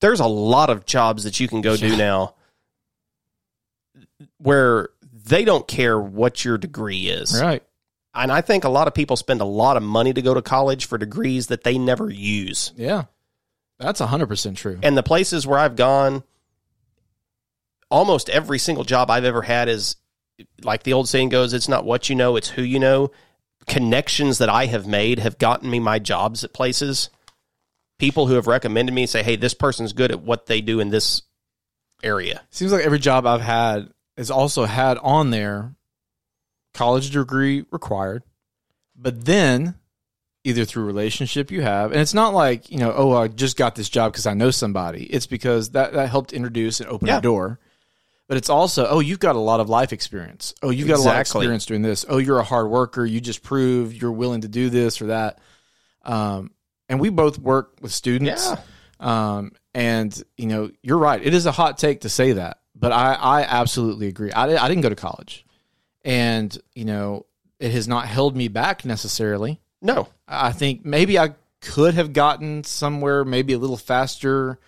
There's 0.00 0.20
a 0.20 0.26
lot 0.26 0.68
of 0.68 0.84
jobs 0.84 1.24
that 1.24 1.40
you 1.40 1.48
can 1.48 1.62
go 1.62 1.76
do 1.76 1.96
now 1.96 2.34
where 4.38 4.90
they 5.24 5.44
don't 5.44 5.66
care 5.66 5.98
what 5.98 6.44
your 6.44 6.58
degree 6.58 7.08
is. 7.08 7.40
Right. 7.40 7.62
And 8.14 8.32
I 8.32 8.40
think 8.40 8.64
a 8.64 8.68
lot 8.68 8.88
of 8.88 8.94
people 8.94 9.16
spend 9.16 9.40
a 9.40 9.44
lot 9.44 9.76
of 9.76 9.82
money 9.82 10.12
to 10.12 10.22
go 10.22 10.34
to 10.34 10.42
college 10.42 10.86
for 10.86 10.98
degrees 10.98 11.48
that 11.48 11.62
they 11.62 11.78
never 11.78 12.10
use. 12.10 12.72
Yeah. 12.76 13.04
That's 13.78 14.00
100% 14.00 14.56
true. 14.56 14.78
And 14.82 14.96
the 14.96 15.02
places 15.02 15.46
where 15.46 15.58
I've 15.58 15.76
gone, 15.76 16.24
almost 17.88 18.28
every 18.28 18.58
single 18.58 18.84
job 18.84 19.10
I've 19.10 19.24
ever 19.24 19.42
had 19.42 19.68
is 19.68 19.96
like 20.62 20.82
the 20.82 20.92
old 20.92 21.08
saying 21.08 21.28
goes, 21.28 21.52
it's 21.52 21.68
not 21.68 21.84
what 21.84 22.08
you 22.08 22.16
know, 22.16 22.36
it's 22.36 22.48
who 22.48 22.62
you 22.62 22.78
know. 22.78 23.10
Connections 23.66 24.38
that 24.38 24.48
I 24.48 24.66
have 24.66 24.86
made 24.86 25.18
have 25.18 25.38
gotten 25.38 25.70
me 25.70 25.78
my 25.78 25.98
jobs 25.98 26.42
at 26.44 26.52
places. 26.52 27.10
People 27.98 28.26
who 28.26 28.34
have 28.34 28.46
recommended 28.46 28.92
me 28.92 29.06
say, 29.06 29.22
hey, 29.22 29.36
this 29.36 29.54
person's 29.54 29.92
good 29.92 30.10
at 30.10 30.22
what 30.22 30.46
they 30.46 30.60
do 30.60 30.80
in 30.80 30.90
this 30.90 31.22
area. 32.02 32.42
Seems 32.50 32.72
like 32.72 32.84
every 32.84 32.98
job 32.98 33.26
I've 33.26 33.42
had 33.42 33.92
has 34.20 34.30
also 34.30 34.66
had 34.66 34.98
on 34.98 35.30
there 35.30 35.74
college 36.74 37.10
degree 37.10 37.64
required, 37.70 38.22
but 38.94 39.24
then 39.24 39.74
either 40.44 40.64
through 40.64 40.84
relationship 40.84 41.50
you 41.50 41.62
have, 41.62 41.92
and 41.92 42.00
it's 42.00 42.14
not 42.14 42.34
like 42.34 42.70
you 42.70 42.78
know, 42.78 42.92
oh, 42.94 43.12
I 43.12 43.28
just 43.28 43.56
got 43.56 43.74
this 43.74 43.88
job 43.88 44.12
because 44.12 44.26
I 44.26 44.34
know 44.34 44.50
somebody. 44.50 45.04
It's 45.04 45.26
because 45.26 45.70
that 45.70 45.94
that 45.94 46.08
helped 46.08 46.32
introduce 46.32 46.80
and 46.80 46.88
open 46.88 47.08
Yeah. 47.08 47.16
the 47.16 47.22
door. 47.22 47.58
But 48.28 48.36
it's 48.36 48.48
also, 48.48 48.86
oh, 48.86 49.00
you've 49.00 49.18
got 49.18 49.34
a 49.34 49.40
lot 49.40 49.58
of 49.58 49.68
life 49.68 49.92
experience. 49.92 50.54
Oh, 50.62 50.70
you've 50.70 50.86
got 50.86 50.98
a 51.00 51.02
lot 51.02 51.16
of 51.16 51.20
experience 51.20 51.66
doing 51.66 51.82
this. 51.82 52.04
Oh, 52.08 52.18
you're 52.18 52.38
a 52.38 52.44
hard 52.44 52.68
worker. 52.70 53.04
You 53.04 53.20
just 53.20 53.42
prove 53.42 53.92
you're 53.92 54.12
willing 54.12 54.42
to 54.42 54.48
do 54.48 54.70
this 54.70 55.02
or 55.02 55.06
that. 55.06 55.40
Um, 56.04 56.52
and 56.88 57.00
we 57.00 57.08
both 57.08 57.40
work 57.40 57.72
with 57.80 57.90
students. 57.90 58.46
Yeah. 58.48 58.60
Um, 59.00 59.50
and 59.74 60.22
you 60.36 60.46
know, 60.46 60.70
you're 60.80 60.98
right. 60.98 61.20
It 61.20 61.34
is 61.34 61.46
a 61.46 61.50
hot 61.52 61.76
take 61.78 62.02
to 62.02 62.08
say 62.08 62.32
that, 62.34 62.58
but 62.80 62.92
I, 62.92 63.14
I 63.14 63.42
absolutely 63.42 64.06
agree. 64.08 64.32
I, 64.32 64.44
I 64.56 64.68
didn't 64.68 64.82
go 64.82 64.88
to 64.88 64.96
college, 64.96 65.44
and 66.04 66.56
you 66.74 66.84
know, 66.86 67.26
it 67.58 67.72
has 67.72 67.86
not 67.86 68.06
held 68.06 68.34
me 68.34 68.48
back 68.48 68.84
necessarily. 68.84 69.60
No. 69.82 70.08
I 70.26 70.52
think 70.52 70.84
maybe 70.84 71.18
I 71.18 71.34
could 71.60 71.94
have 71.94 72.12
gotten 72.12 72.64
somewhere, 72.64 73.24
maybe 73.24 73.52
a 73.52 73.58
little 73.58 73.76
faster, 73.76 74.58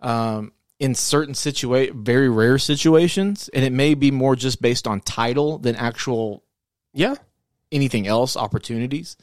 um, 0.00 0.52
in 0.78 0.94
certain 0.94 1.34
situa- 1.34 1.92
very 1.92 2.28
rare 2.28 2.58
situations, 2.58 3.48
and 3.54 3.64
it 3.64 3.72
may 3.72 3.94
be 3.94 4.10
more 4.10 4.36
just 4.36 4.60
based 4.62 4.86
on 4.86 5.00
title 5.00 5.58
than 5.58 5.74
actual 5.76 6.42
Yeah. 6.92 7.14
anything 7.72 8.06
else 8.06 8.36
opportunities 8.36 9.16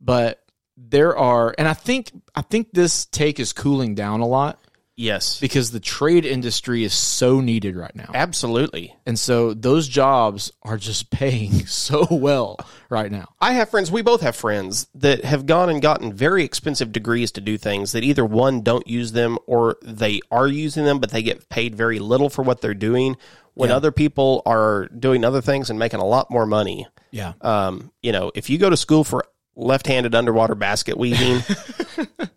but 0.00 0.44
there 0.76 1.16
are 1.16 1.54
and 1.56 1.66
i 1.68 1.72
think 1.72 2.10
i 2.34 2.42
think 2.42 2.68
this 2.72 3.06
take 3.06 3.38
is 3.40 3.52
cooling 3.52 3.94
down 3.94 4.20
a 4.20 4.26
lot 4.26 4.58
Yes. 4.96 5.40
because 5.40 5.70
the 5.72 5.80
trade 5.80 6.24
industry 6.24 6.84
is 6.84 6.94
so 6.94 7.40
needed 7.40 7.74
right 7.76 7.94
now 7.96 8.10
Absolutely. 8.14 8.94
and 9.06 9.18
so 9.18 9.52
those 9.54 9.88
jobs 9.88 10.52
are 10.62 10.76
just 10.78 11.10
paying 11.20 11.66
so 11.66 12.06
well 12.10 12.58
right 12.88 13.10
now 13.10 13.28
I 13.40 13.54
have 13.54 13.70
friends, 13.70 13.90
we 13.90 14.02
both 14.02 14.20
have 14.20 14.36
friends 14.36 14.86
that 14.94 15.24
have 15.24 15.46
gone 15.46 15.68
and 15.68 15.82
gotten 15.82 16.12
very 16.12 16.44
expensive 16.44 16.92
degrees 16.92 17.32
to 17.32 17.40
do 17.40 17.58
things 17.58 17.92
that 17.92 18.04
either 18.04 18.24
one 18.24 18.62
don't 18.62 18.86
use 18.86 19.12
them 19.12 19.36
or 19.46 19.76
they 19.82 20.20
are 20.30 20.46
using 20.48 20.84
them, 20.84 20.98
but 21.00 21.10
they 21.10 21.22
get 21.22 21.48
paid 21.48 21.74
very 21.74 21.98
little 21.98 22.30
for 22.30 22.42
what 22.42 22.60
they're 22.60 22.72
doing 22.74 23.16
when 23.54 23.70
Yeah. 23.70 23.76
other 23.76 23.90
people 23.92 24.42
are 24.46 24.86
doing 24.88 25.24
other 25.24 25.40
things 25.40 25.70
and 25.70 25.78
making 25.78 26.00
a 26.00 26.06
lot 26.06 26.30
more 26.30 26.46
money. 26.46 26.86
yeah 27.10 27.32
Um, 27.40 27.90
you 28.02 28.12
know, 28.12 28.30
if 28.34 28.48
you 28.48 28.58
go 28.58 28.70
to 28.70 28.76
school 28.76 29.02
for 29.04 29.24
left-handed 29.56 30.14
underwater 30.14 30.54
basket 30.54 30.96
weaving, 30.96 31.42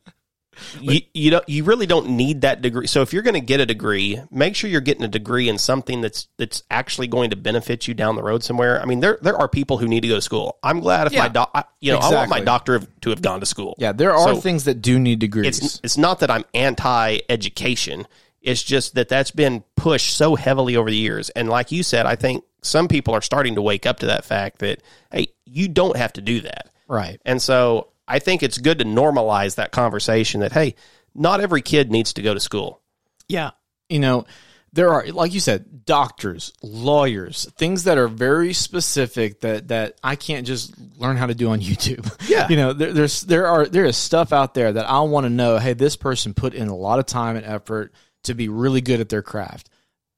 you, 0.82 1.01
you 1.14 1.32
don't 1.32 1.47
you 1.49 1.64
really 1.64 1.86
don't 1.86 2.10
need 2.10 2.41
that 2.41 2.62
degree. 2.62 2.88
So 2.88 3.01
if 3.01 3.14
you're 3.14 3.22
going 3.24 3.34
to 3.36 3.39
get 3.41 3.60
a 3.60 3.66
degree, 3.66 4.22
make 4.32 4.55
sure 4.55 4.70
you're 4.70 4.82
getting 4.82 5.03
a 5.03 5.08
degree 5.08 5.49
in 5.49 5.58
something 5.58 6.01
that's 6.01 6.28
that's 6.38 6.64
actually 6.72 7.08
going 7.08 7.30
to 7.32 7.36
benefit 7.36 7.88
you 7.88 7.93
down 7.93 8.16
the 8.16 8.24
road 8.24 8.43
somewhere. 8.43 8.82
I 8.82 8.86
mean, 8.86 8.99
there 8.99 9.18
there 9.22 9.38
are 9.38 9.47
people 9.47 9.78
who 9.78 9.88
need 9.88 10.01
to 10.01 10.08
go 10.08 10.16
to 10.16 10.22
school. 10.22 10.58
I'm 10.64 10.80
glad 10.80 11.08
if 11.08 11.14
my 11.14 11.28
doc, 11.28 11.51
I- 11.53 11.64
you 11.80 11.91
know, 11.91 11.99
I 11.99 12.14
want 12.14 12.30
my 12.30 12.39
doctor 12.41 12.80
to 13.01 13.10
have 13.10 13.22
gone 13.22 13.39
to 13.39 13.45
school. 13.45 13.76
yeah 13.78 13.91
there 13.91 14.14
are 14.14 14.36
So- 14.36 14.41
things 14.41 14.64
that 14.66 14.82
do 14.82 14.99
need 14.99 15.20
degrees 15.20 15.60
It's 15.60 15.80
it's 15.84 15.97
not 15.97 16.20
that 16.20 16.32
I'm 16.32 16.43
anti-education. 16.53 18.08
It's 18.41 18.64
just 18.64 18.95
that 18.95 19.10
that's 19.10 19.32
been 19.32 19.64
pushed 19.76 20.16
so 20.16 20.36
heavily 20.36 20.76
over 20.76 20.89
the 20.89 20.95
years. 20.97 21.30
And 21.32 21.49
like 21.49 21.72
you 21.72 21.84
said, 21.84 22.05
I 22.05 22.16
think 22.16 22.43
some 22.62 22.88
people 22.88 23.14
are 23.14 23.22
starting 23.22 23.55
to 23.55 23.62
wake 23.62 23.86
up 23.86 23.99
to 23.99 24.05
that 24.08 24.26
fact 24.26 24.60
that 24.60 24.82
hey, 25.12 25.28
you 25.45 25.68
don't 25.68 25.97
have 25.97 26.14
to 26.14 26.22
do 26.22 26.41
that. 26.41 26.70
right 26.88 27.20
And 27.26 27.41
so 27.41 27.88
I 28.08 28.20
think 28.20 28.43
it's 28.43 28.58
good 28.58 28.80
to 28.80 28.86
normalize 28.86 29.55
that 29.55 29.72
conversation 29.72 30.41
that, 30.41 30.53
hey, 30.53 30.76
not 31.14 31.41
every 31.41 31.62
kid 31.62 31.91
needs 31.91 32.14
to 32.14 32.22
go 32.22 32.34
to 32.34 32.39
school. 32.39 32.82
Yeah. 33.28 33.51
You 33.89 33.99
know, 33.99 34.26
there 34.74 34.93
are 34.93 35.08
like 35.08 35.34
you 35.34 35.39
said, 35.39 35.86
doctors, 35.86 36.53
lawyers, 36.62 37.49
things 37.58 37.86
that 37.86 37.97
are 37.97 38.08
very 38.08 38.53
specific 38.53 39.41
that 39.41 39.70
that 39.70 39.97
I 40.03 40.16
can't 40.16 40.45
just 40.45 40.74
learn 40.97 41.18
how 41.18 41.26
to 41.26 41.36
do 41.36 41.49
on 41.49 41.60
YouTube. 41.62 42.10
Yeah. 42.30 42.47
You 42.49 42.58
know, 42.58 42.74
there, 42.74 42.93
there's 42.93 43.22
there 43.22 43.47
are 43.47 43.66
there 43.66 43.86
is 43.86 43.97
stuff 43.97 44.32
out 44.32 44.53
there 44.53 44.72
that 44.72 44.88
I 44.88 45.01
want 45.01 45.26
to 45.26 45.30
know, 45.30 45.58
hey, 45.58 45.74
this 45.74 45.95
person 45.95 46.34
put 46.34 46.53
in 46.53 46.68
a 46.68 46.76
lot 46.76 46.99
of 46.99 47.05
time 47.05 47.36
and 47.36 47.45
effort 47.45 47.93
to 48.24 48.36
be 48.36 48.49
really 48.49 48.82
good 48.82 48.99
at 48.99 49.10
their 49.10 49.24
craft. 49.24 49.70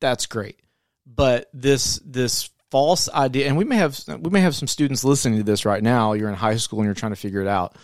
That's 0.01 0.25
great. 0.25 0.59
But 1.05 1.49
this 1.53 1.99
this 2.05 2.49
false 2.71 3.09
idea 3.09 3.47
and 3.47 3.57
we 3.57 3.63
may 3.65 3.77
have 3.77 3.99
we 4.19 4.29
may 4.29 4.41
have 4.41 4.55
some 4.55 4.67
students 4.67 5.03
listening 5.03 5.37
to 5.39 5.43
this 5.43 5.65
right 5.65 5.81
now. 5.83 6.13
You're 6.13 6.29
in 6.29 6.35
high 6.35 6.57
school 6.57 6.79
and 6.79 6.85
you're 6.85 6.95
trying 6.95 7.11
to 7.11 7.15
figure 7.17 7.41
it 7.41 7.47
out. 7.47 7.75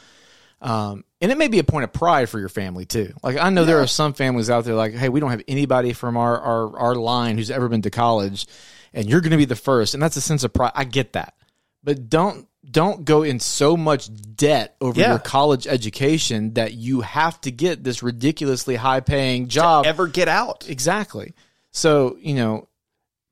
Um, 0.61 1.03
and 1.21 1.31
it 1.31 1.37
may 1.37 1.47
be 1.47 1.59
a 1.59 1.63
point 1.63 1.83
of 1.83 1.93
pride 1.93 2.29
for 2.29 2.39
your 2.39 2.49
family 2.49 2.85
too. 2.85 3.13
Like 3.21 3.37
I 3.37 3.49
know 3.49 3.65
there 3.65 3.81
are 3.81 3.87
some 3.87 4.13
families 4.13 4.49
out 4.49 4.63
there 4.65 4.73
like, 4.75 4.93
hey, 4.93 5.09
we 5.09 5.19
don't 5.19 5.31
have 5.31 5.43
anybody 5.47 5.93
from 5.93 6.17
our 6.17 6.39
our, 6.39 6.77
our 6.79 6.95
line 6.95 7.37
who's 7.37 7.51
ever 7.51 7.67
been 7.69 7.81
to 7.83 7.89
college, 7.91 8.47
and 8.93 9.09
you're 9.09 9.21
going 9.21 9.31
to 9.31 9.37
be 9.37 9.45
the 9.45 9.55
first, 9.55 9.93
and 9.93 10.01
that's 10.01 10.15
a 10.15 10.21
sense 10.21 10.43
of 10.43 10.53
pride. 10.53 10.71
I 10.75 10.85
get 10.85 11.13
that, 11.13 11.35
but 11.83 12.09
don't 12.09 12.47
don't 12.69 13.05
go 13.05 13.21
in 13.21 13.39
so 13.39 13.77
much 13.77 14.09
debt 14.35 14.75
over 14.81 14.99
Yeah. 14.99 15.09
your 15.11 15.19
college 15.19 15.67
education 15.67 16.53
that 16.55 16.73
you 16.73 17.01
have 17.01 17.39
to 17.41 17.51
get 17.51 17.83
this 17.83 18.01
ridiculously 18.01 18.75
high 18.75 19.01
paying 19.01 19.49
job. 19.49 19.85
Ever 19.85 20.07
get 20.07 20.27
out? 20.27 20.67
exactly. 20.67 21.33
So 21.71 22.17
you 22.19 22.33
know, 22.35 22.67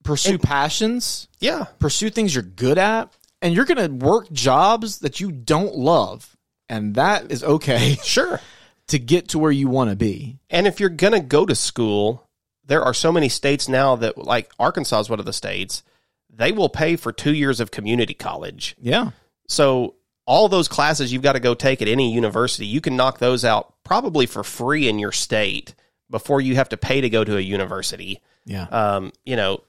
pursue 0.03 0.37
passions 0.37 1.27
Yeah. 1.39 1.65
pursue 1.79 2.09
things 2.09 2.33
you're 2.35 2.43
good 2.43 2.77
at, 2.77 3.11
and 3.41 3.53
you're 3.53 3.65
going 3.65 3.99
to 3.99 4.05
work 4.05 4.31
jobs 4.31 4.99
that 4.99 5.19
you 5.19 5.31
don't 5.31 5.75
love, 5.75 6.35
and 6.69 6.95
that 6.95 7.31
is 7.31 7.43
okay 7.43 7.97
Sure. 8.03 8.39
to 8.87 8.99
get 8.99 9.29
to 9.29 9.39
where 9.39 9.51
you 9.51 9.67
want 9.67 9.89
to 9.89 9.95
be. 9.95 10.39
And 10.49 10.67
if 10.67 10.79
you're 10.79 10.89
going 10.89 11.13
to 11.13 11.19
go 11.19 11.45
to 11.45 11.55
school, 11.55 12.27
there 12.65 12.83
are 12.83 12.93
so 12.93 13.11
many 13.11 13.29
states 13.29 13.67
now 13.67 13.95
that, 13.97 14.17
like 14.17 14.51
Arkansas 14.59 14.99
is 15.01 15.09
one 15.09 15.19
of 15.19 15.25
the 15.25 15.33
states, 15.33 15.83
they 16.29 16.51
will 16.51 16.69
pay 16.69 16.95
for 16.95 17.11
two 17.11 17.33
years 17.33 17.59
of 17.59 17.71
community 17.71 18.13
college. 18.13 18.75
Yeah, 18.81 19.11
So 19.47 19.95
all 20.25 20.47
those 20.47 20.67
classes 20.69 21.11
you've 21.11 21.21
got 21.21 21.33
to 21.33 21.39
go 21.41 21.53
take 21.53 21.81
at 21.81 21.87
any 21.89 22.13
university, 22.13 22.65
you 22.65 22.79
can 22.81 22.95
knock 22.95 23.19
those 23.19 23.43
out 23.43 23.73
probably 23.83 24.25
for 24.25 24.43
free 24.43 24.87
in 24.87 24.97
your 24.99 25.11
state 25.11 25.75
before 26.09 26.39
you 26.39 26.55
have 26.55 26.69
to 26.69 26.77
pay 26.77 27.01
to 27.01 27.09
go 27.09 27.23
to 27.25 27.35
a 27.37 27.41
university. 27.41 28.21
yeah, 28.45 28.63
um, 28.65 29.11
you 29.25 29.35
know, 29.35 29.61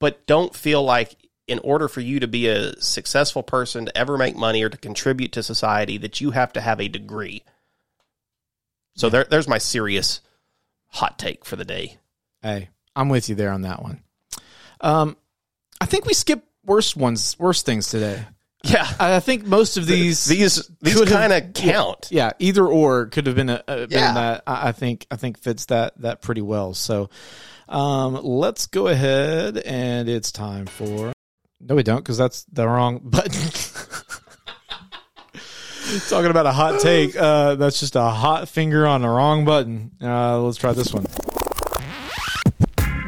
but 0.00 0.26
don't 0.26 0.54
feel 0.54 0.82
like 0.82 1.16
in 1.46 1.58
order 1.60 1.88
for 1.88 2.00
you 2.00 2.20
to 2.20 2.26
be 2.28 2.48
a 2.48 2.80
successful 2.80 3.42
person 3.42 3.84
to 3.86 3.96
ever 3.96 4.16
make 4.16 4.34
money 4.36 4.62
or 4.62 4.68
to 4.70 4.78
contribute 4.78 5.32
to 5.32 5.42
society 5.42 5.98
that 5.98 6.20
you 6.20 6.30
have 6.30 6.52
to 6.54 6.60
have 6.60 6.80
a 6.80 6.88
degree. 6.88 7.42
So 8.96 9.08
there, 9.08 9.24
there's 9.24 9.48
my 9.48 9.58
serious 9.58 10.20
hot 10.88 11.18
take 11.18 11.44
for 11.44 11.56
the 11.56 11.64
day. 11.64 11.98
hey, 12.42 12.70
I'm 12.96 13.08
with 13.08 13.28
you 13.28 13.34
there 13.34 13.50
on 13.50 13.62
that 13.62 13.82
one. 13.82 14.02
Um, 14.80 15.16
I 15.80 15.86
think 15.86 16.06
we 16.06 16.14
skip 16.14 16.44
worst 16.64 16.96
ones, 16.96 17.36
worst 17.38 17.66
things 17.66 17.88
today. 17.88 18.24
Yeah, 18.66 18.88
I 18.98 19.16
I 19.16 19.20
think 19.20 19.44
most 19.44 19.76
of 19.76 19.84
these 19.86 20.24
these 20.24 20.70
these 20.80 20.94
could 20.94 21.08
kind 21.08 21.34
of 21.34 21.52
count. 21.52 22.08
yeah, 22.10 22.30
either 22.38 22.66
or 22.66 23.04
could 23.08 23.26
have 23.26 23.36
been 23.36 23.50
a, 23.50 23.62
a 23.68 23.76
been 23.86 23.90
Yeah. 23.90 24.14
that. 24.14 24.42
I 24.46 24.68
I 24.68 24.72
think 24.72 25.06
I 25.10 25.16
think 25.16 25.38
fits 25.38 25.66
that 25.66 25.92
that 26.00 26.22
pretty 26.22 26.40
well. 26.40 26.72
So, 26.72 27.10
um, 27.74 28.20
let's 28.22 28.66
go 28.68 28.86
ahead 28.86 29.58
and 29.58 30.08
it's 30.08 30.30
time 30.30 30.66
for. 30.66 31.12
No, 31.60 31.74
we 31.74 31.82
don't 31.82 31.98
because 31.98 32.16
that's 32.16 32.44
the 32.44 32.68
wrong 32.68 33.00
button. 33.02 33.32
Talking 36.08 36.30
about 36.30 36.46
a 36.46 36.52
hot 36.52 36.80
take, 36.80 37.16
uh, 37.16 37.56
that's 37.56 37.80
just 37.80 37.96
a 37.96 38.02
hot 38.02 38.48
finger 38.48 38.86
on 38.86 39.02
the 39.02 39.08
wrong 39.08 39.44
button. 39.44 39.90
Uh, 40.00 40.40
let's 40.40 40.56
try 40.56 40.72
this 40.72 40.94
one. 40.94 41.04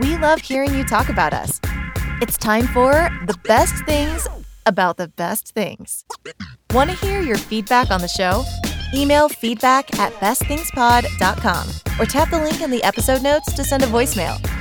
We 0.00 0.16
love 0.18 0.40
hearing 0.40 0.74
you 0.74 0.84
talk 0.84 1.08
about 1.08 1.32
us. 1.32 1.60
It's 2.20 2.36
time 2.36 2.66
for 2.66 2.92
the 3.26 3.38
best 3.44 3.84
things 3.84 4.26
about 4.66 4.96
the 4.96 5.08
best 5.08 5.54
things. 5.54 6.04
Want 6.72 6.90
to 6.90 6.96
hear 6.96 7.20
your 7.20 7.38
feedback 7.38 7.90
on 7.90 8.00
the 8.00 8.08
show? 8.08 8.44
Email 8.92 9.28
feedback 9.28 9.98
at 9.98 10.12
bestthingspod.com 10.14 11.68
or 12.00 12.04
tap 12.04 12.30
the 12.30 12.38
link 12.38 12.60
in 12.60 12.70
the 12.70 12.82
episode 12.82 13.22
notes 13.22 13.52
to 13.54 13.64
send 13.64 13.82
a 13.82 13.86
voicemail. 13.86 14.55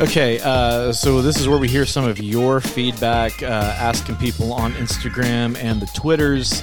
Okay, 0.00 0.40
uh, 0.42 0.92
so 0.92 1.22
this 1.22 1.38
is 1.38 1.48
where 1.48 1.58
we 1.58 1.68
hear 1.68 1.86
some 1.86 2.04
of 2.04 2.18
your 2.18 2.60
feedback, 2.60 3.42
uh, 3.42 3.46
asking 3.46 4.16
people 4.16 4.52
on 4.52 4.72
Instagram 4.72 5.56
and 5.56 5.80
the 5.80 5.86
Twitters, 5.94 6.62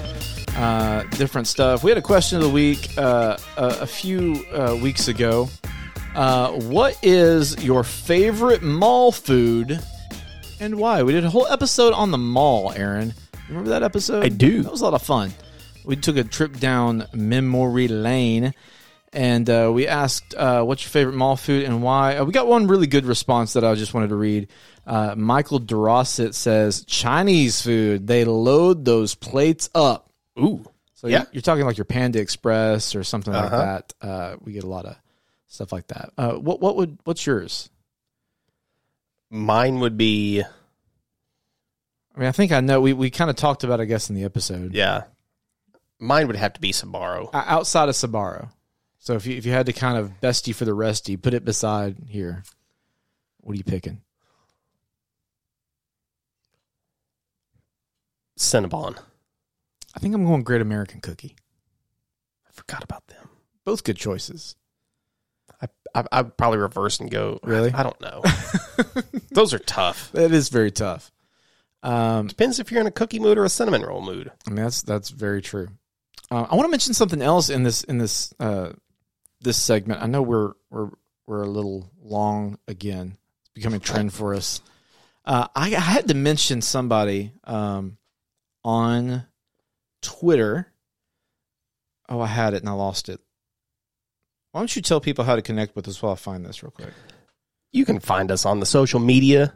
uh, 0.57 1.03
different 1.11 1.47
stuff. 1.47 1.81
We 1.83 1.89
had 1.91 1.97
a 1.97 2.01
question 2.03 2.37
of 2.37 2.43
the 2.43 2.49
week 2.49 2.89
uh, 2.97 3.37
a, 3.57 3.67
a 3.81 3.87
few 3.87 4.45
uh, 4.53 4.77
weeks 4.81 5.07
ago, 5.07 5.49
Uh, 6.13 6.51
what 6.51 6.97
is 7.01 7.63
your 7.63 7.85
favorite 7.85 8.61
mall 8.61 9.13
food 9.13 9.79
and 10.59 10.75
why? 10.75 11.01
We 11.03 11.13
did 11.13 11.23
a 11.23 11.29
whole 11.29 11.47
episode 11.47 11.93
on 11.93 12.11
the 12.11 12.17
mall, 12.17 12.73
Aaron. 12.73 13.13
Remember 13.47 13.69
that 13.69 13.81
episode? 13.81 14.21
I 14.25 14.27
do. 14.27 14.61
That 14.61 14.71
was 14.73 14.81
a 14.81 14.83
lot 14.83 14.93
of 14.93 15.01
fun. 15.01 15.31
We 15.85 15.95
took 15.95 16.17
a 16.17 16.25
trip 16.25 16.59
down 16.59 17.07
memory 17.13 17.87
lane 17.87 18.53
and 19.13 19.49
uh, 19.49 19.71
we 19.73 19.88
asked 19.88 20.33
uh, 20.35 20.63
what's 20.63 20.83
your 20.83 20.89
favorite 20.91 21.15
mall 21.15 21.35
food 21.35 21.65
and 21.65 21.81
why. 21.83 22.17
Uh, 22.17 22.25
we 22.25 22.31
got 22.31 22.47
one 22.47 22.67
really 22.67 22.88
good 22.88 23.05
response 23.05 23.53
that 23.53 23.63
I 23.63 23.73
just 23.75 23.93
wanted 23.93 24.09
to 24.09 24.15
read. 24.15 24.47
Uh, 24.85 25.13
Michael 25.17 25.59
Dorosset 25.59 26.33
says 26.33 26.85
Chinese 26.85 27.61
food. 27.61 28.07
They 28.07 28.25
load 28.25 28.85
those 28.85 29.13
plates 29.15 29.69
up. 29.75 30.09
Ooh. 30.39 30.63
So 30.95 31.07
Yeah. 31.07 31.25
you're, 31.31 31.41
talking 31.41 31.65
like 31.65 31.77
your 31.77 31.85
Panda 31.85 32.19
Express 32.19 32.95
or 32.95 33.03
something 33.03 33.33
like 33.33 33.51
Uh-huh. 33.51 33.57
that. 33.57 33.93
Uh, 34.01 34.35
we 34.41 34.53
get 34.53 34.63
a 34.63 34.67
lot 34.69 34.85
of 34.85 34.95
stuff 35.47 35.71
like 35.71 35.88
that. 35.88 36.11
Uh, 36.17 36.33
what 36.33 36.61
what 36.61 36.75
would 36.77 36.97
what's 37.03 37.25
yours? 37.25 37.69
Mine 39.29 39.79
would 39.79 39.97
be 39.97 40.41
I 42.15 42.19
mean, 42.19 42.27
I 42.27 42.31
think 42.33 42.51
I 42.51 42.59
know. 42.59 42.81
We, 42.81 42.91
we 42.93 43.09
kind 43.09 43.29
of 43.29 43.38
talked 43.38 43.63
about, 43.63 43.79
it, 43.79 43.83
I 43.83 43.85
guess, 43.85 44.09
in 44.09 44.15
the 44.15 44.23
episode. 44.25 44.73
yeah. 44.73 45.03
Mine 45.97 46.27
would 46.27 46.35
have 46.35 46.53
to 46.53 46.59
be 46.59 46.71
Sbarro. 46.73 47.29
Outside 47.33 47.88
of 47.88 47.95
Sbarro. 47.95 48.49
So 49.01 49.15
if 49.15 49.25
you 49.25 49.35
if 49.35 49.47
you 49.47 49.51
had 49.51 49.65
to 49.65 49.73
kind 49.73 49.97
of 49.97 50.21
bestie 50.21 50.53
for 50.53 50.63
the 50.63 50.75
resty, 50.75 51.17
put 51.17 51.33
it 51.33 51.43
beside 51.43 51.97
here. 52.07 52.43
What 53.39 53.53
are 53.53 53.57
you 53.57 53.63
picking? 53.63 54.01
Cinnabon. 58.37 58.97
I 59.95 59.99
think 59.99 60.13
I'm 60.13 60.23
going 60.23 60.43
Great 60.43 60.61
American 60.61 61.01
Cookie. 61.01 61.35
I 62.47 62.51
forgot 62.53 62.83
about 62.83 63.07
them. 63.07 63.27
Both 63.65 63.83
good 63.83 63.97
choices. 63.97 64.55
I, 65.59 65.67
I 65.95 66.03
I'd 66.11 66.37
probably 66.37 66.59
reverse 66.59 66.99
and 66.99 67.09
go. 67.09 67.39
Really? 67.41 67.73
I 67.73 67.81
don't 67.81 67.99
know. 68.01 68.21
Those 69.31 69.55
are 69.55 69.59
tough. 69.59 70.11
That 70.11 70.31
is 70.31 70.49
very 70.49 70.69
tough. 70.69 71.11
Um, 71.81 72.27
Depends 72.27 72.59
if 72.59 72.71
you're 72.71 72.81
in 72.81 72.87
a 72.87 72.91
cookie 72.91 73.19
mood 73.19 73.39
or 73.39 73.45
a 73.45 73.49
cinnamon 73.49 73.81
roll 73.81 74.03
mood. 74.03 74.31
I 74.45 74.51
mean, 74.51 74.63
that's 74.63 74.83
that's 74.83 75.09
very 75.09 75.41
true. 75.41 75.69
Uh, 76.29 76.45
I 76.47 76.55
want 76.55 76.67
to 76.67 76.71
mention 76.71 76.93
something 76.93 77.23
else 77.23 77.49
in 77.49 77.63
this 77.63 77.83
in 77.83 77.97
this 77.97 78.31
uh, 78.39 78.73
this 79.41 79.57
segment. 79.57 80.01
I 80.01 80.07
know 80.07 80.22
we're 80.22 80.53
we're 80.69 80.89
we're 81.27 81.43
a 81.43 81.49
little 81.49 81.89
long 82.01 82.57
again. 82.68 83.18
It's 83.41 83.49
becoming 83.49 83.77
a 83.77 83.84
trend 83.84 84.13
for 84.13 84.34
us. 84.34 84.61
Uh, 85.23 85.47
I, 85.55 85.76
I 85.76 85.80
had 85.80 86.07
to 86.07 86.13
mention 86.13 86.61
somebody 86.61 87.34
um, 87.43 87.97
on 88.63 89.26
Twitter. 90.01 90.68
Oh, 92.09 92.19
I 92.19 92.27
had 92.27 92.53
it 92.53 92.61
and 92.61 92.69
I 92.69 92.73
lost 92.73 93.07
it. 93.07 93.19
Why 94.51 94.61
don't 94.61 94.76
you 94.76 94.81
tell 94.81 94.99
people 94.99 95.23
how 95.23 95.35
to 95.35 95.41
connect 95.41 95.76
with 95.76 95.88
us 95.88 96.01
while 96.01 96.11
I 96.11 96.15
find 96.15 96.45
this 96.45 96.63
real 96.63 96.72
quick? 96.72 96.93
You 97.72 97.85
can 97.85 97.99
find 97.99 98.31
us 98.31 98.45
on 98.45 98.59
the 98.59 98.65
social 98.65 98.99
media 98.99 99.53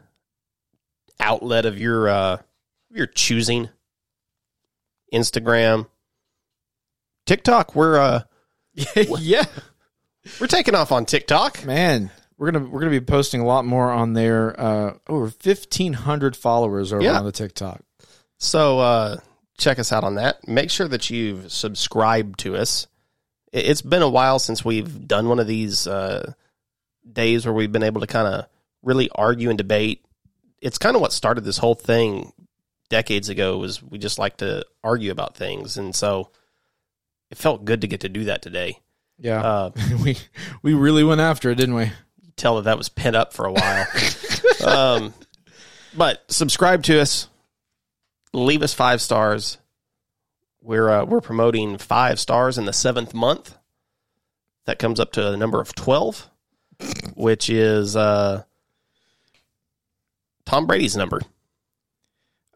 outlet 1.20 1.66
of 1.66 1.78
your 1.78 2.08
uh, 2.08 2.38
your 2.90 3.06
choosing. 3.06 3.68
Instagram, 5.12 5.86
TikTok. 7.26 7.74
We're 7.74 7.98
uh, 7.98 8.22
yeah, 9.18 9.44
we're 10.40 10.46
taking 10.46 10.74
off 10.74 10.92
on 10.92 11.06
TikTok. 11.06 11.64
man, 11.64 12.10
we're 12.38 12.50
gonna 12.50 12.66
we're 12.66 12.80
gonna 12.80 12.90
be 12.90 13.00
posting 13.00 13.40
a 13.40 13.46
lot 13.46 13.64
more 13.64 13.90
on 13.90 14.12
there. 14.12 14.58
Uh, 14.60 14.94
over 15.08 15.28
fifteen 15.30 15.92
hundred 15.92 16.36
followers 16.36 16.92
over 16.92 17.02
Yeah. 17.02 17.18
on 17.18 17.24
the 17.24 17.32
TikTok. 17.32 17.82
So 18.38 18.78
uh, 18.78 19.16
check 19.58 19.78
us 19.78 19.92
out 19.92 20.04
on 20.04 20.16
that. 20.16 20.46
Make 20.46 20.70
sure 20.70 20.88
that 20.88 21.08
you've 21.10 21.50
subscribed 21.50 22.40
to 22.40 22.56
us. 22.56 22.86
It- 23.52 23.66
It's 23.66 23.82
been 23.82 24.02
a 24.02 24.08
while 24.08 24.38
since 24.38 24.64
we've 24.64 25.06
done 25.08 25.28
one 25.28 25.38
of 25.38 25.46
these 25.46 25.86
uh, 25.86 26.32
days 27.10 27.46
where 27.46 27.54
we've 27.54 27.72
been 27.72 27.82
able 27.82 28.00
to 28.02 28.06
kind 28.06 28.26
of 28.28 28.46
really 28.82 29.08
argue 29.14 29.48
and 29.48 29.56
debate. 29.58 30.04
It's 30.60 30.78
kind 30.78 30.94
of 30.96 31.02
what 31.02 31.12
started 31.12 31.44
this 31.44 31.58
whole 31.58 31.74
thing 31.74 32.32
decades 32.90 33.28
ago. 33.28 33.56
Was 33.58 33.82
we 33.82 33.98
just 33.98 34.18
like 34.18 34.36
to 34.38 34.64
argue 34.84 35.10
about 35.10 35.36
things, 35.36 35.76
and 35.78 35.94
so 35.94 36.30
it 37.30 37.38
felt 37.38 37.64
good 37.64 37.80
to 37.80 37.88
get 37.88 38.00
to 38.00 38.08
do 38.08 38.24
that 38.24 38.42
today. 38.42 38.78
Yeah, 39.18 39.40
Uh, 39.40 39.70
we 40.04 40.18
we 40.62 40.74
really 40.74 41.04
went 41.04 41.20
after 41.20 41.50
it, 41.50 41.56
didn't 41.56 41.74
we? 41.74 41.92
tell 42.36 42.56
that 42.56 42.64
that 42.64 42.78
was 42.78 42.88
pent 42.88 43.16
up 43.16 43.32
for 43.32 43.46
a 43.46 43.52
while. 43.52 43.86
um, 44.66 45.14
but 45.96 46.22
subscribe 46.30 46.82
to 46.84 47.00
us, 47.00 47.28
leave 48.32 48.62
us 48.62 48.74
five 48.74 49.00
stars. 49.00 49.58
We're 50.62 50.90
uh, 50.90 51.04
we're 51.04 51.20
promoting 51.20 51.78
five 51.78 52.20
stars 52.20 52.58
in 52.58 52.66
the 52.66 52.72
seventh 52.72 53.14
month. 53.14 53.56
That 54.66 54.78
comes 54.78 54.98
up 54.98 55.12
to 55.12 55.32
a 55.32 55.36
number 55.36 55.60
of 55.60 55.74
twelve, 55.74 56.28
which 57.14 57.48
is 57.48 57.96
uh, 57.96 58.42
Tom 60.44 60.66
Brady's 60.66 60.96
number. 60.96 61.20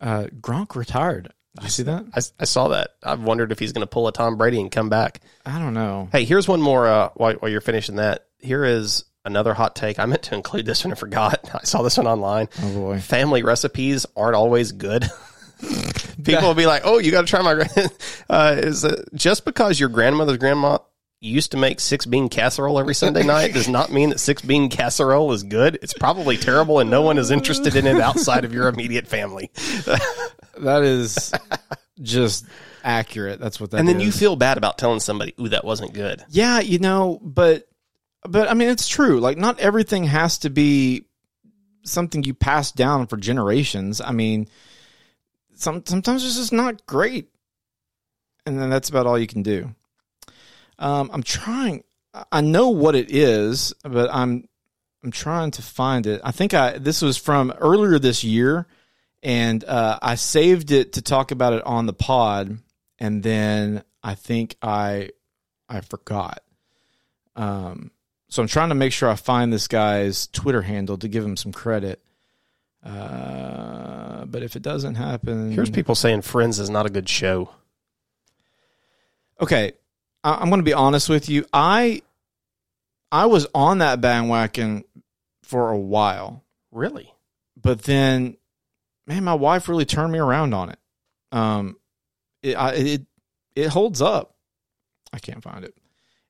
Uh, 0.01 0.25
Gronk 0.41 0.75
retired. 0.75 1.33
Did 1.57 1.65
you 1.65 1.71
see 1.71 1.83
that? 1.85 2.05
I, 2.15 2.21
I 2.41 2.45
saw 2.45 2.69
that. 2.69 2.91
I've 3.03 3.23
wondered 3.23 3.51
if 3.53 3.59
he's 3.59 3.73
going 3.73 3.83
to 3.83 3.91
pull 3.91 4.07
a 4.07 4.13
Tom 4.13 4.37
Brady 4.37 4.61
and 4.61 4.71
come 4.71 4.89
back. 4.89 5.21
I 5.45 5.59
don't 5.59 5.75
know. 5.75 6.09
Hey, 6.13 6.25
here's 6.25 6.47
one 6.47 6.63
more 6.63 6.87
uh, 6.87 7.11
while, 7.15 7.35
while 7.35 7.51
you're 7.51 7.61
finishing 7.61 7.97
that. 7.97 8.27
Here 8.39 8.65
is 8.65 9.05
another 9.25 9.55
hot 9.55 9.75
take. 9.77 9.99
I 9.99 10.07
meant 10.07 10.23
to 10.25 10.35
include 10.35 10.67
this 10.67 10.85
one 10.85 10.93
and 10.93 10.99
forgot. 10.99 11.51
I 11.55 11.65
saw 11.65 11.83
this 11.83 11.97
one 11.97 12.07
online. 12.07 12.49
Oh 12.63 12.75
boy. 12.75 12.99
family 13.01 13.43
recipes 13.43 14.07
aren't 14.17 14.37
always 14.37 14.73
good. 14.73 15.09
People 16.25 16.43
will 16.49 16.55
be 16.55 16.67
like, 16.67 16.83
"Oh, 16.85 16.99
you 16.99 17.11
got 17.11 17.23
to 17.23 17.27
try 17.27 17.43
my." 17.43 17.67
Uh, 18.31 18.57
is 18.59 18.85
it 18.85 19.09
just 19.15 19.45
because 19.45 19.79
your 19.79 19.89
grandmother's 19.89 20.39
grandma 20.39 20.79
used 21.21 21.51
to 21.51 21.57
make 21.57 21.81
six 21.81 22.07
bean 22.07 22.29
casserole 22.29 22.79
every 22.79 22.95
Sunday 22.95 23.23
night 23.23 23.53
does 23.53 23.69
not 23.69 23.93
mean 23.93 24.11
that 24.11 24.21
six 24.21 24.41
bean 24.43 24.71
casserole 24.71 25.33
is 25.33 25.43
good. 25.43 25.79
It's 25.83 25.93
probably 25.93 26.37
terrible, 26.37 26.79
and 26.79 26.91
no 26.91 27.03
one 27.03 27.19
is 27.19 27.31
interested 27.31 27.77
in 27.77 27.87
it 27.87 28.01
outside 28.01 28.45
of 28.45 28.55
your 28.55 28.69
immediate 28.69 29.07
family. 29.07 29.51
That 30.61 30.83
is 30.83 31.33
just 32.03 32.45
accurate. 32.85 33.41
That's 33.41 33.61
what 33.61 33.71
that 33.71 33.79
and 33.79 33.89
then 33.89 34.01
you 34.01 34.13
feel 34.13 34.37
bad 34.37 34.59
about 34.59 34.79
telling 34.79 35.01
somebody, 35.01 35.35
"Ooh, 35.41 35.49
that 35.49 35.65
wasn't 35.65 35.95
good." 35.95 36.23
Yeah, 36.29 36.61
you 36.61 36.79
know, 36.79 37.19
but 37.23 37.67
but 38.29 38.51
I 38.51 38.55
mean 38.55 38.69
it's 38.69 38.89
true. 38.89 39.21
Like 39.21 39.39
not 39.39 39.59
everything 39.59 40.05
has 40.05 40.39
to 40.39 40.51
be 40.51 41.07
something 41.83 42.23
you 42.25 42.35
pass 42.35 42.73
down 42.73 43.07
for 43.07 43.17
generations. 43.17 44.01
I 44.01 44.13
mean 44.13 44.49
some 45.55 45.83
sometimes 45.87 46.25
it's 46.25 46.37
just 46.37 46.53
not 46.53 46.87
great. 46.87 47.29
And 48.47 48.61
then 48.61 48.71
that's 48.71 48.89
about 48.89 49.07
all 49.07 49.19
you 49.19 49.27
can 49.27 49.43
do. 49.43 49.75
Um 50.81 51.11
I'm 51.13 51.23
trying 51.23 51.85
I 52.33 52.41
know 52.41 52.71
what 52.71 52.97
it 52.97 53.11
is, 53.15 53.73
but 53.85 54.11
I'm 54.13 54.49
I'm 55.05 55.11
trying 55.13 55.53
to 55.53 55.63
find 55.63 56.07
it. 56.07 56.21
I 56.25 56.33
think 56.33 56.55
I 56.55 56.79
this 56.79 57.03
was 57.03 57.17
from 57.17 57.53
earlier 57.59 57.99
this 57.99 58.25
year 58.25 58.67
and 59.23 59.63
uh, 59.65 59.99
I 60.01 60.15
saved 60.15 60.73
it 60.73 60.95
to 60.95 61.03
talk 61.03 61.31
about 61.31 61.53
it 61.53 61.63
on 61.65 61.87
the 61.87 61.93
pod 61.93 62.59
and 62.99 63.23
then 63.23 63.83
I 64.03 64.15
think 64.15 64.57
I 64.61 65.11
I 65.69 65.83
forgot. 65.83 66.43
Um, 67.37 67.93
so 68.29 68.43
I'm 68.43 68.49
trying 68.49 68.69
to 68.71 68.75
make 68.75 68.93
sure 68.93 69.09
I 69.09 69.15
find 69.15 69.53
this 69.53 69.69
guy's 69.69 70.27
Twitter 70.29 70.63
handle 70.63 70.99
to 70.99 71.09
give 71.09 71.25
him 71.25 71.37
some 71.37 71.53
credit. 71.53 72.03
Uh, 72.85 74.25
but 74.25 74.43
if 74.43 74.57
it 74.57 74.63
doesn't 74.63 74.95
happen, 74.95 75.53
Here's 75.53 75.71
people 75.71 75.95
saying 75.95 76.23
Friends 76.23 76.59
is 76.59 76.71
not 76.71 76.87
a 76.87 76.91
good 76.91 77.09
show. 77.09 77.51
okay. 79.41 79.73
I, 80.25 80.35
I'm 80.35 80.49
going 80.49 80.61
to 80.61 80.65
be 80.65 80.73
honest 80.73 81.09
with 81.09 81.29
you. 81.29 81.47
I 81.53 82.03
I 83.13 83.27
was 83.27 83.47
on 83.55 83.79
that 83.79 84.01
bandwagon 84.01 84.85
for 85.43 85.71
a 85.71 85.79
while, 85.79 86.45
Really? 86.71 87.13
but 87.61 87.83
then, 87.83 88.37
man, 89.07 89.25
my 89.25 89.35
wife 89.35 89.69
really 89.69 89.85
turned 89.85 90.13
me 90.13 90.19
around 90.21 90.55
on 90.55 90.71
it. 90.71 90.79
Um, 91.33 91.77
it 92.43 92.55
I, 92.55 92.73
it 92.75 93.03
it 93.57 93.69
holds 93.69 94.01
up. 94.01 94.35
I 95.13 95.19
can't 95.19 95.43
find 95.43 95.65
it. 95.65 95.75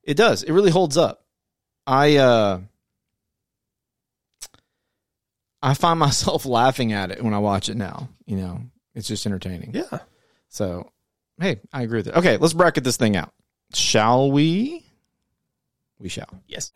It 0.03 0.17
does. 0.17 0.43
It 0.43 0.53
really 0.53 0.71
holds 0.71 0.97
up. 0.97 1.25
I 1.87 2.17
uh 2.17 2.61
I 5.63 5.75
find 5.75 5.99
myself 5.99 6.47
laughing 6.47 6.93
at 6.93 7.11
it 7.11 7.23
when 7.23 7.35
I 7.35 7.39
watch 7.39 7.69
it 7.69 7.77
now. 7.77 8.09
You 8.27 8.37
know, 8.37 8.61
it's 8.95 9.09
just 9.09 9.27
entertaining. 9.27 9.73
Yeah. 9.75 9.99
So, 10.49 10.91
hey, 11.41 11.61
I 11.73 11.83
agree 11.83 11.99
with 11.99 12.09
it. 12.09 12.17
Okay, 12.17 12.37
let's 12.39 12.55
bracket 12.55 12.85
this 12.85 12.97
thing 12.97 13.17
out. 13.17 13.33
Shall 13.73 14.31
we? 14.31 14.85
We 15.99 16.09
shall. 16.09 16.29
Yes. 16.49 16.73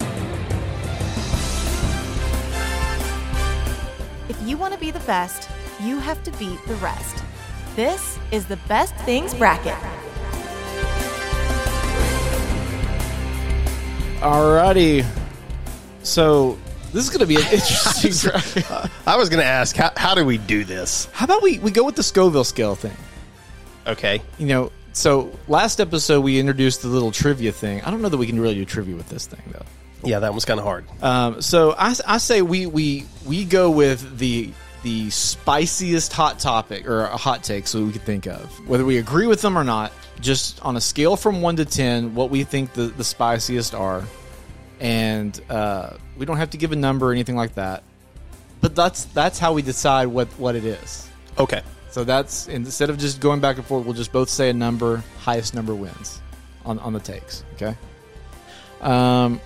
If 4.28 4.40
you 4.44 4.56
want 4.56 4.74
to 4.74 4.80
be 4.80 4.90
the 4.90 5.00
best, 5.00 5.48
you 5.82 5.98
have 5.98 6.22
to 6.24 6.30
beat 6.32 6.64
the 6.66 6.74
rest. 6.76 7.22
This 7.74 8.18
is 8.30 8.46
the 8.46 8.56
Best 8.68 8.94
Things 8.98 9.34
Bracket. 9.34 9.76
Alrighty. 14.20 15.04
So 16.02 16.56
this 16.92 17.02
is 17.04 17.10
going 17.10 17.20
to 17.20 17.26
be 17.26 17.36
an 17.36 17.42
interesting 17.52 18.30
bracket. 18.30 18.90
I 19.06 19.16
was 19.16 19.28
going 19.28 19.40
to 19.40 19.46
ask, 19.46 19.74
how, 19.74 19.90
how 19.96 20.14
do 20.14 20.24
we 20.24 20.38
do 20.38 20.64
this? 20.64 21.08
How 21.12 21.24
about 21.24 21.42
we 21.42 21.58
we 21.58 21.70
go 21.70 21.82
with 21.84 21.96
the 21.96 22.02
Scoville 22.02 22.44
scale 22.44 22.76
thing? 22.76 22.96
Okay. 23.86 24.22
You 24.38 24.46
know, 24.46 24.72
so 24.94 25.30
last 25.48 25.80
episode 25.80 26.20
we 26.20 26.38
introduced 26.38 26.82
the 26.82 26.88
little 26.88 27.12
trivia 27.12 27.52
thing. 27.52 27.82
I 27.82 27.90
don't 27.90 28.00
know 28.00 28.08
that 28.08 28.16
we 28.16 28.26
can 28.26 28.40
really 28.40 28.54
do 28.54 28.64
trivia 28.64 28.96
with 28.96 29.08
this 29.08 29.26
thing 29.26 29.42
though. 29.52 29.66
Yeah, 30.02 30.20
that 30.20 30.34
was 30.34 30.44
kind 30.44 30.60
of 30.60 30.64
hard. 30.64 30.84
Um, 31.02 31.42
so 31.42 31.72
I, 31.76 31.94
I 32.06 32.18
say 32.18 32.42
we 32.42 32.66
we 32.66 33.06
we 33.26 33.44
go 33.44 33.70
with 33.70 34.18
the 34.18 34.52
the 34.82 35.08
spiciest 35.10 36.12
hot 36.12 36.38
topic 36.38 36.86
or 36.86 37.04
a 37.04 37.16
hot 37.16 37.42
take 37.42 37.66
so 37.66 37.82
we 37.84 37.92
could 37.92 38.02
think 38.02 38.26
of 38.26 38.68
whether 38.68 38.84
we 38.84 38.98
agree 38.98 39.26
with 39.26 39.42
them 39.42 39.58
or 39.58 39.64
not. 39.64 39.92
Just 40.20 40.62
on 40.64 40.76
a 40.76 40.80
scale 40.80 41.16
from 41.16 41.42
one 41.42 41.56
to 41.56 41.64
ten, 41.64 42.14
what 42.14 42.30
we 42.30 42.44
think 42.44 42.72
the 42.72 42.82
the 42.82 43.04
spiciest 43.04 43.74
are, 43.74 44.04
and 44.78 45.38
uh, 45.50 45.94
we 46.16 46.24
don't 46.24 46.36
have 46.36 46.50
to 46.50 46.56
give 46.56 46.70
a 46.72 46.76
number 46.76 47.08
or 47.08 47.12
anything 47.12 47.34
like 47.34 47.56
that. 47.56 47.82
But 48.60 48.76
that's 48.76 49.06
that's 49.06 49.38
how 49.38 49.54
we 49.54 49.62
decide 49.62 50.06
what 50.06 50.28
what 50.38 50.54
it 50.54 50.64
is. 50.64 51.08
Okay. 51.38 51.62
So 51.94 52.02
that's 52.02 52.48
instead 52.48 52.90
of 52.90 52.98
just 52.98 53.20
going 53.20 53.38
back 53.38 53.56
and 53.56 53.64
forth, 53.64 53.84
we'll 53.84 53.94
just 53.94 54.10
both 54.10 54.28
say 54.28 54.50
a 54.50 54.52
number. 54.52 55.04
Highest 55.20 55.54
number 55.54 55.76
wins 55.76 56.20
on 56.66 56.80
on 56.80 56.92
the 56.92 56.98
takes. 56.98 57.44
Okay. 57.52 57.76
Um. 58.80 59.40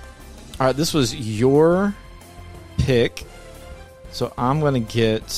All 0.59 0.69
right. 0.69 0.75
This 0.75 0.95
was 0.95 1.15
your 1.15 1.95
pick, 2.79 3.27
so 4.12 4.33
I'm 4.39 4.61
gonna 4.61 4.81
get 4.81 5.31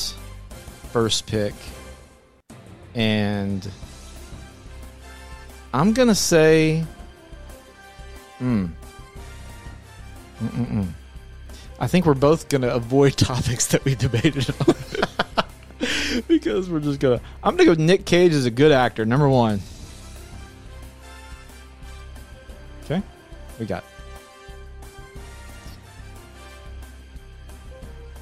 first 0.93 1.27
pick, 1.27 1.53
and 2.95 3.69
I'm 5.73 5.91
gonna 5.91 6.15
say, 6.15 6.85
hmm. 8.37 8.67
I 11.77 11.87
think 11.87 12.05
we're 12.05 12.13
both 12.13 12.47
gonna 12.47 12.69
avoid 12.69 13.17
topics 13.17 13.67
that 13.67 13.83
we 13.83 13.95
debated 13.95 14.49
on. 14.65 14.75
because 16.27 16.69
we're 16.69 16.79
just 16.79 16.99
gonna. 16.99 17.21
I'm 17.43 17.55
gonna 17.55 17.75
go. 17.75 17.81
Nic 17.81 18.05
Cage 18.05 18.33
is 18.33 18.45
a 18.45 18.51
good 18.51 18.71
actor. 18.71 19.05
Number 19.05 19.27
one. 19.27 19.61
Okay, 22.83 23.01
we 23.59 23.65
got. 23.65 23.83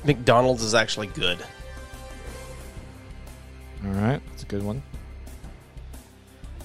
McDonald's 0.03 0.63
is 0.63 0.73
actually 0.73 1.07
good. 1.07 1.37
All 3.85 3.91
right, 3.91 4.21
that's 4.29 4.43
a 4.43 4.45
good 4.45 4.63
one. 4.63 4.81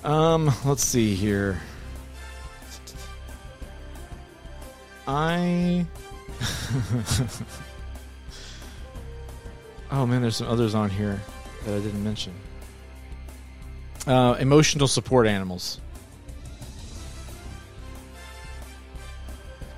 Um, 0.05 0.53
let's 0.65 0.85
see 0.85 1.15
here. 1.15 1.61
I. 5.07 5.87
oh 9.95 10.07
man, 10.07 10.23
there's 10.23 10.37
some 10.37 10.49
others 10.49 10.75
on 10.75 10.91
here 10.91 11.21
that 11.65 11.75
I 11.75 11.79
didn't 11.79 12.03
mention. 12.03 12.35
Uh, 14.07 14.37
emotional 14.39 14.89
support 14.89 15.27
animals. 15.27 15.81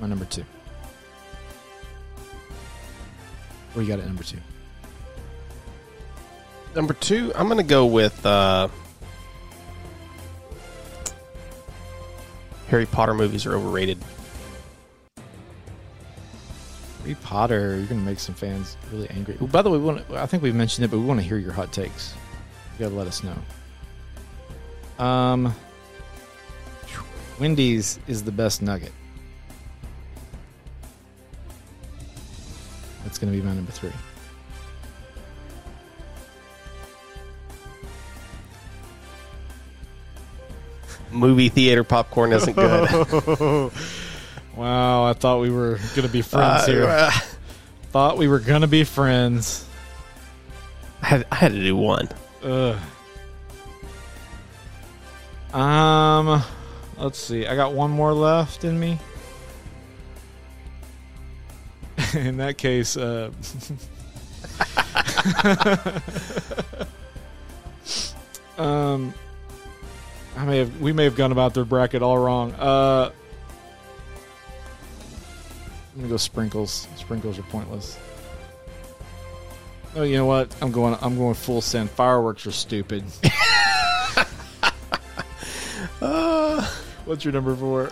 My 0.01 0.06
number 0.06 0.24
two. 0.24 0.44
What 3.72 3.82
you 3.82 3.88
got 3.88 4.01
at 4.01 4.06
number 4.06 4.22
two? 4.22 4.38
Number 6.74 6.94
two, 6.94 7.32
I'm 7.34 7.47
going 7.47 7.59
to 7.59 7.62
go 7.62 7.86
with 7.86 8.24
uh, 8.24 8.68
Harry 12.68 12.86
Potter 12.86 13.14
movies 13.14 13.47
are 13.47 13.55
overrated. 13.55 13.98
Harry 17.07 17.16
Potter, 17.23 17.77
you're 17.77 17.87
gonna 17.87 18.01
make 18.01 18.19
some 18.19 18.35
fans 18.35 18.77
really 18.91 19.09
angry. 19.11 19.37
By 19.37 19.62
the 19.62 19.70
way, 19.70 19.78
we 19.78 19.85
want 19.85 20.11
I 20.11 20.27
think 20.27 20.43
we've 20.43 20.57
mentioned 20.57 20.85
it, 20.85 20.91
but 20.91 20.99
we 20.99 21.05
want 21.05 21.20
to 21.20 21.27
hear 21.27 21.39
your 21.39 21.53
hot 21.53 21.73
takes. 21.73 22.15
You 22.73 22.87
gotta 22.87 22.97
let 22.97 23.07
us 23.07 23.23
know. 23.23 25.05
Um, 25.05 25.55
Wendy's 27.39 28.01
is 28.09 28.24
the 28.24 28.33
best 28.33 28.61
nugget. 28.61 28.91
That's 33.05 33.19
gonna 33.19 33.31
be 33.31 33.41
my 33.41 33.55
number 33.55 33.70
three. 33.70 33.93
Movie 41.12 41.51
theater 41.51 41.85
popcorn 41.85 42.33
isn't 42.33 42.57
good. 42.57 43.70
wow, 44.57 45.05
I 45.05 45.12
thought 45.12 45.41
we 45.41 45.51
were 45.51 45.78
gonna 45.95 46.09
be 46.09 46.23
friends 46.23 46.65
Uh, 46.65 46.66
here. 46.73 46.87
uh, 46.87 47.11
Thought 47.93 48.19
we 48.19 48.28
were 48.28 48.41
gonna 48.41 48.66
be 48.66 48.85
friends. 48.85 49.65
I, 51.03 51.07
had, 51.07 51.27
I 51.31 51.35
had 51.37 51.53
to 51.53 51.61
do 51.62 51.77
one. 51.77 52.09
Ugh. 52.43 52.77
Um, 55.55 56.43
let's 56.99 57.19
see. 57.19 57.47
I 57.47 57.55
got 57.57 57.73
one 57.73 57.91
more 57.91 58.12
left 58.12 58.65
in 58.65 58.78
me. 58.78 58.99
in 62.15 62.37
that 62.37 62.59
case, 62.59 62.97
uh, 62.99 63.31
um, 68.59 69.15
I 70.37 70.45
may 70.45 70.59
have 70.59 70.81
we 70.81 70.93
may 70.93 71.05
have 71.05 71.16
gone 71.16 71.33
about 71.33 71.55
their 71.55 71.65
bracket 71.65 72.03
all 72.03 72.19
wrong. 72.19 72.53
Uh, 72.53 73.11
I'm 75.97 76.02
gonna 76.02 76.12
go 76.12 76.18
sprinkles. 76.18 76.86
Sprinkles 76.97 77.39
are 77.39 77.43
pointless. 77.44 77.98
Oh, 79.94 80.02
you 80.02 80.16
know 80.16 80.27
what? 80.27 80.55
I'm 80.60 80.70
going. 80.70 80.94
I'm 81.01 81.16
going 81.16 81.32
full 81.32 81.62
send. 81.62 81.89
Fireworks 81.89 82.47
are 82.47 82.52
stupid. 82.52 83.02
What's 87.06 87.24
your 87.24 87.32
number 87.32 87.56
four? 87.56 87.90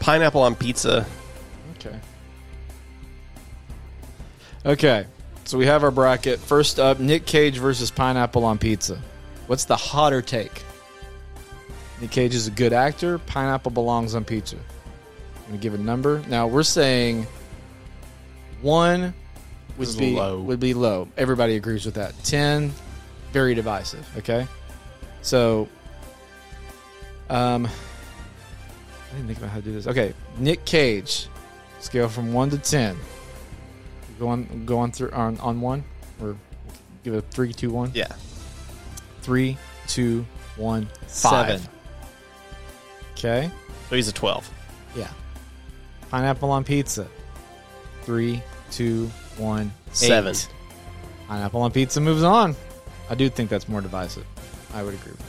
Pineapple 0.00 0.42
on 0.42 0.56
pizza. 0.56 1.06
Okay. 1.76 2.00
Okay. 4.66 5.06
So 5.44 5.56
we 5.56 5.66
have 5.66 5.84
our 5.84 5.92
bracket. 5.92 6.40
First 6.40 6.80
up, 6.80 6.98
Nic 6.98 7.26
Cage 7.26 7.58
versus 7.58 7.92
Pineapple 7.92 8.44
on 8.44 8.58
Pizza. 8.58 9.00
What's 9.46 9.66
the 9.66 9.76
hotter 9.76 10.20
take? 10.20 10.49
Nic 12.00 12.10
Cage 12.10 12.34
is 12.34 12.46
a 12.46 12.50
good 12.50 12.72
actor. 12.72 13.18
Pineapple 13.18 13.70
belongs 13.72 14.14
on 14.14 14.24
pizza. 14.24 14.56
I'm 14.56 15.46
gonna 15.46 15.58
give 15.58 15.74
a 15.74 15.78
number. 15.78 16.22
Now 16.28 16.46
we're 16.46 16.62
saying 16.62 17.26
one 18.62 19.14
would 19.76 19.96
be 19.98 20.14
low. 20.14 20.40
would 20.40 20.60
be 20.60 20.74
low. 20.74 21.08
Everybody 21.16 21.56
agrees 21.56 21.84
with 21.84 21.94
that. 21.94 22.14
Ten, 22.24 22.72
very 23.32 23.54
divisive. 23.54 24.06
Okay, 24.18 24.46
so 25.22 25.68
um, 27.28 27.66
I 27.66 29.14
didn't 29.14 29.26
think 29.26 29.38
about 29.38 29.50
how 29.50 29.56
to 29.56 29.62
do 29.62 29.72
this. 29.72 29.86
Okay, 29.86 30.14
Nic 30.38 30.64
Cage, 30.64 31.28
scale 31.80 32.08
from 32.08 32.32
one 32.32 32.50
to 32.50 32.58
ten. 32.58 32.96
Go 34.18 34.28
on, 34.28 34.64
go 34.66 34.78
on 34.78 34.92
through 34.92 35.10
on 35.12 35.38
on 35.40 35.60
one, 35.60 35.84
or 36.22 36.36
give 37.04 37.14
it 37.14 37.24
three, 37.30 37.52
two, 37.52 37.70
one. 37.70 37.90
Yeah. 37.94 38.08
Three, 39.22 39.58
two, 39.86 40.24
one, 40.56 40.88
Five. 41.06 41.60
seven. 41.60 41.68
Okay. 43.20 43.50
So 43.90 43.96
he's 43.96 44.08
a 44.08 44.12
12. 44.12 44.48
Yeah. 44.96 45.08
Pineapple 46.10 46.50
on 46.50 46.64
pizza. 46.64 47.06
Three, 48.02 48.42
two, 48.70 49.06
one, 49.36 49.72
Seven. 49.92 50.30
eight. 50.30 50.48
Pineapple 51.28 51.60
on 51.62 51.70
pizza 51.70 52.00
moves 52.00 52.22
on. 52.22 52.56
I 53.10 53.14
do 53.14 53.28
think 53.28 53.50
that's 53.50 53.68
more 53.68 53.80
divisive. 53.82 54.24
I 54.72 54.82
would 54.82 54.94
agree 54.94 55.12
with 55.12 55.28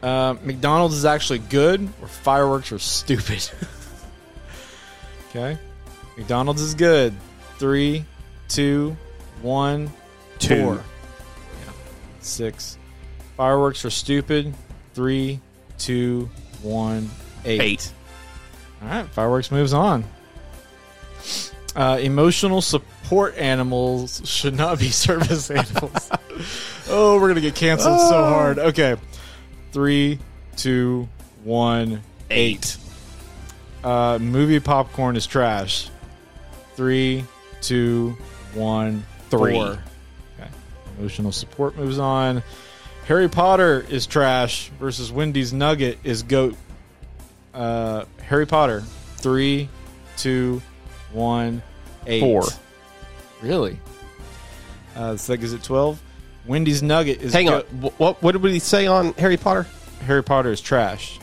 that. 0.00 0.06
Uh, 0.06 0.34
McDonald's 0.44 0.94
is 0.94 1.04
actually 1.04 1.40
good, 1.40 1.88
or 2.00 2.06
fireworks 2.06 2.70
are 2.70 2.78
stupid. 2.78 3.50
okay. 5.30 5.58
McDonald's 6.16 6.62
is 6.62 6.74
good. 6.74 7.14
Three, 7.58 8.04
two, 8.48 8.96
one, 9.42 9.90
Two. 10.38 10.62
four. 10.62 10.74
Yeah. 10.76 11.72
Six. 12.20 12.78
Fireworks 13.36 13.84
are 13.84 13.90
stupid. 13.90 14.54
Three, 14.94 15.40
two, 15.78 16.28
one, 16.62 17.08
eight. 17.44 17.60
Eight. 17.60 17.92
All 18.82 18.88
right, 18.88 19.06
fireworks 19.08 19.50
moves 19.50 19.72
on. 19.72 20.04
Uh, 21.74 21.98
emotional 22.00 22.60
support 22.60 23.36
animals 23.36 24.22
should 24.24 24.54
not 24.54 24.78
be 24.78 24.88
service 24.90 25.50
animals. 25.50 26.10
oh, 26.88 27.18
we're 27.20 27.28
gonna 27.28 27.40
get 27.40 27.54
canceled 27.54 28.00
so 28.00 28.24
hard. 28.24 28.58
Okay, 28.58 28.96
three, 29.72 30.18
two, 30.56 31.08
one, 31.44 32.02
eight. 32.30 32.76
Uh, 33.84 34.18
movie 34.20 34.60
popcorn 34.60 35.16
is 35.16 35.26
trash. 35.26 35.88
Three, 36.74 37.24
two, 37.60 38.16
one, 38.54 39.04
Three. 39.30 39.52
four. 39.54 39.66
Okay. 40.38 40.50
Emotional 40.98 41.32
support 41.32 41.76
moves 41.76 41.98
on. 41.98 42.42
Harry 43.08 43.28
Potter 43.28 43.84
is 43.88 44.06
trash 44.06 44.68
versus 44.78 45.10
Wendy's 45.10 45.52
Nugget 45.52 45.98
is 46.04 46.22
goat. 46.22 46.54
Uh, 47.54 48.04
Harry 48.22 48.46
Potter. 48.46 48.82
Three, 49.16 49.68
two, 50.18 50.60
one, 51.12 51.62
eight. 52.06 52.20
Four. 52.20 52.44
Really? 53.42 53.78
Uh, 54.94 55.16
so 55.16 55.32
that 55.32 55.38
gives 55.38 55.52
it 55.54 55.62
twelve. 55.62 56.00
Wendy's 56.46 56.82
Nugget 56.82 57.22
is 57.22 57.32
Hang 57.32 57.48
on. 57.48 57.60
goat. 57.80 57.92
Wh- 57.94 58.00
What, 58.00 58.22
what 58.22 58.32
did 58.32 58.42
we 58.42 58.58
say 58.58 58.86
on 58.86 59.12
Harry 59.14 59.36
Potter? 59.36 59.66
Harry 60.02 60.22
Potter 60.22 60.50
is 60.50 60.60
trash. 60.60 61.18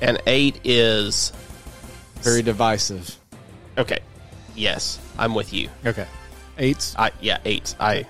And 0.00 0.20
eight 0.26 0.60
is 0.64 1.32
Very 2.16 2.42
divisive. 2.42 3.16
okay. 3.78 4.00
Yes, 4.56 4.98
I'm 5.18 5.34
with 5.34 5.52
you. 5.52 5.68
Okay. 5.86 6.06
Eight. 6.58 6.94
I 6.98 7.10
yeah, 7.20 7.38
eight. 7.44 7.74
I 7.80 8.06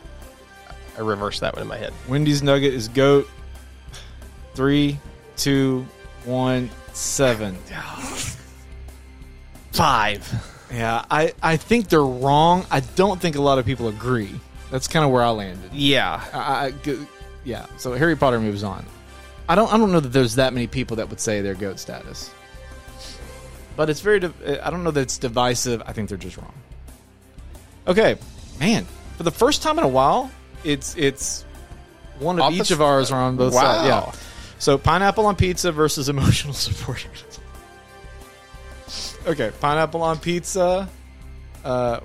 I 0.96 1.00
reversed 1.00 1.40
that 1.40 1.54
one 1.54 1.62
in 1.62 1.68
my 1.68 1.76
head. 1.76 1.92
Wendy's 2.08 2.42
Nugget 2.42 2.72
is 2.74 2.88
goat. 2.88 3.28
Three, 4.54 4.98
two, 5.36 5.86
one, 6.24 6.70
seven. 6.92 7.56
Five. 9.72 10.50
Yeah, 10.72 11.04
I, 11.10 11.34
I 11.42 11.56
think 11.56 11.88
they're 11.88 12.04
wrong. 12.04 12.64
I 12.70 12.80
don't 12.80 13.20
think 13.20 13.36
a 13.36 13.40
lot 13.42 13.58
of 13.58 13.66
people 13.66 13.88
agree. 13.88 14.40
That's 14.70 14.88
kind 14.88 15.04
of 15.04 15.10
where 15.10 15.22
I 15.22 15.30
landed. 15.30 15.72
Yeah. 15.72 16.22
I, 16.32 16.66
I- 16.66 16.70
g- 16.70 17.06
yeah. 17.44 17.66
So 17.76 17.92
Harry 17.94 18.16
Potter 18.16 18.40
moves 18.40 18.62
on. 18.64 18.84
I 19.48 19.54
don't 19.54 19.70
I 19.72 19.76
don't 19.76 19.92
know 19.92 20.00
that 20.00 20.08
there's 20.08 20.36
that 20.36 20.54
many 20.54 20.66
people 20.66 20.96
that 20.96 21.10
would 21.10 21.20
say 21.20 21.42
they're 21.42 21.54
goat 21.54 21.78
status. 21.78 22.30
But 23.76 23.90
it's 23.90 24.00
very. 24.00 24.20
div- 24.20 24.60
I 24.62 24.70
don't 24.70 24.82
know 24.84 24.90
that 24.92 25.00
it's 25.02 25.18
divisive. 25.18 25.82
I 25.84 25.92
think 25.92 26.08
they're 26.08 26.16
just 26.16 26.38
wrong. 26.38 26.54
Okay, 27.86 28.16
man. 28.58 28.86
For 29.18 29.22
the 29.24 29.30
first 29.30 29.60
time 29.62 29.76
in 29.78 29.84
a 29.84 29.88
while, 29.88 30.30
it's 30.64 30.96
it's 30.96 31.44
one 32.18 32.36
of 32.38 32.42
Opposite- 32.46 32.60
each 32.62 32.70
of 32.70 32.80
ours 32.82 33.10
are 33.10 33.20
on 33.22 33.36
both 33.36 33.54
Wow. 33.54 33.60
sides. 33.62 33.86
Yeah. 33.88 34.12
So 34.58 34.78
pineapple 34.78 35.26
on 35.26 35.36
pizza 35.36 35.72
versus 35.72 36.08
emotional 36.08 36.54
support. 36.54 37.06
okay, 39.26 39.50
pineapple 39.60 40.02
on 40.02 40.18
pizza. 40.18 40.88
Uh, 41.64 42.00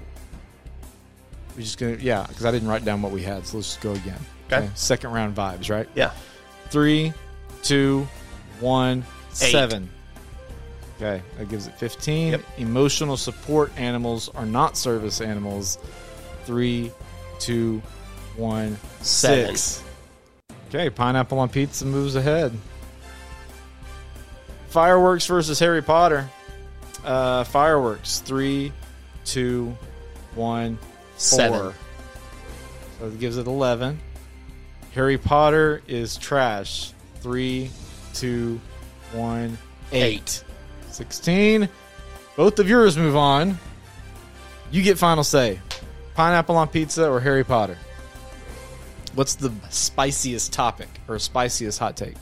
we're 1.56 1.62
just 1.64 1.78
gonna 1.78 1.98
yeah, 2.00 2.26
because 2.28 2.46
I 2.46 2.52
didn't 2.52 2.68
write 2.70 2.86
down 2.86 3.02
what 3.02 3.12
we 3.12 3.22
had, 3.24 3.46
so 3.46 3.58
let's 3.58 3.68
just 3.70 3.82
go 3.82 3.92
again. 3.92 4.20
Okay. 4.52 4.70
Second 4.76 5.12
round 5.12 5.36
vibes, 5.36 5.70
right? 5.70 5.88
Yeah. 5.96 6.12
Three, 6.70 7.14
two, 7.62 8.08
one, 8.60 9.00
Eight. 9.32 9.52
seven. 9.52 9.90
Okay, 10.98 11.22
that 11.38 11.50
gives 11.50 11.68
it 11.68 11.76
fifteen. 11.76 12.32
Yep. 12.32 12.42
Emotional 12.58 13.16
support 13.18 13.72
animals 13.78 14.30
are 14.30 14.46
not 14.46 14.76
service 14.78 15.22
animals. 15.22 15.78
Three, 16.46 16.92
two, 17.40 17.82
one, 18.40 18.78
Seven. 19.02 19.56
six. 19.56 19.84
Okay, 20.70 20.90
pineapple 20.90 21.40
on 21.40 21.50
pizza 21.50 21.86
moves 21.86 22.16
ahead. 22.16 22.52
Fireworks 24.70 25.26
versus 25.26 25.60
Harry 25.60 25.82
Potter. 25.82 26.30
Uh, 27.04 27.44
fireworks. 27.46 28.20
Three, 28.20 28.72
two, 29.26 29.76
one, 30.36 30.78
four. 30.78 31.18
Seven. 31.18 31.74
So 33.00 33.08
it 33.08 33.20
gives 33.20 33.38
it 33.38 33.48
eleven. 33.48 34.00
Harry 34.94 35.18
Potter 35.18 35.82
is 35.88 36.18
trash. 36.18 36.94
Three, 37.22 37.72
two, 38.14 38.60
one, 39.14 39.58
eight. 39.92 40.44
Sixteen. 40.92 41.68
Both 42.36 42.60
of 42.60 42.70
yours 42.70 42.96
move 42.98 43.16
on. 43.16 43.58
You 44.72 44.84
get 44.84 44.98
final 44.98 45.24
say. 45.24 45.60
Pineapple 46.14 46.56
on 46.58 46.68
pizza 46.68 47.10
or 47.10 47.20
Harry 47.20 47.44
Potter? 47.44 47.78
What's 49.16 49.36
the 49.36 49.52
spiciest 49.70 50.54
topic 50.54 50.90
or 51.08 51.18
spiciest 51.20 51.80
hot 51.80 51.96
take? 51.98 52.16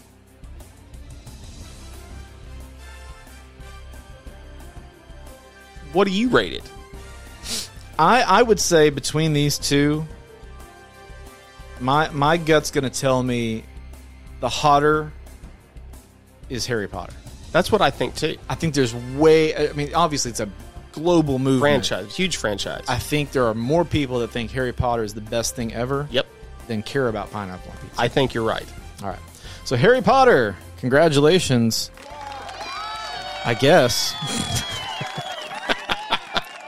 What 5.93 6.07
do 6.07 6.13
you 6.13 6.29
rate 6.29 6.53
it? 6.53 6.63
I 7.97 8.21
I 8.21 8.41
would 8.41 8.59
say 8.59 8.89
between 8.89 9.33
these 9.33 9.57
two, 9.57 10.05
my 11.79 12.09
my 12.09 12.37
gut's 12.37 12.71
gonna 12.71 12.89
tell 12.89 13.23
me 13.23 13.63
the 14.39 14.49
hotter 14.49 15.11
is 16.49 16.65
Harry 16.67 16.87
Potter. 16.87 17.13
That's 17.51 17.71
what 17.71 17.81
I 17.81 17.89
think 17.89 18.15
too. 18.15 18.37
I 18.49 18.55
think 18.55 18.73
there's 18.73 18.93
way. 18.93 19.55
I 19.55 19.73
mean, 19.73 19.93
obviously 19.93 20.31
it's 20.31 20.39
a 20.39 20.49
global 20.91 21.39
movement. 21.39 21.61
Franchise, 21.61 22.15
huge 22.15 22.37
franchise. 22.37 22.85
I 22.87 22.99
think 22.99 23.31
there 23.31 23.45
are 23.45 23.53
more 23.53 23.85
people 23.85 24.19
that 24.19 24.31
think 24.31 24.51
Harry 24.51 24.73
Potter 24.73 25.03
is 25.03 25.13
the 25.13 25.21
best 25.21 25.55
thing 25.55 25.73
ever 25.73 26.07
yep. 26.11 26.27
Than 26.67 26.83
care 26.83 27.07
about 27.07 27.31
pineapple 27.31 27.71
on 27.71 27.77
pizza. 27.77 28.01
I 28.01 28.07
think 28.07 28.33
you're 28.33 28.43
right. 28.43 28.65
All 29.01 29.09
right. 29.09 29.19
So 29.65 29.75
Harry 29.75 30.01
Potter, 30.01 30.55
congratulations. 30.79 31.91
I 33.45 33.53
guess. 33.59 34.13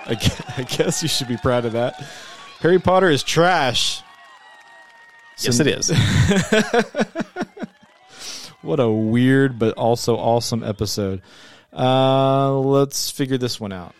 I 0.05 0.15
gue- 0.15 0.53
I 0.57 0.63
guess 0.63 1.01
you 1.03 1.07
should 1.09 1.27
be 1.27 1.37
proud 1.37 1.65
of 1.65 1.73
that. 1.73 1.95
Harry 2.61 2.79
Potter 2.79 3.09
is 3.09 3.21
trash. 3.23 4.01
Yes, 5.39 5.59
it 5.59 5.67
is. 5.67 5.91
What 8.61 8.81
a 8.81 8.89
weird 8.91 9.57
but 9.57 9.75
also 9.77 10.17
awesome 10.17 10.63
episode. 10.63 11.21
Uh, 11.71 12.57
let's 12.59 13.09
figure 13.09 13.37
this 13.37 13.57
one 13.59 13.71
out. 13.71 13.95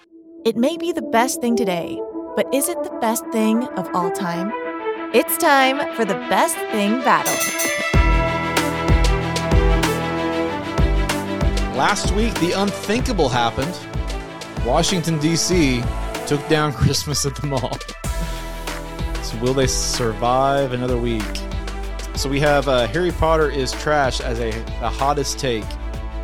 It 0.46 0.58
may 0.58 0.76
be 0.78 0.92
the 0.92 1.02
best 1.02 1.40
thing 1.40 1.56
today, 1.56 1.98
but 2.36 2.54
is 2.54 2.68
it 2.68 2.82
the 2.84 2.90
best 3.00 3.26
thing 3.32 3.64
of 3.64 3.88
all 3.96 4.12
time? 4.12 4.52
It's 5.12 5.38
time 5.38 5.96
for 5.96 6.06
the 6.06 6.14
best 6.14 6.56
thing 6.56 7.00
battle. 7.00 7.34
Last 11.76 12.12
week, 12.12 12.32
the 12.36 12.52
unthinkable 12.52 13.28
happened. 13.28 13.76
Washington, 14.64 15.18
D.C. 15.18 15.82
took 16.28 16.48
down 16.48 16.74
Christmas 16.82 17.26
at 17.26 17.36
the 17.36 17.48
mall. 17.48 17.76
So, 19.24 19.36
will 19.40 19.56
they 19.56 19.66
survive 19.66 20.74
another 20.74 20.98
week? 20.98 21.24
So, 22.14 22.30
we 22.30 22.40
have 22.42 22.68
uh, 22.68 22.86
Harry 22.86 23.12
Potter 23.12 23.50
is 23.50 23.72
trash 23.72 24.22
as 24.22 24.40
a 24.40 24.52
the 24.52 24.90
hottest 24.90 25.40
take 25.40 25.66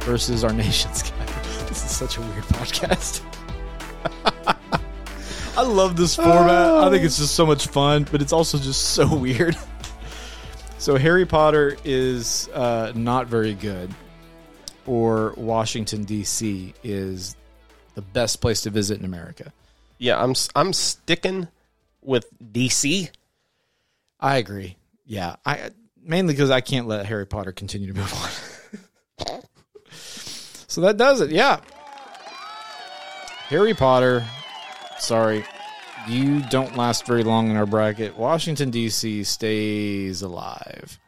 versus 0.02 0.44
our 0.44 0.54
nation's 0.64 1.02
guy. 1.02 1.10
This 1.66 1.84
is 1.84 1.90
such 1.90 2.18
a 2.18 2.22
weird 2.22 2.44
podcast. 2.44 3.24
I 5.58 5.62
love 5.64 5.96
this 5.96 6.16
format. 6.16 6.50
I 6.84 6.90
think 6.90 7.04
it's 7.04 7.18
just 7.18 7.36
so 7.36 7.46
much 7.46 7.68
fun, 7.68 8.06
but 8.12 8.22
it's 8.22 8.34
also 8.34 8.58
just 8.58 8.90
so 8.90 9.16
weird. 9.18 9.58
So, 10.78 10.98
Harry 10.98 11.26
Potter 11.26 11.78
is 11.86 12.50
uh, 12.54 12.92
not 12.96 13.28
very 13.28 13.54
good 13.54 13.90
or 14.86 15.34
Washington 15.38 16.04
D.C. 16.04 16.74
is 16.84 17.36
the 17.96 18.02
best 18.02 18.42
place 18.42 18.62
to 18.62 18.70
visit 18.70 19.00
in 19.00 19.06
America. 19.06 19.52
yeah, 19.98 20.22
I'm 20.22 20.34
I'm 20.56 20.74
sticking 20.74 21.48
with 22.02 22.28
DC. 22.54 23.10
I 24.20 24.38
agree. 24.38 24.76
Yeah, 25.06 25.38
I 25.46 25.72
mainly 26.04 26.34
because 26.34 26.52
I 26.52 26.62
can't 26.62 26.88
let 26.88 27.06
Harry 27.06 27.26
Potter 27.26 27.52
continue 27.52 27.92
to 27.94 28.00
move 28.00 28.14
on. 29.28 29.42
so 30.68 30.82
that 30.82 30.98
does 30.98 31.22
it. 31.22 31.32
Yeah, 31.32 31.62
Harry 33.48 33.74
Potter. 33.74 34.26
Sorry, 35.00 35.46
you 36.08 36.42
don't 36.50 36.76
last 36.78 37.06
very 37.06 37.24
long 37.24 37.50
in 37.50 37.56
our 37.58 37.66
bracket. 37.66 38.18
Washington 38.18 38.72
D.C. 38.72 39.24
stays 39.24 40.22
alive. 40.22 41.00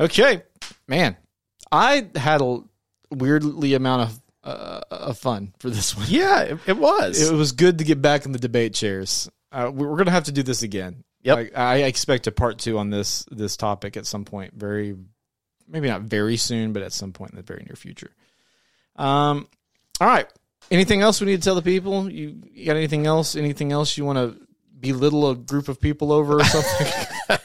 Okay, 0.00 0.42
man, 0.88 1.16
I 1.70 2.08
had 2.16 2.40
a 2.40 2.60
weirdly 3.10 3.74
amount 3.74 4.10
of 4.10 4.20
uh, 4.44 4.80
of 4.90 5.18
fun 5.18 5.52
for 5.58 5.70
this 5.70 5.96
one. 5.96 6.06
Yeah, 6.10 6.40
it, 6.42 6.58
it 6.66 6.76
was. 6.76 7.30
It 7.30 7.34
was 7.34 7.52
good 7.52 7.78
to 7.78 7.84
get 7.84 8.02
back 8.02 8.24
in 8.26 8.32
the 8.32 8.38
debate 8.38 8.74
chairs. 8.74 9.30
Uh, 9.52 9.70
we- 9.72 9.86
we're 9.86 9.96
going 9.96 10.06
to 10.06 10.10
have 10.12 10.24
to 10.24 10.32
do 10.32 10.42
this 10.42 10.62
again. 10.62 11.04
Yep. 11.22 11.36
Like, 11.36 11.56
I 11.56 11.82
expect 11.84 12.26
a 12.26 12.32
part 12.32 12.58
two 12.58 12.78
on 12.78 12.90
this 12.90 13.24
this 13.30 13.56
topic 13.56 13.96
at 13.96 14.06
some 14.06 14.24
point. 14.24 14.54
Very, 14.56 14.96
maybe 15.68 15.86
not 15.88 16.02
very 16.02 16.36
soon, 16.36 16.72
but 16.72 16.82
at 16.82 16.92
some 16.92 17.12
point 17.12 17.30
in 17.30 17.36
the 17.36 17.42
very 17.42 17.62
near 17.64 17.76
future. 17.76 18.10
Um. 18.96 19.46
All 20.00 20.08
right. 20.08 20.26
Anything 20.72 21.02
else 21.02 21.20
we 21.20 21.26
need 21.26 21.36
to 21.36 21.42
tell 21.44 21.54
the 21.54 21.62
people? 21.62 22.10
You, 22.10 22.34
you 22.50 22.64
got 22.66 22.76
anything 22.76 23.06
else? 23.06 23.36
Anything 23.36 23.72
else 23.72 23.98
you 23.98 24.04
want 24.06 24.16
to 24.18 24.40
belittle 24.80 25.30
a 25.30 25.36
group 25.36 25.68
of 25.68 25.80
people 25.80 26.10
over 26.12 26.36
or 26.40 26.44
something? 26.44 26.86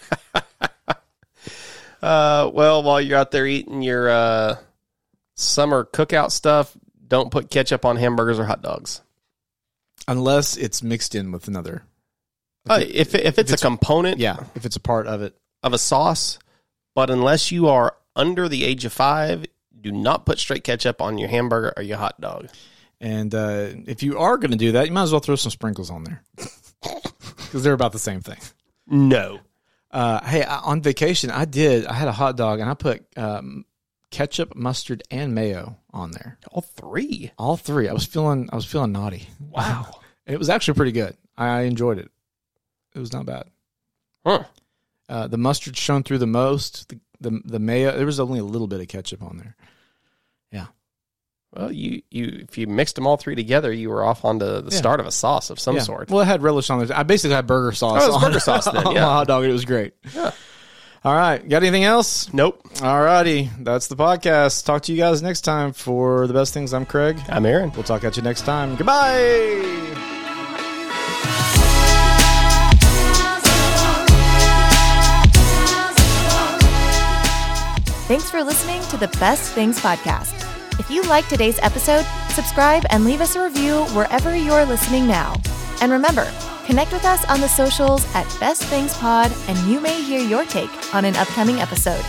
Uh, 2.01 2.49
well, 2.53 2.83
while 2.83 3.01
you're 3.01 3.17
out 3.17 3.31
there 3.31 3.47
eating 3.47 3.81
your 3.81 4.07
uh, 4.07 4.55
summer 5.33 5.83
cookout 5.83 6.31
stuff, 6.31 6.77
don't 7.07 7.31
put 7.31 7.49
ketchup 7.49 7.85
on 7.85 7.95
hamburgers 7.97 8.37
or 8.37 8.45
hot 8.45 8.61
dogs. 8.61 9.01
Unless 10.07 10.57
it's 10.57 10.83
mixed 10.83 11.15
in 11.15 11.31
with 11.31 11.47
another. 11.47 11.83
Uh, 12.69 12.81
if 12.87 13.15
if 13.15 13.39
it's, 13.39 13.51
it's- 13.51 13.61
a 13.61 13.65
component 13.65 14.19
Yeah, 14.19 14.37
if 14.55 14.63
it's 14.65 14.75
a 14.75 14.79
part 14.79 15.07
of 15.07 15.23
it. 15.23 15.35
of 15.63 15.73
a 15.73 15.77
sauce, 15.79 16.37
but 16.93 17.09
unless 17.09 17.51
you 17.51 17.67
are 17.67 17.95
under 18.15 18.47
the 18.47 18.63
age 18.63 18.85
of 18.85 18.93
five, 18.93 19.45
do 19.81 19.91
not 19.91 20.23
put 20.25 20.37
straight 20.37 20.63
ketchup 20.63 21.01
on 21.01 21.17
your 21.17 21.29
hamburger 21.29 21.73
or 21.75 21.81
your 21.83 21.97
hot 21.97 22.21
dog. 22.21 22.47
And 22.99 23.33
uh, 23.33 23.69
if 23.85 24.01
you 24.03 24.17
are 24.17 24.37
going 24.37 24.51
to 24.51 24.57
do 24.57 24.71
that, 24.73 24.87
you 24.87 24.93
might 24.93 25.03
as 25.03 25.11
well 25.11 25.19
throw 25.19 25.35
some 25.35 25.51
sprinkles 25.51 25.89
on 25.91 26.03
there 26.03 26.23
because 26.81 27.63
they're 27.63 27.73
about 27.73 27.91
the 27.91 27.99
same 27.99 28.21
thing. 28.21 28.37
No. 28.87 29.39
Uh, 29.91 30.23
hey, 30.25 30.43
I, 30.43 30.59
on 30.59 30.81
vacation, 30.81 31.29
I 31.29 31.45
did. 31.45 31.85
I 31.85 31.93
had 31.93 32.07
a 32.07 32.11
hot 32.11 32.37
dog 32.37 32.59
and 32.59 32.69
I 32.69 32.73
put 32.73 33.05
um, 33.15 33.65
ketchup, 34.09 34.55
mustard, 34.55 35.03
and 35.11 35.35
mayo 35.35 35.77
on 35.91 36.11
there. 36.11 36.37
All 36.51 36.61
three. 36.61 37.31
All 37.37 37.57
three. 37.57 37.87
I 37.87 37.93
was 37.93 38.05
feeling. 38.05 38.49
I 38.51 38.55
was 38.55 38.65
feeling 38.65 38.91
naughty. 38.91 39.27
Wow. 39.39 39.91
It 40.27 40.37
was 40.37 40.49
actually 40.49 40.73
pretty 40.73 40.91
good. 40.91 41.15
I 41.37 41.61
enjoyed 41.61 41.99
it. 41.99 42.11
It 42.93 42.99
was 42.99 43.13
not 43.13 43.25
bad. 43.25 43.45
Huh. 44.25 44.43
Uh, 45.07 45.27
the 45.27 45.37
mustard 45.37 45.77
shone 45.77 46.03
through 46.03 46.17
the 46.17 46.27
most. 46.27 46.89
The 46.89 46.99
the 47.21 47.39
the 47.45 47.59
mayo. 47.59 47.95
There 47.95 48.05
was 48.05 48.19
only 48.19 48.39
a 48.39 48.43
little 48.43 48.67
bit 48.67 48.81
of 48.81 48.89
ketchup 48.89 49.23
on 49.23 49.37
there. 49.37 49.55
Yeah. 51.57 51.63
Well, 51.63 51.71
you, 51.71 52.01
you 52.11 52.45
if 52.47 52.57
you 52.57 52.67
mixed 52.67 52.95
them 52.95 53.07
all 53.07 53.17
three 53.17 53.35
together, 53.35 53.71
you 53.71 53.89
were 53.89 54.03
off 54.03 54.23
onto 54.25 54.45
the 54.45 54.69
Yeah. 54.71 54.77
start 54.77 54.99
of 54.99 55.05
a 55.07 55.11
sauce 55.11 55.49
of 55.49 55.59
some 55.59 55.75
yeah. 55.75 55.81
sort. 55.81 56.09
Well, 56.09 56.21
it 56.21 56.25
had 56.25 56.41
relish 56.43 56.69
on 56.69 56.81
it. 56.81 56.91
I 56.91 57.03
basically 57.03 57.35
had 57.35 57.47
burger 57.47 57.71
sauce. 57.71 58.01
Oh, 58.01 58.05
it 58.05 58.07
was 58.13 58.15
on, 58.15 58.21
burger 58.31 58.39
sauce 58.39 58.65
then, 58.71 58.77
on 58.87 58.95
yeah. 58.95 59.01
my 59.01 59.07
hot 59.07 59.27
dog. 59.27 59.43
It 59.45 59.51
was 59.51 59.65
great. 59.65 59.93
Yeah. 60.13 60.31
All 61.03 61.13
right. 61.15 61.47
Got 61.47 61.63
anything 61.63 61.83
else? 61.83 62.33
Nope. 62.33 62.61
All 62.81 63.01
righty. 63.01 63.49
That's 63.59 63.87
the 63.87 63.95
podcast. 63.95 64.65
Talk 64.65 64.81
to 64.83 64.91
you 64.91 64.97
guys 64.97 65.21
next 65.21 65.41
time 65.41 65.71
for 65.73 66.27
the 66.27 66.33
best 66.33 66.53
things. 66.53 66.73
I'm 66.73 66.85
Craig. 66.85 67.17
I'm 67.29 67.45
Aaron. 67.45 67.71
We'll 67.73 67.83
talk 67.83 68.03
at 68.03 68.17
you 68.17 68.23
next 68.23 68.41
time. 68.41 68.75
Goodbye. 68.75 69.73
Thanks 78.07 78.29
for 78.31 78.41
listening 78.41 78.81
to 78.83 78.97
the 78.97 79.09
Best 79.19 79.51
Things 79.51 79.79
Podcast. 79.81 80.46
If 80.79 80.91
you 80.91 81.01
liked 81.03 81.29
today's 81.29 81.57
episode, 81.63 82.05
subscribe 82.29 82.83
and 82.91 83.03
leave 83.03 83.19
us 83.19 83.35
a 83.35 83.43
review 83.43 83.85
wherever 83.95 84.35
you're 84.35 84.63
listening 84.63 85.07
now. 85.07 85.33
And 85.81 85.91
remember, 85.91 86.31
connect 86.65 86.93
with 86.93 87.03
us 87.03 87.25
on 87.25 87.41
the 87.41 87.47
socials 87.47 88.05
at 88.13 88.25
Best 88.39 88.63
Things 88.65 88.95
Pod, 88.95 89.31
and 89.47 89.57
you 89.67 89.79
may 89.79 89.99
hear 90.01 90.21
your 90.21 90.45
take 90.45 90.69
on 90.93 91.03
an 91.03 91.15
upcoming 91.15 91.59
episode. 91.59 92.03